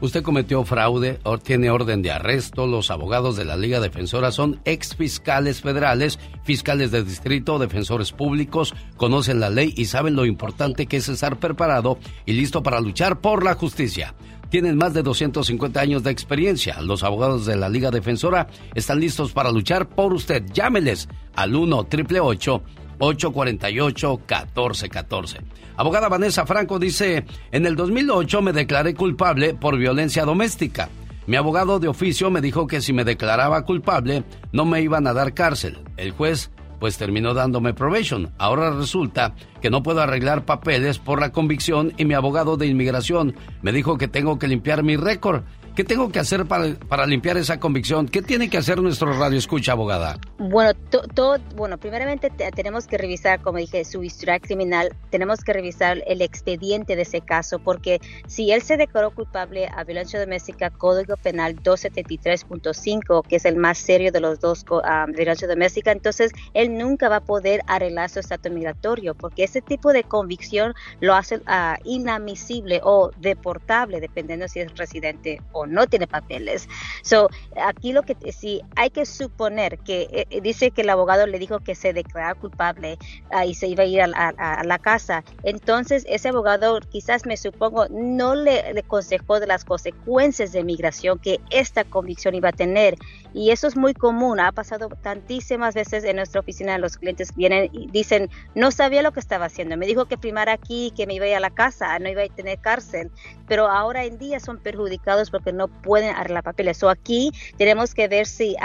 Usted 0.04 0.22
cometió 0.22 0.66
fraude, 0.66 1.18
tiene 1.44 1.70
orden 1.70 2.02
de 2.02 2.12
arresto. 2.12 2.68
Los 2.68 2.92
abogados 2.92 3.38
de 3.38 3.46
la 3.46 3.56
Liga 3.56 3.80
Defensora 3.80 4.34
son 4.34 4.60
ex 4.66 4.98
fiscales 4.98 5.62
federales, 5.62 6.20
fiscales 6.44 6.92
de 6.92 7.06
distrito, 7.06 7.58
defensores 7.58 8.12
públicos, 8.12 8.76
conocen 8.98 9.40
la 9.40 9.50
ley 9.50 9.74
y 9.78 9.86
saben 9.86 10.18
lo 10.18 10.26
importante 10.26 10.88
que 10.88 10.98
es 10.98 11.08
estar 11.08 11.40
preparado 11.40 12.00
y 12.26 12.34
listo 12.34 12.62
para 12.62 12.82
luchar 12.82 13.22
por 13.22 13.46
la 13.46 13.54
justicia. 13.54 14.14
Tienen 14.50 14.76
más 14.76 14.94
de 14.94 15.04
250 15.04 15.80
años 15.80 16.04
de 16.04 16.12
experiencia. 16.12 16.82
Los 16.82 17.04
abogados 17.04 17.46
de 17.46 17.56
la 17.56 17.70
Liga 17.70 17.90
Defensora 17.90 18.48
están 18.76 19.00
listos 19.00 19.32
para 19.32 19.52
luchar 19.52 19.88
por 19.88 20.12
usted. 20.12 20.44
Llámeles 20.52 21.08
al 21.34 21.56
1 21.56 21.78
888 21.78 22.62
848-1414. 23.00 25.40
Abogada 25.76 26.10
Vanessa 26.10 26.46
Franco 26.46 26.78
dice, 26.80 27.26
en 27.52 27.66
el 27.66 27.76
2008 27.76 28.42
me 28.42 28.54
declaré 28.54 28.94
culpable 28.94 29.54
por 29.54 29.78
violencia 29.78 30.24
doméstica. 30.26 30.88
Mi 31.26 31.38
abogado 31.38 31.80
de 31.80 31.88
oficio 31.88 32.30
me 32.30 32.42
dijo 32.42 32.68
que 32.68 32.82
si 32.82 32.92
me 32.94 33.06
declaraba 33.06 33.66
culpable 33.66 34.24
no 34.52 34.66
me 34.66 34.82
iban 34.82 35.08
a 35.08 35.14
dar 35.14 35.34
cárcel. 35.34 35.80
El 35.98 36.12
juez 36.12 36.52
pues 36.84 36.98
terminó 36.98 37.34
dándome 37.34 37.74
probation. 37.74 38.34
Ahora 38.38 38.70
resulta 38.72 39.36
que 39.62 39.70
no 39.70 39.84
puedo 39.84 40.02
arreglar 40.02 40.44
papeles 40.44 41.00
por 41.00 41.22
la 41.22 41.32
convicción 41.32 41.94
y 41.96 42.04
mi 42.04 42.14
abogado 42.14 42.58
de 42.58 42.68
inmigración 42.68 43.36
me 43.62 43.72
dijo 43.72 43.98
que 43.98 44.10
tengo 44.10 44.38
que 44.38 44.50
limpiar 44.50 44.84
mi 44.84 44.98
récord 44.98 45.44
¿Qué 45.76 45.84
tengo 45.84 46.12
que 46.12 46.20
hacer 46.20 46.46
para, 46.46 47.08
limpiar 47.08 47.38
esa 47.38 47.60
convicción? 47.60 48.08
¿Qué 48.08 48.22
tiene 48.22 48.48
que 48.48 48.60
hacer 48.60 48.80
nuestro 48.80 49.12
radio 49.18 49.40
escucha, 49.40 49.72
abogada? 49.72 50.20
Bueno, 50.38 50.74
todo, 51.16 51.40
bueno, 51.56 51.80
primeramente 51.80 52.32
tenemos 52.54 52.86
que 52.86 53.00
revisar, 53.00 53.42
como 53.42 53.58
dije, 53.58 53.84
su 53.84 54.04
historia 54.04 54.40
criminal. 54.40 54.96
Tenemos 55.10 55.40
que 55.44 55.52
revisar 55.52 56.04
el 56.06 56.22
expediente 56.22 56.96
de 56.96 57.02
ese 57.02 57.22
caso, 57.22 57.58
porque 57.58 58.00
si 58.28 58.52
él 58.52 58.62
se 58.62 58.78
declaró 58.78 59.16
culpable 59.16 59.68
a 59.76 59.84
violencia 59.84 60.20
doméstica, 60.20 60.70
Código 60.70 61.18
Penal 61.18 61.56
273.5, 61.56 63.26
que 63.28 63.38
es 63.38 63.46
el 63.46 63.56
más 63.56 63.80
serio 63.80 64.12
de 64.12 64.20
los 64.20 64.40
dos 64.40 64.64
uh, 64.70 65.12
violencia 65.12 65.48
doméstica, 65.48 65.92
entonces 65.92 66.34
él 66.54 66.78
nunca 66.78 67.10
va 67.10 67.16
a 67.16 67.26
poder 67.26 67.62
arreglar 67.66 68.12
su 68.12 68.20
estatus 68.20 68.52
migratorio, 68.52 69.16
porque 69.16 69.44
ese 69.44 69.62
tipo 69.62 69.92
de 69.92 70.04
convicción 70.04 70.76
lo 71.00 71.16
hace 71.16 71.38
uh, 71.38 71.82
inadmisible 71.84 72.80
o 72.84 73.10
deportable, 73.18 74.00
dependiendo 74.00 74.48
si 74.48 74.60
es 74.60 74.78
residente 74.78 75.42
o 75.52 75.63
no 75.66 75.88
tiene 75.88 76.08
papeles. 76.08 76.68
So, 77.02 77.30
aquí 77.62 77.94
lo 77.94 78.04
que 78.04 78.16
sí 78.32 78.62
hay 78.76 78.90
que 78.90 79.06
suponer 79.06 79.80
que 79.80 80.08
eh, 80.12 80.42
dice 80.42 80.72
que 80.72 80.82
el 80.82 80.90
abogado 80.90 81.28
le 81.28 81.40
dijo 81.40 81.60
que 81.60 81.76
se 81.76 81.94
declara 81.94 82.36
culpable 82.36 82.98
ah, 83.32 83.46
y 83.46 83.54
se 83.54 83.68
iba 83.68 83.84
a 83.84 83.86
ir 83.86 84.02
a, 84.02 84.64
la 84.64 84.80
casa. 84.80 85.24
Entonces, 85.44 86.06
ese 86.08 86.30
abogado 86.30 86.80
quizás 86.80 87.26
me 87.26 87.38
supongo 87.38 87.88
no 87.90 88.36
le, 88.36 88.74
le 88.74 88.80
aconsejó 88.80 89.40
de 89.40 89.48
las 89.48 89.66
consecuencias 89.66 90.52
de 90.52 90.64
migración 90.64 91.20
que 91.20 91.40
esta 91.50 91.84
convicción 91.84 92.36
iba 92.36 92.50
a 92.50 92.54
tener. 92.54 92.96
Y 93.34 93.50
eso 93.50 93.68
es 93.68 93.76
muy 93.76 93.94
común, 93.94 94.40
ha 94.40 94.52
pasado 94.52 94.90
tantísimas 95.02 95.74
veces 95.74 96.04
en 96.04 96.18
nuestra 96.18 96.42
oficina, 96.42 96.78
los 96.78 96.98
clientes 96.98 97.36
vienen 97.36 97.70
y 97.74 97.88
dicen, 97.88 98.30
no 98.54 98.70
sabía 98.72 99.02
lo 99.02 99.12
que 99.12 99.20
estaba 99.20 99.46
haciendo, 99.46 99.76
me 99.76 99.88
dijo 99.88 100.06
que 100.06 100.18
primara 100.18 100.54
aquí, 100.54 100.92
que 100.96 101.08
me 101.08 101.16
iba 101.16 101.26
a 101.26 101.30
ir 101.30 101.36
a 101.36 101.40
la 101.40 101.50
casa, 101.50 101.98
no 102.00 102.10
iba 102.10 102.22
a 102.22 102.28
tener 102.28 102.60
cárcel, 102.60 103.12
pero 103.48 103.68
ahora 103.68 104.04
en 104.06 104.18
día 104.18 104.40
son 104.40 104.60
perjudicados 104.60 105.32
porque 105.32 105.53
no 105.54 105.68
pueden 105.68 106.16
arreglar 106.16 106.44
papeles. 106.44 106.82
O 106.84 106.90
aquí 106.90 107.32
tenemos 107.58 107.94
que 107.94 108.08
ver 108.08 108.26
si 108.26 108.56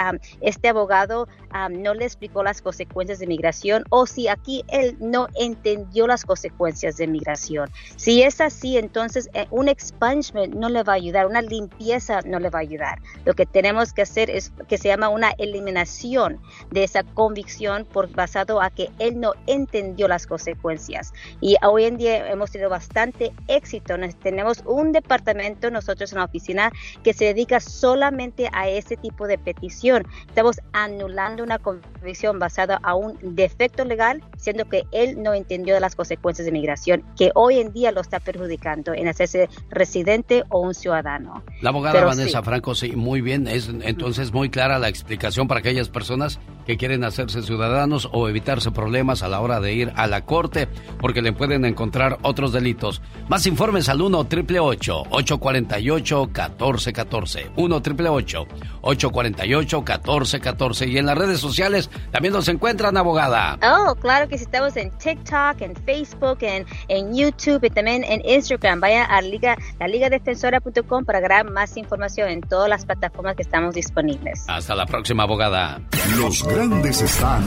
este 0.41 0.69
abogado 0.69 1.27
no 1.71 1.93
le 1.93 2.05
explicó 2.05 2.43
las 2.43 2.61
consecuencias 2.61 3.19
de 3.19 3.27
migración 3.27 3.83
o 3.89 4.05
si 4.05 4.27
aquí 4.27 4.63
él 4.67 4.95
no 4.99 5.27
entendió 5.35 6.07
las 6.07 6.25
consecuencias 6.25 6.97
de 6.97 7.07
migración. 7.07 7.69
Si 7.95 8.21
es 8.23 8.39
así, 8.41 8.77
entonces 8.77 9.29
eh, 9.33 9.47
un 9.49 9.67
expungement 9.67 10.53
no 10.53 10.69
le 10.69 10.83
va 10.83 10.93
a 10.93 10.95
ayudar, 10.95 11.25
una 11.25 11.41
limpieza 11.41 12.21
no 12.21 12.39
le 12.39 12.49
va 12.49 12.59
a 12.59 12.61
ayudar. 12.61 12.99
Lo 13.25 13.33
que 13.33 13.45
tenemos 13.45 13.93
que 13.93 14.03
hacer 14.03 14.29
es 14.29 14.51
que 14.67 14.77
se 14.77 14.89
llama 14.89 15.09
una 15.09 15.31
eliminación 15.37 16.39
de 16.71 16.83
esa 16.83 17.03
convicción 17.03 17.85
por 17.85 18.11
basado 18.11 18.61
a 18.61 18.69
que 18.69 18.89
él 18.99 19.19
no 19.19 19.33
entendió 19.47 20.07
las 20.07 20.27
consecuencias. 20.27 21.13
Y 21.41 21.55
hoy 21.63 21.85
en 21.85 21.97
día 21.97 22.29
hemos 22.29 22.51
tenido 22.51 22.69
bastante 22.69 23.31
éxito. 23.47 23.95
tenemos 24.21 24.63
un 24.65 24.91
departamento 24.91 25.71
nosotros 25.71 26.11
en 26.11 26.19
la 26.19 26.25
oficina 26.25 26.71
que 27.03 27.13
se 27.13 27.25
dedica 27.25 27.59
solamente 27.59 28.49
a 28.53 28.69
ese 28.69 28.97
tipo 28.97 29.27
de 29.27 29.37
petición. 29.37 30.05
Estamos 30.27 30.59
anulando 30.73 31.43
una 31.43 31.59
convicción 31.59 32.39
basada 32.39 32.79
a 32.83 32.95
un 32.95 33.17
defecto 33.35 33.85
legal, 33.85 34.23
siendo 34.37 34.65
que 34.65 34.83
él 34.91 35.21
no 35.21 35.33
entendió 35.33 35.73
de 35.73 35.79
las 35.79 35.95
consecuencias 35.95 36.45
de 36.45 36.51
migración, 36.51 37.03
que 37.17 37.31
hoy 37.35 37.59
en 37.59 37.73
día 37.73 37.91
lo 37.91 38.01
está 38.01 38.19
perjudicando 38.19 38.93
en 38.93 39.07
hacerse 39.07 39.49
residente 39.69 40.43
o 40.49 40.59
un 40.59 40.73
ciudadano. 40.73 41.43
La 41.61 41.69
abogada 41.69 42.03
Vanessa 42.05 42.43
Franco, 42.43 42.75
sí, 42.75 42.95
muy 42.95 43.21
bien, 43.21 43.47
es 43.47 43.69
entonces 43.81 44.31
muy 44.31 44.49
clara 44.49 44.79
la 44.79 44.89
explicación 44.89 45.47
para 45.47 45.59
aquellas 45.59 45.89
personas 45.89 46.39
que 46.65 46.77
quieren 46.77 47.03
hacerse 47.03 47.41
ciudadanos 47.41 48.09
o 48.11 48.29
evitarse 48.29 48.71
problemas 48.71 49.23
a 49.23 49.27
la 49.27 49.41
hora 49.41 49.59
de 49.59 49.73
ir 49.73 49.91
a 49.95 50.07
la 50.07 50.25
corte, 50.25 50.67
porque 50.99 51.21
le 51.21 51.33
pueden 51.33 51.65
encontrar 51.65 52.19
otros 52.21 52.51
delitos. 52.51 53.01
Más 53.27 53.45
informes 53.47 53.89
al 53.89 54.01
1 54.01 54.19
888 54.19 55.03
848 55.09 56.29
1414 56.73 57.51
1 57.55 57.75
888 57.75 58.47
848 58.81 59.77
1414 59.77 60.87
y 60.87 60.97
en 60.97 61.05
las 61.05 61.17
redes 61.17 61.39
sociales 61.39 61.89
también 62.11 62.33
nos 62.33 62.47
encuentran, 62.47 62.97
abogada. 62.97 63.57
Oh, 63.63 63.95
claro 63.95 64.27
que 64.27 64.37
sí, 64.37 64.43
estamos 64.43 64.75
en 64.77 64.91
TikTok, 64.91 65.61
en 65.61 65.75
Facebook, 65.75 66.37
en, 66.41 66.65
en 66.87 67.15
YouTube 67.15 67.63
y 67.63 67.69
también 67.69 68.03
en 68.03 68.21
Instagram. 68.25 68.79
Vaya 68.79 69.05
a 69.05 69.21
liga, 69.21 69.57
la 69.79 69.87
ligadefensora.com 69.87 71.05
para 71.05 71.19
agarrar 71.19 71.49
más 71.49 71.77
información 71.77 72.29
en 72.29 72.41
todas 72.41 72.69
las 72.69 72.85
plataformas 72.85 73.35
que 73.35 73.43
estamos 73.43 73.75
disponibles. 73.75 74.45
Hasta 74.47 74.75
la 74.75 74.85
próxima, 74.85 75.23
abogada. 75.23 75.81
Los 76.17 76.43
grandes 76.43 77.01
están 77.01 77.43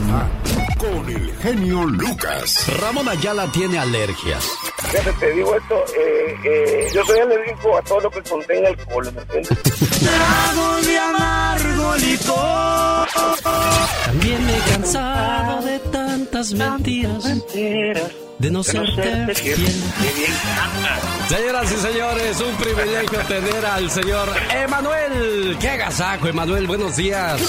con 0.77 1.09
el 1.09 1.31
genio 1.37 1.85
Lucas. 1.85 2.67
Ramón 2.79 3.07
Ayala 3.09 3.51
tiene 3.51 3.79
alergias. 3.79 4.49
Fíjate, 4.77 5.13
te 5.13 5.31
digo 5.31 5.55
esto, 5.55 5.75
eh, 5.97 6.35
eh, 6.45 6.87
yo 6.93 7.03
soy 7.05 7.19
alérgico 7.19 7.77
a 7.77 7.81
todo 7.81 8.01
lo 8.01 8.11
que 8.11 8.21
contenga 8.21 8.69
alcohol, 8.69 9.12
¿me 9.12 9.12
entiendes? 9.12 9.12
Trago 9.13 10.81
de 10.85 10.97
amargo 10.97 11.95
licor. 11.97 13.07
También 14.05 14.45
me 14.45 14.57
he 14.57 14.61
cansado 14.71 15.61
de 15.61 15.79
tantas 15.79 16.53
mentiras. 16.53 17.25
Mentiras 17.25 18.11
de 18.43 18.51
no 18.51 18.61
serte 18.61 19.35
fiel. 19.35 19.57
Señoras 21.29 21.71
y 21.71 21.75
señores, 21.75 22.41
un 22.41 22.55
privilegio 22.57 23.19
tener 23.19 23.65
al 23.65 23.89
señor 23.89 24.29
Emanuel. 24.65 25.57
¡Qué 25.61 25.69
agasajo, 25.69 26.27
Emanuel! 26.27 26.67
Buenos 26.67 26.97
días. 26.97 27.39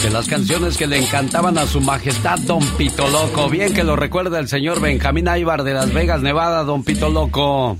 De 0.00 0.10
las 0.10 0.28
canciones 0.28 0.76
que 0.76 0.86
le 0.86 0.98
encantaban 0.98 1.58
a 1.58 1.66
su 1.66 1.80
majestad 1.80 2.38
Don 2.38 2.64
Pito 2.76 3.08
Loco. 3.08 3.50
Bien 3.50 3.74
que 3.74 3.82
lo 3.82 3.96
recuerda 3.96 4.38
el 4.38 4.46
señor 4.46 4.80
Benjamín 4.80 5.26
Aybar 5.26 5.64
de 5.64 5.74
Las 5.74 5.92
Vegas, 5.92 6.22
Nevada, 6.22 6.62
Don 6.62 6.84
Pito 6.84 7.08
Loco. 7.08 7.76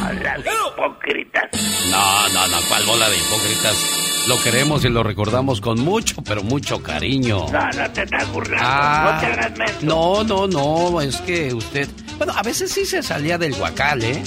Hola, 0.00 0.38
hipócritas. 0.38 1.50
No, 1.90 2.28
no, 2.30 2.48
no, 2.48 2.56
¿cuál 2.66 2.86
bola 2.86 3.10
de 3.10 3.16
hipócritas? 3.18 4.15
Lo 4.26 4.42
queremos 4.42 4.84
y 4.84 4.88
lo 4.88 5.04
recordamos 5.04 5.60
con 5.60 5.78
mucho, 5.80 6.16
pero 6.22 6.42
mucho 6.42 6.82
cariño. 6.82 7.46
No, 7.52 7.70
no 7.70 7.90
te 7.92 8.02
estás 8.02 8.32
burlando. 8.32 8.66
Ah, 8.68 9.12
no 9.12 9.20
te 9.20 9.26
hagas 9.26 9.82
No, 9.84 10.24
no, 10.24 10.48
no, 10.48 11.00
es 11.00 11.18
que 11.18 11.54
usted... 11.54 11.88
Bueno, 12.18 12.32
a 12.34 12.42
veces 12.42 12.72
sí 12.72 12.84
se 12.84 13.04
salía 13.04 13.38
del 13.38 13.54
guacal, 13.54 14.02
¿eh? 14.02 14.20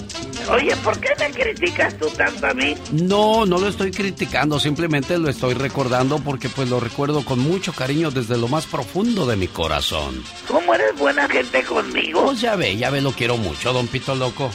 Oye, 0.50 0.74
¿por 0.78 0.98
qué 1.02 1.10
me 1.20 1.32
criticas 1.32 1.98
tú 1.98 2.08
tanto 2.16 2.48
a 2.48 2.54
mí? 2.54 2.76
No, 2.92 3.46
no 3.46 3.58
lo 3.58 3.68
estoy 3.68 3.92
criticando, 3.92 4.58
simplemente 4.58 5.18
lo 5.18 5.28
estoy 5.28 5.54
recordando 5.54 6.20
porque 6.20 6.48
pues 6.48 6.70
lo 6.70 6.80
recuerdo 6.80 7.26
con 7.26 7.40
mucho 7.40 7.74
cariño 7.74 8.10
desde 8.10 8.38
lo 8.38 8.48
más 8.48 8.68
profundo 8.68 9.26
de 9.26 9.36
mi 9.36 9.48
corazón. 9.48 10.24
¿Cómo 10.48 10.74
eres 10.76 10.98
buena 10.98 11.28
gente 11.28 11.62
conmigo? 11.64 12.24
Pues 12.26 12.40
ya 12.40 12.56
ve, 12.56 12.78
ya 12.78 12.90
ve, 12.90 13.02
lo 13.02 13.12
quiero 13.12 13.36
mucho, 13.36 13.74
don 13.74 13.88
Pito 13.88 14.16
Loco. 14.16 14.50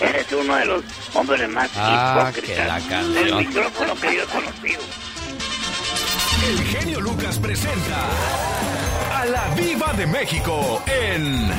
Eres 0.00 0.30
uno 0.32 0.56
de 0.56 0.64
los 0.66 0.84
hombres 1.14 1.48
más 1.48 1.70
Ah, 1.76 2.30
que 2.34 2.40
hipócritas 2.40 2.66
la 2.90 3.02
del 3.02 3.34
micrófono 3.36 3.94
que 3.94 4.16
yo 4.16 4.22
he 4.22 4.26
conocido. 4.26 4.82
El 6.48 6.62
genio 6.64 7.00
Lucas 7.00 7.38
presenta 7.38 8.00
a 9.14 9.24
la 9.26 9.48
Viva 9.54 9.92
de 9.94 10.06
México 10.06 10.82
en 10.86 11.50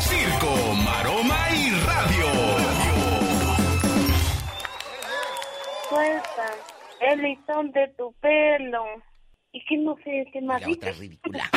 Circo, 0.00 0.74
Maroma 0.84 1.38
y 1.52 1.70
Radio. 1.70 2.26
Suelta 5.88 6.54
el 7.00 7.22
listón 7.22 7.72
de 7.72 7.88
tu 7.98 8.12
pelo. 8.20 8.84
Y 9.52 9.64
que 9.64 9.76
no 9.78 9.96
sé 10.04 10.24
qué 10.32 10.40
más 10.42 10.62
La 10.62 10.68
otra 10.70 10.92
ridícula. 10.92 11.50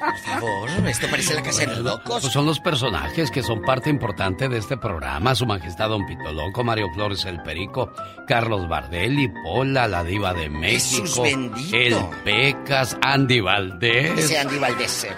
Por 0.00 0.18
favor, 0.18 0.68
esto 0.88 1.06
parece 1.08 1.34
la 1.34 1.42
casa 1.42 1.60
de 1.60 1.66
los 1.68 1.78
locos. 1.78 2.20
Pues 2.22 2.32
son 2.32 2.46
los 2.46 2.58
personajes 2.58 3.30
que 3.30 3.42
son 3.44 3.62
parte 3.62 3.90
importante 3.90 4.48
de 4.48 4.58
este 4.58 4.76
programa. 4.76 5.36
Su 5.36 5.46
Majestad 5.46 5.90
Don 5.90 6.04
Pito 6.06 6.32
Loco, 6.32 6.64
Mario 6.64 6.90
Flores 6.92 7.24
el 7.26 7.40
Perico, 7.42 7.92
Carlos 8.26 8.68
Bardelli, 8.68 9.28
Pola, 9.44 9.86
la 9.86 10.02
Diva 10.02 10.34
de 10.34 10.48
México, 10.48 11.02
Jesús 11.02 11.22
bendito. 11.22 11.76
el 11.76 11.94
Pecas, 12.24 12.98
Andy 13.00 13.40
Valdés. 13.40 14.18
Ese 14.18 14.38
Andy 14.38 14.58
Valdés. 14.58 15.04
eh, 15.04 15.10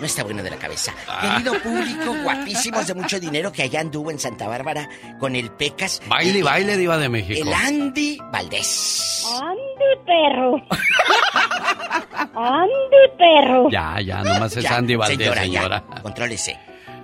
No 0.00 0.06
está 0.06 0.22
bueno 0.24 0.42
de 0.42 0.50
la 0.50 0.56
cabeza. 0.56 0.92
Ah. 1.08 1.20
Querido 1.42 1.60
público, 1.60 2.14
guapísimos 2.22 2.86
de 2.86 2.94
mucho 2.94 3.18
dinero 3.18 3.50
que 3.52 3.62
allá 3.64 3.80
anduvo 3.80 4.10
en 4.10 4.18
Santa 4.18 4.46
Bárbara 4.46 4.88
con 5.18 5.34
el 5.36 5.50
Pecas. 5.50 6.00
Baile 6.06 6.38
El- 6.38 6.44
baile, 6.44 6.76
Diva 6.76 6.98
de 6.98 7.08
México. 7.08 7.40
El 7.48 7.52
Andy 7.52 8.18
Valdés. 8.32 9.26
Ande, 9.40 10.04
perro. 10.06 10.56
Ande, 12.34 13.08
perro. 13.18 13.70
Ya, 13.70 14.00
ya, 14.00 14.22
nomás 14.22 14.56
es 14.56 14.64
Ya, 14.64 14.76
Andy 14.76 14.96
Valdés, 14.96 15.18
señora, 15.18 15.42
señora. 15.42 15.84
ya, 15.96 16.02
contrólese. 16.02 16.58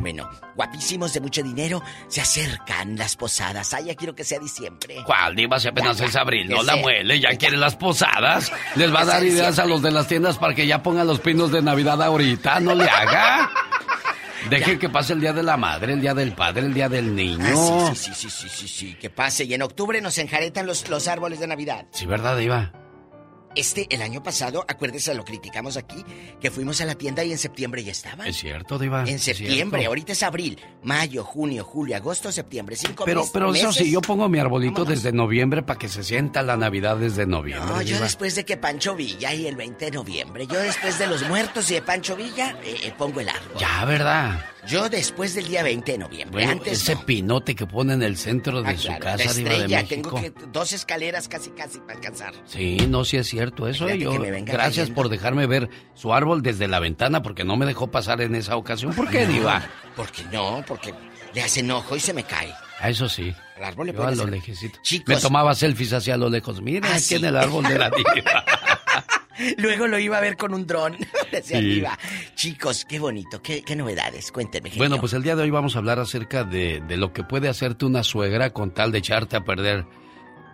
Bueno, 0.05 0.29
guapísimos 0.55 1.15
de 1.15 1.21
mucho 1.23 1.43
dinero, 1.43 1.83
se 2.09 2.21
acercan 2.21 2.95
las 2.99 3.17
posadas. 3.17 3.73
Ay, 3.73 3.87
ya 3.87 3.95
quiero 3.95 4.15
que 4.15 4.23
sea 4.23 4.39
diciembre. 4.39 4.97
¿Cuál, 5.07 5.35
Diva? 5.35 5.59
Si 5.59 5.69
apenas 5.69 5.97
Ya, 5.97 6.05
es 6.05 6.15
abril, 6.15 6.47
no 6.47 6.63
la 6.63 6.75
sea. 6.75 6.83
muele, 6.83 7.19
ya 7.21 7.31
quiere 7.39 7.57
las 7.57 7.75
posadas. 7.75 8.53
Les 8.77 8.95
va 8.95 9.01
a 9.01 9.05
dar 9.07 9.25
ideas 9.25 9.59
a 9.59 9.65
los 9.65 9.81
de 9.81 9.91
las 9.91 10.07
tiendas 10.07 10.37
para 10.37 10.55
que 10.55 10.67
ya 10.67 10.83
pongan 10.83 11.07
los 11.07 11.21
pinos 11.21 11.51
de 11.53 11.63
Navidad 11.63 12.03
ahorita, 12.03 12.61
no 12.61 12.75
le 12.75 12.85
haga. 12.85 13.51
Deje 14.51 14.79
que 14.79 14.91
pase 14.91 15.15
el 15.15 15.23
día 15.23 15.33
de 15.33 15.43
la 15.43 15.57
madre, 15.57 15.95
el 15.95 16.03
día 16.03 16.13
del 16.13 16.33
padre, 16.35 16.67
el 16.67 16.75
día 16.75 16.91
del 16.91 17.15
niño. 17.17 17.87
Ah, 17.89 17.93
sí, 17.95 18.11
sí, 18.13 18.29
sí, 18.29 18.29
sí, 18.31 18.49
sí, 18.51 18.69
sí, 18.69 18.69
sí, 18.69 18.95
que 19.01 19.09
pase. 19.09 19.45
Y 19.45 19.55
en 19.55 19.63
octubre 19.63 20.03
nos 20.03 20.19
enjaretan 20.19 20.67
los, 20.67 20.87
los 20.91 21.09
árboles 21.09 21.41
de 21.41 21.47
Navidad. 21.47 21.87
Sí, 21.93 22.05
¿verdad, 22.05 22.37
Diva? 22.37 22.71
Este, 23.55 23.87
el 23.91 24.03
año 24.03 24.23
pasado, 24.23 24.65
acuérdese, 24.67 25.15
lo 25.15 25.25
criticamos 25.25 25.77
aquí, 25.77 26.05
que 26.41 26.51
fuimos 26.51 26.81
a 26.81 26.85
la 26.87 26.95
tienda 26.95 27.23
y 27.25 27.33
en 27.33 27.39
septiembre 27.39 27.85
ya 27.85 27.93
estaba. 27.93 28.27
Es 28.27 28.37
cierto, 28.37 28.79
Diva. 28.79 29.05
En 29.07 29.19
septiembre, 29.19 29.87
ahorita 29.87 30.13
es 30.13 30.23
abril, 30.23 30.59
mayo, 30.83 31.25
junio, 31.25 31.65
julio, 31.65 31.97
agosto, 31.97 32.33
septiembre, 32.33 32.77
cinco 32.77 33.05
Pero, 33.05 33.21
mes- 33.23 33.31
pero 33.33 33.55
eso 33.55 33.69
meses. 33.69 33.85
sí, 33.87 33.91
yo 33.93 34.01
pongo 34.01 34.29
mi 34.29 34.39
arbolito 34.39 34.85
desde 34.85 35.13
noviembre 35.13 35.63
para 35.63 35.79
que 35.79 35.89
se 35.89 36.03
sienta 36.03 36.43
la 36.43 36.57
Navidad 36.57 36.97
desde 36.97 37.27
noviembre. 37.27 37.69
No, 37.73 37.81
yo 37.83 37.95
Diva. 37.95 38.01
después 38.01 38.35
de 38.35 38.45
que 38.45 38.57
Pancho 38.57 38.95
Villa 38.97 39.33
y 39.35 39.47
el 39.47 39.57
20 39.57 39.85
de 39.87 39.91
noviembre, 39.93 40.47
yo 40.47 40.59
después 40.59 40.99
de 40.99 41.07
los 41.07 41.27
muertos 41.29 41.71
y 41.71 41.75
de 41.75 41.83
Pancho 41.83 42.17
Villa, 42.17 42.57
eh, 42.65 42.77
eh, 42.85 42.93
pongo 42.97 43.21
el 43.21 43.29
árbol. 43.29 43.59
Ya, 43.61 43.85
¿verdad? 43.85 44.45
Yo 44.67 44.89
después 44.89 45.35
del 45.35 45.47
día 45.47 45.63
20 45.63 45.93
de 45.93 45.99
noviembre, 45.99 46.33
Bueno, 46.45 46.53
antes 46.53 46.81
ese 46.83 46.95
no. 46.95 47.05
pinote 47.05 47.55
que 47.55 47.67
pone 47.67 47.93
en 47.95 48.03
el 48.03 48.17
centro 48.17 48.63
de 48.63 48.71
Ah, 48.71 48.77
su 48.79 48.87
claro, 48.89 49.05
casa, 49.05 49.25
la 49.25 49.33
Diva 49.33 49.51
de 49.51 49.55
estrella, 49.57 49.83
México. 49.83 50.11
tengo 50.11 50.21
que 50.21 50.33
dos 50.53 50.73
escaleras 50.73 51.29
casi 51.29 51.51
casi 51.51 51.79
para 51.81 51.95
alcanzar. 51.95 52.33
Sí, 52.47 52.79
no, 52.89 53.05
sí 53.05 53.17
es 53.19 53.27
cierto 53.29 53.69
eso. 53.69 53.89
Yo, 53.89 54.13
gracias 54.13 54.57
cayendo. 54.77 54.95
por 54.95 55.09
dejarme 55.11 55.47
ver 55.47 55.69
su 55.95 56.15
árbol 56.15 56.43
desde 56.43 56.67
la 56.69 56.81
ventana 56.81 57.23
porque 57.23 57.45
no 57.45 57.57
me 57.57 57.67
dejó 57.67 57.91
pasar 57.91 58.21
en 58.23 58.35
esa 58.35 58.57
ocasión. 58.57 58.95
¿Por 58.95 59.09
qué, 59.11 59.27
No, 59.27 59.33
Diva? 59.33 59.69
Porque 59.97 60.25
no, 60.33 60.65
porque 60.67 60.95
le 61.35 61.43
hace 61.43 61.61
enojo 61.61 61.97
y 61.97 62.01
se 62.01 62.15
me 62.15 62.25
cae. 62.25 62.53
A 62.81 62.89
eso 62.91 63.09
sí. 63.09 63.33
Al 63.57 63.65
árbol 63.65 63.87
le 63.87 63.93
Yo 63.93 64.05
a 64.05 64.11
lo 64.13 64.27
lejecito. 64.27 64.79
Chicos. 64.83 65.15
Me 65.15 65.21
tomaba 65.21 65.55
selfies 65.55 65.93
hacia 65.93 66.17
lo 66.17 66.29
lejos. 66.29 66.61
Mira, 66.61 66.89
Ah, 66.89 66.95
aquí 66.95 67.03
sí. 67.03 67.15
en 67.17 67.25
el 67.27 67.37
árbol 67.37 67.65
de 67.65 67.79
la 67.79 67.89
diva. 68.15 68.45
Luego 69.59 69.87
lo 69.87 69.99
iba 69.99 70.19
a 70.19 70.21
ver 70.21 70.37
con 70.37 70.55
un 70.55 70.67
dron 70.67 70.97
Sí. 71.43 71.55
arriba. 71.55 71.99
Chicos, 72.35 72.85
qué 72.85 72.99
bonito, 72.99 73.41
qué, 73.43 73.63
qué 73.63 73.77
novedades. 73.77 74.31
Cuéntenme. 74.33 74.71
genio. 74.71 74.81
bueno, 74.81 75.01
pues 75.01 75.13
el 75.13 75.23
día 75.23 75.37
de 75.37 75.43
hoy 75.43 75.51
vamos 75.51 75.77
a 75.77 75.79
hablar 75.79 75.99
acerca 75.99 76.45
de, 76.45 76.81
de 76.87 76.97
lo 76.97 77.13
que 77.13 77.25
puede 77.25 77.49
hacerte 77.49 77.85
una 77.85 78.03
suegra 78.03 78.51
con 78.51 78.73
tal 78.73 78.93
de 78.93 78.99
echarte 78.99 79.37
a 79.37 79.45
perder 79.45 79.85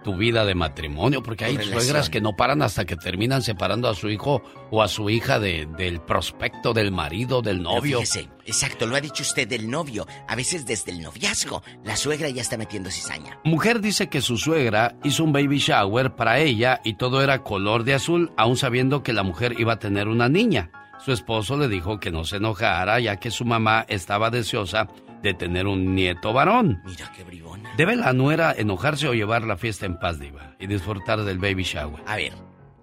tu 0.02 0.16
vida 0.16 0.44
de 0.44 0.55
matrimonio, 0.55 1.22
porque 1.22 1.44
hay 1.44 1.56
relación. 1.56 1.82
suegras 1.82 2.10
que 2.10 2.20
no 2.20 2.36
paran 2.36 2.62
hasta 2.62 2.85
que 2.85 2.97
terminan 2.97 3.43
separando 3.43 3.89
a 3.89 3.94
su 3.94 4.09
hijo 4.09 4.43
o 4.70 4.82
a 4.82 4.89
su 4.89 5.10
hija 5.10 5.39
de, 5.39 5.66
del 5.77 6.01
prospecto, 6.01 6.72
del 6.72 6.93
marido, 6.93 7.43
del 7.43 7.62
novio. 7.62 8.01
fíjese, 8.01 8.28
exacto, 8.47 8.86
lo 8.86 8.97
ha 8.97 9.01
dicho 9.01 9.22
usted 9.22 9.47
del 9.47 9.70
novio. 9.70 10.06
A 10.28 10.36
veces 10.36 10.66
desde 10.66 10.93
el 10.93 11.02
noviazgo, 11.02 11.62
la 11.85 11.97
suegra 11.97 12.28
ya 12.31 12.43
está 12.43 12.56
metiendo 12.56 12.90
cizaña. 12.90 13.39
Mujer 13.44 13.81
dice 13.81 14.09
que 14.09 14.20
su 14.20 14.36
suegra 14.36 14.97
hizo 15.05 15.24
un 15.24 15.32
baby 15.32 15.59
shower 15.59 16.14
para 16.14 16.39
ella 16.39 16.81
y 16.85 16.94
todo 16.94 17.22
era 17.22 17.43
color 17.43 17.85
de 17.85 17.94
azul, 17.94 18.32
aún 18.36 18.56
sabiendo 18.56 19.02
que 19.02 19.12
la 19.12 19.22
mujer 19.22 19.56
iba 19.59 19.74
a 19.74 19.78
tener 19.78 20.09
una 20.09 20.28
niña. 20.28 20.70
Su 21.05 21.12
esposo 21.12 21.56
le 21.56 21.68
dijo 21.68 21.98
que 21.98 22.10
no 22.10 22.24
se 22.24 22.36
enojara, 22.36 23.01
ya 23.01 23.16
que 23.16 23.31
su 23.31 23.47
mamá 23.47 23.86
estaba 23.89 24.28
deseosa 24.31 24.89
de 25.22 25.34
tener 25.34 25.66
un 25.66 25.94
nieto 25.94 26.32
varón. 26.32 26.82
Mira 26.84 27.12
qué 27.14 27.24
bribona. 27.24 27.72
¿Debe 27.76 27.97
la 27.97 28.12
nuera 28.12 28.52
enojarse 28.56 29.09
o 29.09 29.14
llevar 29.14 29.42
la 29.42 29.56
fiesta 29.56 29.86
en 29.86 29.98
paz, 29.98 30.18
Diva? 30.18 30.56
Y 30.59 30.66
disfrutar 30.66 31.22
del 31.22 31.38
baby 31.38 31.62
shower. 31.62 32.02
A 32.06 32.16
ver, 32.16 32.32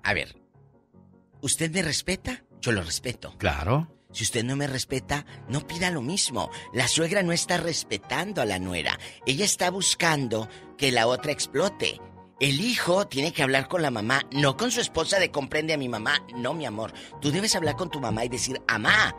a 0.04 0.14
ver. 0.14 0.36
¿Usted 1.42 1.72
me 1.72 1.82
respeta? 1.82 2.44
Yo 2.62 2.72
lo 2.72 2.82
respeto. 2.82 3.36
Claro. 3.38 3.88
Si 4.12 4.24
usted 4.24 4.44
no 4.44 4.56
me 4.56 4.68
respeta, 4.68 5.26
no 5.50 5.68
pida 5.68 5.92
lo 5.92 6.02
mismo. 6.02 6.50
La 6.74 6.88
suegra 6.88 7.24
no 7.24 7.34
está 7.34 7.58
respetando 7.58 8.42
a 8.42 8.46
la 8.46 8.58
nuera. 8.58 8.98
Ella 9.26 9.46
está 9.46 9.70
buscando 9.70 10.50
que 10.78 10.92
la 10.92 11.08
otra 11.08 11.32
explote. 11.32 12.00
El 12.40 12.62
hijo 12.62 13.08
tiene 13.08 13.34
que 13.34 13.44
hablar 13.44 13.68
con 13.68 13.82
la 13.82 13.92
mamá, 13.92 14.26
no 14.32 14.58
con 14.58 14.72
su 14.72 14.80
esposa 14.80 15.20
de 15.20 15.32
comprende 15.32 15.74
a 15.74 15.78
mi 15.78 15.90
mamá. 15.90 16.24
No, 16.36 16.54
mi 16.54 16.66
amor. 16.66 16.94
Tú 17.22 17.32
debes 17.32 17.56
hablar 17.56 17.76
con 17.76 17.90
tu 17.90 18.00
mamá 18.00 18.26
y 18.26 18.30
decir, 18.30 18.62
amá, 18.68 19.16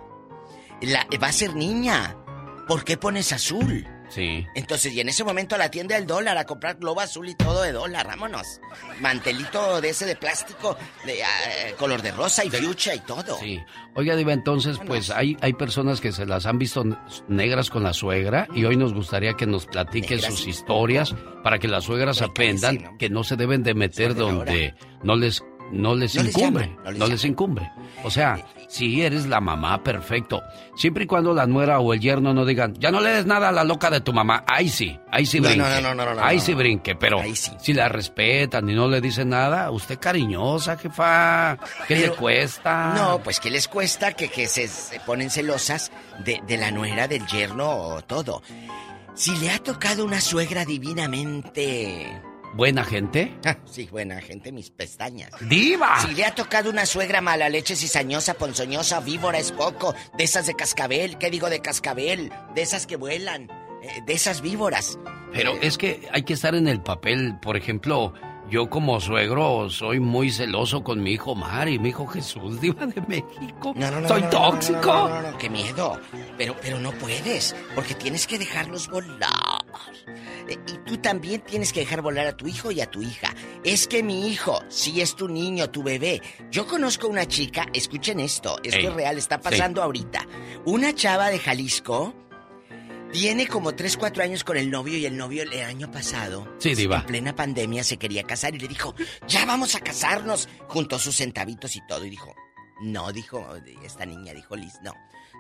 la, 0.80 1.06
va 1.22 1.28
a 1.28 1.32
ser 1.32 1.54
niña. 1.54 2.16
¿Por 2.68 2.84
qué 2.84 2.98
pones 2.98 3.32
azul? 3.32 3.86
Sí. 4.10 4.46
Entonces, 4.54 4.92
y 4.92 5.00
en 5.00 5.08
ese 5.08 5.24
momento 5.24 5.54
a 5.54 5.58
la 5.58 5.70
tienda 5.70 5.96
del 5.96 6.06
dólar 6.06 6.36
a 6.38 6.44
comprar 6.44 6.76
globo 6.76 7.00
azul 7.00 7.28
y 7.28 7.34
todo 7.34 7.62
de 7.62 7.72
dólar, 7.72 8.06
vámonos. 8.06 8.60
Mantelito 9.00 9.80
de 9.80 9.90
ese 9.90 10.04
de 10.04 10.16
plástico, 10.16 10.76
de 11.04 11.22
ah, 11.22 11.28
color 11.78 12.02
de 12.02 12.12
rosa 12.12 12.44
y 12.44 12.50
fuchsia 12.50 12.94
y 12.94 13.00
todo. 13.00 13.38
Sí. 13.38 13.58
Oiga, 13.94 14.16
Diva, 14.16 14.32
entonces, 14.32 14.78
pues 14.86 15.10
hay, 15.10 15.36
hay 15.40 15.54
personas 15.54 16.00
que 16.00 16.12
se 16.12 16.26
las 16.26 16.46
han 16.46 16.58
visto 16.58 16.84
negras 17.26 17.70
con 17.70 17.82
la 17.82 17.92
suegra 17.92 18.46
y 18.54 18.64
hoy 18.64 18.76
nos 18.76 18.92
gustaría 18.92 19.34
que 19.34 19.46
nos 19.46 19.66
platique 19.66 20.16
Negras 20.16 20.34
sus 20.34 20.46
historias 20.46 21.14
para 21.42 21.58
que 21.58 21.68
las 21.68 21.84
suegras 21.84 22.20
aprendan 22.22 22.98
que 22.98 23.08
no 23.08 23.24
se 23.24 23.36
deben 23.36 23.62
de 23.62 23.74
meter 23.74 24.14
donde 24.14 24.74
no 25.02 25.16
les 25.16 25.42
no 25.72 25.94
les 25.94 26.14
No 26.14 26.22
les 26.22 26.34
llaman, 26.34 26.76
no 26.84 26.90
no 26.92 26.98
les 27.06 27.08
les 27.10 27.24
incumbre. 27.24 27.70
O 28.04 28.10
sea, 28.10 28.38
si 28.68 29.02
eres 29.02 29.26
la 29.26 29.40
mamá, 29.40 29.82
perfecto. 29.82 30.42
Siempre 30.76 31.04
y 31.04 31.06
cuando 31.06 31.34
la 31.34 31.46
nuera 31.46 31.80
o 31.80 31.92
el 31.94 32.00
yerno 32.00 32.32
no 32.32 32.44
digan, 32.44 32.74
ya 32.74 32.90
no 32.92 33.00
le 33.00 33.10
des 33.10 33.26
nada 33.26 33.48
a 33.48 33.52
la 33.52 33.64
loca 33.64 33.90
de 33.90 34.00
tu 34.00 34.12
mamá, 34.12 34.44
ahí 34.46 34.68
sí, 34.68 34.98
ahí 35.10 35.26
sí 35.26 35.40
No, 35.40 35.48
no, 35.48 35.54
brinque. 35.64 35.80
no, 35.82 35.94
no, 35.94 36.04
no, 36.04 36.14
no, 36.14 36.22
ahí 36.24 36.36
no, 36.36 36.42
sí 36.42 36.52
no. 36.52 36.58
brinque, 36.58 36.94
pero 36.94 37.20
sí. 37.34 37.50
si 37.58 37.72
la 37.72 37.88
respetan 37.88 38.68
y 38.70 38.74
no 38.74 38.86
le 38.88 39.00
dicen 39.00 39.30
nada, 39.30 39.70
usted 39.70 39.98
cariñosa, 39.98 40.76
jefa, 40.76 41.58
¿qué 41.88 41.96
le 41.96 42.02
Pero- 42.02 42.16
cuesta? 42.16 42.92
No, 42.94 43.18
pues 43.22 43.40
¿qué 43.40 43.50
les 43.50 43.66
cuesta 43.68 44.12
que, 44.12 44.28
que 44.28 44.46
se, 44.46 44.68
se 44.68 45.00
ponen 45.00 45.30
celosas 45.30 45.90
de, 46.24 46.40
de 46.46 46.56
la 46.56 46.70
nuera, 46.70 47.08
del 47.08 47.26
yerno 47.26 47.68
o 47.70 48.02
todo? 48.02 48.42
Si 49.14 49.34
le 49.38 49.50
ha 49.50 49.58
tocado 49.58 50.04
una 50.04 50.20
suegra 50.20 50.64
divinamente... 50.64 52.22
Buena 52.54 52.84
gente. 52.84 53.36
Ah, 53.44 53.56
sí, 53.66 53.88
buena 53.90 54.20
gente, 54.20 54.52
mis 54.52 54.70
pestañas. 54.70 55.30
¡Diva! 55.48 56.00
Si 56.00 56.14
le 56.14 56.24
ha 56.24 56.34
tocado 56.34 56.70
una 56.70 56.86
suegra 56.86 57.20
mala 57.20 57.48
leche, 57.48 57.76
cizañosa, 57.76 58.34
ponzoñosa, 58.34 59.00
víbora, 59.00 59.38
es 59.38 59.52
poco, 59.52 59.94
de 60.16 60.24
esas 60.24 60.46
de 60.46 60.54
cascabel, 60.54 61.18
¿qué 61.18 61.30
digo 61.30 61.50
de 61.50 61.60
cascabel? 61.60 62.32
De 62.54 62.62
esas 62.62 62.86
que 62.86 62.96
vuelan, 62.96 63.48
eh, 63.82 64.02
de 64.06 64.12
esas 64.12 64.40
víboras. 64.40 64.98
Pero 65.32 65.56
es 65.60 65.78
que 65.78 66.08
hay 66.12 66.22
que 66.22 66.32
estar 66.32 66.54
en 66.54 66.68
el 66.68 66.80
papel. 66.80 67.38
Por 67.40 67.56
ejemplo, 67.56 68.14
yo 68.50 68.68
como 68.70 69.00
suegro 69.00 69.68
soy 69.70 70.00
muy 70.00 70.30
celoso 70.30 70.82
con 70.82 71.02
mi 71.02 71.12
hijo 71.12 71.34
Mar 71.34 71.68
y 71.68 71.78
mi 71.78 71.90
hijo 71.90 72.06
Jesús, 72.06 72.60
diva 72.60 72.86
de 72.86 73.00
México. 73.02 73.72
No, 73.76 73.90
no, 73.90 74.00
no. 74.00 74.08
soy 74.08 74.22
tóxico. 74.22 74.80
No, 74.86 75.08
no, 75.08 75.30
no, 75.32 75.38
qué 75.38 75.50
miedo. 75.50 76.00
Pero, 76.36 76.56
pero 76.60 76.78
no 76.80 76.92
puedes, 76.92 77.54
porque 77.74 77.94
tienes 77.94 78.26
que 78.26 78.38
dejarlos 78.38 78.88
volar. 78.88 79.64
Eh, 80.48 80.58
Y 80.66 80.78
tú 80.88 80.96
también 80.98 81.40
tienes 81.42 81.72
que 81.72 81.80
dejar 81.80 82.00
volar 82.02 82.26
a 82.26 82.36
tu 82.36 82.46
hijo 82.46 82.70
y 82.70 82.80
a 82.80 82.90
tu 82.90 83.02
hija. 83.02 83.34
Es 83.64 83.86
que 83.86 84.02
mi 84.02 84.28
hijo, 84.28 84.62
si 84.68 85.00
es 85.00 85.14
tu 85.14 85.28
niño, 85.28 85.70
tu 85.70 85.82
bebé. 85.82 86.22
Yo 86.50 86.66
conozco 86.66 87.08
una 87.08 87.26
chica, 87.26 87.66
escuchen 87.72 88.20
esto, 88.20 88.56
esto 88.62 88.78
Ey, 88.78 88.86
es 88.86 88.94
real, 88.94 89.18
está 89.18 89.36
sí. 89.36 89.42
pasando 89.44 89.82
ahorita. 89.82 90.26
Una 90.64 90.94
chava 90.94 91.28
de 91.30 91.38
Jalisco 91.38 92.14
Tiene 93.12 93.46
como 93.46 93.74
3, 93.74 93.96
4 93.96 94.22
años 94.22 94.44
con 94.44 94.56
el 94.56 94.70
novio 94.70 94.96
y 94.98 95.06
el 95.06 95.16
novio 95.16 95.42
el 95.42 95.62
año 95.62 95.90
pasado, 95.90 96.46
Sí, 96.58 96.74
diva. 96.74 96.98
en 96.98 97.06
plena 97.06 97.34
pandemia, 97.34 97.82
se 97.82 97.96
quería 97.96 98.22
casar 98.24 98.54
y 98.54 98.58
le 98.58 98.68
dijo, 98.68 98.94
ya 99.26 99.44
vamos 99.46 99.74
a 99.74 99.80
casarnos, 99.80 100.48
junto 100.68 100.96
a 100.96 100.98
sus 100.98 101.16
centavitos 101.16 101.74
y 101.76 101.80
todo. 101.88 102.04
Y 102.04 102.10
dijo, 102.10 102.34
no, 102.82 103.10
dijo 103.12 103.46
esta 103.82 104.04
niña, 104.04 104.34
dijo 104.34 104.54
Liz, 104.56 104.74
no, 104.82 104.92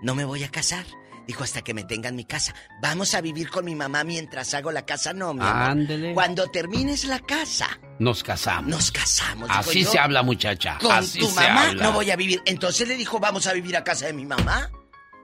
no 0.02 0.14
me 0.14 0.24
voy 0.24 0.44
a 0.44 0.48
casar. 0.50 0.84
Dijo, 1.26 1.44
hasta 1.44 1.60
que 1.60 1.74
me 1.74 1.84
tengan 1.84 2.16
mi 2.16 2.24
casa. 2.24 2.54
Vamos 2.80 3.14
a 3.14 3.20
vivir 3.20 3.50
con 3.50 3.66
mi 3.66 3.74
mamá 3.74 4.02
mientras 4.02 4.54
hago 4.54 4.72
la 4.72 4.86
casa. 4.86 5.12
No, 5.12 5.34
mi 5.34 5.42
amor. 5.42 5.70
Ándele. 5.72 6.14
Cuando 6.14 6.46
termines 6.50 7.04
la 7.04 7.18
casa, 7.18 7.68
Nos 7.98 8.22
casamos. 8.24 8.70
nos 8.70 8.90
casamos. 8.90 9.46
dijo 9.46 9.60
Así 9.60 9.84
yo. 9.84 9.90
se 9.90 9.98
habla, 9.98 10.22
muchacha. 10.22 10.78
Con 10.80 10.90
Así 10.90 11.18
tu 11.18 11.26
se 11.26 11.34
mamá 11.34 11.68
habla. 11.68 11.82
no 11.82 11.92
voy 11.92 12.10
a 12.10 12.16
vivir. 12.16 12.40
Entonces 12.46 12.88
le 12.88 12.96
dijo, 12.96 13.18
vamos 13.20 13.46
a 13.46 13.52
vivir 13.52 13.76
a 13.76 13.84
casa 13.84 14.06
de 14.06 14.14
mi 14.14 14.24
mamá. 14.24 14.70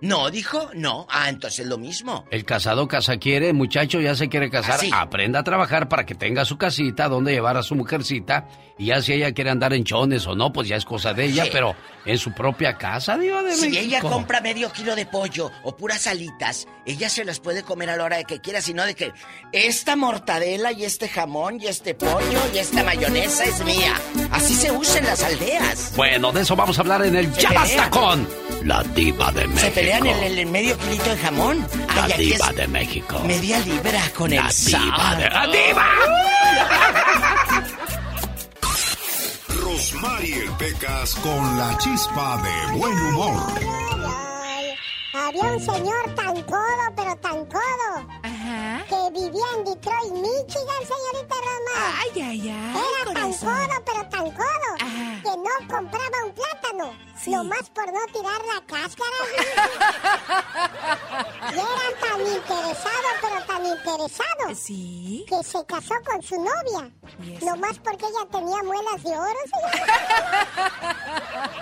No, 0.05 0.31
dijo, 0.31 0.71
no. 0.75 1.07
Ah, 1.11 1.29
entonces 1.29 1.67
lo 1.67 1.79
mismo. 1.79 2.25
El 2.31 2.45
casado 2.45 2.87
casa 2.89 3.17
quiere, 3.17 3.53
muchacho 3.53 4.01
ya 4.01 4.15
se 4.15 4.29
quiere 4.29 4.51
casar, 4.51 4.75
Así. 4.75 4.91
aprenda 4.93 5.39
a 5.41 5.45
trabajar 5.45 5.89
para 5.89 6.05
que 6.05 6.15
tenga 6.15 6.45
su 6.45 6.59
casita 6.59 7.09
donde 7.09 7.33
llevar 7.33 7.57
a 7.57 7.63
su 7.63 7.75
mujercita 7.75 8.47
y 8.79 8.87
ya 8.87 9.01
si 9.01 9.13
ella 9.15 9.33
quiere 9.33 9.51
andar 9.51 9.73
en 9.73 9.85
chones 9.85 10.27
o 10.27 10.35
no, 10.35 10.53
pues 10.53 10.69
ya 10.69 10.77
es 10.77 10.85
cosa 10.85 11.15
de 11.15 11.25
ella, 11.27 11.45
Sí. 11.45 11.51
pero 11.53 11.75
en 12.05 12.19
su 12.19 12.33
propia 12.33 12.77
casa, 12.77 13.17
digo, 13.17 13.43
de 13.43 13.55
Si 13.55 13.69
México. 13.71 13.83
ella 13.83 14.01
compra 14.01 14.41
medio 14.41 14.71
kilo 14.73 14.95
de 14.95 15.07
pollo 15.07 15.51
o 15.63 15.77
puras 15.77 16.07
alitas, 16.07 16.67
ella 16.85 17.09
se 17.09 17.25
las 17.25 17.41
puede 17.41 17.63
comer 17.63 17.89
a 17.91 17.97
la 17.97 18.05
hora 18.05 18.17
de 18.19 18.25
que 18.25 18.41
quiera, 18.41 18.61
sino 18.61 18.85
de 18.85 18.95
que 18.95 19.13
esta 19.53 19.97
mortadela 19.97 20.73
y 20.73 20.85
este 20.85 21.09
jamón 21.09 21.61
y 21.61 21.67
este 21.69 21.95
pollo 21.95 22.41
y 22.55 22.59
esta 22.59 22.83
mayonesa 22.85 23.45
es 23.45 23.65
mía. 23.65 23.95
Así 24.33 24.55
se 24.55 24.71
usa 24.71 24.99
en 24.99 25.07
las 25.07 25.23
aldeas. 25.23 25.93
Bueno, 25.97 26.31
de 26.33 26.43
eso 26.43 26.55
vamos 26.57 26.77
a 26.77 26.83
hablar 26.83 27.05
en 27.07 27.17
el 27.17 27.33
Ya 27.35 27.53
Basta 27.53 27.89
con 27.91 28.29
la 28.65 28.83
diva 28.83 29.31
de 29.33 29.47
México. 29.47 29.63
En 29.97 30.07
el, 30.07 30.39
el 30.39 30.47
medio 30.47 30.77
kilito 30.79 31.11
de 31.11 31.17
jamón. 31.19 31.67
La 31.95 32.05
Ay, 32.05 32.13
diva 32.31 32.53
de 32.53 32.67
México. 32.69 33.19
Media 33.21 33.59
libra 33.61 34.01
con 34.17 34.31
La 34.31 34.49
el 34.49 34.55
diva 34.65 35.15
de- 35.17 35.31
¡La 35.31 35.47
diva! 35.47 35.89
Rosmarie 39.49 40.51
Pecas 40.59 41.15
con 41.17 41.59
la 41.59 41.77
chispa 41.79 42.41
de 42.43 42.77
buen 42.79 42.93
humor. 43.07 43.43
Había 45.15 45.43
un 45.45 45.61
señor 45.61 46.15
tan 46.17 46.43
codo, 46.43 46.93
pero 46.97 47.17
tan 47.17 47.47
codo, 47.47 48.09
que 48.45 49.11
vivía 49.13 49.47
en 49.57 49.65
Detroit, 49.65 50.13
Michigan, 50.13 50.83
señorita 50.85 51.35
Roma. 51.35 51.77
Ay, 52.01 52.11
ay, 52.23 52.51
ay. 52.51 52.77
Era 53.03 53.13
tan 53.15 53.33
codo, 53.33 53.77
pero 53.87 54.03
tan 54.09 54.31
codo, 54.33 54.77
que 55.23 55.31
no 55.37 55.55
compraba 55.75 56.19
un 56.27 56.33
plátano, 56.35 56.87
nomás 57.27 57.71
por 57.71 57.87
no 57.93 58.01
tirar 58.13 58.41
la 58.45 58.61
cáscara. 58.67 59.19
y 61.53 61.55
era 61.59 61.91
tan 62.01 62.21
interesado, 62.21 63.09
pero 63.23 63.39
tan 63.47 63.65
interesado, 63.67 64.55
¿Sí? 64.55 65.25
que 65.29 65.43
se 65.43 65.65
casó 65.65 65.95
con 66.05 66.21
su 66.23 66.37
novia, 66.37 66.91
nomás 67.43 67.79
porque 67.79 68.05
ella 68.07 68.27
tenía 68.31 68.63
muelas 68.63 69.03
de 69.03 69.11
oro. 69.11 69.25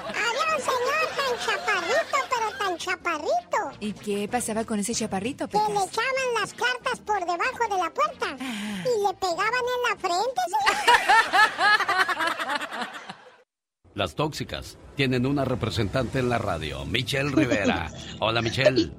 Había 0.08 0.56
un 0.56 0.62
señor 0.62 1.04
tan 1.16 1.32
chaparrito, 1.46 2.18
pero 2.30 2.48
tan 2.58 2.76
chaparrito. 2.76 3.60
¿Y 3.80 3.92
qué 3.92 4.28
pasaba 4.28 4.64
con 4.64 4.78
ese 4.80 4.94
chaparrito, 4.94 5.48
que 5.48 5.58
le 5.58 5.64
echaban 5.64 6.34
las 6.40 6.52
cartas 6.72 7.00
por 7.00 7.20
debajo 7.20 7.64
de 7.70 7.78
la 7.78 7.92
puerta 7.92 8.36
y 8.38 9.06
le 9.06 9.14
pegaban 9.14 9.64
en 9.74 9.82
la 9.88 9.96
frente. 9.98 10.40
señor. 10.48 10.76
Las 13.94 14.14
tóxicas 14.14 14.78
tienen 14.96 15.26
una 15.26 15.44
representante 15.44 16.18
en 16.18 16.30
la 16.30 16.38
radio, 16.38 16.86
Michelle 16.86 17.30
Rivera. 17.30 17.90
Hola, 18.20 18.40
Michelle. 18.40 18.90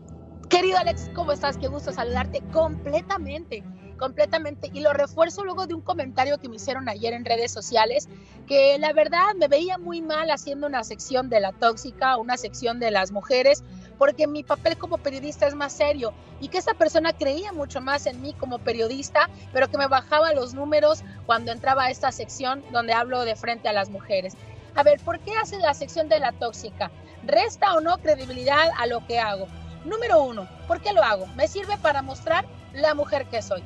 Querido 0.49 0.77
Alex, 0.77 1.09
¿cómo 1.15 1.31
estás? 1.31 1.57
Qué 1.57 1.67
gusto 1.67 1.91
saludarte 1.91 2.43
completamente, 2.51 3.63
completamente. 4.03 4.69
Y 4.73 4.81
lo 4.81 4.91
refuerzo 4.91 5.45
luego 5.45 5.65
de 5.65 5.75
un 5.75 5.79
comentario 5.79 6.37
que 6.37 6.49
me 6.49 6.57
hicieron 6.57 6.89
ayer 6.89 7.13
en 7.13 7.23
redes 7.23 7.53
sociales, 7.53 8.09
que 8.47 8.77
la 8.77 8.91
verdad 8.91 9.33
me 9.37 9.47
veía 9.47 9.77
muy 9.77 10.01
mal 10.01 10.29
haciendo 10.29 10.67
una 10.67 10.83
sección 10.83 11.29
de 11.29 11.39
la 11.39 11.53
tóxica, 11.53 12.17
una 12.17 12.35
sección 12.35 12.81
de 12.81 12.91
las 12.91 13.13
mujeres, 13.13 13.63
porque 13.97 14.27
mi 14.27 14.43
papel 14.43 14.77
como 14.77 14.97
periodista 14.97 15.47
es 15.47 15.55
más 15.55 15.71
serio 15.71 16.11
y 16.41 16.49
que 16.49 16.57
esta 16.57 16.73
persona 16.73 17.13
creía 17.13 17.53
mucho 17.53 17.79
más 17.79 18.05
en 18.05 18.21
mí 18.21 18.33
como 18.33 18.59
periodista, 18.59 19.29
pero 19.53 19.69
que 19.69 19.77
me 19.77 19.87
bajaba 19.87 20.33
los 20.33 20.53
números 20.53 21.01
cuando 21.25 21.53
entraba 21.53 21.85
a 21.85 21.89
esta 21.89 22.11
sección 22.11 22.61
donde 22.73 22.91
hablo 22.91 23.23
de 23.23 23.37
frente 23.37 23.69
a 23.69 23.73
las 23.73 23.89
mujeres. 23.89 24.35
A 24.75 24.83
ver, 24.83 24.99
¿por 24.99 25.21
qué 25.21 25.31
hace 25.37 25.59
la 25.59 25.73
sección 25.73 26.09
de 26.09 26.19
la 26.19 26.33
tóxica? 26.33 26.91
¿Resta 27.25 27.73
o 27.73 27.79
no 27.79 27.97
credibilidad 27.99 28.69
a 28.77 28.85
lo 28.85 29.07
que 29.07 29.19
hago? 29.19 29.47
Número 29.85 30.21
uno, 30.21 30.49
¿por 30.67 30.81
qué 30.81 30.91
lo 30.91 31.01
hago? 31.01 31.25
Me 31.37 31.47
sirve 31.47 31.77
para 31.77 32.01
mostrar 32.01 32.43
la 32.73 32.95
mujer 32.95 33.27
que 33.27 33.41
soy. 33.41 33.63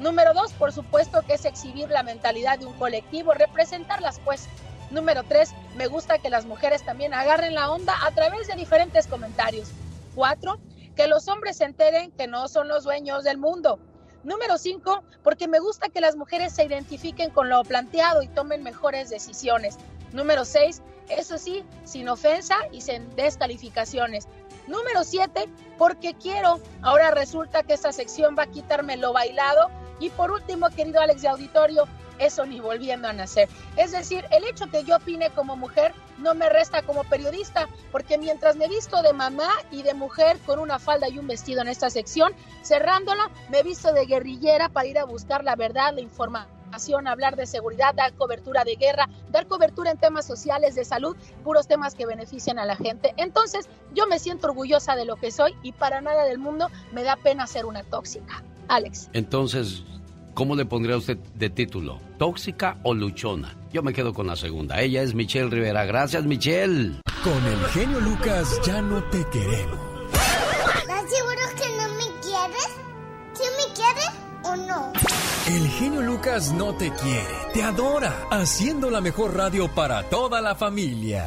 Número 0.00 0.32
dos, 0.32 0.54
por 0.54 0.72
supuesto 0.72 1.20
que 1.26 1.34
es 1.34 1.44
exhibir 1.44 1.90
la 1.90 2.02
mentalidad 2.02 2.58
de 2.58 2.64
un 2.64 2.72
colectivo, 2.72 3.34
representarlas 3.34 4.18
pues. 4.24 4.48
Número 4.90 5.22
tres, 5.24 5.52
me 5.76 5.88
gusta 5.88 6.18
que 6.18 6.30
las 6.30 6.46
mujeres 6.46 6.82
también 6.82 7.12
agarren 7.12 7.54
la 7.54 7.70
onda 7.70 7.94
a 8.04 8.10
través 8.10 8.48
de 8.48 8.54
diferentes 8.54 9.06
comentarios. 9.06 9.68
Cuatro, 10.14 10.58
que 10.96 11.06
los 11.06 11.28
hombres 11.28 11.58
se 11.58 11.64
enteren 11.64 12.12
que 12.12 12.26
no 12.26 12.48
son 12.48 12.66
los 12.66 12.84
dueños 12.84 13.24
del 13.24 13.36
mundo. 13.36 13.78
Número 14.24 14.56
cinco, 14.56 15.04
porque 15.22 15.48
me 15.48 15.60
gusta 15.60 15.90
que 15.90 16.00
las 16.00 16.16
mujeres 16.16 16.54
se 16.54 16.64
identifiquen 16.64 17.28
con 17.28 17.50
lo 17.50 17.62
planteado 17.62 18.22
y 18.22 18.28
tomen 18.28 18.62
mejores 18.62 19.10
decisiones. 19.10 19.76
Número 20.12 20.44
seis, 20.44 20.82
eso 21.10 21.38
sí, 21.38 21.64
sin 21.84 22.08
ofensa 22.08 22.56
y 22.70 22.80
sin 22.80 23.14
descalificaciones. 23.16 24.28
Número 24.66 25.02
7, 25.02 25.48
porque 25.76 26.14
quiero. 26.14 26.60
Ahora 26.82 27.10
resulta 27.10 27.64
que 27.64 27.74
esta 27.74 27.92
sección 27.92 28.36
va 28.38 28.44
a 28.44 28.50
quitarme 28.50 28.96
lo 28.96 29.12
bailado. 29.12 29.68
Y 29.98 30.10
por 30.10 30.30
último, 30.30 30.70
querido 30.70 31.00
Alex 31.00 31.22
de 31.22 31.28
Auditorio, 31.28 31.88
eso 32.18 32.46
ni 32.46 32.60
volviendo 32.60 33.08
a 33.08 33.12
nacer. 33.12 33.48
Es 33.76 33.90
decir, 33.90 34.24
el 34.30 34.44
hecho 34.44 34.70
que 34.70 34.84
yo 34.84 34.96
opine 34.96 35.30
como 35.30 35.56
mujer 35.56 35.92
no 36.18 36.34
me 36.34 36.48
resta 36.48 36.82
como 36.82 37.02
periodista, 37.04 37.68
porque 37.90 38.16
mientras 38.16 38.56
me 38.56 38.68
visto 38.68 39.02
de 39.02 39.12
mamá 39.12 39.50
y 39.70 39.82
de 39.82 39.94
mujer 39.94 40.38
con 40.46 40.58
una 40.58 40.78
falda 40.78 41.08
y 41.08 41.18
un 41.18 41.26
vestido 41.26 41.62
en 41.62 41.68
esta 41.68 41.90
sección, 41.90 42.32
cerrándola, 42.62 43.30
me 43.48 43.62
visto 43.62 43.92
de 43.92 44.06
guerrillera 44.06 44.68
para 44.68 44.86
ir 44.86 44.98
a 44.98 45.04
buscar 45.04 45.42
la 45.42 45.56
verdad, 45.56 45.94
la 45.94 46.02
información 46.02 46.59
hablar 47.06 47.36
de 47.36 47.46
seguridad, 47.46 47.94
dar 47.94 48.12
cobertura 48.14 48.64
de 48.64 48.76
guerra, 48.76 49.08
dar 49.30 49.46
cobertura 49.46 49.90
en 49.90 49.98
temas 49.98 50.26
sociales, 50.26 50.74
de 50.74 50.84
salud, 50.84 51.16
puros 51.44 51.66
temas 51.66 51.94
que 51.94 52.06
benefician 52.06 52.58
a 52.58 52.66
la 52.66 52.76
gente. 52.76 53.14
Entonces, 53.16 53.68
yo 53.94 54.06
me 54.06 54.18
siento 54.18 54.48
orgullosa 54.48 54.96
de 54.96 55.04
lo 55.04 55.16
que 55.16 55.30
soy 55.30 55.54
y 55.62 55.72
para 55.72 56.00
nada 56.00 56.24
del 56.24 56.38
mundo 56.38 56.68
me 56.92 57.02
da 57.02 57.16
pena 57.16 57.46
ser 57.46 57.66
una 57.66 57.82
tóxica. 57.82 58.42
Alex. 58.68 59.10
Entonces, 59.12 59.82
¿cómo 60.34 60.54
le 60.54 60.64
pondría 60.64 60.96
usted 60.96 61.18
de 61.34 61.50
título? 61.50 62.00
¿Tóxica 62.18 62.78
o 62.84 62.94
luchona? 62.94 63.56
Yo 63.72 63.82
me 63.82 63.92
quedo 63.92 64.14
con 64.14 64.26
la 64.26 64.36
segunda. 64.36 64.80
Ella 64.80 65.02
es 65.02 65.14
Michelle 65.14 65.50
Rivera. 65.50 65.84
Gracias, 65.84 66.24
Michelle. 66.24 67.00
Con 67.24 67.46
el 67.46 67.64
genio 67.68 68.00
Lucas 68.00 68.60
ya 68.64 68.80
no 68.80 69.02
te 69.10 69.24
queremos. 69.30 69.78
¿Estás 70.12 71.10
seguro 71.10 71.40
que 71.56 71.59
o 74.50 74.56
no? 74.56 74.92
El 75.46 75.68
genio 75.68 76.02
Lucas 76.02 76.52
no 76.52 76.74
te 76.74 76.92
quiere, 76.92 77.26
te 77.52 77.62
adora, 77.62 78.28
haciendo 78.30 78.90
la 78.90 79.00
mejor 79.00 79.36
radio 79.36 79.68
para 79.68 80.02
toda 80.04 80.40
la 80.40 80.54
familia. 80.54 81.26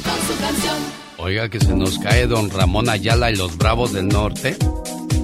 con 0.03 0.27
su 0.27 0.41
canción. 0.41 0.77
Oiga, 1.17 1.49
que 1.49 1.59
se 1.59 1.75
nos 1.75 1.99
cae 1.99 2.27
don 2.27 2.49
Ramón 2.49 2.89
Ayala 2.89 3.31
y 3.31 3.35
los 3.35 3.57
Bravos 3.57 3.93
del 3.93 4.07
Norte. 4.07 4.57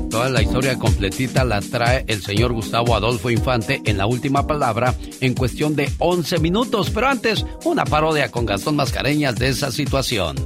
Toda 0.10 0.30
la 0.30 0.41
historia 0.41 0.80
completita 0.80 1.44
la 1.44 1.60
trae 1.60 2.06
el 2.07 2.24
señor 2.24 2.53
Gustavo 2.53 2.95
Adolfo 2.95 3.30
Infante 3.30 3.82
en 3.86 3.98
la 3.98 4.06
última 4.06 4.48
palabra 4.48 4.95
en 5.19 5.34
cuestión 5.34 5.76
de 5.76 5.91
11 5.99 6.40
minutos. 6.40 6.90
Pero 6.91 7.07
antes, 7.07 7.45
una 7.65 7.84
parodia 7.84 8.32
con 8.32 8.45
Gastón 8.45 8.78
Mascareñas 8.78 9.36
de 9.36 9.49
esa 9.49 9.72
situación. 9.72 10.38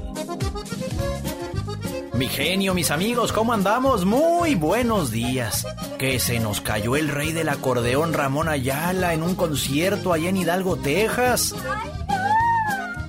Mi 2.21 2.29
genio, 2.29 2.75
mis 2.75 2.91
amigos, 2.91 3.31
¿cómo 3.31 3.51
andamos? 3.51 4.05
Muy 4.05 4.53
buenos 4.53 5.09
días. 5.09 5.65
Que 5.97 6.19
se 6.19 6.39
nos 6.39 6.61
cayó 6.61 6.95
el 6.95 7.09
rey 7.09 7.31
del 7.31 7.49
acordeón 7.49 8.13
Ramón 8.13 8.47
Ayala 8.47 9.15
en 9.15 9.23
un 9.23 9.33
concierto 9.33 10.13
allá 10.13 10.29
en 10.29 10.37
Hidalgo, 10.37 10.75
Texas. 10.75 11.55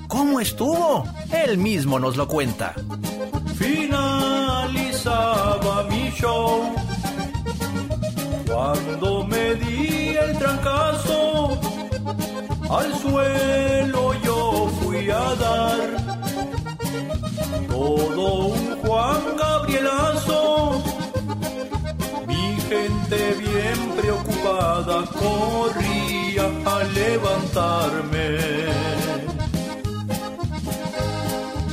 ¿Cómo 0.09 0.40
estuvo? 0.40 1.06
Él 1.30 1.59
mismo 1.59 1.98
nos 1.98 2.16
lo 2.16 2.26
cuenta. 2.26 2.72
Finalizaba 3.56 4.62
mi 5.90 6.10
show 6.12 6.74
cuando 8.47 9.26
me 9.26 9.56
di 9.56 10.16
el 10.16 10.39
trancazo. 10.39 11.60
Al 12.70 12.94
suelo 12.94 14.14
yo 14.24 14.70
fui 14.80 15.10
a 15.10 15.34
dar 15.34 15.82
todo 17.68 18.47
un 18.47 18.76
Juan 18.82 19.36
Gabrielazo. 19.36 20.82
Mi 22.26 22.56
gente 22.68 23.34
bien 23.39 23.78
preocupada 24.01 25.05
corría 25.22 26.44
a 26.64 26.84
levantarme. 26.84 28.28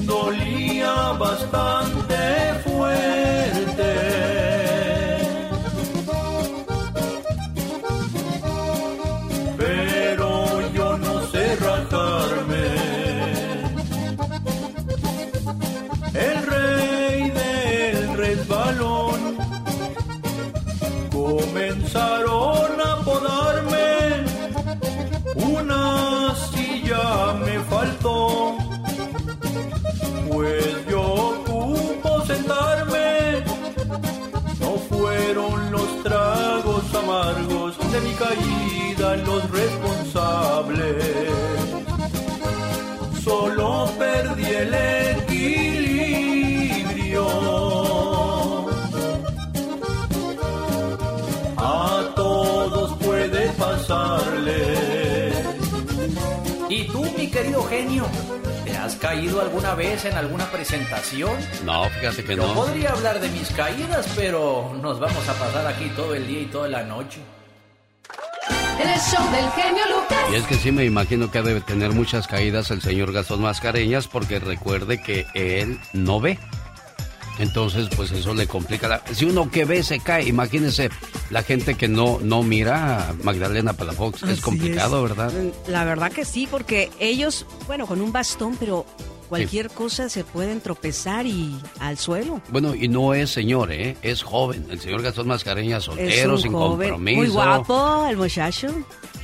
Dolía 0.02 0.94
bastante 1.20 2.18
fuerte. 2.64 4.09
Querido 57.42 57.64
genio? 57.64 58.06
¿Te 58.66 58.76
has 58.76 58.96
caído 58.96 59.42
alguna 59.42 59.74
vez 59.74 60.04
en 60.06 60.14
alguna 60.18 60.46
presentación? 60.52 61.32
No, 61.64 61.86
fíjate 61.90 62.24
que 62.24 62.36
Yo 62.36 62.48
no. 62.48 62.54
podría 62.54 62.92
hablar 62.92 63.20
de 63.20 63.30
mis 63.30 63.50
caídas, 63.52 64.08
pero 64.16 64.74
nos 64.82 65.00
vamos 65.00 65.28
a 65.28 65.34
pasar 65.34 65.66
aquí 65.68 65.90
todo 65.96 66.14
el 66.16 66.28
día 66.28 66.42
y 66.42 66.46
toda 66.48 66.68
la 66.68 66.84
noche. 66.84 67.20
El 68.80 69.00
show 69.00 69.24
del 69.32 69.50
genio 69.52 69.84
Lucas. 69.88 70.18
Y 70.32 70.36
es 70.36 70.44
que 70.48 70.56
sí 70.56 70.72
me 70.72 70.84
imagino 70.86 71.32
que 71.32 71.42
debe 71.42 71.62
tener 71.62 71.92
muchas 71.92 72.28
caídas 72.28 72.72
el 72.72 72.82
señor 72.82 73.12
Gastón 73.14 73.42
Mascareñas 73.42 74.08
porque 74.08 74.40
recuerde 74.40 75.02
que 75.02 75.26
él 75.34 75.80
no 75.94 76.20
ve. 76.20 76.40
Entonces, 77.40 77.88
pues 77.96 78.12
eso 78.12 78.34
le 78.34 78.48
complica 78.48 78.88
la... 78.88 79.04
Si 79.14 79.26
uno 79.26 79.50
que 79.50 79.66
ve 79.66 79.82
se 79.82 80.00
cae, 80.00 80.28
imagínese 80.28 80.90
la 81.30 81.42
gente 81.42 81.76
que 81.76 81.88
no, 81.88 82.20
no 82.22 82.44
mira 82.44 83.10
a 83.10 83.14
Magdalena 83.24 83.74
Palafox. 83.74 84.24
Así 84.24 84.34
es 84.34 84.42
complicado, 84.42 85.04
es. 85.04 85.10
¿verdad? 85.10 85.34
La 85.68 85.86
verdad 85.86 86.12
que 86.12 86.26
sí, 86.26 86.48
porque 86.50 86.92
ellos, 87.00 87.46
bueno, 87.66 87.88
con 87.88 88.02
un 88.02 88.12
bastón, 88.12 88.58
pero 88.60 88.86
cualquier 89.30 89.70
cosa 89.70 90.10
se 90.10 90.24
pueden 90.24 90.60
tropezar 90.60 91.26
y 91.26 91.58
al 91.80 91.98
suelo. 91.98 92.42
Bueno, 92.50 92.76
y 92.76 92.88
no 92.88 93.14
es 93.14 93.30
señor, 93.30 93.72
¿eh? 93.72 93.96
Es 94.02 94.24
joven. 94.24 94.66
El 94.70 94.80
señor 94.80 95.02
Gastón 95.02 95.28
Mascareñas 95.28 95.84
Es 95.84 95.86
soltero, 95.86 96.34
un 96.34 96.42
sin 96.42 96.52
joven, 96.52 96.90
compromiso. 96.90 97.18
Muy 97.18 97.28
guapo 97.30 98.06
el 98.10 98.18
muchacho. 98.18 98.68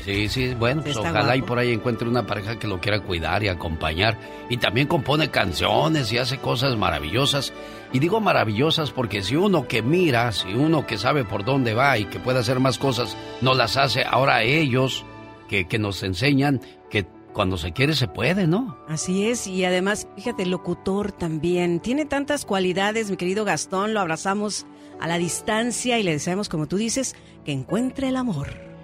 Sí, 0.06 0.30
sí, 0.30 0.54
bueno, 0.54 0.84
pues 0.84 0.98
ojalá 0.98 1.36
y 1.36 1.42
por 1.42 1.58
ahí 1.58 1.74
encuentre 1.74 2.08
una 2.08 2.28
pareja 2.28 2.60
que 2.60 2.68
lo 2.68 2.80
quiera 2.80 3.00
cuidar 3.00 3.42
y 3.42 3.48
acompañar. 3.48 4.20
Y 4.52 4.58
también 4.58 4.88
compone 4.88 5.32
canciones 5.32 6.12
y 6.12 6.20
hace 6.20 6.38
cosas 6.38 6.78
maravillosas. 6.78 7.54
Y 7.92 7.98
digo 7.98 8.22
maravillosas 8.22 8.92
porque 8.92 9.24
si 9.24 9.36
uno 9.36 9.68
que 9.68 9.82
mira, 9.82 10.32
si 10.32 10.54
uno 10.54 10.86
que 10.86 11.00
sabe 11.00 11.26
por 11.26 11.44
dónde 11.44 11.74
va 11.74 11.98
y 11.98 12.06
que 12.06 12.20
puede 12.20 12.38
hacer 12.38 12.60
más 12.60 12.78
cosas, 12.78 13.18
no 13.42 13.56
las 13.56 13.78
hace, 13.78 14.04
ahora 14.04 14.44
ellos 14.44 15.04
que, 15.50 15.68
que 15.68 15.80
nos 15.80 16.04
enseñan 16.04 16.62
que 16.92 17.08
cuando 17.34 17.58
se 17.58 17.72
quiere 17.72 17.96
se 17.96 18.08
puede, 18.08 18.46
¿no? 18.46 18.78
Así 18.88 19.28
es, 19.28 19.48
y 19.48 19.66
además, 19.66 20.08
fíjate, 20.16 20.46
locutor 20.46 21.14
también. 21.14 21.80
Tiene 21.80 22.06
tantas 22.06 22.46
cualidades, 22.46 23.10
mi 23.10 23.18
querido 23.18 23.44
Gastón, 23.44 23.96
lo 23.96 24.02
abrazamos 24.02 24.68
a 25.02 25.08
la 25.08 25.18
distancia 25.18 25.98
y 25.98 26.04
le 26.04 26.12
deseamos, 26.12 26.48
como 26.48 26.68
tú 26.68 26.78
dices, 26.78 27.16
que 27.44 27.54
encuentre 27.54 28.10
el 28.10 28.18
amor. 28.18 28.75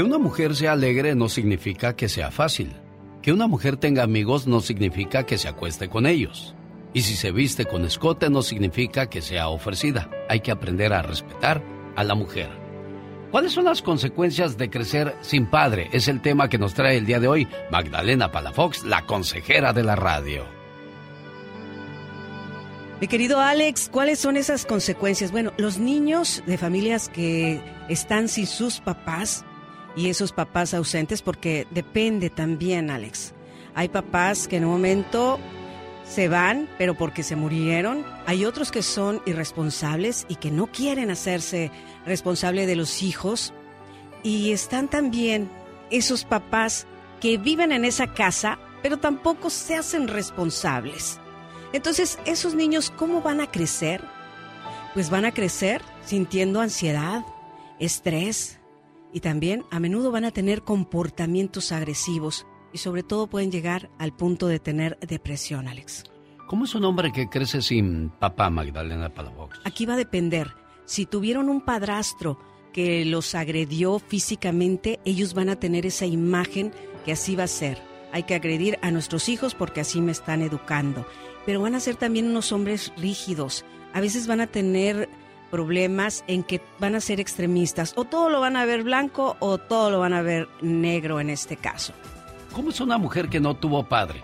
Que 0.00 0.04
una 0.04 0.16
mujer 0.16 0.56
sea 0.56 0.72
alegre 0.72 1.14
no 1.14 1.28
significa 1.28 1.94
que 1.94 2.08
sea 2.08 2.30
fácil. 2.30 2.72
Que 3.20 3.34
una 3.34 3.46
mujer 3.46 3.76
tenga 3.76 4.02
amigos 4.02 4.46
no 4.46 4.62
significa 4.62 5.26
que 5.26 5.36
se 5.36 5.46
acueste 5.46 5.90
con 5.90 6.06
ellos. 6.06 6.54
Y 6.94 7.02
si 7.02 7.14
se 7.14 7.32
viste 7.32 7.66
con 7.66 7.84
escote 7.84 8.30
no 8.30 8.40
significa 8.40 9.10
que 9.10 9.20
sea 9.20 9.48
ofrecida. 9.48 10.08
Hay 10.30 10.40
que 10.40 10.52
aprender 10.52 10.94
a 10.94 11.02
respetar 11.02 11.62
a 11.96 12.02
la 12.02 12.14
mujer. 12.14 12.48
¿Cuáles 13.30 13.52
son 13.52 13.66
las 13.66 13.82
consecuencias 13.82 14.56
de 14.56 14.70
crecer 14.70 15.16
sin 15.20 15.44
padre? 15.44 15.90
Es 15.92 16.08
el 16.08 16.22
tema 16.22 16.48
que 16.48 16.56
nos 16.56 16.72
trae 16.72 16.96
el 16.96 17.04
día 17.04 17.20
de 17.20 17.28
hoy 17.28 17.46
Magdalena 17.70 18.32
Palafox, 18.32 18.84
la 18.84 19.04
consejera 19.04 19.74
de 19.74 19.82
la 19.82 19.96
radio. 19.96 20.46
Mi 23.02 23.06
querido 23.06 23.38
Alex, 23.38 23.90
¿cuáles 23.92 24.18
son 24.18 24.38
esas 24.38 24.64
consecuencias? 24.64 25.30
Bueno, 25.30 25.52
los 25.58 25.76
niños 25.76 26.42
de 26.46 26.56
familias 26.56 27.10
que 27.10 27.60
están 27.90 28.28
sin 28.28 28.46
sus 28.46 28.80
papás 28.80 29.44
y 29.96 30.08
esos 30.08 30.32
papás 30.32 30.74
ausentes, 30.74 31.22
porque 31.22 31.66
depende 31.70 32.30
también, 32.30 32.90
Alex. 32.90 33.34
Hay 33.74 33.88
papás 33.88 34.48
que 34.48 34.56
en 34.56 34.64
un 34.64 34.72
momento 34.72 35.38
se 36.04 36.28
van, 36.28 36.68
pero 36.78 36.94
porque 36.94 37.22
se 37.22 37.36
murieron. 37.36 38.04
Hay 38.26 38.44
otros 38.44 38.70
que 38.70 38.82
son 38.82 39.22
irresponsables 39.26 40.26
y 40.28 40.36
que 40.36 40.50
no 40.50 40.66
quieren 40.66 41.10
hacerse 41.10 41.70
responsable 42.04 42.66
de 42.66 42.76
los 42.76 43.02
hijos. 43.02 43.52
Y 44.22 44.52
están 44.52 44.88
también 44.88 45.50
esos 45.90 46.24
papás 46.24 46.86
que 47.20 47.38
viven 47.38 47.72
en 47.72 47.84
esa 47.84 48.12
casa, 48.12 48.58
pero 48.82 48.98
tampoco 48.98 49.50
se 49.50 49.76
hacen 49.76 50.08
responsables. 50.08 51.20
Entonces, 51.72 52.18
esos 52.24 52.54
niños, 52.54 52.92
¿cómo 52.96 53.22
van 53.22 53.40
a 53.40 53.50
crecer? 53.50 54.02
Pues 54.94 55.10
van 55.10 55.24
a 55.24 55.32
crecer 55.32 55.82
sintiendo 56.04 56.60
ansiedad, 56.60 57.24
estrés 57.78 58.59
y 59.12 59.20
también 59.20 59.64
a 59.70 59.80
menudo 59.80 60.10
van 60.10 60.24
a 60.24 60.30
tener 60.30 60.62
comportamientos 60.62 61.72
agresivos 61.72 62.46
y 62.72 62.78
sobre 62.78 63.02
todo 63.02 63.26
pueden 63.26 63.50
llegar 63.50 63.90
al 63.98 64.12
punto 64.12 64.46
de 64.46 64.60
tener 64.60 64.98
depresión, 65.00 65.68
Alex. 65.68 66.04
¿Cómo 66.46 66.64
es 66.64 66.74
un 66.74 66.84
hombre 66.84 67.12
que 67.12 67.28
crece 67.28 67.62
sin 67.62 68.10
papá, 68.10 68.50
Magdalena 68.50 69.14
Palafox? 69.14 69.58
Aquí 69.64 69.86
va 69.86 69.94
a 69.94 69.96
depender. 69.96 70.54
Si 70.84 71.06
tuvieron 71.06 71.48
un 71.48 71.60
padrastro 71.60 72.38
que 72.72 73.04
los 73.04 73.34
agredió 73.34 73.98
físicamente, 73.98 74.98
ellos 75.04 75.34
van 75.34 75.48
a 75.48 75.60
tener 75.60 75.86
esa 75.86 76.06
imagen 76.06 76.72
que 77.04 77.12
así 77.12 77.36
va 77.36 77.44
a 77.44 77.48
ser. 77.48 77.78
Hay 78.12 78.24
que 78.24 78.34
agredir 78.34 78.78
a 78.82 78.90
nuestros 78.90 79.28
hijos 79.28 79.54
porque 79.54 79.80
así 79.80 80.00
me 80.00 80.12
están 80.12 80.42
educando. 80.42 81.06
Pero 81.46 81.60
van 81.60 81.74
a 81.74 81.80
ser 81.80 81.96
también 81.96 82.26
unos 82.26 82.52
hombres 82.52 82.92
rígidos. 82.96 83.64
A 83.92 84.00
veces 84.00 84.26
van 84.26 84.40
a 84.40 84.46
tener 84.48 85.08
problemas 85.50 86.24
en 86.26 86.42
que 86.42 86.60
van 86.78 86.94
a 86.94 87.00
ser 87.00 87.20
extremistas. 87.20 87.92
O 87.96 88.04
todo 88.04 88.30
lo 88.30 88.40
van 88.40 88.56
a 88.56 88.64
ver 88.64 88.82
blanco 88.82 89.36
o 89.40 89.58
todo 89.58 89.90
lo 89.90 90.00
van 90.00 90.12
a 90.12 90.22
ver 90.22 90.48
negro 90.62 91.20
en 91.20 91.30
este 91.30 91.56
caso. 91.56 91.92
¿Cómo 92.52 92.70
es 92.70 92.80
una 92.80 92.98
mujer 92.98 93.28
que 93.28 93.40
no 93.40 93.56
tuvo 93.56 93.88
padre? 93.88 94.22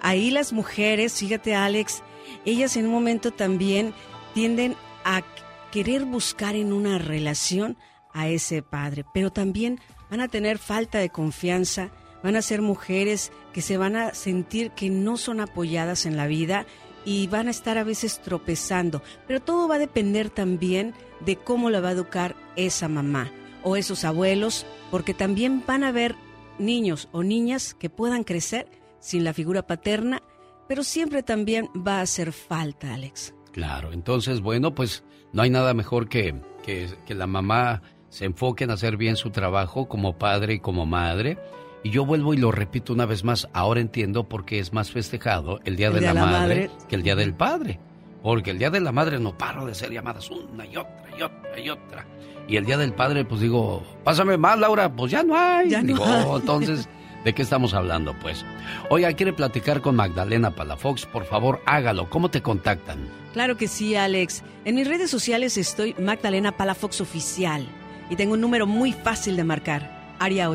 Ahí 0.00 0.30
las 0.30 0.52
mujeres, 0.52 1.14
fíjate 1.14 1.54
Alex, 1.54 2.02
ellas 2.44 2.76
en 2.76 2.86
un 2.86 2.92
momento 2.92 3.30
también 3.30 3.94
tienden 4.34 4.74
a 5.04 5.22
querer 5.70 6.04
buscar 6.04 6.54
en 6.54 6.72
una 6.72 6.98
relación 6.98 7.76
a 8.12 8.28
ese 8.28 8.62
padre, 8.62 9.04
pero 9.14 9.30
también 9.30 9.80
van 10.10 10.20
a 10.20 10.28
tener 10.28 10.58
falta 10.58 10.98
de 10.98 11.10
confianza, 11.10 11.90
van 12.22 12.36
a 12.36 12.42
ser 12.42 12.62
mujeres 12.62 13.32
que 13.52 13.62
se 13.62 13.76
van 13.76 13.96
a 13.96 14.14
sentir 14.14 14.70
que 14.72 14.90
no 14.90 15.16
son 15.16 15.40
apoyadas 15.40 16.06
en 16.06 16.16
la 16.16 16.26
vida 16.26 16.66
y 17.04 17.26
van 17.26 17.48
a 17.48 17.50
estar 17.50 17.78
a 17.78 17.84
veces 17.84 18.20
tropezando, 18.20 19.02
pero 19.26 19.40
todo 19.40 19.68
va 19.68 19.76
a 19.76 19.80
depender 19.80 20.30
también 20.30 20.94
de 21.20 21.36
cómo 21.36 21.70
la 21.70 21.80
va 21.80 21.88
a 21.88 21.92
educar 21.92 22.36
esa 22.56 22.88
mamá 22.88 23.30
o 23.62 23.76
esos 23.76 24.04
abuelos, 24.04 24.66
porque 24.90 25.14
también 25.14 25.62
van 25.66 25.84
a 25.84 25.88
haber 25.88 26.16
niños 26.58 27.08
o 27.12 27.22
niñas 27.22 27.74
que 27.74 27.90
puedan 27.90 28.24
crecer 28.24 28.66
sin 29.00 29.24
la 29.24 29.34
figura 29.34 29.66
paterna, 29.66 30.22
pero 30.68 30.84
siempre 30.84 31.22
también 31.22 31.68
va 31.76 31.98
a 31.98 32.02
hacer 32.02 32.32
falta, 32.32 32.94
Alex. 32.94 33.34
Claro, 33.52 33.92
entonces, 33.92 34.40
bueno, 34.40 34.74
pues 34.74 35.04
no 35.32 35.42
hay 35.42 35.50
nada 35.50 35.74
mejor 35.74 36.08
que, 36.08 36.34
que, 36.62 36.88
que 37.04 37.14
la 37.14 37.26
mamá 37.26 37.82
se 38.08 38.26
enfoque 38.26 38.64
en 38.64 38.70
hacer 38.70 38.96
bien 38.96 39.16
su 39.16 39.30
trabajo 39.30 39.88
como 39.88 40.18
padre 40.18 40.54
y 40.54 40.60
como 40.60 40.86
madre. 40.86 41.38
Y 41.84 41.90
yo 41.90 42.04
vuelvo 42.06 42.32
y 42.32 42.36
lo 42.36 42.52
repito 42.52 42.92
una 42.92 43.06
vez 43.06 43.24
más, 43.24 43.48
ahora 43.52 43.80
entiendo 43.80 44.24
por 44.28 44.44
qué 44.44 44.58
es 44.60 44.72
más 44.72 44.90
festejado 44.92 45.60
el 45.64 45.76
Día 45.76 45.88
El 45.88 45.94
de 45.94 46.00
la, 46.02 46.14
madre, 46.14 46.30
Madre. 46.30 46.70
que 46.88 46.94
el 46.94 47.02
Día 47.02 47.16
del 47.16 47.34
Padre. 47.34 47.80
Porque 48.22 48.50
el 48.52 48.58
Día 48.58 48.70
de 48.70 48.80
la 48.80 48.92
Madre 48.92 49.18
no 49.18 49.36
paro 49.36 49.66
de 49.66 49.74
ser 49.74 49.90
llamadas 49.90 50.30
una 50.30 50.64
y 50.64 50.76
otra 50.76 51.04
y 51.18 51.22
otra 51.22 51.58
y 51.60 51.70
otra. 51.70 52.06
Y 52.46 52.56
el 52.56 52.64
Día 52.64 52.76
del 52.76 52.92
Padre, 52.92 53.24
pues 53.24 53.40
digo, 53.40 53.82
pásame 54.04 54.36
más, 54.36 54.58
Laura, 54.58 54.92
pues 54.94 55.10
ya 55.10 55.22
no 55.24 55.36
hay. 55.36 55.70
Ya 55.70 55.80
no 55.82 55.88
Digo, 55.88 56.04
hay. 56.04 56.40
entonces, 56.40 56.88
¿de 57.24 57.32
qué 57.34 57.42
estamos 57.42 57.74
hablando, 57.74 58.14
pues? 58.20 58.44
Oiga, 58.90 59.12
¿quiere 59.14 59.32
platicar 59.32 59.80
con 59.80 59.96
Magdalena 59.96 60.52
Palafox? 60.52 61.06
Por 61.06 61.24
favor, 61.24 61.60
hágalo. 61.66 62.08
¿Cómo 62.10 62.30
te 62.30 62.42
contactan? 62.42 62.98
Claro 63.32 63.56
que 63.56 63.66
sí, 63.66 63.96
Alex. 63.96 64.44
En 64.64 64.76
mis 64.76 64.86
redes 64.86 65.10
sociales 65.10 65.56
estoy 65.56 65.94
Magdalena 65.98 66.52
Palafox 66.56 67.00
Oficial 67.00 67.66
y 68.08 68.14
tengo 68.14 68.34
un 68.34 68.40
número 68.40 68.68
muy 68.68 68.92
fácil 68.92 69.36
de 69.36 69.42
marcar. 69.44 70.14
Área 70.20 70.48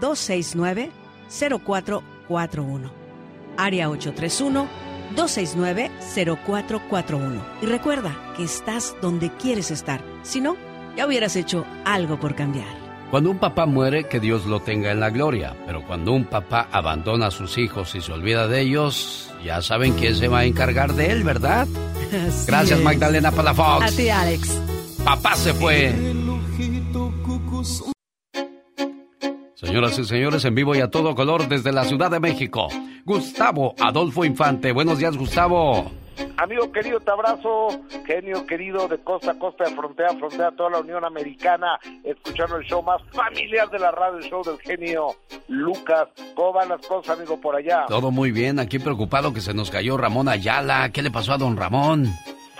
831-269-0441. 0.00 2.90
Área 3.56 3.88
269-0441. 5.16 7.40
Y 7.62 7.66
recuerda 7.66 8.16
que 8.36 8.44
estás 8.44 8.94
donde 9.02 9.30
quieres 9.30 9.70
estar. 9.70 10.02
Si 10.22 10.40
no, 10.40 10.56
ya 10.96 11.06
hubieras 11.06 11.36
hecho 11.36 11.64
algo 11.84 12.18
por 12.18 12.34
cambiar. 12.34 12.80
Cuando 13.10 13.30
un 13.32 13.38
papá 13.38 13.66
muere, 13.66 14.04
que 14.04 14.20
Dios 14.20 14.46
lo 14.46 14.60
tenga 14.60 14.92
en 14.92 15.00
la 15.00 15.10
gloria. 15.10 15.56
Pero 15.66 15.84
cuando 15.84 16.12
un 16.12 16.26
papá 16.26 16.68
abandona 16.70 17.26
a 17.26 17.30
sus 17.32 17.58
hijos 17.58 17.96
y 17.96 18.00
se 18.00 18.12
olvida 18.12 18.46
de 18.46 18.60
ellos, 18.60 19.34
ya 19.44 19.60
saben 19.62 19.94
quién 19.94 20.14
se 20.14 20.28
va 20.28 20.38
a 20.40 20.44
encargar 20.44 20.94
de 20.94 21.10
él, 21.10 21.24
¿verdad? 21.24 21.66
Gracias, 22.46 22.78
es. 22.78 22.84
Magdalena 22.84 23.32
Palafox. 23.32 23.92
A 23.92 23.96
ti, 23.96 24.08
Alex. 24.08 24.60
Papá 25.04 25.34
se 25.34 25.52
fue. 25.54 25.92
Señoras 29.60 29.98
y 29.98 30.04
señores, 30.06 30.42
en 30.46 30.54
vivo 30.54 30.74
y 30.74 30.80
a 30.80 30.90
todo 30.90 31.14
color 31.14 31.46
desde 31.46 31.70
la 31.70 31.84
Ciudad 31.84 32.10
de 32.10 32.18
México. 32.18 32.68
Gustavo 33.04 33.74
Adolfo 33.78 34.24
Infante. 34.24 34.72
Buenos 34.72 34.98
días, 34.98 35.18
Gustavo. 35.18 35.92
Amigo 36.38 36.72
querido, 36.72 36.98
te 37.00 37.10
abrazo, 37.10 37.68
genio 38.06 38.46
querido, 38.46 38.88
de 38.88 38.96
costa 39.04 39.32
a 39.32 39.38
costa, 39.38 39.64
de 39.64 39.76
frontera 39.76 40.12
a 40.12 40.16
frontera, 40.16 40.50
toda 40.52 40.70
la 40.70 40.78
Unión 40.78 41.04
Americana, 41.04 41.78
escuchando 42.02 42.56
el 42.56 42.64
show 42.64 42.82
más 42.82 43.02
familiar 43.12 43.68
de 43.68 43.78
la 43.80 43.90
radio, 43.90 44.16
el 44.16 44.30
show 44.30 44.42
del 44.42 44.58
genio 44.60 45.08
Lucas. 45.48 46.08
¿Cómo 46.34 46.54
van 46.54 46.70
las 46.70 46.86
cosas, 46.86 47.18
amigo, 47.18 47.38
por 47.38 47.54
allá? 47.54 47.84
Todo 47.86 48.10
muy 48.10 48.32
bien, 48.32 48.60
aquí 48.60 48.78
preocupado 48.78 49.34
que 49.34 49.42
se 49.42 49.52
nos 49.52 49.70
cayó 49.70 49.98
Ramón 49.98 50.30
Ayala. 50.30 50.90
¿Qué 50.90 51.02
le 51.02 51.10
pasó 51.10 51.34
a 51.34 51.38
don 51.38 51.58
Ramón? 51.58 52.06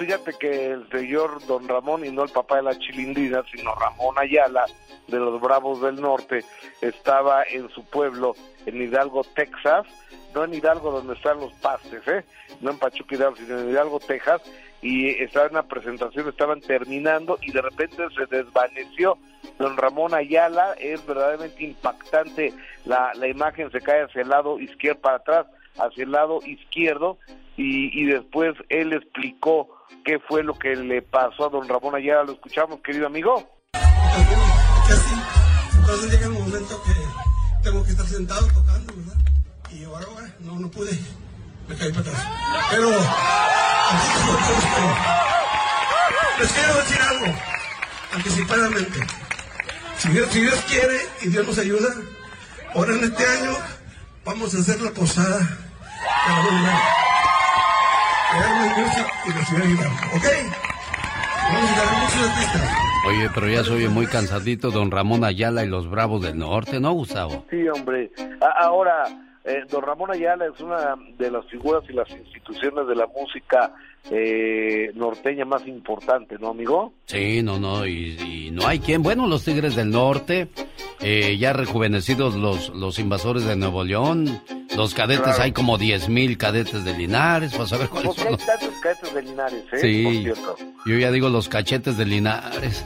Fíjate 0.00 0.32
que 0.32 0.68
el 0.68 0.88
señor 0.88 1.46
Don 1.46 1.68
Ramón, 1.68 2.06
y 2.06 2.10
no 2.10 2.22
el 2.22 2.30
papá 2.30 2.56
de 2.56 2.62
la 2.62 2.78
chilindrina, 2.78 3.44
sino 3.54 3.74
Ramón 3.74 4.18
Ayala, 4.18 4.64
de 5.08 5.18
los 5.18 5.38
Bravos 5.42 5.82
del 5.82 6.00
Norte, 6.00 6.42
estaba 6.80 7.42
en 7.42 7.68
su 7.68 7.84
pueblo, 7.84 8.34
en 8.64 8.80
Hidalgo, 8.80 9.24
Texas, 9.34 9.86
no 10.34 10.44
en 10.44 10.54
Hidalgo 10.54 10.90
donde 10.90 11.12
están 11.12 11.38
los 11.38 11.52
pastes, 11.52 12.00
¿eh? 12.08 12.24
no 12.62 12.70
en 12.70 12.78
Pachuca 12.78 13.14
Hidalgo, 13.14 13.36
sino 13.36 13.58
en 13.58 13.68
Hidalgo, 13.68 14.00
Texas, 14.00 14.40
y 14.80 15.10
estaba 15.22 15.44
en 15.44 15.52
una 15.52 15.68
presentación, 15.68 16.30
estaban 16.30 16.62
terminando 16.62 17.38
y 17.42 17.52
de 17.52 17.60
repente 17.60 18.02
se 18.16 18.24
desvaneció 18.34 19.18
don 19.58 19.76
Ramón 19.76 20.14
Ayala, 20.14 20.76
es 20.78 21.04
verdaderamente 21.04 21.62
impactante 21.62 22.54
la, 22.86 23.12
la 23.16 23.28
imagen, 23.28 23.70
se 23.70 23.82
cae 23.82 24.04
hacia 24.04 24.22
el 24.22 24.30
lado 24.30 24.58
izquierdo, 24.58 25.02
para 25.02 25.16
atrás, 25.16 25.46
hacia 25.78 26.04
el 26.04 26.12
lado 26.12 26.40
izquierdo, 26.44 27.18
y, 27.62 28.06
después 28.06 28.54
él 28.70 28.92
explicó 28.94 29.68
qué 30.04 30.18
fue 30.18 30.42
lo 30.42 30.54
que 30.54 30.76
le 30.76 31.02
pasó 31.02 31.46
a 31.46 31.50
don 31.50 31.68
Ramón 31.68 31.94
Ayala, 31.94 32.24
lo 32.24 32.32
escuchamos, 32.32 32.80
querido 32.80 33.06
amigo. 33.06 33.46
Entonces 35.78 36.10
llega 36.10 36.26
el 36.26 36.32
momento 36.32 36.82
que 36.84 36.92
tengo 37.62 37.84
que 37.84 37.90
estar 37.90 38.06
sentado 38.06 38.46
tocando, 38.46 38.94
¿verdad? 38.96 39.18
Y 39.72 39.84
ahora, 39.84 40.06
ahora 40.06 40.34
no, 40.40 40.58
no 40.58 40.70
pude, 40.70 40.90
me 41.68 41.76
caí 41.76 41.90
para 41.90 42.00
atrás. 42.00 42.26
Pero, 42.70 42.88
les 46.40 46.52
quiero 46.52 46.74
decir 46.76 47.02
algo, 47.02 47.26
anticipadamente. 48.12 49.00
Si 49.98 50.08
Dios, 50.08 50.30
si 50.30 50.40
Dios 50.40 50.64
quiere 50.66 50.98
y 51.20 51.28
Dios 51.28 51.46
nos 51.46 51.58
ayuda, 51.58 51.94
ahora 52.74 52.94
en 52.94 53.04
este 53.04 53.26
año 53.26 53.52
vamos 54.30 54.54
a 54.54 54.58
hacer 54.58 54.80
la 54.80 54.90
posada 54.92 55.40
¿ok? 60.14 60.24
Vamos 61.52 61.70
a 61.70 61.76
dar 61.76 61.92
muchos 62.00 62.30
artistas. 62.30 62.70
Oye, 63.08 63.30
pero 63.34 63.48
ya 63.48 63.64
se 63.64 63.72
oye 63.72 63.88
muy 63.88 64.06
cansadito 64.06 64.70
don 64.70 64.92
Ramón 64.92 65.24
Ayala 65.24 65.64
y 65.64 65.68
los 65.68 65.90
Bravos 65.90 66.22
del 66.22 66.38
Norte, 66.38 66.78
¿no, 66.78 66.92
Gustavo? 66.92 67.44
Sí, 67.50 67.66
hombre. 67.68 68.12
Ahora, 68.56 69.04
eh, 69.50 69.64
don 69.68 69.82
Ramón 69.82 70.10
Ayala 70.10 70.46
es 70.46 70.60
una 70.60 70.94
de 71.18 71.30
las 71.30 71.46
figuras 71.46 71.82
y 71.88 71.92
las 71.92 72.08
instituciones 72.10 72.86
de 72.86 72.94
la 72.94 73.06
música 73.06 73.74
eh, 74.10 74.90
norteña 74.94 75.44
más 75.44 75.66
importante, 75.66 76.36
¿no, 76.38 76.48
amigo? 76.48 76.92
Sí, 77.06 77.42
no, 77.42 77.58
no, 77.58 77.86
y, 77.86 78.50
no 78.52 78.66
hay 78.66 78.78
quien. 78.78 79.02
Bueno, 79.02 79.26
los 79.26 79.44
Tigres 79.44 79.76
del 79.76 79.90
Norte, 79.90 80.48
eh, 81.00 81.36
ya 81.38 81.52
rejuvenecidos 81.52 82.34
los, 82.34 82.70
los 82.70 82.98
invasores 82.98 83.44
de 83.44 83.56
Nuevo 83.56 83.84
León, 83.84 84.40
los 84.76 84.94
cadetes, 84.94 85.24
Claro. 85.24 85.42
hay 85.42 85.52
como 85.52 85.78
10 85.78 86.08
mil 86.08 86.38
cadetes 86.38 86.84
de 86.84 86.94
Linares, 86.96 87.56
vas 87.58 87.72
a 87.72 87.76
ver 87.78 87.88
cuáles 87.88 88.14
son 88.14 88.32
los... 88.32 88.44
tantos 88.46 88.68
cadetes 88.82 89.14
de 89.14 89.22
Linares, 89.22 89.64
¿eh? 89.72 89.78
Sí. 89.80 90.24
Yo 90.86 90.98
ya 90.98 91.10
digo 91.10 91.28
los 91.28 91.48
cachetes 91.48 91.96
de 91.96 92.04
Linares. 92.06 92.84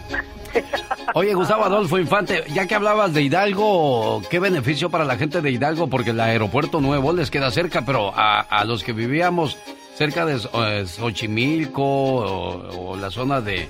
Oye, 1.14 1.34
Gustavo 1.34 1.64
Adolfo 1.66 1.98
Infante, 1.98 2.44
ya 2.52 2.66
que 2.66 2.74
hablabas 2.74 3.12
de 3.12 3.22
Hidalgo, 3.22 4.22
¿qué 4.30 4.38
beneficio 4.38 4.90
para 4.90 5.04
la 5.04 5.16
gente 5.16 5.40
de 5.40 5.50
Hidalgo? 5.50 5.88
Porque 5.88 6.10
el 6.10 6.20
aeropuerto 6.20 6.80
nuevo 6.80 7.12
les 7.12 7.30
queda 7.30 7.50
cerca, 7.50 7.84
pero 7.84 8.12
a, 8.14 8.40
a 8.40 8.64
los 8.64 8.82
que 8.84 8.92
vivíamos 8.92 9.58
cerca 9.94 10.24
de 10.26 10.36
eh, 10.54 10.86
Xochimilco 10.86 11.82
o, 11.84 12.90
o 12.92 12.96
la 12.96 13.10
zona 13.10 13.40
de, 13.40 13.68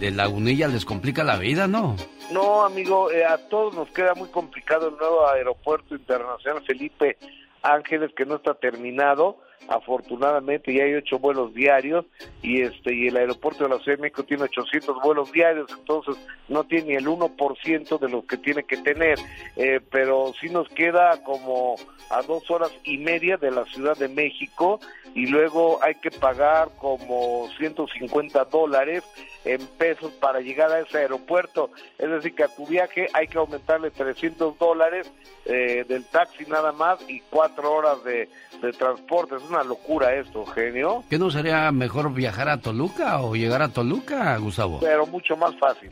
de 0.00 0.10
Lagunilla 0.10 0.68
les 0.68 0.84
complica 0.84 1.24
la 1.24 1.36
vida, 1.36 1.66
¿no? 1.66 1.96
No, 2.30 2.64
amigo, 2.64 3.10
eh, 3.10 3.24
a 3.24 3.36
todos 3.36 3.74
nos 3.74 3.88
queda 3.90 4.14
muy 4.14 4.28
complicado 4.28 4.88
el 4.88 4.96
nuevo 4.96 5.28
aeropuerto 5.28 5.94
internacional 5.94 6.62
Felipe 6.66 7.18
Ángeles 7.64 8.12
que 8.14 8.26
no 8.26 8.36
está 8.36 8.54
terminado. 8.54 9.38
Afortunadamente 9.68 10.74
ya 10.74 10.84
hay 10.84 10.94
ocho 10.94 11.18
vuelos 11.18 11.54
diarios 11.54 12.04
y 12.42 12.62
este 12.62 12.94
y 12.94 13.08
el 13.08 13.16
aeropuerto 13.16 13.64
de 13.64 13.70
la 13.70 13.78
Ciudad 13.78 13.96
de 13.96 14.02
México 14.02 14.24
tiene 14.24 14.44
800 14.44 15.02
vuelos 15.02 15.32
diarios, 15.32 15.70
entonces 15.70 16.16
no 16.48 16.64
tiene 16.64 16.88
ni 16.88 16.94
el 16.96 17.06
1% 17.06 17.98
de 17.98 18.08
los 18.08 18.24
que 18.26 18.36
tiene 18.36 18.64
que 18.64 18.76
tener, 18.76 19.18
eh, 19.56 19.80
pero 19.90 20.32
sí 20.38 20.50
nos 20.50 20.68
queda 20.68 21.22
como 21.22 21.76
a 22.10 22.22
dos 22.22 22.50
horas 22.50 22.70
y 22.84 22.98
media 22.98 23.36
de 23.36 23.50
la 23.50 23.64
Ciudad 23.64 23.96
de 23.96 24.08
México 24.08 24.80
y 25.14 25.26
luego 25.26 25.82
hay 25.82 25.94
que 25.94 26.10
pagar 26.10 26.68
como 26.78 27.48
150 27.56 28.44
dólares 28.46 29.04
en 29.44 29.64
pesos 29.78 30.12
para 30.12 30.40
llegar 30.40 30.72
a 30.72 30.80
ese 30.80 30.98
aeropuerto. 30.98 31.70
Es 31.98 32.10
decir, 32.10 32.34
que 32.34 32.44
a 32.44 32.48
tu 32.48 32.66
viaje 32.66 33.08
hay 33.12 33.28
que 33.28 33.38
aumentarle 33.38 33.90
300 33.90 34.58
dólares 34.58 35.10
eh, 35.44 35.84
del 35.86 36.04
taxi 36.06 36.44
nada 36.46 36.72
más 36.72 36.98
y 37.08 37.20
cuatro 37.20 37.72
horas 37.72 38.02
de, 38.04 38.28
de 38.60 38.72
transporte. 38.72 39.36
Una 39.54 39.64
locura 39.64 40.14
esto, 40.14 40.44
genio. 40.46 41.04
¿Qué 41.08 41.18
no 41.18 41.30
sería 41.30 41.70
mejor 41.72 42.12
viajar 42.12 42.48
a 42.48 42.58
Toluca 42.58 43.20
o 43.20 43.34
llegar 43.34 43.62
a 43.62 43.68
Toluca, 43.68 44.36
Gustavo? 44.38 44.80
Pero 44.80 45.06
mucho 45.06 45.36
más 45.36 45.54
fácil. 45.56 45.90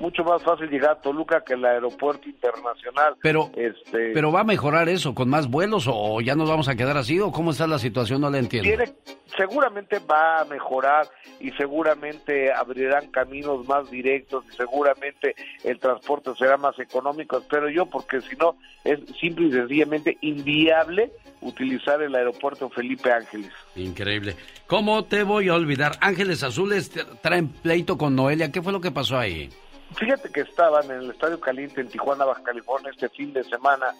Mucho 0.00 0.24
más 0.24 0.42
fácil 0.42 0.68
llegar 0.68 0.90
a 0.90 1.00
Toluca 1.00 1.42
que 1.42 1.54
el 1.54 1.64
aeropuerto 1.64 2.28
internacional. 2.28 3.14
Pero, 3.22 3.50
este, 3.54 4.12
pero 4.12 4.32
va 4.32 4.40
a 4.40 4.44
mejorar 4.44 4.88
eso 4.88 5.14
con 5.14 5.28
más 5.30 5.48
vuelos 5.48 5.88
o 5.88 6.20
ya 6.20 6.34
nos 6.34 6.48
vamos 6.48 6.68
a 6.68 6.74
quedar 6.74 6.96
así 6.96 7.20
o 7.20 7.30
cómo 7.30 7.52
está 7.52 7.66
la 7.66 7.78
situación, 7.78 8.20
no 8.20 8.30
la 8.30 8.38
entiendo. 8.38 8.68
tiene, 8.68 8.92
seguramente 9.36 9.98
va 9.98 10.40
a 10.40 10.44
mejorar 10.44 11.06
y 11.40 11.50
seguramente 11.52 12.52
abrirán 12.52 13.10
caminos 13.10 13.66
más 13.68 13.90
directos 13.90 14.44
y 14.52 14.56
seguramente 14.56 15.34
el 15.62 15.78
transporte 15.78 16.30
será 16.38 16.56
más 16.56 16.78
económico, 16.78 17.38
espero 17.38 17.68
yo, 17.68 17.86
porque 17.86 18.20
si 18.20 18.36
no 18.36 18.56
es 18.84 19.00
simple 19.20 19.48
y 19.48 19.52
sencillamente 19.52 20.18
inviable 20.20 21.12
utilizar 21.40 22.00
el 22.02 22.14
aeropuerto 22.14 22.68
Felipe 22.70 23.12
Ángeles. 23.12 23.52
Increíble. 23.76 24.36
¿Cómo 24.66 25.04
te 25.04 25.22
voy 25.22 25.48
a 25.48 25.54
olvidar? 25.54 25.92
Ángeles 26.00 26.42
Azules 26.42 26.90
traen 27.20 27.48
pleito 27.48 27.98
con 27.98 28.16
Noelia. 28.16 28.50
¿Qué 28.50 28.62
fue 28.62 28.72
lo 28.72 28.80
que 28.80 28.90
pasó 28.90 29.18
ahí? 29.18 29.50
Fíjate 29.96 30.30
que 30.30 30.40
estaban 30.40 30.84
en 30.90 31.02
el 31.02 31.10
Estadio 31.10 31.40
Caliente 31.40 31.80
en 31.80 31.88
Tijuana, 31.88 32.24
Baja 32.24 32.42
California, 32.42 32.90
este 32.90 33.08
fin 33.08 33.32
de 33.32 33.44
semana 33.44 33.94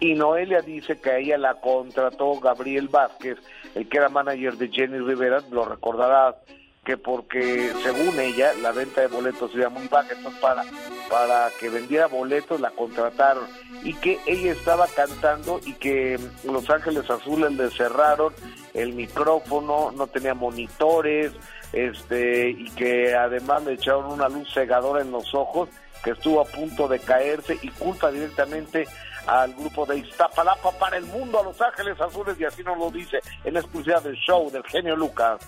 y 0.00 0.14
Noelia 0.14 0.60
dice 0.62 1.00
que 1.00 1.10
a 1.10 1.18
ella 1.18 1.38
la 1.38 1.54
contrató 1.54 2.38
Gabriel 2.38 2.88
Vázquez, 2.88 3.38
el 3.74 3.88
que 3.88 3.98
era 3.98 4.08
manager 4.08 4.56
de 4.56 4.68
Jenny 4.68 4.98
Rivera, 4.98 5.42
lo 5.50 5.64
recordarás, 5.64 6.36
que 6.84 6.96
porque 6.96 7.72
según 7.82 8.18
ella 8.20 8.52
la 8.62 8.70
venta 8.70 9.00
de 9.00 9.08
boletos 9.08 9.54
era 9.54 9.68
muy 9.68 9.88
baja, 9.88 10.14
entonces 10.14 10.40
para, 10.40 10.64
para 11.10 11.50
que 11.58 11.68
vendiera 11.68 12.06
boletos 12.06 12.60
la 12.60 12.70
contrataron 12.70 13.44
y 13.82 13.92
que 13.94 14.20
ella 14.26 14.52
estaba 14.52 14.86
cantando 14.86 15.60
y 15.66 15.74
que 15.74 16.18
Los 16.44 16.70
Ángeles 16.70 17.10
Azules 17.10 17.52
le 17.52 17.70
cerraron 17.70 18.32
el 18.74 18.94
micrófono, 18.94 19.90
no 19.90 20.06
tenía 20.06 20.34
monitores, 20.34 21.32
este 21.72 22.50
y 22.50 22.70
que 22.70 23.14
además 23.14 23.62
le 23.64 23.74
echaron 23.74 24.06
una 24.06 24.28
luz 24.28 24.52
cegadora 24.52 25.02
en 25.02 25.10
los 25.10 25.34
ojos 25.34 25.68
que 26.02 26.10
estuvo 26.10 26.40
a 26.40 26.44
punto 26.44 26.86
de 26.88 26.98
caerse 27.00 27.58
y 27.60 27.68
culpa 27.70 28.10
directamente 28.10 28.86
al 29.26 29.52
grupo 29.54 29.84
de 29.84 29.98
Iztapalapa 29.98 30.70
para 30.78 30.96
el 30.96 31.04
mundo, 31.04 31.40
a 31.40 31.42
Los 31.42 31.60
Ángeles 31.60 32.00
Azules, 32.00 32.38
y 32.40 32.44
así 32.44 32.62
nos 32.62 32.78
lo 32.78 32.90
dice 32.90 33.18
en 33.44 33.52
la 33.54 33.60
exclusiva 33.60 34.00
del 34.00 34.14
show 34.16 34.50
del 34.50 34.62
genio 34.64 34.96
Lucas. 34.96 35.40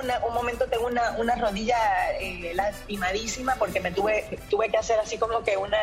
Una- 0.00 0.24
un 0.24 0.32
momento 0.34 0.66
tengo 0.66 0.86
una, 0.86 1.10
una 1.18 1.34
rodilla 1.34 1.76
eh, 2.20 2.52
lastimadísima 2.54 3.56
porque 3.58 3.80
me 3.80 3.90
tuve, 3.90 4.38
tuve 4.48 4.68
que 4.68 4.76
hacer 4.76 5.00
así 5.00 5.18
como 5.18 5.42
que 5.42 5.56
una, 5.56 5.78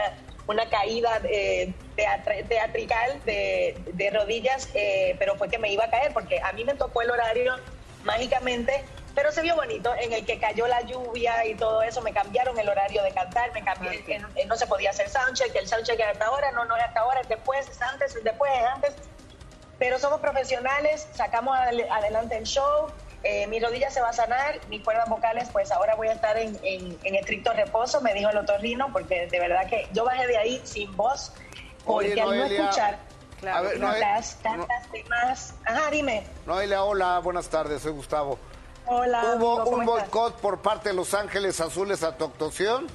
una 0.47 0.69
caída 0.69 1.19
eh, 1.25 1.73
teatra- 1.97 2.47
teatrical 2.47 3.19
de, 3.25 3.75
de 3.91 4.09
rodillas, 4.11 4.69
eh, 4.73 5.15
pero 5.19 5.35
fue 5.35 5.49
que 5.49 5.57
me 5.57 5.73
iba 5.73 5.83
a 5.83 5.89
caer 5.89 6.13
porque 6.13 6.39
a 6.39 6.53
mí 6.53 6.63
me 6.63 6.75
tocó 6.75 7.01
el 7.01 7.11
horario 7.11 7.55
mágicamente, 8.05 8.85
pero 9.15 9.31
se 9.31 9.41
vio 9.41 9.55
bonito 9.55 9.93
en 9.95 10.11
el 10.13 10.25
que 10.25 10.37
cayó 10.39 10.67
la 10.67 10.81
lluvia 10.81 11.45
y 11.45 11.55
todo 11.55 11.81
eso, 11.81 12.01
me 12.01 12.11
cambiaron 12.13 12.59
el 12.59 12.67
horario 12.69 13.01
de 13.01 13.11
cantar, 13.11 13.51
me 13.53 13.63
cambié, 13.63 13.95
eh, 14.07 14.21
eh, 14.35 14.45
no 14.45 14.55
se 14.57 14.67
podía 14.67 14.89
hacer 14.91 15.09
soundcheck, 15.09 15.55
el 15.55 15.67
soundcheck 15.67 15.99
era 15.99 16.11
hasta 16.11 16.25
ahora, 16.25 16.51
no, 16.51 16.65
no 16.65 16.75
es 16.75 16.83
hasta 16.83 16.99
ahora, 16.99 17.21
es 17.21 17.29
después, 17.29 17.67
es 17.69 17.81
antes, 17.81 18.15
es 18.15 18.23
después, 18.23 18.51
es 18.53 18.65
antes. 18.65 18.93
pero 19.79 19.97
somos 19.99 20.19
profesionales, 20.21 21.07
sacamos 21.13 21.57
adel- 21.57 21.87
adelante 21.89 22.37
el 22.37 22.43
show, 22.45 22.87
eh, 23.23 23.47
mi 23.47 23.59
rodilla 23.59 23.89
se 23.89 24.01
va 24.01 24.09
a 24.09 24.13
sanar, 24.13 24.59
mis 24.69 24.83
cuerdas 24.83 25.09
vocales, 25.09 25.49
pues 25.51 25.71
ahora 25.71 25.95
voy 25.95 26.07
a 26.09 26.13
estar 26.13 26.37
en, 26.37 26.59
en- 26.63 26.97
en 27.03 27.15
estricto 27.15 27.51
reposo, 27.53 28.01
me 28.01 28.13
dijo 28.13 28.29
el 28.29 28.37
otorrino, 28.37 28.91
porque 28.93 29.27
de 29.27 29.39
verdad 29.39 29.65
que 29.67 29.87
yo 29.93 30.05
bajé 30.05 30.27
de 30.27 30.37
ahí 30.37 30.61
sin 30.65 30.95
voz, 30.95 31.33
porque 31.85 32.11
Oye, 32.13 32.21
al 32.21 32.37
no 32.37 32.45
escuchar 32.45 32.99
a 33.51 33.61
ver, 33.61 33.79
notas, 33.79 34.37
tantas 34.41 34.91
demás. 34.91 35.53
Ajá, 35.65 35.89
dime. 35.91 36.25
Noelia, 36.45 36.83
hola, 36.83 37.19
buenas 37.19 37.47
tardes, 37.49 37.81
soy 37.81 37.91
Gustavo. 37.91 38.39
Hola. 38.87 39.21
¿Hubo 39.37 39.59
amigo, 39.59 39.63
¿cómo 39.63 39.77
un 39.77 39.81
estás? 39.83 40.11
boicot 40.11 40.35
por 40.41 40.59
parte 40.59 40.89
de 40.89 40.95
Los 40.95 41.13
Ángeles 41.13 41.59
Azules 41.59 42.03
a 42.03 42.15
tu 42.17 42.25
actuación? 42.25 42.87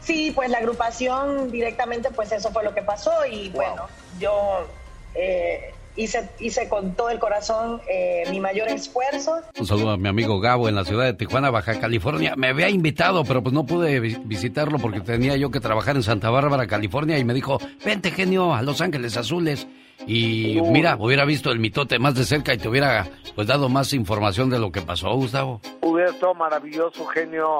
Sí, 0.00 0.32
pues 0.32 0.50
la 0.50 0.58
agrupación 0.58 1.50
directamente, 1.50 2.10
pues 2.10 2.32
eso 2.32 2.50
fue 2.50 2.64
lo 2.64 2.74
que 2.74 2.82
pasó 2.82 3.24
y 3.24 3.50
bueno, 3.50 3.86
yo 4.18 4.66
eh, 5.14 5.71
hice, 5.96 6.30
hice 6.40 6.68
con 6.68 6.94
todo 6.94 7.10
el 7.10 7.18
corazón 7.18 7.80
eh, 7.88 8.24
mi 8.30 8.40
mayor 8.40 8.68
esfuerzo. 8.68 9.36
Un 9.58 9.66
saludo 9.66 9.90
a 9.90 9.96
mi 9.96 10.08
amigo 10.08 10.40
Gabo 10.40 10.68
en 10.68 10.74
la 10.74 10.84
ciudad 10.84 11.04
de 11.04 11.14
Tijuana, 11.14 11.50
Baja 11.50 11.78
California. 11.80 12.34
Me 12.36 12.48
había 12.48 12.68
invitado, 12.68 13.24
pero 13.24 13.42
pues 13.42 13.52
no 13.52 13.64
pude 13.66 14.00
vi- 14.00 14.16
visitarlo 14.24 14.78
porque 14.78 15.00
tenía 15.00 15.36
yo 15.36 15.50
que 15.50 15.60
trabajar 15.60 15.96
en 15.96 16.02
Santa 16.02 16.30
Bárbara, 16.30 16.66
California, 16.66 17.18
y 17.18 17.24
me 17.24 17.34
dijo, 17.34 17.58
vente 17.84 18.10
genio 18.10 18.54
a 18.54 18.62
Los 18.62 18.80
Ángeles 18.80 19.16
Azules. 19.16 19.66
Y 20.04 20.60
mira, 20.72 20.96
hubiera 20.98 21.24
visto 21.24 21.52
el 21.52 21.60
mitote 21.60 22.00
más 22.00 22.16
de 22.16 22.24
cerca 22.24 22.52
y 22.52 22.58
te 22.58 22.68
hubiera 22.68 23.06
pues 23.36 23.46
dado 23.46 23.68
más 23.68 23.92
información 23.92 24.50
de 24.50 24.58
lo 24.58 24.72
que 24.72 24.80
pasó, 24.82 25.14
Gustavo. 25.14 25.60
Hubiera 25.80 26.10
estado 26.10 26.34
maravilloso, 26.34 27.06
genio. 27.06 27.58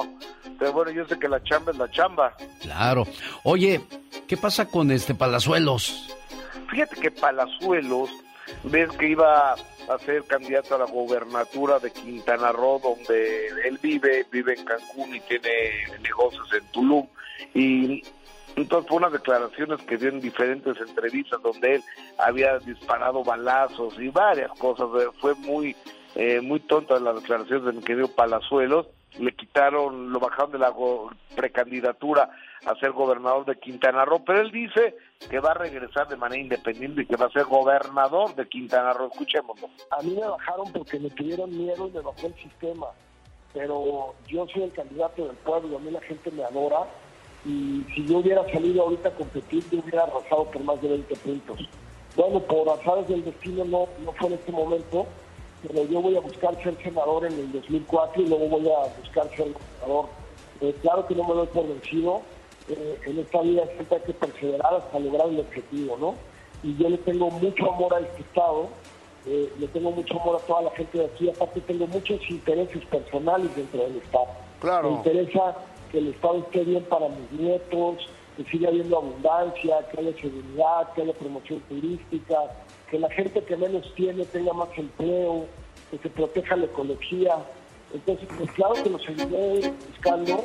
Pero 0.58 0.72
bueno, 0.72 0.90
yo 0.90 1.06
sé 1.06 1.16
que 1.20 1.28
la 1.28 1.40
chamba 1.44 1.70
es 1.70 1.78
la 1.78 1.88
chamba. 1.92 2.34
Claro. 2.60 3.06
Oye, 3.44 3.80
¿qué 4.26 4.36
pasa 4.36 4.66
con 4.66 4.90
este 4.90 5.14
Palazuelos? 5.14 6.08
Fíjate 6.68 6.96
que 7.00 7.12
Palazuelos, 7.12 8.10
ves 8.64 8.90
que 8.96 9.08
iba 9.08 9.52
a 9.52 9.98
ser 10.04 10.24
candidato 10.24 10.74
a 10.74 10.78
la 10.78 10.86
gobernatura 10.86 11.78
de 11.78 11.90
Quintana 11.90 12.52
Roo, 12.52 12.78
donde 12.78 13.48
él 13.64 13.78
vive, 13.82 14.26
vive 14.30 14.54
en 14.54 14.64
Cancún 14.64 15.14
y 15.14 15.20
tiene 15.20 15.86
negocios 16.02 16.48
en 16.52 16.64
Tulum. 16.72 17.06
Y 17.54 18.02
entonces 18.56 18.88
fue 18.88 18.98
unas 18.98 19.12
declaraciones 19.12 19.80
que 19.82 19.96
dio 19.96 20.10
en 20.10 20.20
diferentes 20.20 20.76
entrevistas 20.80 21.40
donde 21.42 21.76
él 21.76 21.82
había 22.18 22.58
disparado 22.58 23.24
balazos 23.24 23.98
y 23.98 24.08
varias 24.08 24.50
cosas. 24.58 24.88
Eh, 25.00 25.08
Fue 25.20 25.34
muy, 25.34 25.74
eh, 26.14 26.40
muy 26.40 26.60
tonta 26.60 26.98
las 27.00 27.16
declaraciones 27.16 27.64
de 27.64 27.72
mi 27.72 27.82
querido 27.82 28.08
Palazuelos. 28.08 28.86
Le 29.18 29.34
quitaron, 29.34 30.12
lo 30.12 30.20
bajaron 30.20 30.52
de 30.52 30.58
la 30.58 30.72
precandidatura 31.36 32.30
a 32.66 32.74
ser 32.76 32.92
gobernador 32.92 33.44
de 33.44 33.58
Quintana 33.58 34.04
Roo, 34.04 34.24
pero 34.24 34.40
él 34.40 34.50
dice 34.50 34.96
que 35.28 35.40
va 35.40 35.50
a 35.50 35.54
regresar 35.54 36.08
de 36.08 36.16
manera 36.16 36.40
independiente 36.40 37.02
y 37.02 37.06
que 37.06 37.16
va 37.16 37.26
a 37.26 37.30
ser 37.30 37.44
gobernador 37.44 38.34
de 38.34 38.48
Quintana 38.48 38.92
Roo. 38.92 39.08
Escuchémoslo. 39.08 39.68
A 39.90 40.02
mí 40.02 40.14
me 40.14 40.26
bajaron 40.26 40.72
porque 40.72 40.98
me 40.98 41.10
tuvieron 41.10 41.50
miedo 41.56 41.88
y 41.88 41.90
me 41.90 42.00
bajó 42.00 42.26
el 42.26 42.34
sistema. 42.34 42.86
Pero 43.52 44.14
yo 44.28 44.46
soy 44.48 44.62
el 44.62 44.72
candidato 44.72 45.26
del 45.26 45.36
pueblo, 45.36 45.76
a 45.76 45.80
mí 45.80 45.90
la 45.90 46.00
gente 46.00 46.30
me 46.30 46.44
adora. 46.44 46.86
Y 47.44 47.84
si 47.94 48.06
yo 48.06 48.18
hubiera 48.18 48.42
salido 48.50 48.82
ahorita 48.84 49.08
a 49.08 49.14
competir, 49.14 49.64
yo 49.70 49.80
hubiera 49.80 50.04
arrasado 50.04 50.44
por 50.44 50.62
más 50.62 50.80
de 50.80 50.88
20 50.88 51.16
puntos. 51.16 51.68
Bueno, 52.16 52.40
por 52.40 52.68
azares 52.68 53.08
del 53.08 53.24
destino 53.24 53.64
no, 53.64 53.88
no 54.04 54.12
fue 54.12 54.28
en 54.28 54.34
este 54.34 54.52
momento, 54.52 55.06
pero 55.66 55.84
yo 55.84 56.00
voy 56.00 56.16
a 56.16 56.20
buscar 56.20 56.54
ser 56.62 56.76
senador 56.82 57.24
en 57.26 57.32
el 57.32 57.52
2004 57.52 58.22
y 58.22 58.28
luego 58.28 58.48
voy 58.48 58.68
a 58.68 58.96
buscar 59.00 59.28
ser 59.30 59.52
gobernador. 59.52 60.08
Eh, 60.60 60.76
claro 60.80 61.06
que 61.06 61.14
no 61.14 61.24
me 61.24 61.34
doy 61.34 61.46
por 61.48 61.66
vencido. 61.66 62.22
Eh, 62.68 63.00
en 63.06 63.18
esta 63.18 63.40
vida 63.42 63.64
siempre 63.74 63.96
hay 63.96 64.02
que 64.02 64.14
perseverar 64.14 64.74
hasta 64.74 64.98
lograr 64.98 65.28
el 65.28 65.40
objetivo, 65.40 65.96
¿no? 65.98 66.14
Y 66.62 66.76
yo 66.76 66.88
le 66.88 66.98
tengo 66.98 67.30
mucho 67.30 67.72
amor 67.72 67.94
a 67.94 68.00
este 68.00 68.22
Estado, 68.22 68.68
eh, 69.26 69.52
le 69.58 69.68
tengo 69.68 69.90
mucho 69.90 70.20
amor 70.20 70.36
a 70.36 70.46
toda 70.46 70.62
la 70.62 70.70
gente 70.70 70.98
de 70.98 71.06
aquí, 71.06 71.28
aparte 71.28 71.60
tengo 71.62 71.86
muchos 71.88 72.20
intereses 72.30 72.84
personales 72.86 73.54
dentro 73.56 73.82
del 73.82 73.96
Estado. 73.96 74.26
Claro. 74.60 74.90
Me 74.90 74.96
interesa 74.98 75.56
que 75.90 75.98
el 75.98 76.08
Estado 76.08 76.38
esté 76.38 76.64
bien 76.64 76.84
para 76.84 77.08
mis 77.08 77.32
nietos, 77.32 78.08
que 78.36 78.44
siga 78.44 78.68
habiendo 78.68 78.96
abundancia, 78.96 79.86
que 79.90 80.00
haya 80.00 80.12
seguridad, 80.20 80.92
que 80.94 81.02
haya 81.02 81.12
promoción 81.12 81.60
turística, 81.68 82.36
que 82.90 82.98
la 82.98 83.10
gente 83.10 83.42
que 83.42 83.56
menos 83.56 83.92
tiene 83.94 84.24
tenga 84.26 84.52
más 84.52 84.68
empleo, 84.76 85.46
que 85.90 85.98
se 85.98 86.08
proteja 86.08 86.56
la 86.56 86.66
ecología. 86.66 87.36
Entonces, 87.92 88.28
pues 88.38 88.50
claro 88.52 88.74
que 88.74 88.88
lo 88.88 88.98
seguiré 88.98 89.72
buscando. 89.88 90.44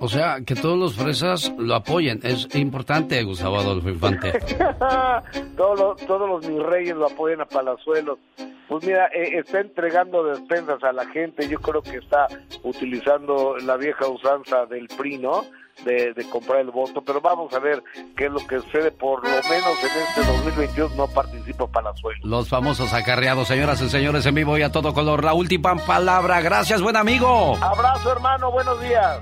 O 0.00 0.08
sea, 0.08 0.38
que 0.44 0.54
todos 0.54 0.78
los 0.78 0.94
fresas 0.96 1.52
lo 1.58 1.74
apoyen. 1.74 2.20
Es 2.22 2.54
importante, 2.54 3.22
Gustavo 3.22 3.58
Adolfo 3.58 3.88
Infante. 3.88 4.32
todos, 5.56 5.78
los, 5.78 6.06
todos 6.06 6.28
los 6.28 6.48
mis 6.48 6.62
reyes 6.62 6.94
lo 6.94 7.06
apoyan 7.06 7.40
a 7.40 7.46
Palazuelos. 7.46 8.18
Pues 8.68 8.84
mira, 8.84 9.06
eh, 9.06 9.38
está 9.38 9.60
entregando 9.60 10.22
despensas 10.24 10.82
a 10.84 10.92
la 10.92 11.06
gente. 11.06 11.48
Yo 11.48 11.58
creo 11.58 11.80
que 11.82 11.96
está 11.96 12.26
utilizando 12.62 13.56
la 13.56 13.76
vieja 13.76 14.06
usanza 14.06 14.66
del 14.66 14.88
PRI, 14.88 15.18
¿no? 15.18 15.46
De, 15.86 16.12
de 16.12 16.28
comprar 16.28 16.60
el 16.60 16.70
voto. 16.70 17.00
Pero 17.02 17.22
vamos 17.22 17.52
a 17.54 17.60
ver 17.60 17.82
qué 18.14 18.26
es 18.26 18.30
lo 18.30 18.46
que 18.46 18.60
sucede. 18.60 18.90
Por 18.90 19.22
lo 19.24 19.30
menos 19.30 19.82
en 19.82 20.02
este 20.02 20.32
2022 20.32 20.96
no 20.96 21.06
participa 21.06 21.66
Palazuelos. 21.66 22.22
Los 22.24 22.48
famosos 22.48 22.92
acarreados, 22.92 23.48
señoras 23.48 23.80
y 23.80 23.88
señores, 23.88 24.26
en 24.26 24.34
vivo 24.34 24.58
y 24.58 24.62
a 24.62 24.70
todo 24.70 24.92
color. 24.92 25.24
La 25.24 25.32
última 25.32 25.74
palabra. 25.86 26.42
Gracias, 26.42 26.82
buen 26.82 26.96
amigo. 26.96 27.56
Abrazo, 27.62 28.12
hermano. 28.12 28.50
Buenos 28.52 28.78
días. 28.82 29.18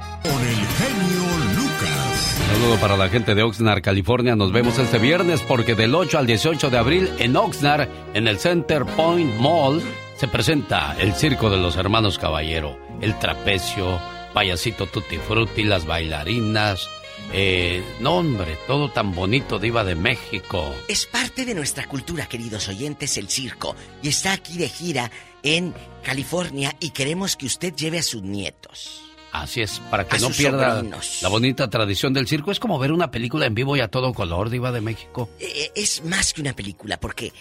Saludo 2.57 2.81
para 2.81 2.97
la 2.97 3.11
gente 3.11 3.35
de 3.35 3.43
Oxnard, 3.43 3.83
California. 3.83 4.35
Nos 4.35 4.51
vemos 4.51 4.79
este 4.79 4.99
viernes 4.99 5.43
porque 5.43 5.75
del 5.75 5.95
8 5.95 6.17
al 6.17 6.27
18 6.27 6.71
de 6.71 6.79
abril 6.79 7.11
en 7.19 7.37
Oxnard, 7.37 7.87
en 8.15 8.27
el 8.27 8.39
Center 8.39 8.87
Point 8.87 9.39
Mall, 9.39 9.83
se 10.17 10.27
presenta 10.27 10.97
el 10.99 11.13
Circo 11.13 11.51
de 11.51 11.59
los 11.59 11.77
Hermanos 11.77 12.19
Caballero. 12.19 12.79
El 13.03 13.19
trapecio, 13.19 14.01
payasito 14.33 14.87
tutti 14.87 15.19
frutti, 15.19 15.65
las 15.65 15.85
bailarinas. 15.85 16.89
Eh, 17.31 17.85
no, 18.01 18.17
hombre, 18.17 18.57
todo 18.67 18.91
tan 18.91 19.15
bonito, 19.15 19.59
Diva 19.59 19.85
de 19.85 19.95
México. 19.95 20.75
Es 20.89 21.05
parte 21.05 21.45
de 21.45 21.55
nuestra 21.55 21.87
cultura, 21.87 22.25
queridos 22.25 22.69
oyentes, 22.69 23.19
el 23.19 23.29
circo. 23.29 23.77
Y 24.03 24.09
está 24.09 24.33
aquí 24.33 24.57
de 24.57 24.71
gira 24.71 25.11
en 25.43 25.75
California 26.03 26.75
y 26.81 26.89
queremos 26.89 27.37
que 27.37 27.45
usted 27.45 27.75
lleve 27.75 27.99
a 27.99 28.03
sus 28.03 28.23
nietos. 28.23 29.06
Así 29.43 29.61
es, 29.61 29.81
para 29.91 30.07
que 30.07 30.17
A 30.17 30.19
no 30.19 30.31
pierda 30.31 30.77
sobrinos. 30.77 31.19
la 31.23 31.29
bonita 31.29 31.69
tradición 31.71 32.13
del 32.13 32.27
circo. 32.29 32.51
Es 32.53 32.61
como 32.61 32.79
ver 32.79 32.93
una 32.93 33.11
película 33.11 33.47
en 33.47 33.55
vivo 33.55 33.77
y 33.77 33.81
a 33.81 33.89
todo 33.89 34.13
color, 34.15 34.51
Diva 34.51 34.73
de 34.73 34.81
México. 34.81 35.29
Eh, 35.41 35.71
Es 35.75 36.05
más 36.05 36.33
que 36.33 36.41
una 36.41 36.55
película, 36.55 36.99
porque 36.99 37.33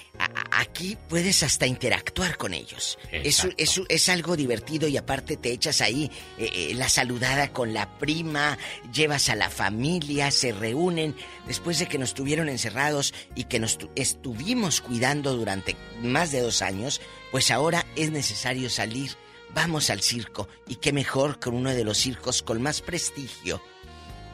aquí 0.52 0.98
puedes 1.10 1.44
hasta 1.44 1.68
interactuar 1.68 2.38
con 2.38 2.54
ellos. 2.54 2.98
Es, 3.12 3.48
es, 3.58 3.82
es 3.88 4.10
algo 4.10 4.36
divertido 4.36 4.88
y 4.88 4.98
aparte 4.98 5.38
te 5.38 5.52
echas 5.52 5.82
ahí 5.82 6.10
eh, 6.38 6.50
eh, 6.54 6.74
la 6.76 6.90
saludada 6.90 7.52
con 7.52 7.74
la 7.74 7.98
prima, 7.98 8.58
llevas 8.94 9.30
a 9.30 9.36
la 9.36 9.50
familia, 9.50 10.32
se 10.32 10.52
reúnen. 10.52 11.16
Después 11.48 11.80
de 11.80 11.88
que 11.88 11.98
nos 11.98 12.14
tuvieron 12.14 12.50
encerrados 12.50 13.14
y 13.36 13.46
que 13.46 13.60
nos 13.60 13.78
tu- 13.78 13.90
estuvimos 13.96 14.82
cuidando 14.82 15.36
durante 15.36 15.76
más 16.02 16.32
de 16.32 16.42
dos 16.42 16.62
años, 16.62 17.02
pues 17.32 17.52
ahora 17.52 17.86
es 17.96 18.12
necesario 18.12 18.70
salir. 18.70 19.12
Vamos 19.56 19.90
al 19.90 20.02
circo. 20.02 20.48
Y 20.68 20.76
qué 20.76 20.94
mejor 20.94 21.40
con 21.40 21.56
uno 21.56 21.69
de 21.72 21.84
los 21.84 21.98
circos 21.98 22.44
con 22.44 22.61
más 22.61 22.82
prestigio. 22.82 23.60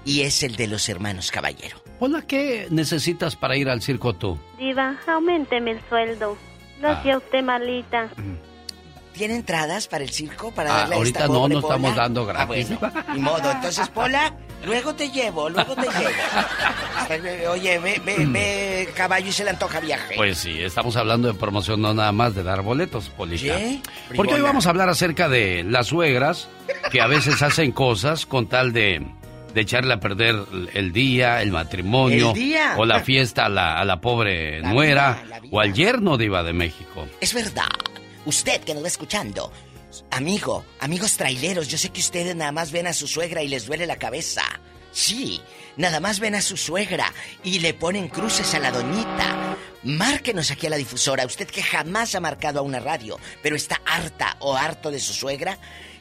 Y 0.03 0.21
es 0.21 0.41
el 0.43 0.55
de 0.55 0.67
los 0.67 0.89
hermanos 0.89 1.29
Caballero. 1.31 1.77
Hola, 1.99 2.23
¿qué 2.23 2.67
necesitas 2.71 3.35
para 3.35 3.55
ir 3.55 3.69
al 3.69 3.81
circo 3.83 4.13
tú? 4.13 4.37
Diva, 4.57 4.97
aumenteme 5.07 5.71
el 5.71 5.81
sueldo. 5.87 6.37
No 6.81 6.89
Ah. 6.89 7.03
sea 7.03 7.17
usted 7.19 7.43
malita. 7.43 8.09
¿Tiene 9.13 9.35
entradas 9.35 9.87
para 9.87 10.03
el 10.03 10.09
circo? 10.09 10.51
Para 10.51 10.73
Ah, 10.73 10.77
darle 10.79 10.95
a 10.95 10.97
ahorita 10.97 11.19
esta 11.19 11.27
no, 11.31 11.39
pobre 11.41 11.53
no 11.53 11.59
estamos 11.59 11.95
dando 11.95 12.21
Ah, 12.21 12.25
gratis. 12.25 12.79
bueno, 12.79 12.93
ni 13.13 13.19
modo. 13.19 13.51
Entonces, 13.51 13.87
Pola, 13.89 14.33
luego 14.65 14.93
te 14.95 15.09
llevo, 15.09 15.49
luego 15.49 15.75
te 15.75 15.81
llevo. 15.81 17.49
Oye, 17.51 17.79
ve, 17.79 18.01
ve, 18.05 18.15
ve, 18.25 18.89
caballo 18.95 19.27
y 19.29 19.31
se 19.31 19.43
le 19.43 19.49
antoja 19.51 19.79
viaje. 19.79 20.15
Pues 20.15 20.37
sí, 20.37 20.61
estamos 20.61 20.95
hablando 20.95 21.27
de 21.27 21.33
promoción, 21.33 21.81
no 21.81 21.93
nada 21.93 22.11
más 22.11 22.35
de 22.35 22.43
dar 22.43 22.61
boletos, 22.61 23.09
Polita. 23.09 23.55
Oye, 23.55 23.81
Porque 24.15 24.35
hoy 24.35 24.41
vamos 24.41 24.65
a 24.65 24.69
hablar 24.69 24.89
acerca 24.89 25.27
de 25.29 25.63
las 25.63 25.87
suegras 25.87 26.47
que 26.91 27.01
a 27.01 27.07
veces 27.07 27.41
hacen 27.41 27.71
cosas 27.71 28.25
con 28.25 28.47
tal 28.47 28.71
de, 28.73 29.05
de 29.53 29.61
echarle 29.61 29.93
a 29.93 29.99
perder 29.99 30.35
el 30.73 30.91
día, 30.93 31.41
el 31.41 31.51
matrimonio 31.51 32.29
El 32.29 32.35
día. 32.35 32.75
o 32.77 32.85
la 32.85 33.01
fiesta 33.01 33.45
a 33.45 33.49
la, 33.49 33.77
a 33.79 33.85
la 33.85 33.99
pobre 33.99 34.61
nuera 34.61 35.23
o 35.51 35.59
al 35.59 35.73
yerno 35.73 36.17
diva 36.17 36.43
de 36.43 36.53
México. 36.53 37.07
Es 37.19 37.33
verdad. 37.33 37.65
Usted 38.23 38.61
que 38.61 38.73
nos 38.75 38.83
va 38.83 38.87
escuchando, 38.87 39.51
amigo, 40.09 40.65
amigos 40.79 41.17
traileros, 41.17 41.67
yo 41.67 41.77
sé 41.77 41.89
que 41.89 42.01
ustedes 42.01 42.35
nada 42.35 42.51
más 42.51 42.71
ven 42.71 42.87
a 42.87 42.93
su 42.93 43.07
suegra 43.07 43.43
y 43.43 43.47
les 43.47 43.65
duele 43.65 43.85
la 43.85 43.97
cabeza. 43.97 44.43
Sí, 44.91 45.41
nada 45.77 45.99
más 45.99 46.19
ven 46.19 46.35
a 46.35 46.41
su 46.41 46.57
suegra 46.57 47.13
y 47.43 47.59
le 47.59 47.73
ponen 47.73 48.09
cruces 48.09 48.53
a 48.53 48.59
la 48.59 48.71
doñita. 48.71 49.57
Márquenos 49.83 50.51
aquí 50.51 50.67
a 50.67 50.69
la 50.69 50.77
difusora, 50.77 51.25
usted 51.25 51.47
que 51.47 51.63
jamás 51.63 52.13
ha 52.15 52.19
marcado 52.19 52.59
a 52.59 52.63
una 52.63 52.79
radio, 52.79 53.17
pero 53.41 53.55
está 53.55 53.81
harta 53.85 54.37
o 54.39 54.55
harto 54.55 54.91
de 54.91 54.99
su 54.99 55.13
suegra. 55.13 55.57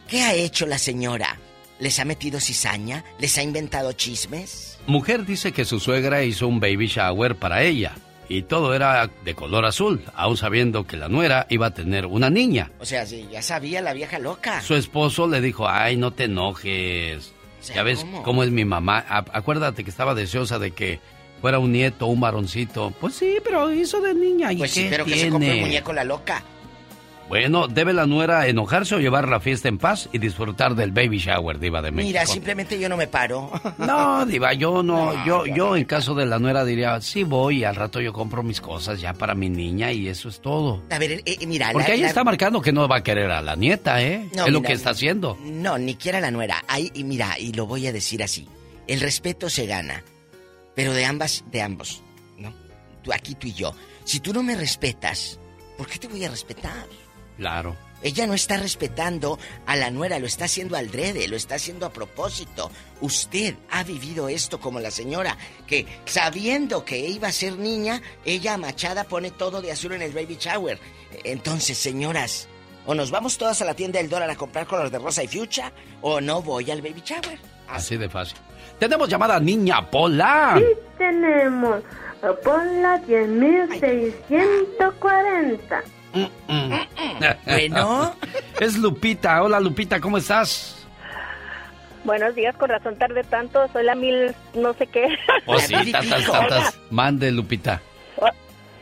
¿Qué 0.09 0.23
ha 0.23 0.35
hecho 0.35 0.67
la 0.67 0.79
señora? 0.79 1.39
¿Les 1.79 1.99
ha 1.99 2.05
metido 2.05 2.41
cizaña? 2.41 3.05
¿Les 3.19 3.39
ha 3.39 3.43
inventado 3.43 3.93
chismes? 3.93 4.79
Mujer 4.87 5.25
dice 5.25 5.53
que 5.53 5.65
su 5.65 5.81
suegra 5.81 6.25
hizo 6.25 6.47
un 6.49 6.61
baby 6.61 6.89
shower 6.89 7.37
para 7.37 7.63
ella 7.63 7.95
y 8.31 8.43
todo 8.43 8.73
era 8.75 9.11
de 9.25 9.35
color 9.35 9.65
azul, 9.67 10.03
aún 10.15 10.37
sabiendo 10.37 10.87
que 10.87 10.97
la 10.97 11.09
nuera 11.09 11.47
iba 11.51 11.67
a 11.67 11.75
tener 11.75 12.07
una 12.07 12.31
niña. 12.31 12.71
O 12.79 12.85
sea, 12.87 13.05
sí, 13.05 13.27
ya 13.31 13.43
sabía 13.43 13.83
la 13.83 13.93
vieja 13.93 14.19
loca. 14.21 14.63
Su 14.63 14.77
esposo 14.77 15.27
le 15.27 15.41
dijo, 15.41 15.69
ay, 15.69 15.97
no 15.97 16.13
te 16.13 16.25
enojes. 16.25 17.33
ya 17.75 17.83
ves 17.83 18.01
¿cómo? 18.01 18.23
¿cómo? 18.23 18.43
es 18.45 18.51
mi 18.51 18.65
mamá. 18.65 19.05
A- 19.09 19.25
acuérdate 19.33 19.83
que 19.85 19.91
estaba 19.91 20.15
deseosa 20.15 20.59
de 20.61 20.71
que 20.71 21.01
fuera 21.41 21.59
un 21.59 21.73
nieto, 21.73 22.07
un 22.07 22.21
varoncito. 22.21 22.93
Pues 23.01 23.15
sí, 23.15 23.39
pero 23.43 23.73
hizo 23.73 24.01
de 24.01 24.15
niña. 24.15 24.53
¿Y 24.53 24.59
Pues 24.59 24.71
sí, 24.71 24.87
pero 24.89 25.05
que 25.05 25.17
se 25.19 25.31
un 25.31 25.41
tiene? 25.41 25.61
muñeco 25.63 25.93
la 25.93 26.05
loca. 26.05 26.43
Bueno, 27.31 27.69
debe 27.69 27.93
la 27.93 28.07
nuera 28.07 28.49
enojarse 28.49 28.97
o 28.97 28.99
llevar 28.99 29.29
la 29.29 29.39
fiesta 29.39 29.69
en 29.69 29.79
paz 29.79 30.09
y 30.13 30.19
disfrutar 30.19 30.75
del 30.75 30.91
baby 30.91 31.19
shower, 31.19 31.61
diva 31.61 31.81
de 31.81 31.93
México. 31.93 32.09
Mira, 32.09 32.27
simplemente 32.27 32.77
yo 32.81 32.89
no 32.89 32.97
me 32.97 33.07
paro. 33.07 33.53
No, 33.79 34.27
diva, 34.27 34.53
yo 34.53 34.83
no, 34.83 35.25
yo, 35.25 35.47
yo 35.47 35.77
en 35.77 35.85
caso 35.85 36.17
de 36.17 36.27
la 36.27 36.41
nuera 36.41 36.65
diría, 36.65 37.01
sí 37.01 37.23
voy 37.23 37.59
y 37.59 37.65
al 37.65 37.77
rato 37.77 38.01
yo 38.01 38.13
compro 38.13 38.43
mis 38.43 38.61
cosas 38.61 39.01
ya 39.01 39.13
para 39.15 39.37
mi 39.37 39.49
niña 39.49 39.93
y 39.93 40.09
eso 40.09 40.29
es 40.29 40.41
todo. 40.41 40.83
A 40.91 40.99
ver, 40.99 41.13
eh, 41.13 41.23
eh, 41.25 41.47
mira, 41.47 41.71
Porque 41.73 41.97
la- 41.97 42.09
está 42.09 42.25
marcando 42.25 42.61
que 42.61 42.73
no 42.73 42.89
va 42.89 42.97
a 42.97 43.03
querer 43.05 43.31
a 43.31 43.41
la 43.41 43.55
nieta, 43.55 44.03
¿eh? 44.03 44.29
No, 44.35 44.47
es 44.47 44.53
lo 44.53 44.61
que 44.61 44.73
está 44.73 44.91
haciendo. 44.91 45.39
No, 45.45 45.79
ni 45.79 45.95
quiera 45.95 46.21
la 46.21 46.33
nuera. 46.33 46.65
Ahí, 46.67 46.91
y 46.95 47.05
mira, 47.05 47.39
y 47.39 47.53
lo 47.53 47.65
voy 47.67 47.87
a 47.87 47.93
decir 47.93 48.25
así. 48.25 48.49
El 48.89 48.99
respeto 49.01 49.49
se 49.49 49.67
gana. 49.67 50.03
Pero 50.75 50.93
de 50.95 51.05
ambas, 51.05 51.45
de 51.53 51.63
ambos. 51.63 52.03
¿No? 52.39 52.53
Tú, 53.05 53.13
aquí 53.13 53.37
tú 53.37 53.47
y 53.47 53.53
yo. 53.53 53.73
Si 54.03 54.19
tú 54.19 54.33
no 54.33 54.43
me 54.43 54.57
respetas, 54.57 55.39
¿por 55.79 55.87
qué 55.87 55.97
te 56.01 56.09
voy 56.09 56.25
a 56.25 56.29
respetar? 56.29 56.87
Claro. 57.41 57.75
Ella 58.03 58.27
no 58.27 58.35
está 58.35 58.59
respetando 58.59 59.39
a 59.65 59.75
la 59.75 59.91
nuera, 59.91 60.19
lo 60.19 60.27
está 60.27 60.45
haciendo 60.45 60.77
al 60.77 60.91
drede, 60.91 61.27
lo 61.27 61.37
está 61.37 61.55
haciendo 61.55 61.87
a 61.87 61.91
propósito. 61.91 62.71
Usted 63.01 63.55
ha 63.71 63.83
vivido 63.83 64.29
esto 64.29 64.61
como 64.61 64.79
la 64.79 64.91
señora, 64.91 65.39
que 65.67 65.87
sabiendo 66.05 66.85
que 66.85 66.99
iba 66.99 67.29
a 67.29 67.33
ser 67.33 67.57
niña, 67.57 68.03
ella 68.27 68.59
machada 68.59 69.05
pone 69.05 69.31
todo 69.31 69.63
de 69.63 69.73
azul 69.73 69.93
en 69.93 70.03
el 70.03 70.13
baby 70.13 70.37
shower. 70.39 70.79
Entonces, 71.25 71.79
señoras, 71.79 72.47
o 72.85 72.95
nos 72.95 73.11
vamos 73.11 73.39
todas 73.39 73.63
a 73.63 73.65
la 73.65 73.73
tienda 73.73 74.01
del 74.01 74.11
dólar 74.11 74.29
a 74.29 74.37
comprar 74.37 74.67
colores 74.67 74.93
de 74.93 74.99
rosa 74.99 75.25
y 75.25 75.29
fucha, 75.29 75.73
o 76.03 76.21
no 76.21 76.43
voy 76.43 76.71
al 76.71 76.83
baby 76.83 77.01
shower. 77.03 77.39
Así 77.69 77.97
de 77.97 78.11
fácil. 78.11 78.37
Tenemos 78.79 79.09
llamada 79.09 79.41
Niña 79.41 79.91
Pola. 79.91 80.61
Tenemos 80.99 81.83
Pola 82.45 83.01
10640. 83.07 86.00
Bueno. 87.47 88.15
es 88.61 88.77
Lupita. 88.79 89.43
Hola, 89.43 89.61
Lupita, 89.61 90.01
¿cómo 90.01 90.19
estás? 90.19 90.77
Buenos 92.05 92.35
días, 92.35 92.57
con 92.57 92.71
razón 92.71 92.97
tarde 92.97 93.23
tanto. 93.25 93.69
Soy 93.69 93.85
la 93.85 93.95
mil 93.95 94.35
no 94.55 94.73
sé 94.75 94.87
qué. 94.87 95.07
Oh, 95.47 95.59
sí, 95.59 95.93
tantas, 95.93 96.27
tantas. 96.31 96.81
Mande, 96.91 97.31
Lupita. 97.31 97.81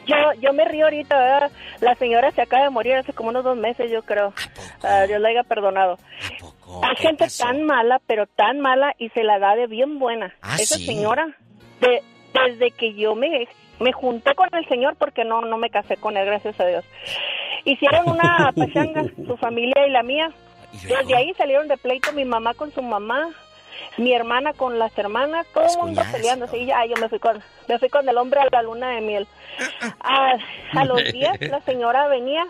Yo, 0.07 0.15
yo 0.41 0.55
me 0.55 0.65
río 0.65 0.87
ahorita, 0.87 1.19
¿verdad? 1.19 1.51
La 1.81 1.95
señora 1.97 2.31
se 2.31 2.41
acaba 2.41 2.63
de 2.65 2.71
morir 2.71 2.95
hace 2.95 3.13
como 3.13 3.29
unos 3.29 3.45
dos 3.45 3.59
meses, 3.59 3.91
yo 3.91 4.03
creo. 4.05 4.33
Ah, 4.83 5.03
Dios 5.07 5.21
la 5.21 5.29
haya 5.29 5.43
perdonado. 5.43 5.99
Hay 6.83 6.97
gente 6.97 7.27
tan 7.39 7.65
mala, 7.65 8.01
pero 8.07 8.27
tan 8.27 8.59
mala 8.61 8.95
y 8.99 9.11
se 9.11 9.23
la 9.23 9.39
da 9.39 9.55
de 9.55 9.67
bien 9.67 9.99
buena. 9.99 10.35
Ah, 10.41 10.57
Esa 10.59 10.77
sí. 10.77 10.87
señora, 10.87 11.27
de- 11.83 12.03
desde 12.33 12.71
que 12.71 12.95
yo 12.95 13.15
me, 13.17 13.47
me 13.81 13.93
junté 13.93 14.35
con 14.35 14.49
el 14.53 14.67
señor, 14.69 14.97
porque 14.97 15.25
no, 15.25 15.43
no 15.43 15.59
me 15.59 15.71
casé 15.71 15.97
con 15.97 16.17
él, 16.17 16.27
gracias 16.27 16.59
a 16.61 16.67
Dios. 16.67 16.85
Hicieron 17.65 18.09
una 18.09 18.53
pachanga, 18.57 19.05
su 19.27 19.37
familia 19.37 19.87
y 19.87 19.91
la 19.91 20.03
mía. 20.03 20.31
Desde 20.73 21.17
ahí 21.17 21.33
salieron 21.35 21.69
de 21.69 21.77
pleito 21.77 22.13
mi 22.13 22.25
mamá 22.25 22.55
con 22.55 22.71
su 22.73 22.83
mamá, 22.83 23.31
mi 23.97 24.13
hermana 24.13 24.53
con 24.53 24.79
las 24.79 24.97
hermanas, 24.99 25.47
todo 25.53 25.65
el 25.65 25.79
mundo 25.79 26.03
peleándose. 26.13 26.59
Y 26.59 26.67
ya 26.67 26.85
yo 26.85 26.97
me 27.01 27.09
fui 27.09 27.19
con, 27.19 27.43
me 27.69 27.79
fui 27.79 27.89
con 27.89 28.09
el 28.09 28.19
hombre 28.19 28.41
a 28.41 28.49
la 28.51 28.63
luna 28.63 28.91
de 28.91 29.01
miel. 29.01 29.27
A, 30.01 30.37
a 30.75 30.85
los 30.85 31.03
días 31.13 31.41
la 31.41 31.61
señora 31.63 32.07
venía 32.09 32.47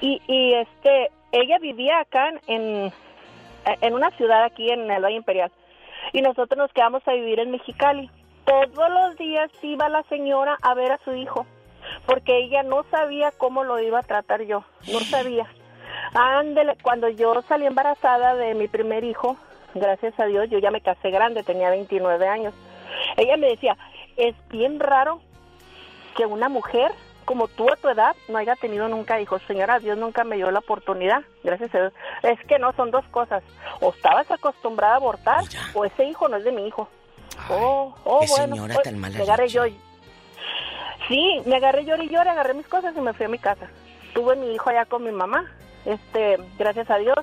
y, 0.00 0.20
y 0.26 0.54
este, 0.54 1.10
ella 1.32 1.58
vivía 1.58 2.00
acá 2.00 2.32
en, 2.46 2.92
en 3.80 3.94
una 3.94 4.10
ciudad 4.12 4.44
aquí 4.44 4.70
en 4.70 4.90
el 4.90 5.02
Valle 5.02 5.16
Imperial. 5.16 5.52
Y 6.12 6.22
nosotros 6.22 6.56
nos 6.56 6.72
quedamos 6.72 7.06
a 7.06 7.12
vivir 7.12 7.40
en 7.40 7.50
Mexicali. 7.50 8.10
Todos 8.48 8.90
los 8.90 9.16
días 9.18 9.50
iba 9.60 9.90
la 9.90 10.02
señora 10.04 10.56
a 10.62 10.72
ver 10.72 10.92
a 10.92 10.98
su 11.04 11.12
hijo, 11.12 11.44
porque 12.06 12.38
ella 12.38 12.62
no 12.62 12.82
sabía 12.90 13.30
cómo 13.30 13.62
lo 13.62 13.78
iba 13.78 13.98
a 13.98 14.02
tratar 14.02 14.40
yo, 14.44 14.64
no 14.90 15.00
sabía. 15.00 15.46
Ándele, 16.14 16.78
cuando 16.80 17.10
yo 17.10 17.42
salí 17.42 17.66
embarazada 17.66 18.36
de 18.36 18.54
mi 18.54 18.66
primer 18.66 19.04
hijo, 19.04 19.36
gracias 19.74 20.18
a 20.18 20.24
Dios, 20.24 20.48
yo 20.48 20.60
ya 20.60 20.70
me 20.70 20.80
casé 20.80 21.10
grande, 21.10 21.42
tenía 21.42 21.68
29 21.68 22.26
años. 22.26 22.54
Ella 23.18 23.36
me 23.36 23.48
decía, 23.48 23.76
es 24.16 24.34
bien 24.48 24.80
raro 24.80 25.20
que 26.16 26.24
una 26.24 26.48
mujer 26.48 26.90
como 27.26 27.48
tú 27.48 27.70
a 27.70 27.76
tu 27.76 27.90
edad 27.90 28.16
no 28.30 28.38
haya 28.38 28.56
tenido 28.56 28.88
nunca 28.88 29.20
hijos. 29.20 29.42
Señora, 29.46 29.78
Dios 29.78 29.98
nunca 29.98 30.24
me 30.24 30.36
dio 30.36 30.50
la 30.50 30.60
oportunidad, 30.60 31.20
gracias 31.44 31.74
a 31.74 31.80
Dios. 31.80 31.92
Es 32.22 32.40
que 32.46 32.58
no, 32.58 32.72
son 32.72 32.90
dos 32.90 33.04
cosas. 33.08 33.42
O 33.82 33.90
estabas 33.90 34.30
acostumbrada 34.30 34.94
a 34.94 34.96
abortar, 34.96 35.44
o 35.74 35.84
ese 35.84 36.04
hijo 36.04 36.28
no 36.28 36.38
es 36.38 36.44
de 36.44 36.52
mi 36.52 36.66
hijo. 36.66 36.88
Oh, 37.50 37.94
oh, 38.04 38.20
qué 38.20 38.26
bueno. 38.28 38.54
señora 38.56 38.74
pues, 38.74 38.84
tan 38.84 38.98
mal 38.98 39.12
me 39.12 39.22
agarré 39.22 39.48
yo. 39.48 39.62
Sí, 41.08 41.40
me 41.46 41.56
agarré 41.56 41.84
lloré 41.84 42.04
y 42.04 42.08
lloré, 42.10 42.30
agarré 42.30 42.54
mis 42.54 42.66
cosas 42.66 42.94
y 42.96 43.00
me 43.00 43.12
fui 43.14 43.26
a 43.26 43.28
mi 43.28 43.38
casa. 43.38 43.66
Tuve 44.14 44.36
mi 44.36 44.52
hijo 44.54 44.68
allá 44.70 44.84
con 44.84 45.04
mi 45.04 45.10
mamá, 45.12 45.44
este, 45.86 46.38
gracias 46.58 46.90
a 46.90 46.98
Dios. 46.98 47.16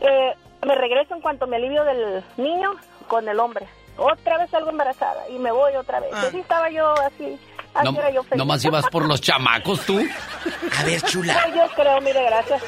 Eh, 0.00 0.32
me 0.66 0.74
regreso 0.74 1.14
en 1.14 1.20
cuanto 1.20 1.46
me 1.46 1.56
alivio 1.56 1.84
del 1.84 2.24
niño 2.38 2.72
con 3.08 3.28
el 3.28 3.38
hombre. 3.40 3.66
Otra 3.96 4.38
vez 4.38 4.50
salgo 4.50 4.70
embarazada 4.70 5.28
y 5.28 5.38
me 5.38 5.52
voy 5.52 5.74
otra 5.76 6.00
vez. 6.00 6.12
Así 6.14 6.38
estaba 6.40 6.70
yo, 6.70 6.92
así, 7.00 7.38
así 7.74 7.92
No, 7.92 7.98
era 8.00 8.10
yo 8.10 8.22
feliz. 8.24 8.38
nomás 8.38 8.64
ibas 8.64 8.86
por 8.88 9.06
los 9.06 9.20
chamacos 9.20 9.80
tú. 9.86 9.98
A 10.78 10.84
ver, 10.84 11.02
chula. 11.02 11.40
Ay, 11.44 11.52
yo 11.54 11.62
creo, 11.76 12.00
mire, 12.00 12.22
gracias. 12.24 12.62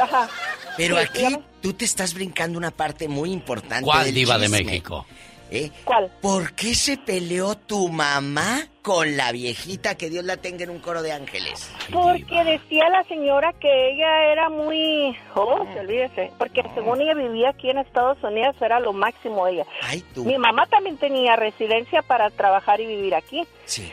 Ajá. 0.00 0.28
Pero 0.76 0.96
Sí, 0.96 1.02
aquí 1.02 1.18
dígame. 1.26 1.42
tú 1.62 1.72
te 1.72 1.84
estás 1.86 2.14
brincando 2.14 2.56
una 2.58 2.70
parte 2.70 3.08
muy 3.08 3.32
importante. 3.32 3.84
¿Cuál 3.84 4.04
del 4.04 4.14
diva 4.14 4.38
de. 4.38 4.48
México? 4.48 5.06
¿Eh? 5.50 5.70
¿Cuál? 5.84 6.10
¿Por 6.22 6.54
qué 6.54 6.74
se 6.74 6.96
peleó 6.96 7.56
tu 7.56 7.88
mamá 7.88 8.68
con 8.82 9.16
la 9.16 9.32
viejita 9.32 9.96
que 9.96 10.08
Dios 10.08 10.24
la 10.24 10.36
tenga 10.36 10.64
en 10.64 10.70
un 10.70 10.78
coro 10.78 11.02
de 11.02 11.12
ángeles? 11.12 11.72
Porque 11.92 12.44
decía 12.44 12.88
la 12.88 13.02
señora 13.04 13.52
que 13.54 13.90
ella 13.90 14.32
era 14.32 14.48
muy... 14.48 15.16
Oh, 15.34 15.66
se 15.72 15.80
olvídese. 15.80 16.30
Porque 16.38 16.62
según 16.74 17.00
ella 17.00 17.14
vivía 17.14 17.50
aquí 17.50 17.68
en 17.68 17.78
Estados 17.78 18.22
Unidos, 18.22 18.54
era 18.60 18.78
lo 18.78 18.92
máximo 18.92 19.46
ella. 19.46 19.66
Ay, 19.82 20.04
tú. 20.14 20.24
Mi 20.24 20.38
mamá 20.38 20.66
también 20.66 20.96
tenía 20.98 21.34
residencia 21.36 22.02
para 22.02 22.30
trabajar 22.30 22.80
y 22.80 22.86
vivir 22.86 23.14
aquí. 23.14 23.44
Sí. 23.64 23.90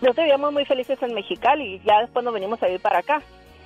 Nosotros 0.00 0.24
vivíamos 0.24 0.52
muy 0.52 0.64
felices 0.64 0.98
en 1.02 1.14
Mexicali 1.14 1.74
y 1.74 1.82
ya 1.86 2.00
después 2.00 2.24
nos 2.24 2.32
venimos 2.34 2.62
a 2.62 2.66
vivir 2.66 2.80
para 2.80 3.00
acá. 3.00 3.22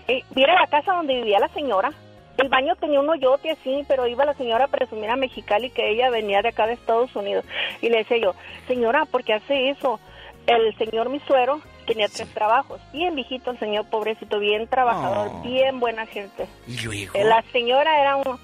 Y 0.08 0.24
mira 0.34 0.54
la 0.54 0.66
casa 0.66 0.92
donde 0.94 1.14
vivía 1.14 1.38
la 1.38 1.48
señora. 1.48 1.92
El 2.40 2.48
baño 2.48 2.74
tenía 2.76 3.00
un 3.00 3.08
hoyote 3.10 3.50
así, 3.50 3.84
pero 3.88 4.06
iba 4.06 4.24
la 4.24 4.34
señora 4.34 4.64
a 4.64 4.68
presumir 4.68 5.10
a 5.10 5.16
Mexicali 5.16 5.70
que 5.70 5.90
ella 5.90 6.10
venía 6.10 6.42
de 6.42 6.48
acá 6.48 6.66
de 6.66 6.74
Estados 6.74 7.14
Unidos. 7.16 7.44
Y 7.82 7.88
le 7.88 7.98
decía 7.98 8.16
yo, 8.18 8.34
señora, 8.66 9.04
¿por 9.04 9.24
qué 9.24 9.34
hace 9.34 9.70
eso? 9.70 10.00
El 10.46 10.74
señor 10.78 11.10
mi 11.10 11.20
suero 11.20 11.60
tenía 11.86 12.08
tres 12.08 12.28
trabajos. 12.32 12.80
Bien 12.92 13.14
viejito 13.14 13.50
el 13.50 13.58
señor, 13.58 13.86
pobrecito, 13.90 14.38
bien 14.38 14.66
trabajador, 14.68 15.28
Oh. 15.32 15.42
bien 15.42 15.80
buena 15.80 16.06
gente. 16.06 16.46
Y 16.66 16.78
luego. 16.84 17.12
Eh, 17.14 17.24
La 17.24 17.42
señora 17.52 18.00
era 18.00 18.16
un, 18.16 18.38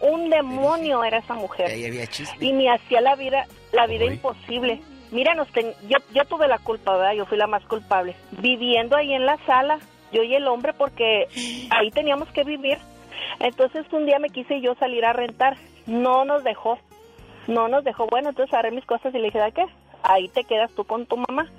un 0.00 0.28
demonio, 0.30 1.04
era 1.04 1.18
esa 1.18 1.34
mujer. 1.34 1.66
Ahí 1.70 1.84
había. 1.86 2.04
Y 2.40 2.52
me 2.52 2.68
hacía 2.70 3.00
la 3.00 3.14
vida, 3.14 3.46
la 3.72 3.86
vida 3.86 4.04
imposible. 4.06 4.80
Mira, 5.12 5.34
nos 5.34 5.48
ten- 5.52 5.72
yo, 5.88 5.98
yo 6.12 6.24
tuve 6.24 6.48
la 6.48 6.58
culpa, 6.58 6.96
¿verdad? 6.96 7.12
Yo 7.12 7.26
fui 7.26 7.38
la 7.38 7.46
más 7.46 7.64
culpable. 7.66 8.16
Viviendo 8.32 8.96
ahí 8.96 9.12
en 9.12 9.24
la 9.24 9.38
sala, 9.46 9.78
yo 10.12 10.22
y 10.24 10.34
el 10.34 10.46
hombre, 10.48 10.72
porque 10.72 11.28
ahí 11.70 11.90
teníamos 11.92 12.28
que 12.30 12.42
vivir. 12.42 12.78
Entonces 13.40 13.86
un 13.92 14.06
día 14.06 14.18
me 14.18 14.30
quise 14.30 14.60
yo 14.60 14.74
salir 14.76 15.04
a 15.04 15.12
rentar. 15.12 15.56
No 15.86 16.24
nos 16.24 16.44
dejó. 16.44 16.78
No 17.46 17.68
nos 17.68 17.84
dejó. 17.84 18.06
Bueno, 18.06 18.30
entonces 18.30 18.52
agarré 18.52 18.70
mis 18.72 18.84
cosas 18.86 19.14
y 19.14 19.18
le 19.18 19.24
dije, 19.26 19.38
¿de 19.38 19.52
qué? 19.52 19.64
Ahí 20.02 20.28
te 20.28 20.44
quedas 20.44 20.70
tú 20.72 20.84
con 20.84 21.06
tu 21.06 21.16
mamá. 21.16 21.50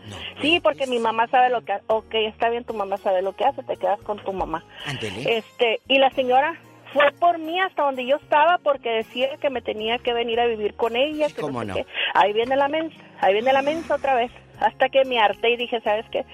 sí, 0.42 0.60
porque 0.62 0.88
mi 0.88 1.00
mamá 1.00 1.28
sabe 1.28 1.50
lo 1.50 1.62
que 1.64 1.74
hace. 1.74 1.84
Ok, 1.88 2.14
está 2.14 2.50
bien, 2.50 2.64
tu 2.64 2.74
mamá 2.74 2.98
sabe 2.98 3.22
lo 3.22 3.34
que 3.36 3.46
hace, 3.46 3.64
te 3.64 3.76
quedas 3.78 4.00
con 4.02 4.20
tu 4.24 4.32
mamá. 4.34 4.64
Ándele. 4.86 5.38
Este, 5.38 5.82
y 5.88 5.98
la 6.00 6.10
señora 6.12 6.56
fue 6.94 7.12
por 7.20 7.38
mí 7.40 7.60
hasta 7.60 7.84
donde 7.84 8.06
yo 8.06 8.16
estaba 8.18 8.58
porque 8.60 8.90
decía 8.90 9.36
que 9.42 9.50
me 9.50 9.62
tenía 9.62 9.98
que 10.00 10.14
venir 10.14 10.40
a 10.40 10.46
vivir 10.46 10.76
con 10.76 10.96
ella. 10.96 11.28
que 11.28 11.42
cómo 11.42 11.60
sé 11.62 11.66
no. 11.68 11.74
qué. 11.76 11.86
Ahí 12.14 12.32
viene 12.34 12.56
la 12.56 12.68
mensa, 12.70 12.96
ahí 13.20 13.34
viene 13.34 13.52
la 13.52 13.62
mensa 13.62 13.96
otra 13.96 14.16
vez. 14.16 14.32
Hasta 14.60 14.90
que 14.90 15.06
me 15.06 15.20
harté 15.20 15.52
y 15.52 15.58
dije, 15.58 15.80
¿sabes 15.82 16.06
qué? 16.12 16.26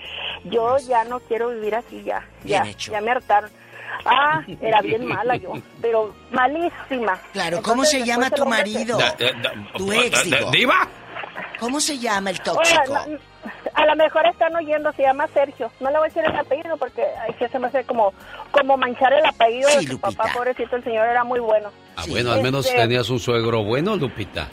Yo 0.46 0.78
ya 0.78 1.04
no 1.06 1.20
quiero 1.20 1.50
vivir 1.50 1.76
así 1.76 2.04
ya. 2.04 2.26
Ya, 2.46 2.62
Bien 2.62 2.74
hecho. 2.76 2.92
ya 2.92 3.02
me 3.02 3.12
hartaron. 3.12 3.50
Ah, 4.06 4.42
era 4.62 4.82
bien 4.82 5.06
mala 5.06 5.36
yo, 5.38 5.54
pero 5.82 6.14
malísima. 6.32 7.18
Claro, 7.32 7.62
¿cómo 7.62 7.86
se 7.86 8.04
llama 8.04 8.30
tu 8.30 8.46
marido? 8.46 8.98
Da- 8.98 9.16
da- 9.18 9.32
da- 9.42 9.54
Tu 9.78 9.92
ex, 9.94 10.24
digo. 10.26 10.52
¿Diva? 10.52 10.88
¿Cómo 11.60 11.80
se 11.80 11.98
llama 11.98 12.32
el 12.32 12.42
tóxico? 12.42 12.82
no, 12.94 13.18
a 13.76 13.86
lo 13.86 13.96
mejor 13.96 14.26
están 14.28 14.54
oyendo, 14.56 14.92
se 14.94 15.04
llama 15.04 15.26
Sergio. 15.34 15.72
No 15.80 15.90
le 15.90 15.98
voy 15.98 16.06
a 16.06 16.10
decir 16.10 16.24
el 16.26 16.36
apellido 16.38 16.76
porque 16.78 17.04
ay, 17.22 17.34
que 17.36 17.48
se 17.48 17.58
me 17.60 17.68
hace 17.68 17.84
como, 17.86 18.14
como 18.52 18.76
manchar 18.78 19.14
el 19.14 19.26
apellido 19.26 19.70
Sí, 19.70 19.86
de 19.86 19.92
su 19.94 20.00
papá, 20.00 20.26
pobrecito, 20.34 20.76
el 20.76 20.84
señor 20.84 21.08
era 21.08 21.24
muy 21.24 21.40
bueno. 21.40 21.70
Ah, 21.96 22.04
bueno, 22.10 22.32
al 22.34 22.42
menos 22.44 22.66
Este, 22.66 22.78
tenías 22.80 23.10
un 23.10 23.20
suegro 23.20 23.64
bueno, 23.64 23.96
Lupita. 23.96 24.48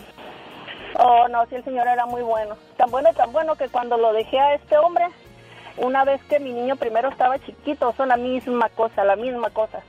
Oh, 0.95 1.27
no, 1.29 1.45
sí, 1.47 1.57
el 1.57 1.65
señor 1.65 1.89
era 1.89 2.07
muy 2.07 2.23
bueno. 2.23 2.57
Tan 2.77 2.91
bueno, 2.91 3.13
tan 3.15 3.33
bueno 3.33 3.55
que 3.57 3.69
cuando 3.69 3.97
lo 3.97 4.13
dejé 4.13 4.39
a 4.39 4.55
este 4.55 4.77
hombre, 4.79 5.07
una 5.81 6.05
vez 6.05 6.23
que 6.25 6.39
mi 6.41 6.53
niño 6.53 6.77
primero 6.77 7.09
estaba 7.09 7.39
chiquito, 7.39 7.93
son 7.97 8.09
la 8.09 8.17
misma 8.17 8.69
cosa, 8.71 9.05
la 9.05 9.17
misma 9.17 9.51
cosa. 9.51 9.81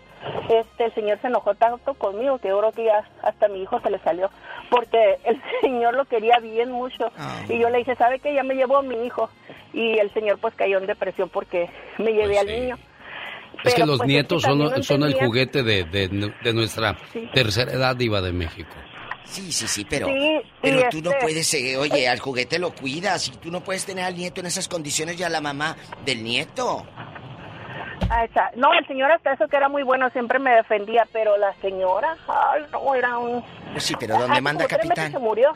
Este, 0.49 0.85
el 0.85 0.93
señor 0.93 1.19
se 1.19 1.27
enojó 1.27 1.55
tanto 1.55 1.95
conmigo 1.95 2.37
que 2.37 2.49
yo 2.49 2.59
creo 2.59 2.71
que 2.71 2.85
ya 2.85 3.03
hasta 3.23 3.47
mi 3.47 3.63
hijo 3.63 3.79
se 3.81 3.89
le 3.89 3.97
salió, 3.99 4.29
porque 4.69 5.17
el 5.23 5.41
señor 5.61 5.95
lo 5.95 6.05
quería 6.05 6.37
bien 6.39 6.71
mucho. 6.71 7.11
Y 7.49 7.57
yo 7.59 7.69
le 7.69 7.79
dije, 7.79 7.95
¿sabe 7.95 8.19
qué? 8.19 8.33
Ya 8.33 8.43
me 8.43 8.55
llevó 8.55 8.77
a 8.77 8.83
mi 8.83 9.03
hijo. 9.05 9.29
Y 9.73 9.97
el 9.97 10.11
señor 10.13 10.37
pues 10.39 10.53
cayó 10.55 10.77
en 10.77 10.85
depresión 10.85 11.29
porque 11.29 11.69
me 11.97 12.11
llevé 12.13 12.37
al 12.39 12.47
niño. 12.47 12.77
Es 13.63 13.73
que 13.75 13.85
los 13.85 13.97
pues, 13.97 14.07
nietos 14.07 14.41
son, 14.43 14.59
no 14.59 14.69
son 14.83 15.03
el 15.03 15.13
juguete 15.13 15.61
de, 15.63 15.83
de, 15.85 16.07
de 16.43 16.53
nuestra 16.53 16.95
Sí. 17.11 17.29
tercera 17.33 17.71
edad 17.73 17.95
diva 17.95 18.21
de 18.21 18.31
México. 18.31 18.69
Sí, 19.25 19.51
sí, 19.51 19.67
sí, 19.67 19.85
pero, 19.89 20.07
Sí, 20.07 20.41
pero 20.61 20.89
tú 20.89 21.01
no 21.01 21.11
este- 21.11 21.21
puedes, 21.23 21.53
eh, 21.53 21.77
oye, 21.77 22.07
al 22.07 22.19
juguete 22.19 22.59
lo 22.59 22.71
cuidas 22.73 23.27
y 23.29 23.31
tú 23.37 23.49
no 23.51 23.61
puedes 23.61 23.85
tener 23.85 24.03
al 24.05 24.15
nieto 24.15 24.41
en 24.41 24.47
esas 24.47 24.67
condiciones 24.67 25.19
y 25.19 25.23
a 25.23 25.29
la 25.29 25.39
mamá 25.41 25.75
del 26.05 26.23
nieto. 26.23 26.85
Ah, 28.09 28.25
No, 28.55 28.73
el 28.73 28.85
señor 28.87 29.09
hasta 29.11 29.33
eso 29.33 29.47
que 29.47 29.55
era 29.55 29.69
muy 29.69 29.83
bueno, 29.83 30.09
siempre 30.09 30.37
me 30.37 30.51
defendía, 30.51 31.07
pero 31.13 31.37
la 31.37 31.53
señora, 31.61 32.17
ay, 32.27 32.63
no, 32.71 32.93
era 32.93 33.17
un... 33.17 33.41
Pues 33.71 33.83
sí, 33.85 33.95
pero 33.97 34.17
¿dónde 34.17 34.41
manda 34.41 34.67
capitán? 34.67 35.11
se 35.11 35.19
murió. 35.19 35.53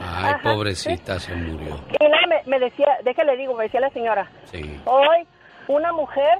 Ay, 0.00 0.32
Ajá, 0.34 0.40
pobrecita, 0.42 1.20
se 1.20 1.34
murió. 1.34 1.78
Y 2.00 2.04
luego 2.04 2.26
me, 2.28 2.42
me 2.46 2.58
decía, 2.58 2.86
déjale 3.04 3.36
digo, 3.36 3.54
me 3.54 3.64
decía 3.64 3.80
la 3.80 3.90
señora, 3.90 4.30
Sí. 4.50 4.80
hoy 4.86 5.26
una 5.68 5.92
mujer 5.92 6.38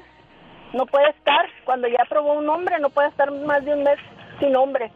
no 0.72 0.86
puede 0.86 1.10
estar, 1.10 1.46
cuando 1.64 1.86
ya 1.88 2.04
probó 2.08 2.32
un 2.34 2.48
hombre, 2.48 2.78
no 2.80 2.88
puede 2.90 3.08
estar 3.08 3.30
más 3.30 3.62
de 3.64 3.74
un 3.74 3.82
mes 3.82 3.98
sin 4.40 4.56
hombre. 4.56 4.90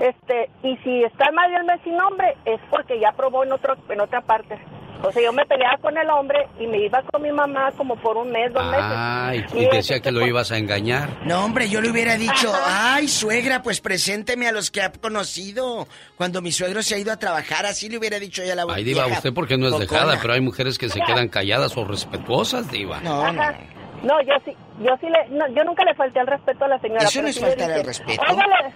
Este, 0.00 0.50
y 0.62 0.76
si 0.78 1.02
está 1.04 1.26
de 1.30 1.60
un 1.60 1.66
mes 1.66 1.80
sin 1.84 2.00
hombre, 2.00 2.36
es 2.44 2.60
porque 2.70 2.98
ya 3.00 3.12
probó 3.12 3.44
en, 3.44 3.52
otro, 3.52 3.76
en 3.88 4.00
otra 4.00 4.20
parte. 4.22 4.58
O 5.02 5.12
sea, 5.12 5.22
yo 5.22 5.32
me 5.34 5.44
peleaba 5.44 5.76
con 5.82 5.96
el 5.98 6.08
hombre 6.08 6.48
y 6.58 6.66
me 6.66 6.78
iba 6.78 7.02
con 7.12 7.20
mi 7.20 7.30
mamá 7.30 7.70
como 7.76 7.94
por 7.96 8.16
un 8.16 8.30
mes, 8.30 8.50
dos 8.54 8.64
meses. 8.64 8.84
Ay, 8.88 9.44
Y 9.52 9.64
y 9.64 9.66
decía 9.68 10.00
que 10.00 10.10
lo 10.10 10.26
ibas 10.26 10.50
a 10.50 10.56
engañar. 10.56 11.10
No, 11.26 11.44
hombre, 11.44 11.68
yo 11.68 11.82
le 11.82 11.90
hubiera 11.90 12.16
dicho, 12.16 12.50
ay, 12.64 13.06
suegra, 13.08 13.60
pues 13.62 13.82
presénteme 13.82 14.48
a 14.48 14.52
los 14.52 14.70
que 14.70 14.80
ha 14.80 14.90
conocido. 14.92 15.86
Cuando 16.16 16.40
mi 16.40 16.52
suegro 16.52 16.82
se 16.82 16.94
ha 16.94 16.98
ido 16.98 17.12
a 17.12 17.18
trabajar, 17.18 17.66
así 17.66 17.90
le 17.90 17.98
hubiera 17.98 18.18
dicho 18.18 18.42
ya 18.44 18.54
a 18.54 18.56
la 18.56 18.64
Ay, 18.72 18.82
diva, 18.84 19.06
usted 19.06 19.34
porque 19.34 19.58
no 19.58 19.66
es 19.66 19.72
cocona. 19.72 19.90
dejada, 19.90 20.18
pero 20.22 20.34
hay 20.34 20.40
mujeres 20.40 20.78
que 20.78 20.88
se 20.88 21.00
quedan 21.00 21.28
calladas 21.28 21.76
o 21.76 21.84
respetuosas, 21.84 22.70
diva. 22.70 23.00
No, 23.00 23.30
no. 23.30 23.42
Ajá. 23.42 23.58
No, 24.02 24.20
yo 24.22 24.34
sí, 24.44 24.52
yo 24.80 24.94
sí 25.00 25.06
le, 25.08 25.36
no, 25.36 25.46
yo 25.48 25.64
nunca 25.64 25.82
le 25.84 25.94
falté 25.94 26.20
al 26.20 26.26
respeto 26.26 26.64
a 26.64 26.68
la 26.68 26.78
señora. 26.78 27.04
Eso 27.04 27.20
no 27.22 27.28
es 27.28 27.34
sí 27.34 27.40
faltar 27.40 27.70
al 27.70 27.82
dije, 27.82 27.86
respeto. 27.86 28.22
"Óigale". 28.22 28.72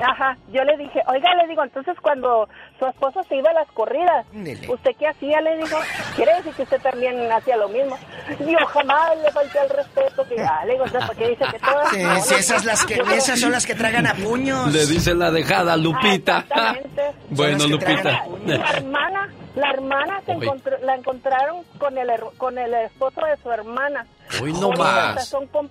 Ajá, 0.00 0.36
yo 0.52 0.62
le 0.64 0.76
dije, 0.76 1.00
oiga, 1.06 1.34
le 1.36 1.48
digo, 1.48 1.64
entonces 1.64 1.96
cuando 2.02 2.48
su 2.78 2.86
esposo 2.86 3.22
se 3.24 3.36
iba 3.36 3.50
a 3.50 3.54
las 3.54 3.68
corridas. 3.72 4.26
¿usted 4.68 4.90
qué 4.98 5.08
hacía? 5.08 5.40
Le 5.40 5.56
digo, 5.56 5.78
quiere 6.14 6.34
decir 6.36 6.52
que 6.54 6.62
usted 6.64 6.80
también 6.82 7.30
hacía 7.32 7.56
lo 7.56 7.68
mismo. 7.68 7.96
Yo 8.40 8.58
jamás 8.66 9.16
le 9.22 9.30
falté 9.30 9.58
al 9.58 9.70
respeto, 9.70 10.28
que 10.28 10.36
ya, 10.36 10.64
le 10.66 10.72
digo, 10.74 10.84
¿por 10.84 11.16
qué 11.16 11.28
dice 11.28 11.44
que 11.50 11.58
todas? 11.58 11.88
Sí, 11.90 12.02
No, 12.02 12.16
sí, 12.20 12.30
no, 12.34 12.36
esas, 12.38 12.64
las 12.64 12.84
que, 12.84 12.94
esas 13.14 13.40
son 13.40 13.52
las 13.52 13.64
que 13.64 13.74
tragan 13.74 14.06
a 14.06 14.14
puños. 14.14 14.72
Le 14.72 14.84
dicen 14.86 15.18
la 15.18 15.30
dejada, 15.30 15.76
Lupita. 15.76 16.38
Exactamente. 16.40 17.02
bueno, 17.30 17.66
Lupita. 17.66 18.22
La 18.44 18.70
hermana, 18.72 19.28
la 19.54 19.70
hermana 19.70 20.20
se 20.26 20.32
encontró- 20.32 20.78
la 20.82 20.94
encontraron 20.96 21.64
con 21.78 21.96
el 21.96 22.10
con 22.36 22.58
el 22.58 22.74
esposo 22.74 23.20
de 23.24 23.36
su 23.42 23.50
hermana. 23.50 24.04
Hoy 24.42 24.52
no 24.52 24.70
más. 24.72 25.26
Son, 25.26 25.46
com- 25.46 25.68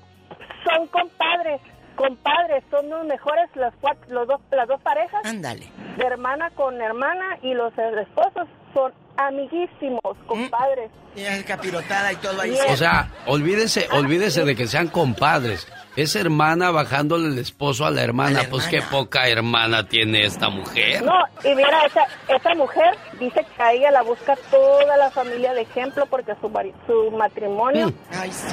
son 0.63 0.87
compadres, 0.87 1.61
compadres, 1.95 2.63
son 2.69 2.89
los 2.89 3.05
mejores 3.05 3.49
los 3.55 3.73
cuatro, 3.81 4.05
los 4.13 4.27
dos, 4.27 4.41
las 4.51 4.67
dos 4.67 4.81
parejas. 4.81 5.25
Ándale. 5.25 5.67
De 5.97 6.03
hermana 6.03 6.49
con 6.51 6.79
hermana 6.81 7.37
y 7.41 7.53
los 7.53 7.73
esposos 7.77 8.47
son 8.73 8.91
amiguísimos, 9.17 10.01
compadres. 10.27 10.91
Y 11.15 11.21
es 11.21 11.43
capirotada 11.45 12.11
y 12.11 12.15
todo 12.17 12.41
ahí. 12.41 12.57
O 12.69 12.75
sea, 12.75 13.09
olvídese, 13.27 13.87
olvídese 13.91 14.43
de 14.43 14.55
que 14.55 14.67
sean 14.67 14.89
compadres. 14.89 15.67
Es 15.95 16.17
hermana 16.17 16.71
bajándole 16.71 17.29
el 17.29 17.37
esposo 17.37 17.85
a 17.85 17.91
la 17.91 18.03
hermana. 18.03 18.41
Pues 18.49 18.67
qué 18.67 18.81
poca 18.81 19.29
hermana 19.29 19.87
tiene 19.87 20.25
esta 20.25 20.49
mujer. 20.49 21.01
No, 21.03 21.13
y 21.45 21.55
mira, 21.55 21.85
esa, 21.85 22.01
esa 22.27 22.53
mujer 22.55 22.97
dice 23.17 23.45
que 23.55 23.63
a 23.63 23.71
ella 23.71 23.91
la 23.91 24.01
busca 24.01 24.35
toda 24.51 24.97
la 24.97 25.09
familia 25.09 25.53
de 25.53 25.61
ejemplo 25.61 26.05
porque 26.07 26.33
su, 26.41 26.51
su 26.85 27.11
matrimonio 27.11 27.93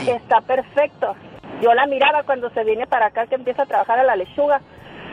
está 0.07 0.41
perfecto. 0.43 1.17
Yo 1.63 1.73
la 1.75 1.87
miraba 1.87 2.23
cuando 2.25 2.51
se 2.51 2.65
viene 2.65 2.87
para 2.87 3.07
acá, 3.07 3.27
que 3.27 3.37
empieza 3.37 3.63
a 3.63 3.67
trabajar 3.67 3.99
a 3.99 4.03
la 4.05 4.17
lechuga, 4.17 4.61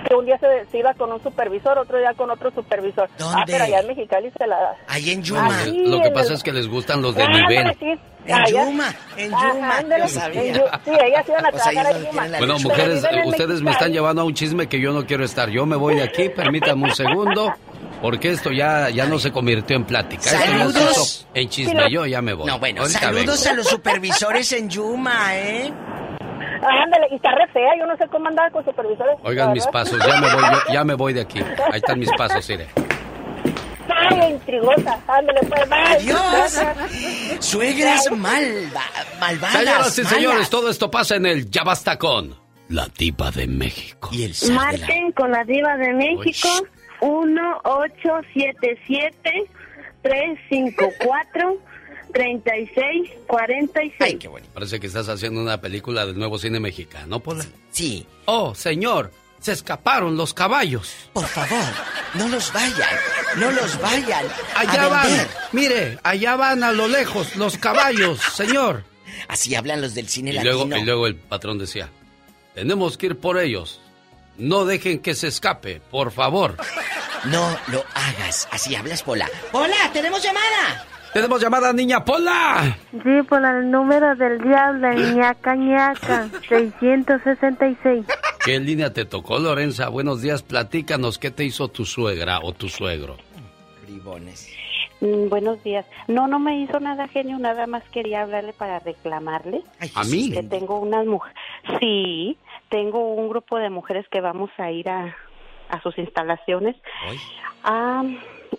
que 0.07 0.15
un 0.15 0.26
día 0.26 0.38
se, 0.39 0.65
se 0.71 0.77
iba 0.80 0.93
con 0.95 1.11
un 1.11 1.21
supervisor, 1.21 1.77
otro 1.77 1.97
día 1.99 2.13
con 2.15 2.30
otro 2.31 2.49
supervisor. 2.51 3.09
Ah, 3.21 3.43
pero 3.45 3.65
allá 3.65 3.81
en 3.81 3.88
Mexicali 3.88 4.31
se 4.38 4.47
la 4.47 4.57
da. 4.57 4.76
Ahí 4.88 5.11
en 5.11 5.21
que- 5.21 5.31
lo 5.85 6.01
que 6.01 6.09
pasa 6.11 6.34
es 6.34 6.41
que 6.43 6.51
les 6.53 6.67
gustan 6.67 7.01
los 7.01 7.13
de 7.15 7.27
nivel. 7.27 7.77
En 8.26 8.45
Yuma, 8.45 8.93
en 9.17 9.31
Yuma, 9.31 9.81
yo 9.97 10.07
sabía. 10.07 10.53
Sí, 10.53 10.91
ellas 10.91 11.26
iban 11.27 11.45
a 11.45 11.49
O 11.49 11.57
sea, 11.57 11.71
trabajar 11.71 11.95
en 11.95 12.05
Yuma. 12.05 12.27
Bueno, 12.38 12.59
mujeres, 12.59 13.05
ustedes 13.26 13.61
me 13.61 13.71
están 13.71 13.91
llevando 13.91 14.21
a 14.21 14.26
un 14.26 14.34
chisme 14.34 14.67
que 14.67 14.80
yo 14.80 14.91
no 14.91 15.05
quiero 15.05 15.23
estar. 15.26 15.49
Yo 15.49 15.65
me 15.65 15.76
voy 15.76 15.95
de 15.95 16.03
aquí, 16.03 16.30
permítanme 16.30 16.84
un 16.85 16.91
segundo, 16.95 17.53
porque 18.01 18.30
esto 18.31 18.51
ya, 18.51 18.89
ya 18.89 19.05
no 19.05 19.19
se 19.19 19.31
convirtió 19.31 19.76
en 19.76 19.84
plática. 19.85 20.21
Esto 20.23 20.38
ya 20.38 20.45
se 20.45 20.57
Saludos. 20.57 20.91
hizo 20.91 21.27
en 21.34 21.49
chisme. 21.49 21.91
Yo 21.91 22.05
ya 22.05 22.21
me 22.21 22.34
voy. 22.34 22.45
No, 22.45 22.59
bueno, 22.59 22.81
Ahorita 22.81 22.99
saludos 22.99 23.39
vengo. 23.43 23.53
a 23.53 23.57
los 23.57 23.67
supervisores 23.67 24.51
en 24.53 24.69
Yuma, 24.69 25.35
¿eh? 25.38 25.73
Ah, 26.61 26.84
Ándale, 26.84 27.07
y 27.11 27.15
está 27.15 27.31
re 27.31 27.48
fea, 27.53 27.72
yo 27.77 27.86
no 27.86 27.95
sé 27.98 28.06
cómo 28.07 28.27
andaba 28.27 28.49
con 28.49 28.64
supervisores. 28.65 29.15
Oigan 29.23 29.48
la 29.49 29.53
mis 29.53 29.68
pasos, 29.68 29.98
ya 30.06 30.19
me 30.22 30.34
voy, 30.34 30.44
yo- 30.44 30.73
ya 30.73 30.84
me 30.84 30.94
voy 30.95 31.14
de 31.14 31.22
aquí. 31.22 31.40
Ahí 31.72 31.77
están 31.80 31.99
mis 31.99 32.11
pasos, 32.18 32.48
mire. 32.49 32.68
Ay, 34.11 34.31
intrigosa. 34.34 34.99
Ándale, 35.07 35.40
pues, 35.48 35.69
bye. 35.69 35.80
Adiós. 35.80 36.61
Suegras 37.40 38.11
malva, 38.11 38.81
malvadas. 39.19 39.53
Señoras 39.53 39.98
y 39.98 40.02
malas. 40.03 40.14
señores, 40.15 40.49
todo 40.49 40.69
esto 40.69 40.91
pasa 40.91 41.15
en 41.15 41.26
el 41.26 41.49
Ya 41.49 41.64
Basta 41.64 41.98
con 41.98 42.36
la 42.69 42.88
tipa 42.88 43.31
de 43.31 43.48
México. 43.48 44.10
Y 44.11 44.23
el 44.23 44.34
Marquen 44.53 45.11
con 45.14 45.31
la 45.31 45.44
diva 45.44 45.76
de 45.77 45.94
México 45.94 46.48
1877-354-3646. 52.14 53.94
Ay, 53.99 54.15
qué 54.18 54.27
bonito. 54.27 54.52
Parece 54.53 54.80
que 54.80 54.88
estás 54.88 55.07
haciendo 55.10 55.41
una 55.41 55.60
película 55.61 56.06
del 56.06 56.18
nuevo 56.18 56.38
cine 56.38 56.60
mexicano, 56.60 57.19
Pola. 57.19 57.45
Sí. 57.72 58.06
Oh, 58.26 58.53
señor, 58.56 59.11
se 59.40 59.52
escaparon 59.53 60.18
los 60.18 60.34
caballos. 60.34 60.94
Por 61.14 61.26
favor, 61.27 61.64
no 62.15 62.27
los 62.27 62.52
vayan, 62.53 62.90
no 63.38 63.52
los 63.52 63.80
vayan. 63.81 64.26
Allá 64.56 64.84
a 64.86 64.88
van, 64.90 65.27
mire, 65.52 65.98
allá 66.03 66.36
van 66.36 66.64
a 66.64 66.72
lo 66.72 66.88
lejos 66.88 67.36
los 67.36 67.57
caballos, 67.57 68.19
señor. 68.34 68.84
Así 69.27 69.56
hablan 69.56 69.81
los 69.81 69.95
del 69.95 70.07
cine 70.07 70.31
Y 70.31 70.34
latino. 70.34 70.53
luego, 70.65 70.77
y 70.77 70.86
luego 70.86 71.07
el 71.07 71.15
patrón 71.15 71.57
decía, 71.57 71.90
tenemos 72.56 72.98
que 72.98 73.07
ir 73.07 73.18
por 73.18 73.38
ellos. 73.40 73.81
No 74.38 74.64
dejen 74.64 74.99
que 74.99 75.15
se 75.15 75.27
escape, 75.27 75.81
por 75.91 76.11
favor. 76.14 76.56
No 77.26 77.57
lo 77.68 77.84
hagas. 77.94 78.48
Así 78.52 78.73
hablas, 78.76 79.03
Pola. 79.03 79.30
¡Pola, 79.52 79.91
tenemos 79.91 80.23
llamada! 80.23 80.86
Tenemos 81.14 81.41
llamada, 81.41 81.73
niña 81.73 82.06
Pola. 82.06 82.77
Sí, 82.91 83.23
por 83.27 83.44
el 83.44 83.72
número 83.72 84.15
del 84.15 84.40
diablo, 84.41 84.94
ñaca 84.94 85.56
ñaca, 85.56 86.30
666. 86.48 88.06
¿Qué 88.45 88.60
línea 88.60 88.94
te 88.94 89.06
tocó, 89.06 89.40
Lorenza? 89.40 89.90
Buenos 89.90 90.22
días, 90.22 90.44
platícanos, 90.44 91.18
¿qué 91.18 91.31
te 91.31 91.44
hizo 91.45 91.68
tu 91.68 91.86
suegra 91.86 92.40
o 92.44 92.53
tu 92.53 92.69
suegro? 92.69 93.18
Bribones. 93.84 94.56
Mm, 95.02 95.30
buenos 95.30 95.64
días. 95.64 95.86
No, 96.07 96.27
no 96.27 96.40
me 96.40 96.60
hizo 96.61 96.80
nada 96.80 97.07
genio, 97.07 97.40
nada 97.40 97.65
más 97.65 97.84
quería 97.90 98.22
hablarle 98.22 98.53
para 98.53 98.80
reclamarle. 98.80 99.64
¿A 99.95 100.03
mí? 100.03 100.31
Que 100.31 100.44
tengo 100.44 100.80
unas 100.80 101.06
mujeres. 101.07 101.38
Sí, 101.80 102.38
tengo 102.69 103.15
un 103.15 103.30
grupo 103.30 103.57
de 103.57 103.69
mujeres 103.69 104.06
que 104.11 104.22
vamos 104.22 104.52
a 104.57 104.69
ir 104.72 104.90
a, 104.90 105.15
a 105.69 105.81
sus 105.81 105.98
instalaciones 105.98 106.76
a, 107.64 108.03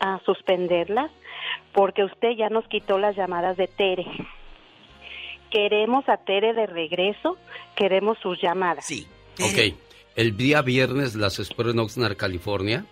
a 0.01 0.21
suspenderlas 0.25 1.11
porque 1.73 2.05
usted 2.05 2.31
ya 2.37 2.49
nos 2.49 2.67
quitó 2.69 2.99
las 2.99 3.17
llamadas 3.17 3.57
de 3.57 3.67
Tere. 3.69 4.05
Queremos 5.51 6.09
a 6.09 6.17
Tere 6.19 6.53
de 6.55 6.67
regreso, 6.67 7.37
queremos 7.77 8.19
sus 8.23 8.41
llamadas. 8.41 8.85
Sí. 8.87 9.07
Ok, 9.43 9.75
el 10.17 10.37
día 10.37 10.63
viernes 10.63 11.15
las 11.15 11.39
espero 11.39 11.71
en 11.71 11.79
Oxnard, 11.79 12.17
California. 12.17 12.85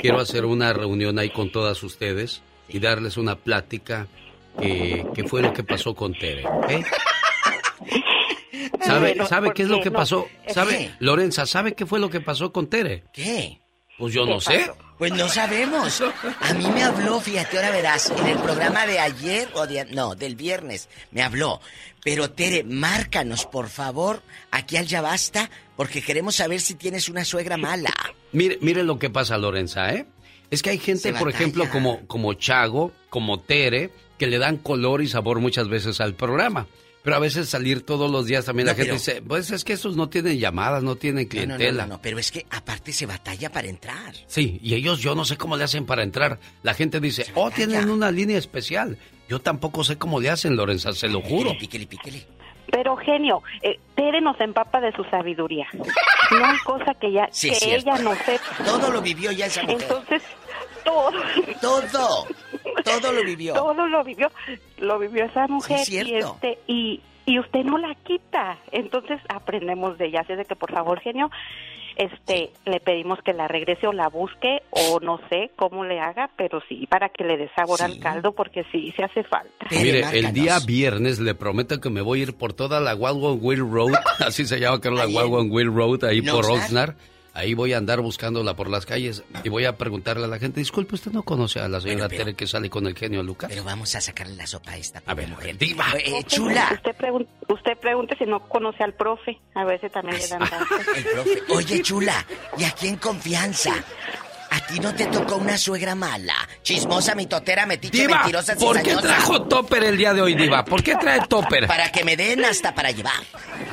Quiero 0.00 0.18
hacer 0.18 0.44
una 0.44 0.72
reunión 0.72 1.18
ahí 1.18 1.30
con 1.30 1.50
todas 1.52 1.82
ustedes 1.82 2.42
y 2.68 2.78
darles 2.80 3.16
una 3.16 3.36
plática 3.36 4.06
que, 4.60 5.06
que 5.14 5.24
fue 5.24 5.40
lo 5.42 5.52
que 5.52 5.62
pasó 5.62 5.94
con 5.94 6.12
Tere. 6.14 6.42
¿Sabe, 8.82 9.08
Bueno, 9.08 9.26
¿sabe 9.26 9.52
qué 9.54 9.62
es 9.62 9.68
lo 9.68 9.80
que 9.80 9.90
no- 9.90 9.96
pasó? 9.98 10.26
¿Sabe, 10.48 10.90
Lorenza, 10.98 11.46
¿sabe 11.46 11.74
qué 11.74 11.86
fue 11.86 12.00
lo 12.00 12.10
que 12.10 12.20
pasó 12.20 12.52
con 12.52 12.68
Tere? 12.68 13.04
¿Qué? 13.12 13.58
Pues 13.98 14.12
yo 14.14 14.24
no 14.26 14.40
sé. 14.40 14.66
Pues 15.00 15.14
no 15.14 15.30
sabemos. 15.30 16.02
A 16.40 16.52
mí 16.52 16.66
me 16.74 16.82
habló, 16.82 17.22
fíjate, 17.22 17.56
ahora 17.56 17.70
verás, 17.70 18.10
en 18.10 18.26
el 18.26 18.36
programa 18.36 18.86
de 18.86 18.98
ayer 18.98 19.48
o 19.54 19.66
de, 19.66 19.86
no, 19.86 20.14
del 20.14 20.36
viernes, 20.36 20.90
me 21.10 21.22
habló. 21.22 21.62
Pero 22.04 22.32
Tere, 22.32 22.64
márcanos, 22.64 23.46
por 23.46 23.70
favor, 23.70 24.22
aquí 24.50 24.76
al 24.76 24.86
Ya 24.86 25.00
Basta, 25.00 25.48
porque 25.74 26.02
queremos 26.02 26.34
saber 26.34 26.60
si 26.60 26.74
tienes 26.74 27.08
una 27.08 27.24
suegra 27.24 27.56
mala. 27.56 27.94
Mire, 28.32 28.58
mire 28.60 28.82
lo 28.82 28.98
que 28.98 29.08
pasa, 29.08 29.38
Lorenza, 29.38 29.90
¿eh? 29.94 30.04
Es 30.50 30.62
que 30.62 30.68
hay 30.68 30.78
gente, 30.78 31.14
por 31.14 31.30
ejemplo, 31.30 31.70
como, 31.70 32.06
como 32.06 32.34
Chago, 32.34 32.92
como 33.08 33.40
Tere, 33.40 33.92
que 34.18 34.26
le 34.26 34.36
dan 34.36 34.58
color 34.58 35.00
y 35.00 35.08
sabor 35.08 35.40
muchas 35.40 35.70
veces 35.70 36.02
al 36.02 36.12
programa. 36.12 36.66
Pero 37.02 37.16
a 37.16 37.18
veces 37.18 37.48
salir 37.48 37.84
todos 37.86 38.10
los 38.10 38.26
días 38.26 38.44
también 38.44 38.66
No, 38.66 38.72
la 38.72 38.76
gente 38.76 38.90
pero- 38.90 38.98
dice, 38.98 39.22
pues 39.22 39.50
es 39.50 39.64
que 39.64 39.72
esos 39.72 39.96
no 39.96 40.08
tienen 40.10 40.38
llamadas, 40.38 40.82
no 40.82 40.96
tienen 40.96 41.26
No, 41.28 41.34
no, 41.34 41.40
no, 41.40 41.56
clientela. 41.56 41.86
no, 41.86 41.94
no, 41.94 42.02
pero 42.02 42.18
es 42.18 42.30
que 42.30 42.44
aparte 42.50 42.92
se 42.92 43.06
batalla 43.06 43.50
para 43.50 43.68
entrar. 43.68 44.14
Sí, 44.26 44.58
y 44.62 44.74
ellos 44.74 45.00
yo 45.00 45.14
no 45.14 45.24
sé 45.24 45.36
cómo 45.38 45.56
le 45.56 45.64
hacen 45.64 45.86
para 45.86 46.02
entrar. 46.02 46.38
La 46.62 46.74
gente 46.74 47.00
dice, 47.00 47.24
oh, 47.34 47.50
tienen 47.50 47.88
una 47.88 48.10
línea 48.10 48.36
especial. 48.38 48.98
Yo 49.28 49.40
tampoco 49.40 49.82
sé 49.84 49.96
cómo 49.96 50.20
le 50.20 50.28
hacen, 50.28 50.56
Lorenza, 50.56 50.92
se 50.92 51.08
lo 51.08 51.22
juro. 51.22 51.56
Píquele, 51.58 51.86
píquele. 51.86 52.26
Pero 52.70 52.96
genio, 52.96 53.42
eh, 53.62 53.80
Tere 53.96 54.20
nos 54.20 54.38
empapa 54.40 54.80
de 54.80 54.92
su 54.92 55.02
sabiduría. 55.04 55.66
No 56.30 56.44
hay 56.46 56.58
cosa 56.58 56.94
que, 56.94 57.10
ya, 57.10 57.28
Sí, 57.32 57.50
que 57.50 57.74
ella 57.74 57.98
no 57.98 58.14
sepa. 58.14 58.64
Todo 58.64 58.92
lo 58.92 59.02
vivió 59.02 59.32
ya 59.32 59.46
esa 59.46 59.62
mujer. 59.64 59.78
Entonces, 59.82 60.22
todo. 60.84 61.12
Todo. 61.60 62.26
Todo 62.84 63.12
lo 63.12 63.24
vivió. 63.24 63.54
Todo 63.54 63.86
lo 63.86 64.04
vivió. 64.04 64.30
Lo 64.78 64.98
vivió 64.98 65.24
esa 65.24 65.46
mujer. 65.46 65.80
Sí, 65.80 65.98
es 65.98 66.06
y, 66.06 66.14
este, 66.14 66.58
y, 66.66 67.00
y 67.26 67.38
usted 67.38 67.60
no 67.64 67.78
la 67.78 67.94
quita. 67.94 68.58
Entonces 68.72 69.20
aprendemos 69.28 69.98
de 69.98 70.06
ella. 70.06 70.20
Así 70.20 70.32
es 70.32 70.38
de 70.38 70.44
que, 70.44 70.56
por 70.56 70.72
favor, 70.72 71.00
genio, 71.00 71.30
este, 71.96 72.50
le 72.64 72.80
pedimos 72.80 73.18
que 73.22 73.32
la 73.32 73.46
regrese 73.48 73.86
o 73.86 73.92
la 73.92 74.08
busque 74.08 74.62
o 74.70 75.00
no 75.00 75.20
sé 75.28 75.50
cómo 75.56 75.84
le 75.84 76.00
haga, 76.00 76.30
pero 76.36 76.62
sí, 76.68 76.86
para 76.88 77.10
que 77.10 77.24
le 77.24 77.36
dé 77.36 77.50
sabor 77.54 77.82
al 77.82 77.98
caldo 77.98 78.32
porque 78.32 78.64
sí, 78.72 78.92
se 78.96 79.04
hace 79.04 79.22
falta. 79.24 79.66
Mire, 79.70 80.04
el 80.18 80.32
día 80.32 80.58
viernes 80.60 81.18
le 81.18 81.34
prometo 81.34 81.78
que 81.80 81.90
me 81.90 82.00
voy 82.00 82.20
a 82.20 82.22
ir 82.22 82.34
por 82.34 82.54
toda 82.54 82.80
la 82.80 82.94
Wild 82.94 83.22
One 83.22 83.40
Wheel 83.42 83.70
Road, 83.70 83.92
así 84.26 84.46
se 84.46 84.58
llama, 84.58 84.80
creo, 84.80 84.94
la 84.94 85.06
Wild 85.06 85.34
One 85.34 85.50
Wheel 85.50 85.74
Road, 85.74 86.04
ahí 86.04 86.18
¿En 86.18 86.26
por 86.26 86.46
Oxnard? 86.46 86.60
Oxnard. 86.62 86.96
Ahí 87.32 87.54
voy 87.54 87.72
a 87.72 87.78
andar 87.78 88.00
buscándola 88.00 88.54
por 88.56 88.68
las 88.68 88.86
calles 88.86 89.22
y 89.44 89.48
voy 89.48 89.64
a 89.64 89.76
preguntarle 89.76 90.24
a 90.24 90.28
la 90.28 90.38
gente, 90.38 90.58
disculpe, 90.60 90.96
¿usted 90.96 91.12
no 91.12 91.22
conoce 91.22 91.60
a 91.60 91.68
la 91.68 91.80
señora 91.80 92.08
pero- 92.08 92.24
Tere 92.24 92.34
que 92.36 92.46
sale 92.46 92.68
con 92.68 92.86
el 92.86 92.96
genio 92.96 93.22
Lucas? 93.22 93.48
Pero 93.50 93.62
vamos 93.64 93.94
a 93.94 94.00
sacarle 94.00 94.34
la 94.34 94.46
sopa 94.46 94.72
a 94.72 94.76
esta 94.76 95.02
A 95.06 95.14
ver, 95.14 95.28
mujer. 95.28 95.56
diva. 95.56 95.86
Eh, 96.04 96.22
chula. 96.26 96.70
Usted, 96.74 96.96
pregun- 96.96 97.28
usted 97.48 97.78
pregunte 97.80 98.16
si 98.18 98.24
no 98.26 98.40
conoce 98.48 98.82
al 98.82 98.94
profe. 98.94 99.38
A 99.54 99.64
ver 99.64 99.80
si 99.80 99.88
también 99.90 100.18
le 100.18 100.26
dan. 100.28 100.42
El 100.96 101.04
profe. 101.04 101.42
Oye, 101.50 101.82
chula, 101.82 102.26
y 102.58 102.64
aquí 102.64 102.88
en 102.88 102.96
confianza. 102.96 103.72
¿A 104.50 104.60
ti 104.66 104.80
no 104.80 104.92
te 104.94 105.06
tocó 105.06 105.36
una 105.36 105.56
suegra 105.56 105.94
mala? 105.94 106.34
Chismosa, 106.62 107.14
mitotera, 107.14 107.66
metiche, 107.66 107.98
Diva, 108.02 108.16
mentirosa, 108.18 108.56
¿por 108.56 108.82
qué 108.82 108.96
trajo 108.96 109.42
topper 109.42 109.84
el 109.84 109.96
día 109.96 110.12
de 110.12 110.22
hoy, 110.22 110.34
Diva? 110.34 110.64
¿Por 110.64 110.82
qué 110.82 110.96
trae 110.96 111.20
topper? 111.28 111.66
Para 111.68 111.90
que 111.92 112.02
me 112.04 112.16
den 112.16 112.44
hasta 112.44 112.74
para 112.74 112.90
llevar. 112.90 113.14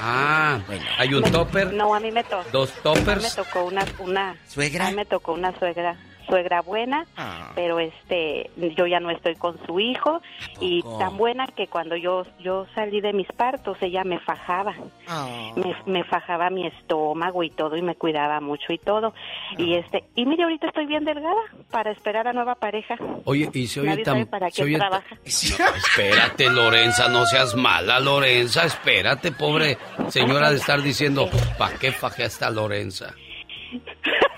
Ah, 0.01 0.59
hay 0.99 1.13
un 1.13 1.23
topper, 1.31 1.73
No, 1.73 1.95
a 1.95 1.99
mí 1.99 2.11
me 2.11 2.23
tocó. 2.23 2.43
dos 2.51 2.69
A 2.69 2.73
mí 2.73 2.79
me 2.99 3.01
toppers. 3.05 3.35
tocó 3.35 3.63
una, 3.65 3.85
una 3.99 4.35
¿Suegra? 4.47 4.87
A 4.87 4.89
mí 4.91 4.95
me 4.95 5.05
tocó 5.05 5.33
una 5.33 5.57
suegra, 5.57 5.97
suegra 6.27 6.61
buena, 6.61 7.05
Ah. 7.17 7.51
pero 7.55 7.79
este, 7.79 8.49
yo 8.75 8.85
ya 8.85 8.99
no 8.99 9.09
estoy 9.11 9.35
con 9.35 9.57
su 9.65 9.79
hijo 9.79 10.21
y 10.59 10.83
tan 10.99 11.17
buena 11.17 11.47
que 11.47 11.67
cuando 11.67 11.95
yo 11.95 12.25
yo 12.39 12.65
salí 12.75 13.01
de 13.01 13.13
mis 13.13 13.27
partos 13.33 13.77
ella 13.81 14.03
me 14.03 14.19
fajaba, 14.19 14.75
Ah. 15.07 15.27
me, 15.55 15.75
me 15.85 16.03
fajaba 16.03 16.49
mi 16.49 16.67
estómago 16.67 17.43
y 17.43 17.49
todo 17.49 17.75
y 17.77 17.81
me 17.81 17.95
cuidaba 17.95 18.39
mucho 18.41 18.73
y 18.73 18.77
todo 18.77 19.13
y 19.57 19.75
este 19.75 20.03
y 20.15 20.25
mire 20.25 20.43
ahorita 20.43 20.67
estoy 20.67 20.85
bien 20.85 21.05
delgada 21.05 21.41
para 21.71 21.91
esperar 21.91 22.27
a 22.27 22.33
nueva 22.33 22.55
pareja. 22.55 22.95
Oye, 23.25 23.49
y 23.53 23.67
se 23.67 23.79
oye 23.81 23.89
Nadie 23.89 24.03
tan... 24.03 24.13
sabe 24.15 24.25
para 24.25 24.49
se 24.49 24.65
qué 24.65 24.75
trabaja. 24.77 25.15
No, 25.59 25.75
espérate, 25.75 26.49
Lorenza, 26.49 27.09
no 27.09 27.25
seas 27.25 27.55
mala, 27.55 27.99
Lorenza, 27.99 28.65
espérate, 28.65 29.31
pobre 29.31 29.77
señora 30.09 30.49
de 30.51 30.57
estar 30.57 30.81
diciendo, 30.81 31.29
¿para 31.57 31.77
qué 31.77 31.91
fajé 31.91 32.23
a 32.23 32.27
esta 32.27 32.49
Lorenza? 32.49 33.13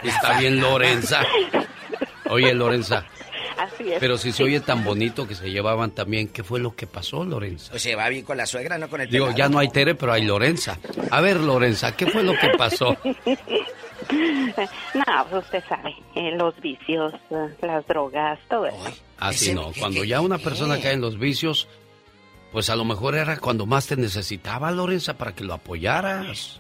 Está 0.04 0.40
bien, 0.40 0.60
Lorenza. 0.60 1.22
Oye, 2.30 2.54
Lorenza, 2.54 3.06
Así 3.58 3.92
es. 3.92 4.00
pero 4.00 4.18
si 4.18 4.32
se 4.32 4.44
oye 4.44 4.60
tan 4.60 4.84
bonito 4.84 5.28
que 5.28 5.34
se 5.36 5.50
llevaban 5.50 5.92
también, 5.92 6.28
¿qué 6.30 6.44
fue 6.44 6.60
lo 6.60 6.76
que 6.76 6.86
pasó, 6.88 7.24
Lorenza? 7.26 7.72
Pues 7.72 7.82
se 7.82 7.96
va 7.96 8.08
bien 8.10 8.24
con 8.24 8.38
la 8.38 8.46
suegra, 8.46 8.78
no 8.78 8.88
con 8.90 9.02
el 9.02 9.10
Digo, 9.10 9.26
pelado. 9.26 9.38
ya 9.38 9.50
no 9.50 9.60
hay 9.60 9.70
Tere, 9.70 9.96
pero 9.96 10.14
hay 10.14 10.24
Lorenza. 10.26 10.78
A 11.12 11.22
ver, 11.22 11.38
Lorenza, 11.40 11.96
¿qué 11.96 12.06
fue 12.08 12.24
lo 12.24 12.34
que 12.34 12.50
pasó? 12.58 12.96
No, 14.10 15.28
pues 15.30 15.44
usted 15.46 15.64
sabe, 15.68 15.94
eh, 16.16 16.32
los 16.36 16.60
vicios, 16.62 17.14
eh, 17.30 17.50
las 17.62 17.86
drogas, 17.86 18.40
todo 18.50 18.66
eso. 18.66 18.78
Así 19.20 19.54
no, 19.54 19.72
cuando 19.78 20.04
ya 20.04 20.22
una 20.22 20.38
persona 20.38 20.80
cae 20.80 20.94
en 20.94 21.02
los 21.02 21.20
vicios, 21.20 21.68
pues 22.52 22.70
a 22.70 22.76
lo 22.76 22.86
mejor 22.86 23.16
era 23.16 23.38
cuando 23.38 23.66
más 23.66 23.88
te 23.88 23.98
necesitaba, 23.98 24.72
Lorenza, 24.72 25.16
para 25.18 25.36
que 25.36 25.44
lo 25.44 25.54
apoyaras. 25.54 26.60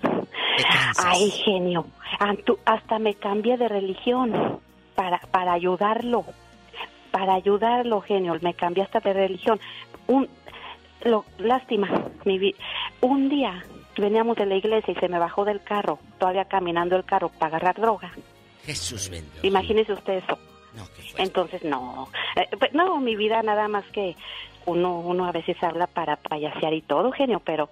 Ay, 0.98 1.31
genio, 1.31 1.86
Ah, 2.19 2.34
hasta 2.65 2.99
me 2.99 3.14
cambié 3.14 3.57
de 3.57 3.68
religión 3.68 4.60
para, 4.95 5.19
para 5.19 5.53
ayudarlo, 5.53 6.26
para 7.11 7.36
ayudarlo, 7.36 8.02
genio, 8.02 8.38
me 8.41 8.53
cambié 8.53 8.84
hasta 8.84 8.99
de 8.99 9.14
religión. 9.14 9.60
Un, 10.07 10.27
lo, 11.06 11.26
lástima, 11.38 11.88
mi 12.26 12.53
un 13.02 13.30
día 13.30 13.64
veníamos 13.98 14.38
de 14.38 14.45
la 14.45 14.56
iglesia 14.56 14.94
y 14.94 14.99
se 14.99 15.07
me 15.07 15.19
bajó 15.19 15.45
del 15.45 15.61
carro, 15.61 15.99
todavía 16.18 16.45
caminando 16.45 16.95
el 16.95 17.06
carro 17.06 17.30
para 17.30 17.57
agarrar 17.57 17.80
droga. 17.80 18.11
Jesús 18.65 19.10
bendito. 19.10 19.45
Imagínese 19.48 19.94
usted 19.94 20.18
eso. 20.18 20.38
Entonces, 21.18 21.64
no. 21.64 22.10
Eh, 22.36 22.48
pues, 22.57 22.73
no, 22.73 22.99
mi 22.99 23.15
vida 23.15 23.41
nada 23.44 23.68
más 23.68 23.86
que 23.91 24.15
uno, 24.65 24.99
uno 24.99 25.26
a 25.26 25.31
veces 25.31 25.61
habla 25.61 25.88
para 25.88 26.15
payasear 26.18 26.73
y 26.73 26.81
todo, 26.81 27.11
genio, 27.11 27.41
pero 27.44 27.69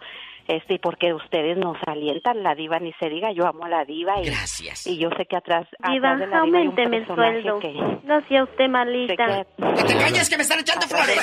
este, 0.48 0.76
y 0.76 0.78
porque 0.80 1.14
ustedes 1.14 1.58
nos 1.58 1.78
alientan, 1.86 2.42
la 2.44 2.56
diva 2.56 2.80
ni 2.80 2.94
se 2.94 3.10
diga, 3.10 3.32
yo 3.32 3.46
amo 3.48 3.66
a 3.66 3.70
la 3.70 3.86
diva 3.86 4.20
y, 4.22 4.26
Gracias. 4.28 4.88
y 4.88 4.98
yo 4.98 5.10
sé 5.18 5.26
que 5.26 5.36
atrás, 5.36 5.68
Diva, 5.92 6.12
atrás 6.14 6.20
de 6.20 6.28
la 6.28 6.42
diva 6.44 6.58
hay 6.60 6.68
un 6.68 6.80
aumenteme 6.80 6.98
el 6.98 7.06
personaje 7.06 7.42
sueldo. 7.42 7.60
que... 7.60 8.08
No 8.08 8.22
sea 8.28 8.44
usted 8.44 8.70
malita. 8.70 9.46
¡Que 9.76 9.84
te 9.84 9.98
calles 9.98 10.30
que 10.30 10.38
me 10.38 10.44
están 10.44 10.60
echando 10.60 10.88
flores! 10.88 11.22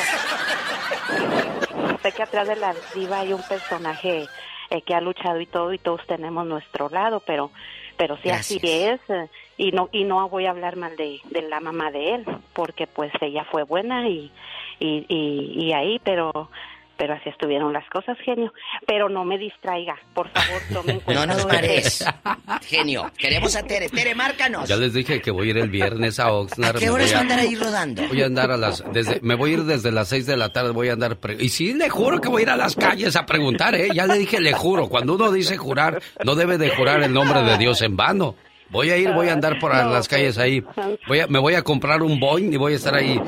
sé 2.02 2.12
que 2.12 2.22
atrás 2.22 2.48
de 2.48 2.56
la 2.56 2.74
diva 2.94 3.20
hay 3.20 3.32
un 3.32 3.42
personaje 3.48 4.26
eh, 4.70 4.82
que 4.82 4.94
ha 4.94 5.00
luchado 5.00 5.40
y 5.40 5.46
todo 5.46 5.72
y 5.72 5.78
todos 5.78 6.00
tenemos 6.06 6.46
nuestro 6.46 6.88
lado, 6.90 7.20
pero 7.26 7.50
pero 7.96 8.16
sí 8.18 8.28
así 8.28 8.58
es 8.62 9.00
eh, 9.08 9.28
y 9.56 9.70
no 9.70 9.88
y 9.92 10.04
no 10.04 10.28
voy 10.28 10.46
a 10.46 10.50
hablar 10.50 10.76
mal 10.76 10.96
de, 10.96 11.20
de 11.30 11.42
la 11.42 11.60
mamá 11.60 11.90
de 11.92 12.16
él 12.16 12.24
porque 12.52 12.86
pues 12.88 13.12
ella 13.20 13.44
fue 13.50 13.62
buena 13.62 14.08
y 14.08 14.32
y, 14.80 15.06
y, 15.08 15.64
y 15.66 15.72
ahí 15.72 16.00
pero 16.02 16.50
pero 16.96 17.14
así 17.14 17.28
estuvieron 17.28 17.72
las 17.72 17.88
cosas 17.90 18.16
genio 18.24 18.52
pero 18.86 19.08
no 19.08 19.24
me 19.24 19.38
distraiga 19.38 19.96
por 20.14 20.28
favor 20.30 20.60
tome 20.72 20.92
en 20.92 21.00
cuenta 21.04 21.26
No 21.26 21.34
nos 21.34 21.46
mares. 21.46 22.04
Genio, 22.66 23.10
queremos 23.18 23.54
a 23.56 23.62
Tere. 23.62 23.88
Tere, 23.88 24.14
márcanos. 24.14 24.68
Ya 24.68 24.76
les 24.76 24.92
dije 24.92 25.20
que 25.20 25.30
voy 25.30 25.48
a 25.48 25.50
ir 25.50 25.58
el 25.58 25.68
viernes 25.70 26.18
a 26.20 26.32
Oxnard. 26.32 26.76
¿A 26.76 26.78
qué 26.78 26.90
horas 26.90 27.06
voy 27.06 27.12
va 27.14 27.18
a 27.18 27.22
andar 27.22 27.38
ahí 27.38 27.54
rodando? 27.56 28.02
Voy 28.08 28.22
a 28.22 28.26
andar 28.26 28.50
a 28.50 28.56
las... 28.56 28.82
Desde, 28.92 29.20
me 29.22 29.34
voy 29.34 29.50
a 29.50 29.54
ir 29.54 29.64
desde 29.64 29.90
las 29.92 30.08
6 30.08 30.26
de 30.26 30.36
la 30.36 30.50
tarde, 30.52 30.70
voy 30.70 30.88
a 30.88 30.92
andar... 30.94 31.16
pre- 31.16 31.36
y 31.38 31.48
sí, 31.48 31.74
le 31.74 31.88
juro 31.90 32.20
que 32.20 32.28
voy 32.28 32.40
a 32.40 32.44
ir 32.44 32.50
a 32.50 32.56
las 32.56 32.74
calles 32.76 33.16
a 33.16 33.26
preguntar, 33.26 33.74
¿eh? 33.74 33.88
Ya 33.94 34.06
le 34.06 34.18
dije, 34.18 34.40
le 34.40 34.52
juro. 34.52 34.88
Cuando 34.88 35.14
uno 35.14 35.30
dice 35.32 35.56
jurar, 35.56 36.00
no 36.24 36.34
debe 36.34 36.58
de 36.58 36.70
jurar 36.70 37.02
el 37.02 37.12
nombre 37.12 37.42
de 37.42 37.58
Dios 37.58 37.82
en 37.82 37.96
vano. 37.96 38.34
Voy 38.70 38.90
a 38.90 38.96
ir, 38.96 39.12
voy 39.12 39.28
a 39.28 39.32
andar 39.34 39.58
por 39.58 39.74
las 39.74 40.08
calles 40.08 40.38
ahí. 40.38 40.62
Voy 41.06 41.20
a- 41.20 41.26
me 41.26 41.38
voy 41.38 41.54
a 41.54 41.62
comprar 41.62 42.02
un 42.02 42.18
Boeing 42.18 42.52
y 42.52 42.56
voy 42.56 42.72
a 42.72 42.76
estar 42.76 42.94
ahí 42.94 43.20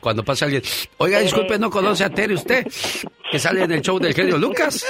cuando 0.00 0.24
pase 0.24 0.44
alguien. 0.44 0.62
Oiga, 0.98 1.18
disculpe, 1.20 1.58
¿no 1.58 1.70
conoce 1.70 2.04
a 2.04 2.10
Tere 2.10 2.34
usted? 2.34 2.66
Que 3.30 3.38
sale 3.38 3.62
en 3.64 3.72
el 3.72 3.82
show 3.82 3.98
del 3.98 4.14
genio 4.14 4.38
Lucas. 4.38 4.84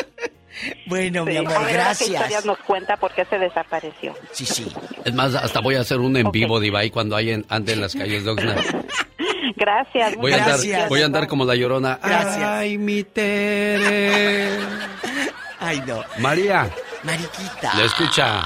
Bueno, 0.87 1.25
Sí, 1.27 1.37
a 1.37 1.43
ver 1.61 1.81
a 1.81 1.95
qué 1.95 2.05
historias 2.05 2.45
nos 2.45 2.59
cuenta 2.59 2.97
por 2.99 3.13
qué 3.15 3.25
se 3.25 3.39
desapareció 3.39 4.15
Sí, 4.33 4.45
sí. 4.45 4.67
Es 5.05 5.15
más, 5.15 5.35
hasta 5.35 5.61
voy 5.61 5.77
a 5.77 5.81
hacer 5.81 5.99
un 6.01 6.15
en 6.19 6.31
vivo, 6.31 6.61
Diva, 6.61 6.81
ahí 6.81 6.91
cuando 6.91 7.17
hay 7.17 7.31
en, 7.31 7.47
ande 7.49 7.73
en 7.73 7.81
las 7.81 7.95
calles 7.95 8.25
de 8.25 8.31
Oxnard. 8.31 8.65
gracias 9.57 10.17
Voy 10.17 10.33
a, 10.33 10.35
andar, 10.37 10.49
gracias. 10.51 10.89
voy 10.89 11.01
a 11.03 11.07
andar 11.07 11.29
como 11.29 11.45
la 11.47 11.55
llorona. 11.55 11.99
Gracias. 12.03 12.43
Ay, 12.43 12.77
mi 12.77 13.05
Tere. 13.05 14.51
Ay, 15.61 15.83
no. 15.87 16.03
María, 16.19 16.69
Mariquita. 17.05 17.75
le 17.77 17.85
escucha 17.87 18.43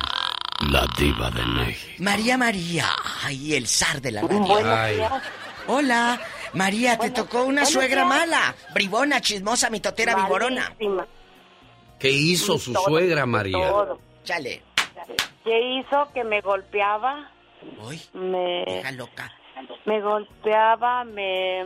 la 0.71 0.87
diva 0.99 1.31
de 1.31 1.43
México. 1.47 1.95
María 1.99 2.37
María. 2.39 2.87
Ay, 3.25 3.55
el 3.55 3.67
zar 3.67 4.01
de 4.01 4.13
la 4.13 4.21
radio. 4.23 4.73
Ay. 4.73 4.99
Hola. 5.67 6.21
María, 6.55 6.99
te 6.99 7.11
tocó 7.11 7.45
una 7.45 7.65
suegra 7.65 8.05
mala. 8.05 8.55
Bribona, 8.73 9.21
chismosa, 9.21 9.71
mitotera, 9.71 10.15
vigorona. 10.15 10.73
¿Qué 11.99 12.11
hizo 12.11 12.59
su 12.59 12.73
Todo, 12.73 12.85
suegra, 12.85 13.27
María? 13.27 13.69
todo. 13.71 13.99
Chale. 14.25 14.63
¿Qué 15.45 15.79
hizo? 15.79 16.09
Que 16.15 16.25
me 16.25 16.41
golpeaba. 16.41 17.31
Uy, 17.87 18.01
Me, 18.13 18.83
loca. 18.93 19.33
me 19.87 20.01
golpeaba, 20.01 21.05
me 21.05 21.61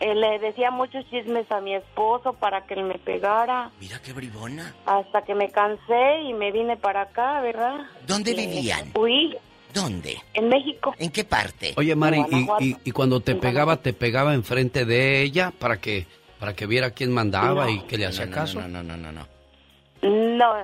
eh, 0.00 0.14
le 0.14 0.38
decía 0.40 0.70
muchos 0.70 1.08
chismes 1.08 1.50
a 1.52 1.60
mi 1.60 1.74
esposo 1.74 2.32
para 2.34 2.66
que 2.66 2.74
él 2.74 2.82
me 2.84 2.98
pegara. 2.98 3.70
Mira 3.80 4.00
qué 4.02 4.12
bribona. 4.12 4.74
Hasta 4.86 5.22
que 5.22 5.34
me 5.34 5.50
cansé 5.50 6.20
y 6.28 6.32
me 6.34 6.50
vine 6.52 6.76
para 6.76 7.02
acá, 7.02 7.40
¿verdad? 7.40 7.86
¿Dónde 8.06 8.34
vivían? 8.34 8.90
Huí 8.96 9.36
¿Dónde? 9.80 10.16
en 10.34 10.48
México. 10.48 10.94
¿En 10.98 11.10
qué 11.10 11.24
parte? 11.24 11.74
Oye, 11.76 11.94
Mari, 11.94 12.24
y, 12.30 12.64
y- 12.64 12.76
y 12.84 12.90
cuando 12.92 13.20
te 13.20 13.34
pegaba, 13.34 13.76
te 13.76 13.92
pegaba 13.92 14.34
enfrente 14.34 14.84
de 14.84 15.22
ella 15.22 15.52
para 15.58 15.76
que 15.78 16.06
para 16.40 16.54
que 16.54 16.66
viera 16.66 16.90
quién 16.90 17.12
mandaba 17.12 17.64
No. 17.64 17.70
y 17.70 17.80
que 17.82 17.96
le 17.96 18.04
No, 18.04 18.10
hacía 18.10 18.26
no, 18.26 18.34
caso? 18.34 18.60
No, 18.60 18.68
no, 18.68 18.82
no, 18.82 18.96
no, 18.96 19.10
no. 19.12 19.26
No, 20.02 20.54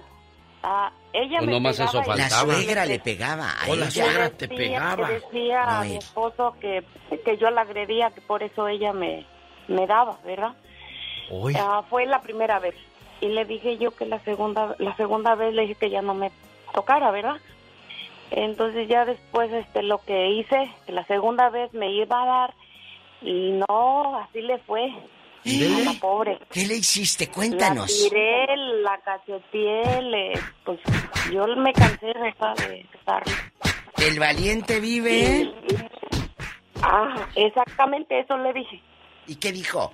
ah, 0.63 0.93
ella 1.13 1.39
Pues 1.39 1.47
me 1.47 1.53
nomás 1.53 1.77
pegaba 1.77 1.91
eso 1.91 1.99
y- 1.99 2.19
La 2.19 2.29
faltaba. 2.29 2.55
suegra 2.55 2.87
le 2.87 2.99
pegaba 3.01 3.51
a 3.53 3.69
O 3.71 3.77
la 3.77 3.87
ella. 3.87 3.91
suegra 4.05 4.31
te 4.31 4.47
decía- 4.49 4.57
pegaba. 4.59 5.07
que 5.09 5.13
decía 5.15 5.65
No 5.65 5.71
a 5.71 5.85
mi 5.85 5.97
esposo 5.97 6.57
que, 6.61 6.85
que 7.25 7.37
yo 7.39 7.51
la 7.51 7.63
agredía, 7.63 8.11
que 8.11 8.21
por 8.21 8.43
eso 8.43 8.69
ella 8.69 8.93
me, 8.93 9.25
me 9.69 9.87
daba, 9.87 10.19
¿verdad? 10.25 10.53
Uy. 11.31 11.55
Ah, 11.59 11.83
fue 11.89 12.07
la 12.07 12.21
primera 12.21 12.59
vez. 12.59 12.75
Y 13.21 13.29
le 13.29 13.45
dije 13.45 13.79
yo 13.79 13.93
que 13.93 14.05
la 14.05 14.19
segunda, 14.25 14.75
la 14.79 14.95
segunda 14.97 15.35
vez 15.35 15.55
le 15.55 15.63
dije 15.63 15.75
que 15.77 15.91
ya 15.91 16.03
no 16.03 16.13
me 16.15 16.31
tocara, 16.75 17.11
¿verdad? 17.11 17.37
Entonces 18.35 18.89
ya 18.89 19.05
después 19.05 19.53
este 19.53 19.83
lo 19.83 19.99
que 19.99 20.31
hice, 20.31 20.71
que 20.87 20.93
la 20.93 21.05
segunda 21.07 21.51
vez 21.51 21.73
me 21.75 21.93
iba 21.93 22.23
a 22.23 22.27
dar 22.27 22.55
y 23.21 23.53
no, 23.53 24.19
así 24.19 24.41
le 24.41 24.59
fue. 24.59 24.91
La 25.45 25.93
pobre. 26.01 26.39
¿Qué 26.53 26.67
le 26.67 26.77
hiciste? 26.77 27.27
La 27.27 27.33
Cuéntanos. 27.33 27.87
tiré, 27.87 28.57
la 28.57 28.97
cacheteé, 28.99 30.03
le, 30.03 30.33
pues 30.65 30.79
yo 31.33 31.45
me 31.57 31.73
cansé 31.73 32.07
de 32.07 32.29
estar. 32.29 32.57
De 32.57 32.87
estar. 32.95 33.23
El 33.97 34.21
valiente 34.21 34.79
vive. 34.79 35.53
Ah, 36.81 37.27
exactamente 37.35 38.21
eso 38.21 38.39
le 38.39 38.53
dije. 38.53 38.81
¿Y 39.27 39.35
qué 39.35 39.51
dijo? 39.51 39.93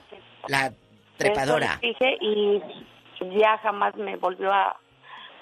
La 0.48 0.72
trepadora. 1.16 1.78
Eso 1.80 2.04
le 2.04 2.12
dije 2.12 2.18
y 2.20 3.38
ya 3.40 3.56
jamás 3.62 3.96
me 3.96 4.16
volvió 4.16 4.52
a, 4.52 4.76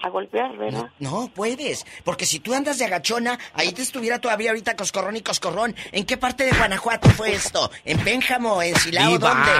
a 0.02 0.08
golpear, 0.08 0.56
¿verdad? 0.56 0.90
No 0.98 1.28
puedes, 1.34 1.84
porque 2.04 2.26
si 2.26 2.38
tú 2.40 2.54
andas 2.54 2.78
de 2.78 2.84
agachona, 2.84 3.38
ahí 3.54 3.72
te 3.72 3.82
estuviera 3.82 4.20
todavía 4.20 4.50
ahorita 4.50 4.76
coscorrón 4.76 5.16
y 5.16 5.22
coscorrón. 5.22 5.74
¿En 5.92 6.04
qué 6.04 6.16
parte 6.16 6.44
de 6.44 6.52
Guanajuato 6.52 7.08
fue 7.10 7.32
esto? 7.32 7.70
¿En 7.84 7.98
Pénjamo? 8.00 8.62
¿En 8.62 8.76
Silao? 8.76 9.18
¿Dónde? 9.18 9.50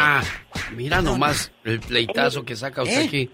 Mira 0.73 1.01
nomás 1.03 1.51
el 1.65 1.81
pleitazo 1.81 2.45
que 2.45 2.55
saca 2.57 2.83
usted 2.83 3.01
¿Eh? 3.01 3.05
aquí. 3.07 3.31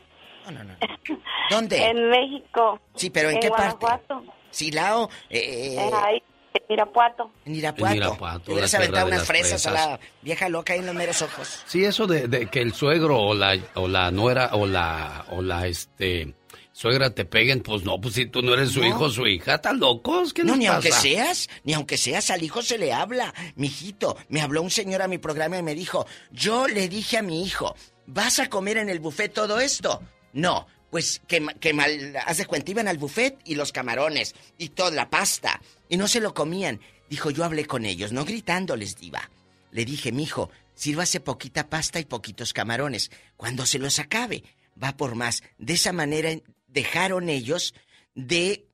¿Dónde? 1.50 1.84
En 1.84 2.08
México. 2.10 2.80
Sí, 2.94 3.10
pero 3.10 3.30
¿en 3.30 3.40
qué 3.40 3.50
parte? 3.50 3.76
Guanajuato. 3.80 4.24
Silao, 4.50 5.08
eh, 5.30 5.76
Era 5.78 6.04
ahí, 6.04 6.22
en 6.54 6.62
Irapuato. 6.74 7.30
en 7.46 7.54
Irapuato. 7.56 7.92
En 7.92 7.96
Irapuato, 7.98 8.40
Te 8.40 8.52
hubieras 8.52 8.74
aventado 8.74 9.06
unas 9.06 9.26
fresas, 9.26 9.66
a 9.66 9.70
la 9.70 10.00
vieja 10.20 10.48
loca 10.48 10.72
ahí 10.74 10.80
en 10.80 10.86
los 10.86 10.94
meros 10.94 11.22
ojos. 11.22 11.62
Sí, 11.66 11.84
eso 11.84 12.06
de, 12.06 12.28
de 12.28 12.46
que 12.46 12.60
el 12.60 12.74
suegro 12.74 13.18
o 13.18 13.34
la, 13.34 13.56
o 13.74 13.88
la 13.88 14.10
nuera 14.10 14.50
o 14.52 14.66
la, 14.66 15.24
o 15.30 15.40
la, 15.42 15.66
este, 15.66 16.34
suegra 16.82 17.14
te 17.14 17.24
peguen, 17.24 17.60
pues 17.62 17.84
no, 17.84 18.00
pues 18.00 18.14
si 18.14 18.26
tú 18.26 18.42
no 18.42 18.54
eres 18.54 18.72
su 18.72 18.80
No. 18.80 18.88
hijo 18.88 19.08
su 19.08 19.24
hija, 19.24 19.54
¿están 19.54 19.78
locos? 19.78 20.32
¿Qué 20.32 20.42
No, 20.42 20.56
ni 20.56 20.66
aunque 20.66 20.90
seas, 20.90 21.48
ni 21.62 21.74
aunque 21.74 21.96
seas, 21.96 22.28
al 22.30 22.42
hijo 22.42 22.60
se 22.60 22.76
le 22.76 22.92
habla. 22.92 23.32
Mijito, 23.54 24.16
me 24.28 24.40
habló 24.40 24.62
un 24.62 24.70
señor 24.70 25.00
a 25.00 25.06
mi 25.06 25.18
programa 25.18 25.56
y 25.58 25.62
me 25.62 25.76
dijo, 25.76 26.06
yo 26.32 26.66
le 26.66 26.88
dije 26.88 27.18
a 27.18 27.22
mi 27.22 27.44
hijo, 27.44 27.76
¿vas 28.06 28.40
a 28.40 28.48
comer 28.50 28.78
en 28.78 28.88
el 28.88 28.98
buffet 28.98 29.32
todo 29.32 29.60
esto? 29.60 30.02
No, 30.32 30.66
pues 30.90 31.22
que, 31.28 31.46
que 31.60 31.72
mal, 31.72 32.16
haz 32.26 32.38
de 32.38 32.46
cuenta, 32.46 32.72
iban 32.72 32.88
al 32.88 32.98
buffet 32.98 33.38
y 33.44 33.54
los 33.54 33.70
camarones 33.70 34.34
y 34.58 34.70
toda 34.70 34.90
la 34.90 35.08
pasta, 35.08 35.60
y 35.88 35.96
no 35.96 36.08
se 36.08 36.18
lo 36.20 36.34
comían. 36.34 36.80
Dijo, 37.08 37.30
yo 37.30 37.44
hablé 37.44 37.64
con 37.64 37.84
ellos, 37.84 38.10
no 38.10 38.24
gritándoles, 38.24 38.96
diva. 38.96 39.30
Le 39.70 39.84
dije, 39.84 40.10
mijo, 40.10 40.50
sírvase 40.74 41.20
poquita 41.20 41.68
pasta 41.68 42.00
y 42.00 42.06
poquitos 42.06 42.52
camarones. 42.52 43.12
Cuando 43.36 43.66
se 43.66 43.78
los 43.78 44.00
acabe, 44.00 44.42
va 44.82 44.96
por 44.96 45.14
más. 45.14 45.44
De 45.58 45.74
esa 45.74 45.92
manera 45.92 46.30
dejaron 46.72 47.28
ellos 47.28 47.74
de 48.14 48.66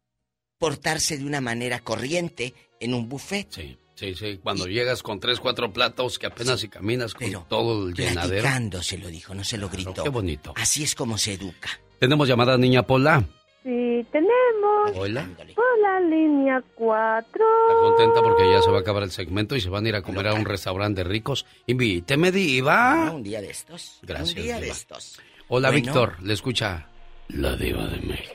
portarse 0.58 1.18
de 1.18 1.24
una 1.24 1.40
manera 1.40 1.80
corriente 1.80 2.54
en 2.80 2.94
un 2.94 3.08
buffet. 3.08 3.46
Sí, 3.50 3.78
sí, 3.94 4.14
sí. 4.14 4.38
Cuando 4.42 4.66
llegas 4.66 5.02
con 5.02 5.20
tres, 5.20 5.40
cuatro 5.40 5.72
platos 5.72 6.18
que 6.18 6.26
apenas 6.26 6.60
si 6.60 6.68
caminas 6.68 7.14
con 7.14 7.30
todo 7.48 7.88
el 7.88 7.94
llenadero. 7.94 8.42
Platicando 8.42 8.82
se 8.82 8.98
lo 8.98 9.08
dijo, 9.08 9.34
no 9.34 9.44
se 9.44 9.58
lo 9.58 9.68
gritó. 9.68 10.02
qué 10.02 10.08
bonito. 10.08 10.52
Así 10.56 10.82
es 10.82 10.94
como 10.94 11.18
se 11.18 11.34
educa. 11.34 11.68
Tenemos 11.98 12.26
llamada 12.28 12.56
niña 12.56 12.82
Pola. 12.84 13.24
Sí, 13.64 14.06
tenemos 14.12 14.92
Hola. 14.94 15.28
por 15.54 15.78
la 15.82 16.00
línea 16.00 16.62
4. 16.76 17.26
Está 17.68 17.80
contenta 17.80 18.22
porque 18.22 18.50
ya 18.50 18.62
se 18.62 18.70
va 18.70 18.78
a 18.78 18.80
acabar 18.80 19.02
el 19.02 19.10
segmento 19.10 19.56
y 19.56 19.60
se 19.60 19.68
van 19.68 19.84
a 19.84 19.88
ir 19.90 19.94
a 19.96 20.02
comer 20.02 20.28
a 20.28 20.34
un 20.34 20.44
restaurante 20.44 21.02
de 21.02 21.08
ricos. 21.10 21.44
Invíteme, 21.66 22.32
Diva. 22.32 23.08
Ah, 23.08 23.10
un 23.10 23.22
día 23.22 23.40
de 23.42 23.50
estos. 23.50 23.98
Gracias, 24.02 24.36
Un 24.36 24.42
día 24.42 24.60
de 24.60 24.68
estos. 24.70 25.18
Hola, 25.48 25.68
Bueno. 25.70 25.84
Víctor. 25.84 26.16
Le 26.22 26.32
escucha 26.34 26.88
la 27.28 27.54
Diva 27.56 27.84
de 27.86 27.98
México. 28.00 28.34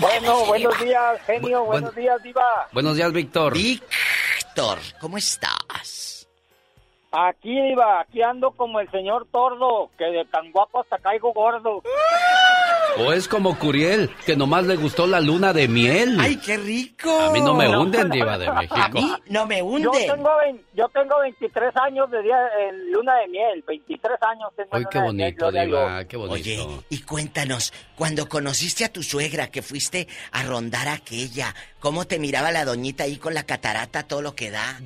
Bueno, 0.00 0.44
buenos 0.46 0.78
días, 0.80 1.20
genio. 1.26 1.62
Bu- 1.62 1.66
buenos 1.66 1.94
buen- 1.94 2.04
días, 2.04 2.22
Diva. 2.22 2.68
Buenos 2.72 2.96
días, 2.96 3.12
Víctor. 3.12 3.52
Víctor, 3.54 4.78
¿cómo 5.00 5.16
estás? 5.18 6.15
Aquí, 7.12 7.60
Diva, 7.62 8.00
aquí 8.00 8.20
ando 8.22 8.50
como 8.50 8.80
el 8.80 8.90
señor 8.90 9.26
Tordo, 9.32 9.90
que 9.96 10.04
de 10.04 10.24
tan 10.26 10.50
guapo 10.52 10.80
hasta 10.80 10.98
caigo 10.98 11.32
gordo. 11.32 11.82
O 12.98 13.12
es 13.12 13.28
como 13.28 13.58
Curiel, 13.58 14.10
que 14.24 14.36
nomás 14.36 14.64
le 14.66 14.76
gustó 14.76 15.06
la 15.06 15.20
luna 15.20 15.52
de 15.52 15.68
miel. 15.68 16.16
¡Ay, 16.18 16.36
qué 16.38 16.56
rico! 16.56 17.10
A 17.20 17.30
mí 17.30 17.40
no 17.42 17.54
me 17.54 17.68
hunden, 17.68 18.08
Diva 18.10 18.38
de 18.38 18.50
México. 18.52 18.74
A 18.74 18.88
mí 18.88 19.12
no 19.28 19.46
me 19.46 19.58
Yo 19.58 19.64
hunde. 19.66 20.06
tengo, 20.10 20.30
yo 20.72 20.88
tengo 20.88 21.18
23 21.20 21.76
años 21.76 22.10
de 22.10 22.22
día 22.22 22.38
en 22.68 22.92
luna 22.92 23.16
de 23.16 23.28
miel, 23.28 23.62
23 23.66 24.16
años 24.22 24.48
tengo 24.56 24.70
Ay, 24.72 24.82
en 24.82 24.88
qué 24.88 24.98
luna 24.98 25.08
de 25.08 25.12
miel, 25.14 25.34
bonito. 25.38 25.50
Diva, 25.66 26.04
qué 26.06 26.16
bonito. 26.16 26.34
Oye, 26.34 26.66
y 26.88 27.02
cuéntanos, 27.02 27.72
cuando 27.96 28.28
conociste 28.30 28.84
a 28.86 28.92
tu 28.92 29.02
suegra, 29.02 29.48
que 29.48 29.60
fuiste 29.62 30.08
a 30.32 30.42
rondar 30.44 30.88
a 30.88 30.94
aquella, 30.94 31.54
¿cómo 31.80 32.06
te 32.06 32.18
miraba 32.18 32.50
la 32.50 32.64
doñita 32.64 33.04
ahí 33.04 33.18
con 33.18 33.34
la 33.34 33.42
catarata, 33.44 34.04
todo 34.04 34.22
lo 34.22 34.34
que 34.34 34.50
da? 34.50 34.80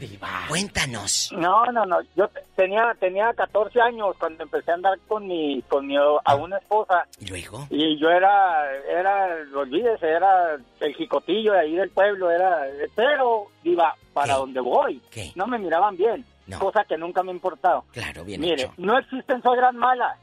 Cuéntanos. 0.49 1.31
No, 1.37 1.65
no, 1.67 1.87
no. 1.87 1.99
Yo 2.17 2.27
te- 2.29 2.43
tenía 2.57 2.95
tenía 2.99 3.33
14 3.35 3.81
años 3.81 4.17
cuando 4.19 4.43
empecé 4.43 4.73
a 4.73 4.75
andar 4.75 4.99
con 5.07 5.27
mi 5.27 5.63
con 5.69 5.87
mi 5.87 5.97
a 5.97 6.35
una 6.35 6.59
esposa. 6.59 7.07
¿Y 7.21 7.27
luego? 7.27 7.67
Y 7.71 7.99
yo 7.99 8.11
era 8.11 8.69
era 8.89 9.29
olvídese, 9.55 10.09
era 10.09 10.57
el 10.81 10.95
jicotillo 10.95 11.53
de 11.53 11.61
ahí 11.61 11.77
del 11.77 11.91
pueblo, 11.91 12.31
era 12.31 12.67
pero 12.97 13.47
iba 13.65 13.95
para 14.13 14.35
donde 14.35 14.61
voy. 14.61 15.01
No 15.37 15.47
me 15.47 15.59
miraban 15.59 15.97
bien, 15.97 16.25
cosa 16.59 16.85
que 16.85 16.97
nunca 16.99 17.23
me 17.23 17.31
ha 17.31 17.35
importado. 17.35 17.85
Claro, 17.93 18.25
bien 18.25 18.41
Mire, 18.41 18.65
hecho. 18.65 18.75
no 18.77 18.99
existen 18.99 19.41
suegras 19.43 19.73
malas, 19.73 20.19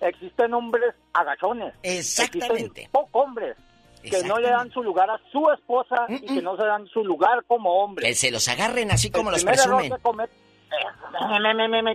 existen 0.00 0.52
hombres 0.54 0.94
agachones. 1.14 1.74
Exactamente. 1.82 2.54
Existen 2.56 2.90
pocos 2.92 3.10
hombres 3.24 3.56
que 4.02 4.22
no 4.24 4.38
le 4.38 4.48
dan 4.48 4.70
su 4.70 4.82
lugar 4.82 5.10
a 5.10 5.20
su 5.30 5.50
esposa 5.50 6.06
y 6.08 6.20
que 6.34 6.40
no 6.42 6.56
se 6.56 6.64
dan 6.64 6.86
su 6.86 7.04
lugar 7.04 7.44
como 7.46 7.82
hombre. 7.82 8.06
Que 8.06 8.14
se 8.14 8.30
los 8.30 8.48
agarren 8.48 8.90
así 8.90 9.10
como 9.10 9.28
El 9.30 9.34
los 9.34 9.42
error 9.44 9.54
presumen. 9.54 9.90
que 9.92 9.98
comete, 10.02 10.32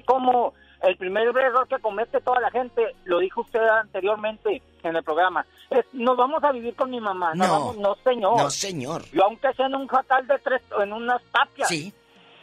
como 0.06 0.54
el 0.84 0.98
primer 0.98 1.28
error 1.28 1.68
que 1.68 1.80
comete 1.80 2.22
toda 2.22 2.40
la 2.40 2.52
gente, 2.52 2.96
lo 3.06 3.20
dijo 3.20 3.42
usted 3.42 3.60
anteriormente 3.68 4.62
en 4.84 4.96
el 4.96 5.04
programa, 5.04 5.46
es 5.70 5.86
nos 5.94 6.16
vamos 6.16 6.44
a 6.44 6.52
vivir 6.52 6.76
con 6.76 6.92
mi 6.92 7.00
mamá. 7.00 7.34
No, 7.34 7.48
No. 7.48 7.52
vamos, 7.54 7.78
no 7.78 7.96
señor. 8.04 8.38
No, 8.38 8.50
señor. 8.50 9.04
Yo 9.12 9.24
aunque 9.24 9.52
sea 9.54 9.66
en 9.66 9.76
un 9.76 9.88
jacal 9.88 10.28
de 10.28 10.38
tres, 10.40 10.62
en 10.80 10.94
unas 10.94 11.22
tapias. 11.32 11.72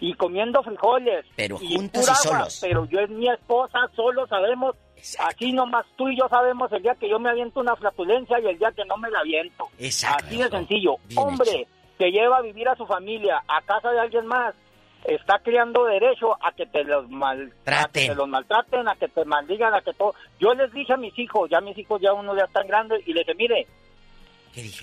Y 0.00 0.14
comiendo 0.14 0.60
frijoles. 0.64 1.24
Pero 1.36 1.58
y 1.60 1.76
juntos 1.76 2.02
pura 2.02 2.12
y 2.12 2.26
agua, 2.26 2.38
solos. 2.40 2.58
Pero 2.60 2.84
yo 2.86 2.98
es 2.98 3.10
mi 3.10 3.28
esposa, 3.28 3.78
solo 3.94 4.26
sabemos. 4.26 4.74
Aquí 5.20 5.52
nomás 5.52 5.86
tú 5.96 6.08
y 6.08 6.18
yo 6.18 6.28
sabemos 6.28 6.72
el 6.72 6.82
día 6.82 6.96
que 6.96 7.08
yo 7.08 7.20
me 7.20 7.30
aviento 7.30 7.60
una 7.60 7.76
flatulencia 7.76 8.40
y 8.40 8.46
el 8.46 8.58
día 8.58 8.72
que 8.72 8.84
no 8.84 8.96
me 8.96 9.08
la 9.10 9.20
aviento. 9.20 9.68
Exacto. 9.78 10.26
Así 10.26 10.38
de 10.38 10.48
sencillo. 10.48 10.96
Bien 11.06 11.20
Hombre 11.20 11.68
que 11.98 12.10
lleva 12.10 12.38
a 12.38 12.42
vivir 12.42 12.68
a 12.68 12.74
su 12.74 12.84
familia 12.84 13.44
a 13.46 13.62
casa 13.62 13.90
de 13.92 14.00
alguien 14.00 14.26
más 14.26 14.54
está 15.04 15.38
criando 15.40 15.84
derecho 15.84 16.36
a 16.40 16.52
que 16.52 16.66
te 16.66 16.84
los 16.84 17.08
mal 17.10 17.52
a 17.66 17.88
que 17.88 18.08
te 18.08 18.14
los 18.14 18.28
maltraten, 18.28 18.88
a 18.88 18.94
que 18.94 19.08
te 19.08 19.24
maldigan, 19.24 19.74
a 19.74 19.80
que 19.80 19.92
todo. 19.92 20.14
Yo 20.38 20.54
les 20.54 20.72
dije 20.72 20.92
a 20.92 20.96
mis 20.96 21.18
hijos, 21.18 21.50
ya 21.50 21.60
mis 21.60 21.76
hijos 21.76 22.00
ya 22.00 22.12
uno 22.12 22.36
ya 22.36 22.44
están 22.44 22.66
grandes 22.66 23.06
y 23.06 23.12
les 23.12 23.26
dije, 23.26 23.36
mire, 23.36 23.66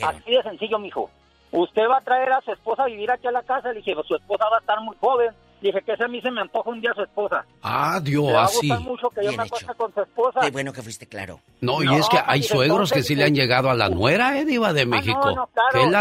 así 0.04 0.32
de 0.32 0.44
sencillo, 0.44 0.80
mijo. 0.80 1.10
Usted 1.52 1.84
va 1.90 1.98
a 1.98 2.02
traer 2.02 2.32
a 2.32 2.41
su 2.41 2.52
esposa 2.52 2.84
a 2.84 2.88
vivir 2.88 3.10
aquí 3.12 3.28
a 3.28 3.32
la 3.32 3.44
casa. 3.44 3.70
Le 3.70 3.80
dije, 3.80 3.96
su 4.08 4.16
esposa 4.16 4.50
va 4.50 4.58
a 4.58 4.60
estar 4.60 4.80
muy 4.82 4.96
joven. 5.00 5.34
Dije 5.61 5.81
que 5.81 5.91
ese 5.91 6.06
a 6.06 6.07
mí 6.07 6.22
se 6.22 6.31
me 6.31 6.40
antoja 6.41 6.69
un 6.69 6.80
día 6.80 6.91
su 6.95 7.02
esposa. 7.02 7.45
Ah, 7.61 7.99
Le 8.02 8.10
Dios, 8.11 8.34
va 8.34 8.41
a 8.41 8.45
así. 8.45 8.68
gustar 8.69 8.80
mucho 8.88 9.10
que 9.10 9.26
yo 9.26 9.31
me 9.34 9.44
hecho. 9.44 9.68
con 9.76 9.94
su 9.94 10.02
esposa. 10.02 10.40
Qué 10.40 10.52
bueno 10.52 10.72
que 10.72 10.81
fuiste 10.81 11.06
claro. 11.06 11.41
No, 11.60 11.84
y 11.84 11.86
No, 11.86 11.98
es 11.98 12.07
que 12.07 12.18
hay 12.26 12.44
suegros 12.44 12.91
que 12.94 13.03
sí 13.03 13.14
le 13.15 13.26
han 13.26 13.36
llegado 13.36 13.69
a 13.69 13.73
la 13.73 13.90
nuera, 13.90 14.38
eh, 14.40 14.45
Diva 14.45 14.72
de 14.72 14.84
Ah, 14.84 14.86
México. 14.86 15.19
no, 15.26 15.36
no, 15.36 15.48
claro, 15.48 15.69
¿Qué 15.73 15.84
el- 15.84 15.91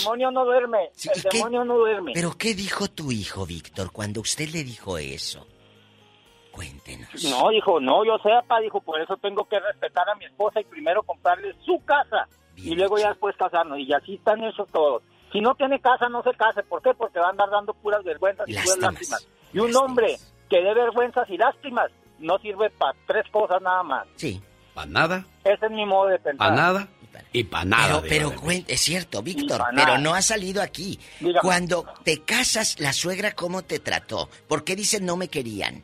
demonio 0.00 0.30
no 0.32 0.44
duerme. 0.44 0.90
el 1.14 1.22
demonio 1.22 1.64
no 1.64 1.76
duerme. 1.78 2.12
¿Pero 2.14 2.32
qué 2.36 2.54
dijo 2.54 2.88
tu 2.88 3.12
hijo, 3.12 3.46
Víctor, 3.46 3.92
cuando 3.92 4.20
usted 4.22 4.48
le 4.48 4.64
dijo 4.64 4.98
eso? 4.98 5.46
Cuéntenos. 6.52 7.08
No, 7.24 7.50
dijo, 7.50 7.80
no, 7.80 8.04
yo 8.04 8.16
sé, 8.22 8.30
papá, 8.30 8.60
dijo, 8.60 8.80
por 8.80 9.00
eso 9.00 9.16
tengo 9.18 9.44
que 9.44 9.60
respetar 9.60 10.08
a 10.08 10.14
mi 10.14 10.24
esposa 10.24 10.60
y 10.60 10.64
primero 10.64 11.02
comprarle 11.02 11.54
su 11.64 11.78
casa 11.84 12.26
y 12.56 12.74
luego 12.74 12.96
ya 12.98 13.10
después 13.10 13.36
casarnos. 13.36 13.78
Y 13.78 13.92
así 13.92 14.14
están 14.14 14.42
hechos 14.42 14.66
todos. 14.72 15.02
Si 15.32 15.40
no 15.40 15.54
tiene 15.54 15.80
casa, 15.80 16.08
no 16.08 16.22
se 16.22 16.32
case. 16.34 16.62
¿Por 16.62 16.82
qué? 16.82 16.92
Porque 16.94 17.18
va 17.18 17.26
a 17.26 17.30
andar 17.30 17.50
dando 17.50 17.74
puras 17.74 18.02
vergüenzas 18.04 18.48
y 18.48 18.54
puras 18.54 18.78
lástimas. 18.78 19.28
Y 19.52 19.58
un 19.58 19.74
hombre 19.76 20.16
que 20.48 20.62
dé 20.62 20.74
vergüenzas 20.74 21.28
y 21.28 21.36
lástimas 21.36 21.90
no 22.18 22.38
sirve 22.38 22.70
para 22.70 22.96
tres 23.06 23.24
cosas 23.30 23.60
nada 23.62 23.82
más. 23.82 24.06
Sí. 24.16 24.40
¿Para 24.74 24.86
nada? 24.88 25.24
Ese 25.44 25.66
es 25.66 25.72
mi 25.72 25.86
modo 25.86 26.08
de 26.08 26.18
pensar. 26.18 26.48
¿Para 26.48 26.54
nada? 26.54 26.88
Y 27.32 27.44
para 27.44 27.64
nada. 27.64 28.02
Pero, 28.02 28.32
pero 28.38 28.52
es 28.68 28.80
cierto, 28.80 29.22
Víctor, 29.22 29.62
pero 29.74 29.98
no 29.98 30.14
ha 30.14 30.22
salido 30.22 30.62
aquí. 30.62 30.98
Dígame. 31.20 31.40
Cuando 31.40 31.86
te 32.04 32.22
casas, 32.22 32.78
la 32.78 32.92
suegra, 32.92 33.32
¿cómo 33.32 33.62
te 33.62 33.78
trató? 33.78 34.28
¿Por 34.46 34.64
qué 34.64 34.76
dicen 34.76 35.06
no 35.06 35.16
me 35.16 35.28
querían? 35.28 35.82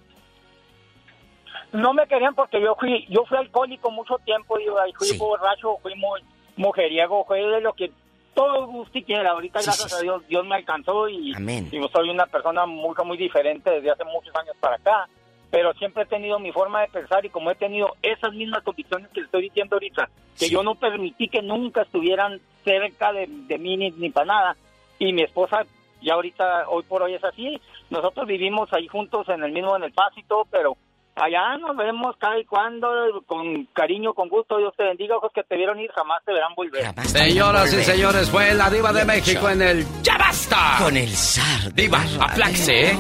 No 1.73 1.95
me 1.95 2.07
querían 2.07 2.35
porque 2.35 2.61
yo 2.61 2.77
fui 2.79 3.07
yo 3.09 3.25
fui 3.27 3.39
alcohólico 3.39 3.91
mucho 3.91 4.19
tiempo, 4.27 4.59
y 4.59 4.67
fui 4.93 5.17
borracho, 5.17 5.79
fui 5.83 5.95
muy 5.95 6.21
mujeriego, 6.57 7.25
fue 7.25 7.41
de 7.41 7.63
lo 7.63 7.73
que 7.73 7.91
todo 8.35 8.67
gusto 8.67 8.99
y 8.99 9.05
quiera. 9.05 9.31
Ahorita, 9.33 9.61
gracias 9.63 9.93
a 9.93 10.01
Dios, 10.01 10.27
Dios 10.29 10.45
me 10.47 10.57
alcanzó 10.57 11.09
y, 11.09 11.33
y 11.33 11.89
soy 11.93 12.11
una 12.11 12.27
persona 12.27 12.67
muy, 12.67 12.95
muy 13.05 13.17
diferente 13.17 13.71
desde 13.71 13.91
hace 13.91 14.05
muchos 14.05 14.35
años 14.37 14.57
para 14.61 14.77
acá. 14.77 15.09
Pero 15.51 15.75
siempre 15.75 16.05
he 16.05 16.07
tenido 16.07 16.39
mi 16.39 16.51
forma 16.51 16.81
de 16.81 16.89
pensar 16.89 17.25
y 17.27 17.29
como 17.29 17.51
he 17.51 17.55
tenido 17.55 17.95
esas 18.01 18.33
mismas 18.33 18.63
convicciones 18.63 19.11
que 19.11 19.21
le 19.21 19.27
estoy 19.27 19.43
diciendo 19.43 19.77
ahorita, 19.77 20.09
que 20.39 20.49
yo 20.49 20.63
no 20.63 20.77
permití 20.77 21.29
que 21.29 21.43
nunca 21.43 21.83
estuvieran 21.83 22.41
cerca 22.65 23.13
de, 23.13 23.27
mí 23.59 23.77
ni, 23.77 23.91
ni 23.91 24.09
para 24.11 24.27
nada. 24.27 24.57
Y 24.99 25.13
mi 25.13 25.23
esposa 25.23 25.67
ya 26.01 26.15
ahorita, 26.15 26.69
hoy 26.69 26.85
por 26.85 27.03
hoy 27.03 27.15
es 27.15 27.25
así. 27.25 27.61
Nosotros 27.91 28.27
vivimos 28.27 28.73
ahí 28.73 28.89
juntos 28.89 29.29
en 29.29 29.43
el 29.43 29.53
mismo, 29.53 29.77
en 29.77 29.85
el 29.85 29.93
pásito, 29.93 30.47
pero 30.51 30.77
allá 31.17 31.57
nos 31.59 31.77
vemos 31.77 32.17
cada 32.19 32.39
y 32.39 32.45
cuando, 32.45 32.89
con 33.27 33.67
cariño, 33.73 34.15
con 34.15 34.29
gusto. 34.29 34.59
Dios 34.59 34.75
te 34.77 34.85
bendiga, 34.85 35.17
ojos 35.17 35.33
que 35.35 35.43
te 35.43 35.57
vieron 35.57 35.79
ir, 35.81 35.91
jamás 35.93 36.23
te 36.25 36.33
verán 36.33 36.55
volver. 36.57 36.85
Señoras 37.07 37.73
y 37.73 37.83
señores, 37.83 38.31
fue 38.31 38.55
la 38.55 38.71
diva 38.71 38.93
de 38.93 39.05
México 39.05 39.49
en 39.49 39.63
el 39.63 39.85
¡Ya 40.03 40.19
basta! 40.19 40.77
Con 40.79 40.97
el 40.97 41.09
zar. 41.11 41.73
Diva, 41.75 42.03
aplaxe, 42.21 42.93
¿eh? 42.93 42.99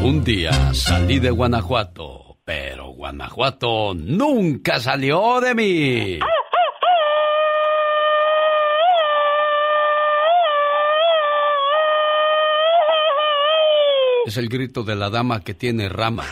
Un 0.00 0.22
día 0.22 0.52
salí 0.74 1.18
de 1.18 1.30
Guanajuato, 1.30 2.36
pero 2.44 2.88
Guanajuato 2.90 3.94
nunca 3.94 4.78
salió 4.78 5.40
de 5.40 5.54
mí. 5.54 6.18
Es 14.26 14.36
el 14.36 14.48
grito 14.48 14.82
de 14.84 14.94
la 14.94 15.08
dama 15.08 15.42
que 15.42 15.54
tiene 15.54 15.88
rama. 15.88 16.24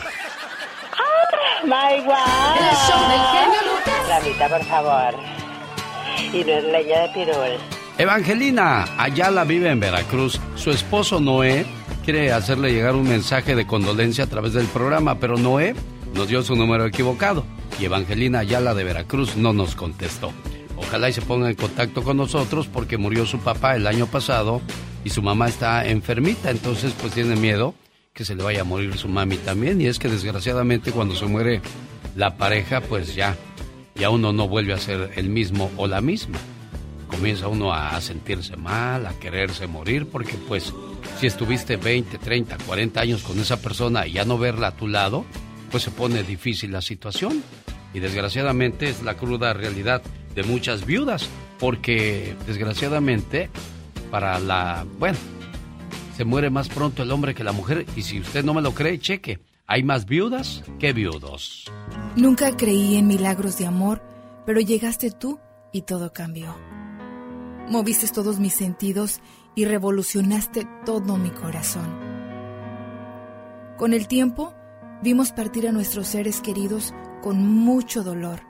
My 1.67 1.99
God. 1.99 2.15
El 2.59 2.75
show 2.87 3.09
del 3.09 3.19
genio 3.33 3.75
Lucas. 3.75 4.07
Ramita, 4.07 4.47
por 4.47 4.63
favor. 4.63 5.15
Y 6.31 6.43
no 6.45 6.53
es 6.53 6.63
leña 6.63 7.01
de 7.01 7.09
pirul. 7.09 7.59
Evangelina 7.97 8.85
Ayala 8.97 9.43
vive 9.43 9.69
en 9.69 9.81
Veracruz. 9.81 10.39
Su 10.55 10.71
esposo 10.71 11.19
Noé 11.19 11.65
quiere 12.05 12.31
hacerle 12.31 12.71
llegar 12.71 12.95
un 12.95 13.09
mensaje 13.09 13.53
de 13.53 13.67
condolencia 13.67 14.23
a 14.23 14.27
través 14.27 14.53
del 14.53 14.67
programa, 14.67 15.19
pero 15.19 15.35
Noé 15.35 15.75
nos 16.13 16.29
dio 16.29 16.41
su 16.41 16.55
número 16.55 16.85
equivocado 16.85 17.43
y 17.77 17.83
Evangelina 17.83 18.39
Ayala 18.39 18.73
de 18.73 18.85
Veracruz 18.85 19.35
no 19.35 19.51
nos 19.51 19.75
contestó. 19.75 20.31
Ojalá 20.77 21.09
y 21.09 21.13
se 21.13 21.21
ponga 21.21 21.49
en 21.49 21.55
contacto 21.55 22.01
con 22.01 22.15
nosotros 22.15 22.67
porque 22.67 22.97
murió 22.97 23.25
su 23.25 23.39
papá 23.39 23.75
el 23.75 23.87
año 23.87 24.05
pasado 24.05 24.61
y 25.03 25.09
su 25.09 25.21
mamá 25.21 25.49
está 25.49 25.85
enfermita, 25.85 26.49
entonces 26.49 26.93
pues 26.97 27.11
tiene 27.11 27.35
miedo 27.35 27.73
que 28.17 28.25
se 28.25 28.33
le 28.33 28.41
vaya 28.41 28.61
a 28.61 28.63
morir 28.63 28.97
su 28.97 29.07
mami 29.07 29.37
también. 29.37 29.79
Y 29.79 29.85
es 29.85 29.99
que 29.99 30.09
desgraciadamente 30.09 30.91
cuando 30.91 31.15
se 31.15 31.27
muere 31.27 31.61
la 32.15 32.35
pareja, 32.35 32.81
pues 32.81 33.13
ya, 33.13 33.37
ya 33.95 34.09
uno 34.09 34.33
no 34.33 34.47
vuelve 34.47 34.73
a 34.73 34.79
ser 34.79 35.11
el 35.15 35.29
mismo 35.29 35.71
o 35.77 35.85
la 35.85 36.01
misma. 36.01 36.39
Comienza 37.07 37.47
uno 37.47 37.71
a 37.71 38.01
sentirse 38.01 38.57
mal, 38.57 39.05
a 39.05 39.13
quererse 39.19 39.67
morir, 39.67 40.07
porque 40.07 40.33
pues 40.47 40.73
si 41.19 41.27
estuviste 41.27 41.77
20, 41.77 42.17
30, 42.17 42.57
40 42.65 42.99
años 42.99 43.21
con 43.21 43.39
esa 43.39 43.61
persona 43.61 44.07
y 44.07 44.13
ya 44.13 44.25
no 44.25 44.39
verla 44.39 44.69
a 44.69 44.75
tu 44.75 44.87
lado, 44.87 45.23
pues 45.69 45.83
se 45.83 45.91
pone 45.91 46.23
difícil 46.23 46.71
la 46.71 46.81
situación. 46.81 47.43
Y 47.93 47.99
desgraciadamente 47.99 48.89
es 48.89 49.03
la 49.03 49.13
cruda 49.13 49.53
realidad 49.53 50.01
de 50.33 50.41
muchas 50.41 50.87
viudas, 50.87 51.29
porque 51.59 52.35
desgraciadamente 52.47 53.51
para 54.09 54.39
la, 54.39 54.87
bueno, 54.97 55.19
se 56.17 56.25
muere 56.25 56.49
más 56.49 56.67
pronto 56.67 57.03
el 57.03 57.11
hombre 57.11 57.35
que 57.35 57.43
la 57.43 57.51
mujer 57.51 57.85
y 57.95 58.01
si 58.01 58.19
usted 58.19 58.43
no 58.43 58.55
me 58.55 58.63
lo 58.63 58.73
cree, 58.73 58.97
cheque. 58.97 59.39
Hay 59.67 59.83
más 59.83 60.07
viudas 60.07 60.63
que 60.79 60.91
viudos. 60.91 61.71
Nunca 62.15 62.57
creí 62.57 62.95
en 62.95 63.05
milagros 63.05 63.59
de 63.59 63.67
amor, 63.67 64.01
pero 64.43 64.59
llegaste 64.59 65.11
tú 65.11 65.39
y 65.71 65.83
todo 65.83 66.13
cambió. 66.13 66.55
Moviste 67.69 68.07
todos 68.07 68.39
mis 68.39 68.53
sentidos 68.53 69.21
y 69.53 69.65
revolucionaste 69.65 70.67
todo 70.87 71.17
mi 71.17 71.29
corazón. 71.29 71.85
Con 73.77 73.93
el 73.93 74.07
tiempo, 74.07 74.55
vimos 75.03 75.31
partir 75.31 75.67
a 75.67 75.71
nuestros 75.71 76.07
seres 76.07 76.41
queridos 76.41 76.95
con 77.21 77.45
mucho 77.45 78.03
dolor, 78.03 78.41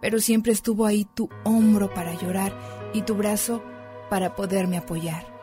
pero 0.00 0.18
siempre 0.18 0.52
estuvo 0.52 0.86
ahí 0.86 1.06
tu 1.14 1.28
hombro 1.44 1.92
para 1.92 2.14
llorar 2.14 2.56
y 2.94 3.02
tu 3.02 3.16
brazo 3.16 3.62
para 4.08 4.34
poderme 4.34 4.78
apoyar. 4.78 5.35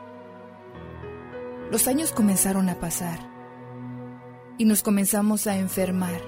Los 1.74 1.88
años 1.88 2.11
comenzaron 2.11 2.69
a 2.69 2.76
pasar 2.76 3.18
y 4.60 4.66
nos 4.66 4.84
comenzamos 4.84 5.48
a 5.48 5.58
enfermar 5.58 6.22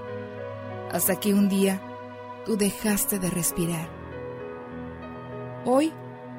hasta 0.91 1.19
que 1.19 1.35
un 1.35 1.49
día 1.49 1.79
tú 2.47 2.57
dejaste 2.57 3.19
de 3.19 3.29
respirar. 3.29 3.87
Hoy, 5.63 5.93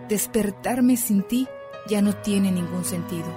despertarme 0.09 0.97
sin 0.97 1.23
ti 1.23 1.47
ya 1.89 2.03
no 2.03 2.17
tiene 2.17 2.51
ningún 2.51 2.85
sentido. 2.85 3.29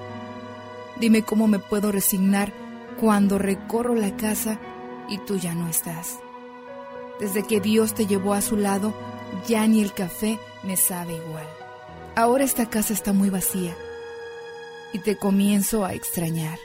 Dime 0.99 1.21
cómo 1.21 1.47
me 1.47 1.59
puedo 1.59 1.91
resignar 1.91 2.51
cuando 2.99 3.37
recorro 3.37 3.93
la 3.93 4.17
casa 4.17 4.59
y 5.07 5.19
tú 5.19 5.37
ya 5.37 5.53
no 5.53 5.67
estás. 5.67 6.17
Desde 7.19 7.43
que 7.43 7.61
Dios 7.61 7.93
te 7.93 8.07
llevó 8.07 8.33
a 8.33 8.41
su 8.41 8.57
lado, 8.57 8.91
ya 9.47 9.67
ni 9.67 9.83
el 9.83 9.93
café 9.93 10.39
me 10.63 10.77
sabe 10.77 11.17
igual. 11.17 11.47
Ahora 12.15 12.43
esta 12.43 12.71
casa 12.71 12.91
está 12.91 13.13
muy 13.13 13.29
vacía 13.29 13.77
y 14.93 14.99
te 14.99 15.17
comienzo 15.17 15.85
a 15.85 15.93
extrañar. 15.93 16.59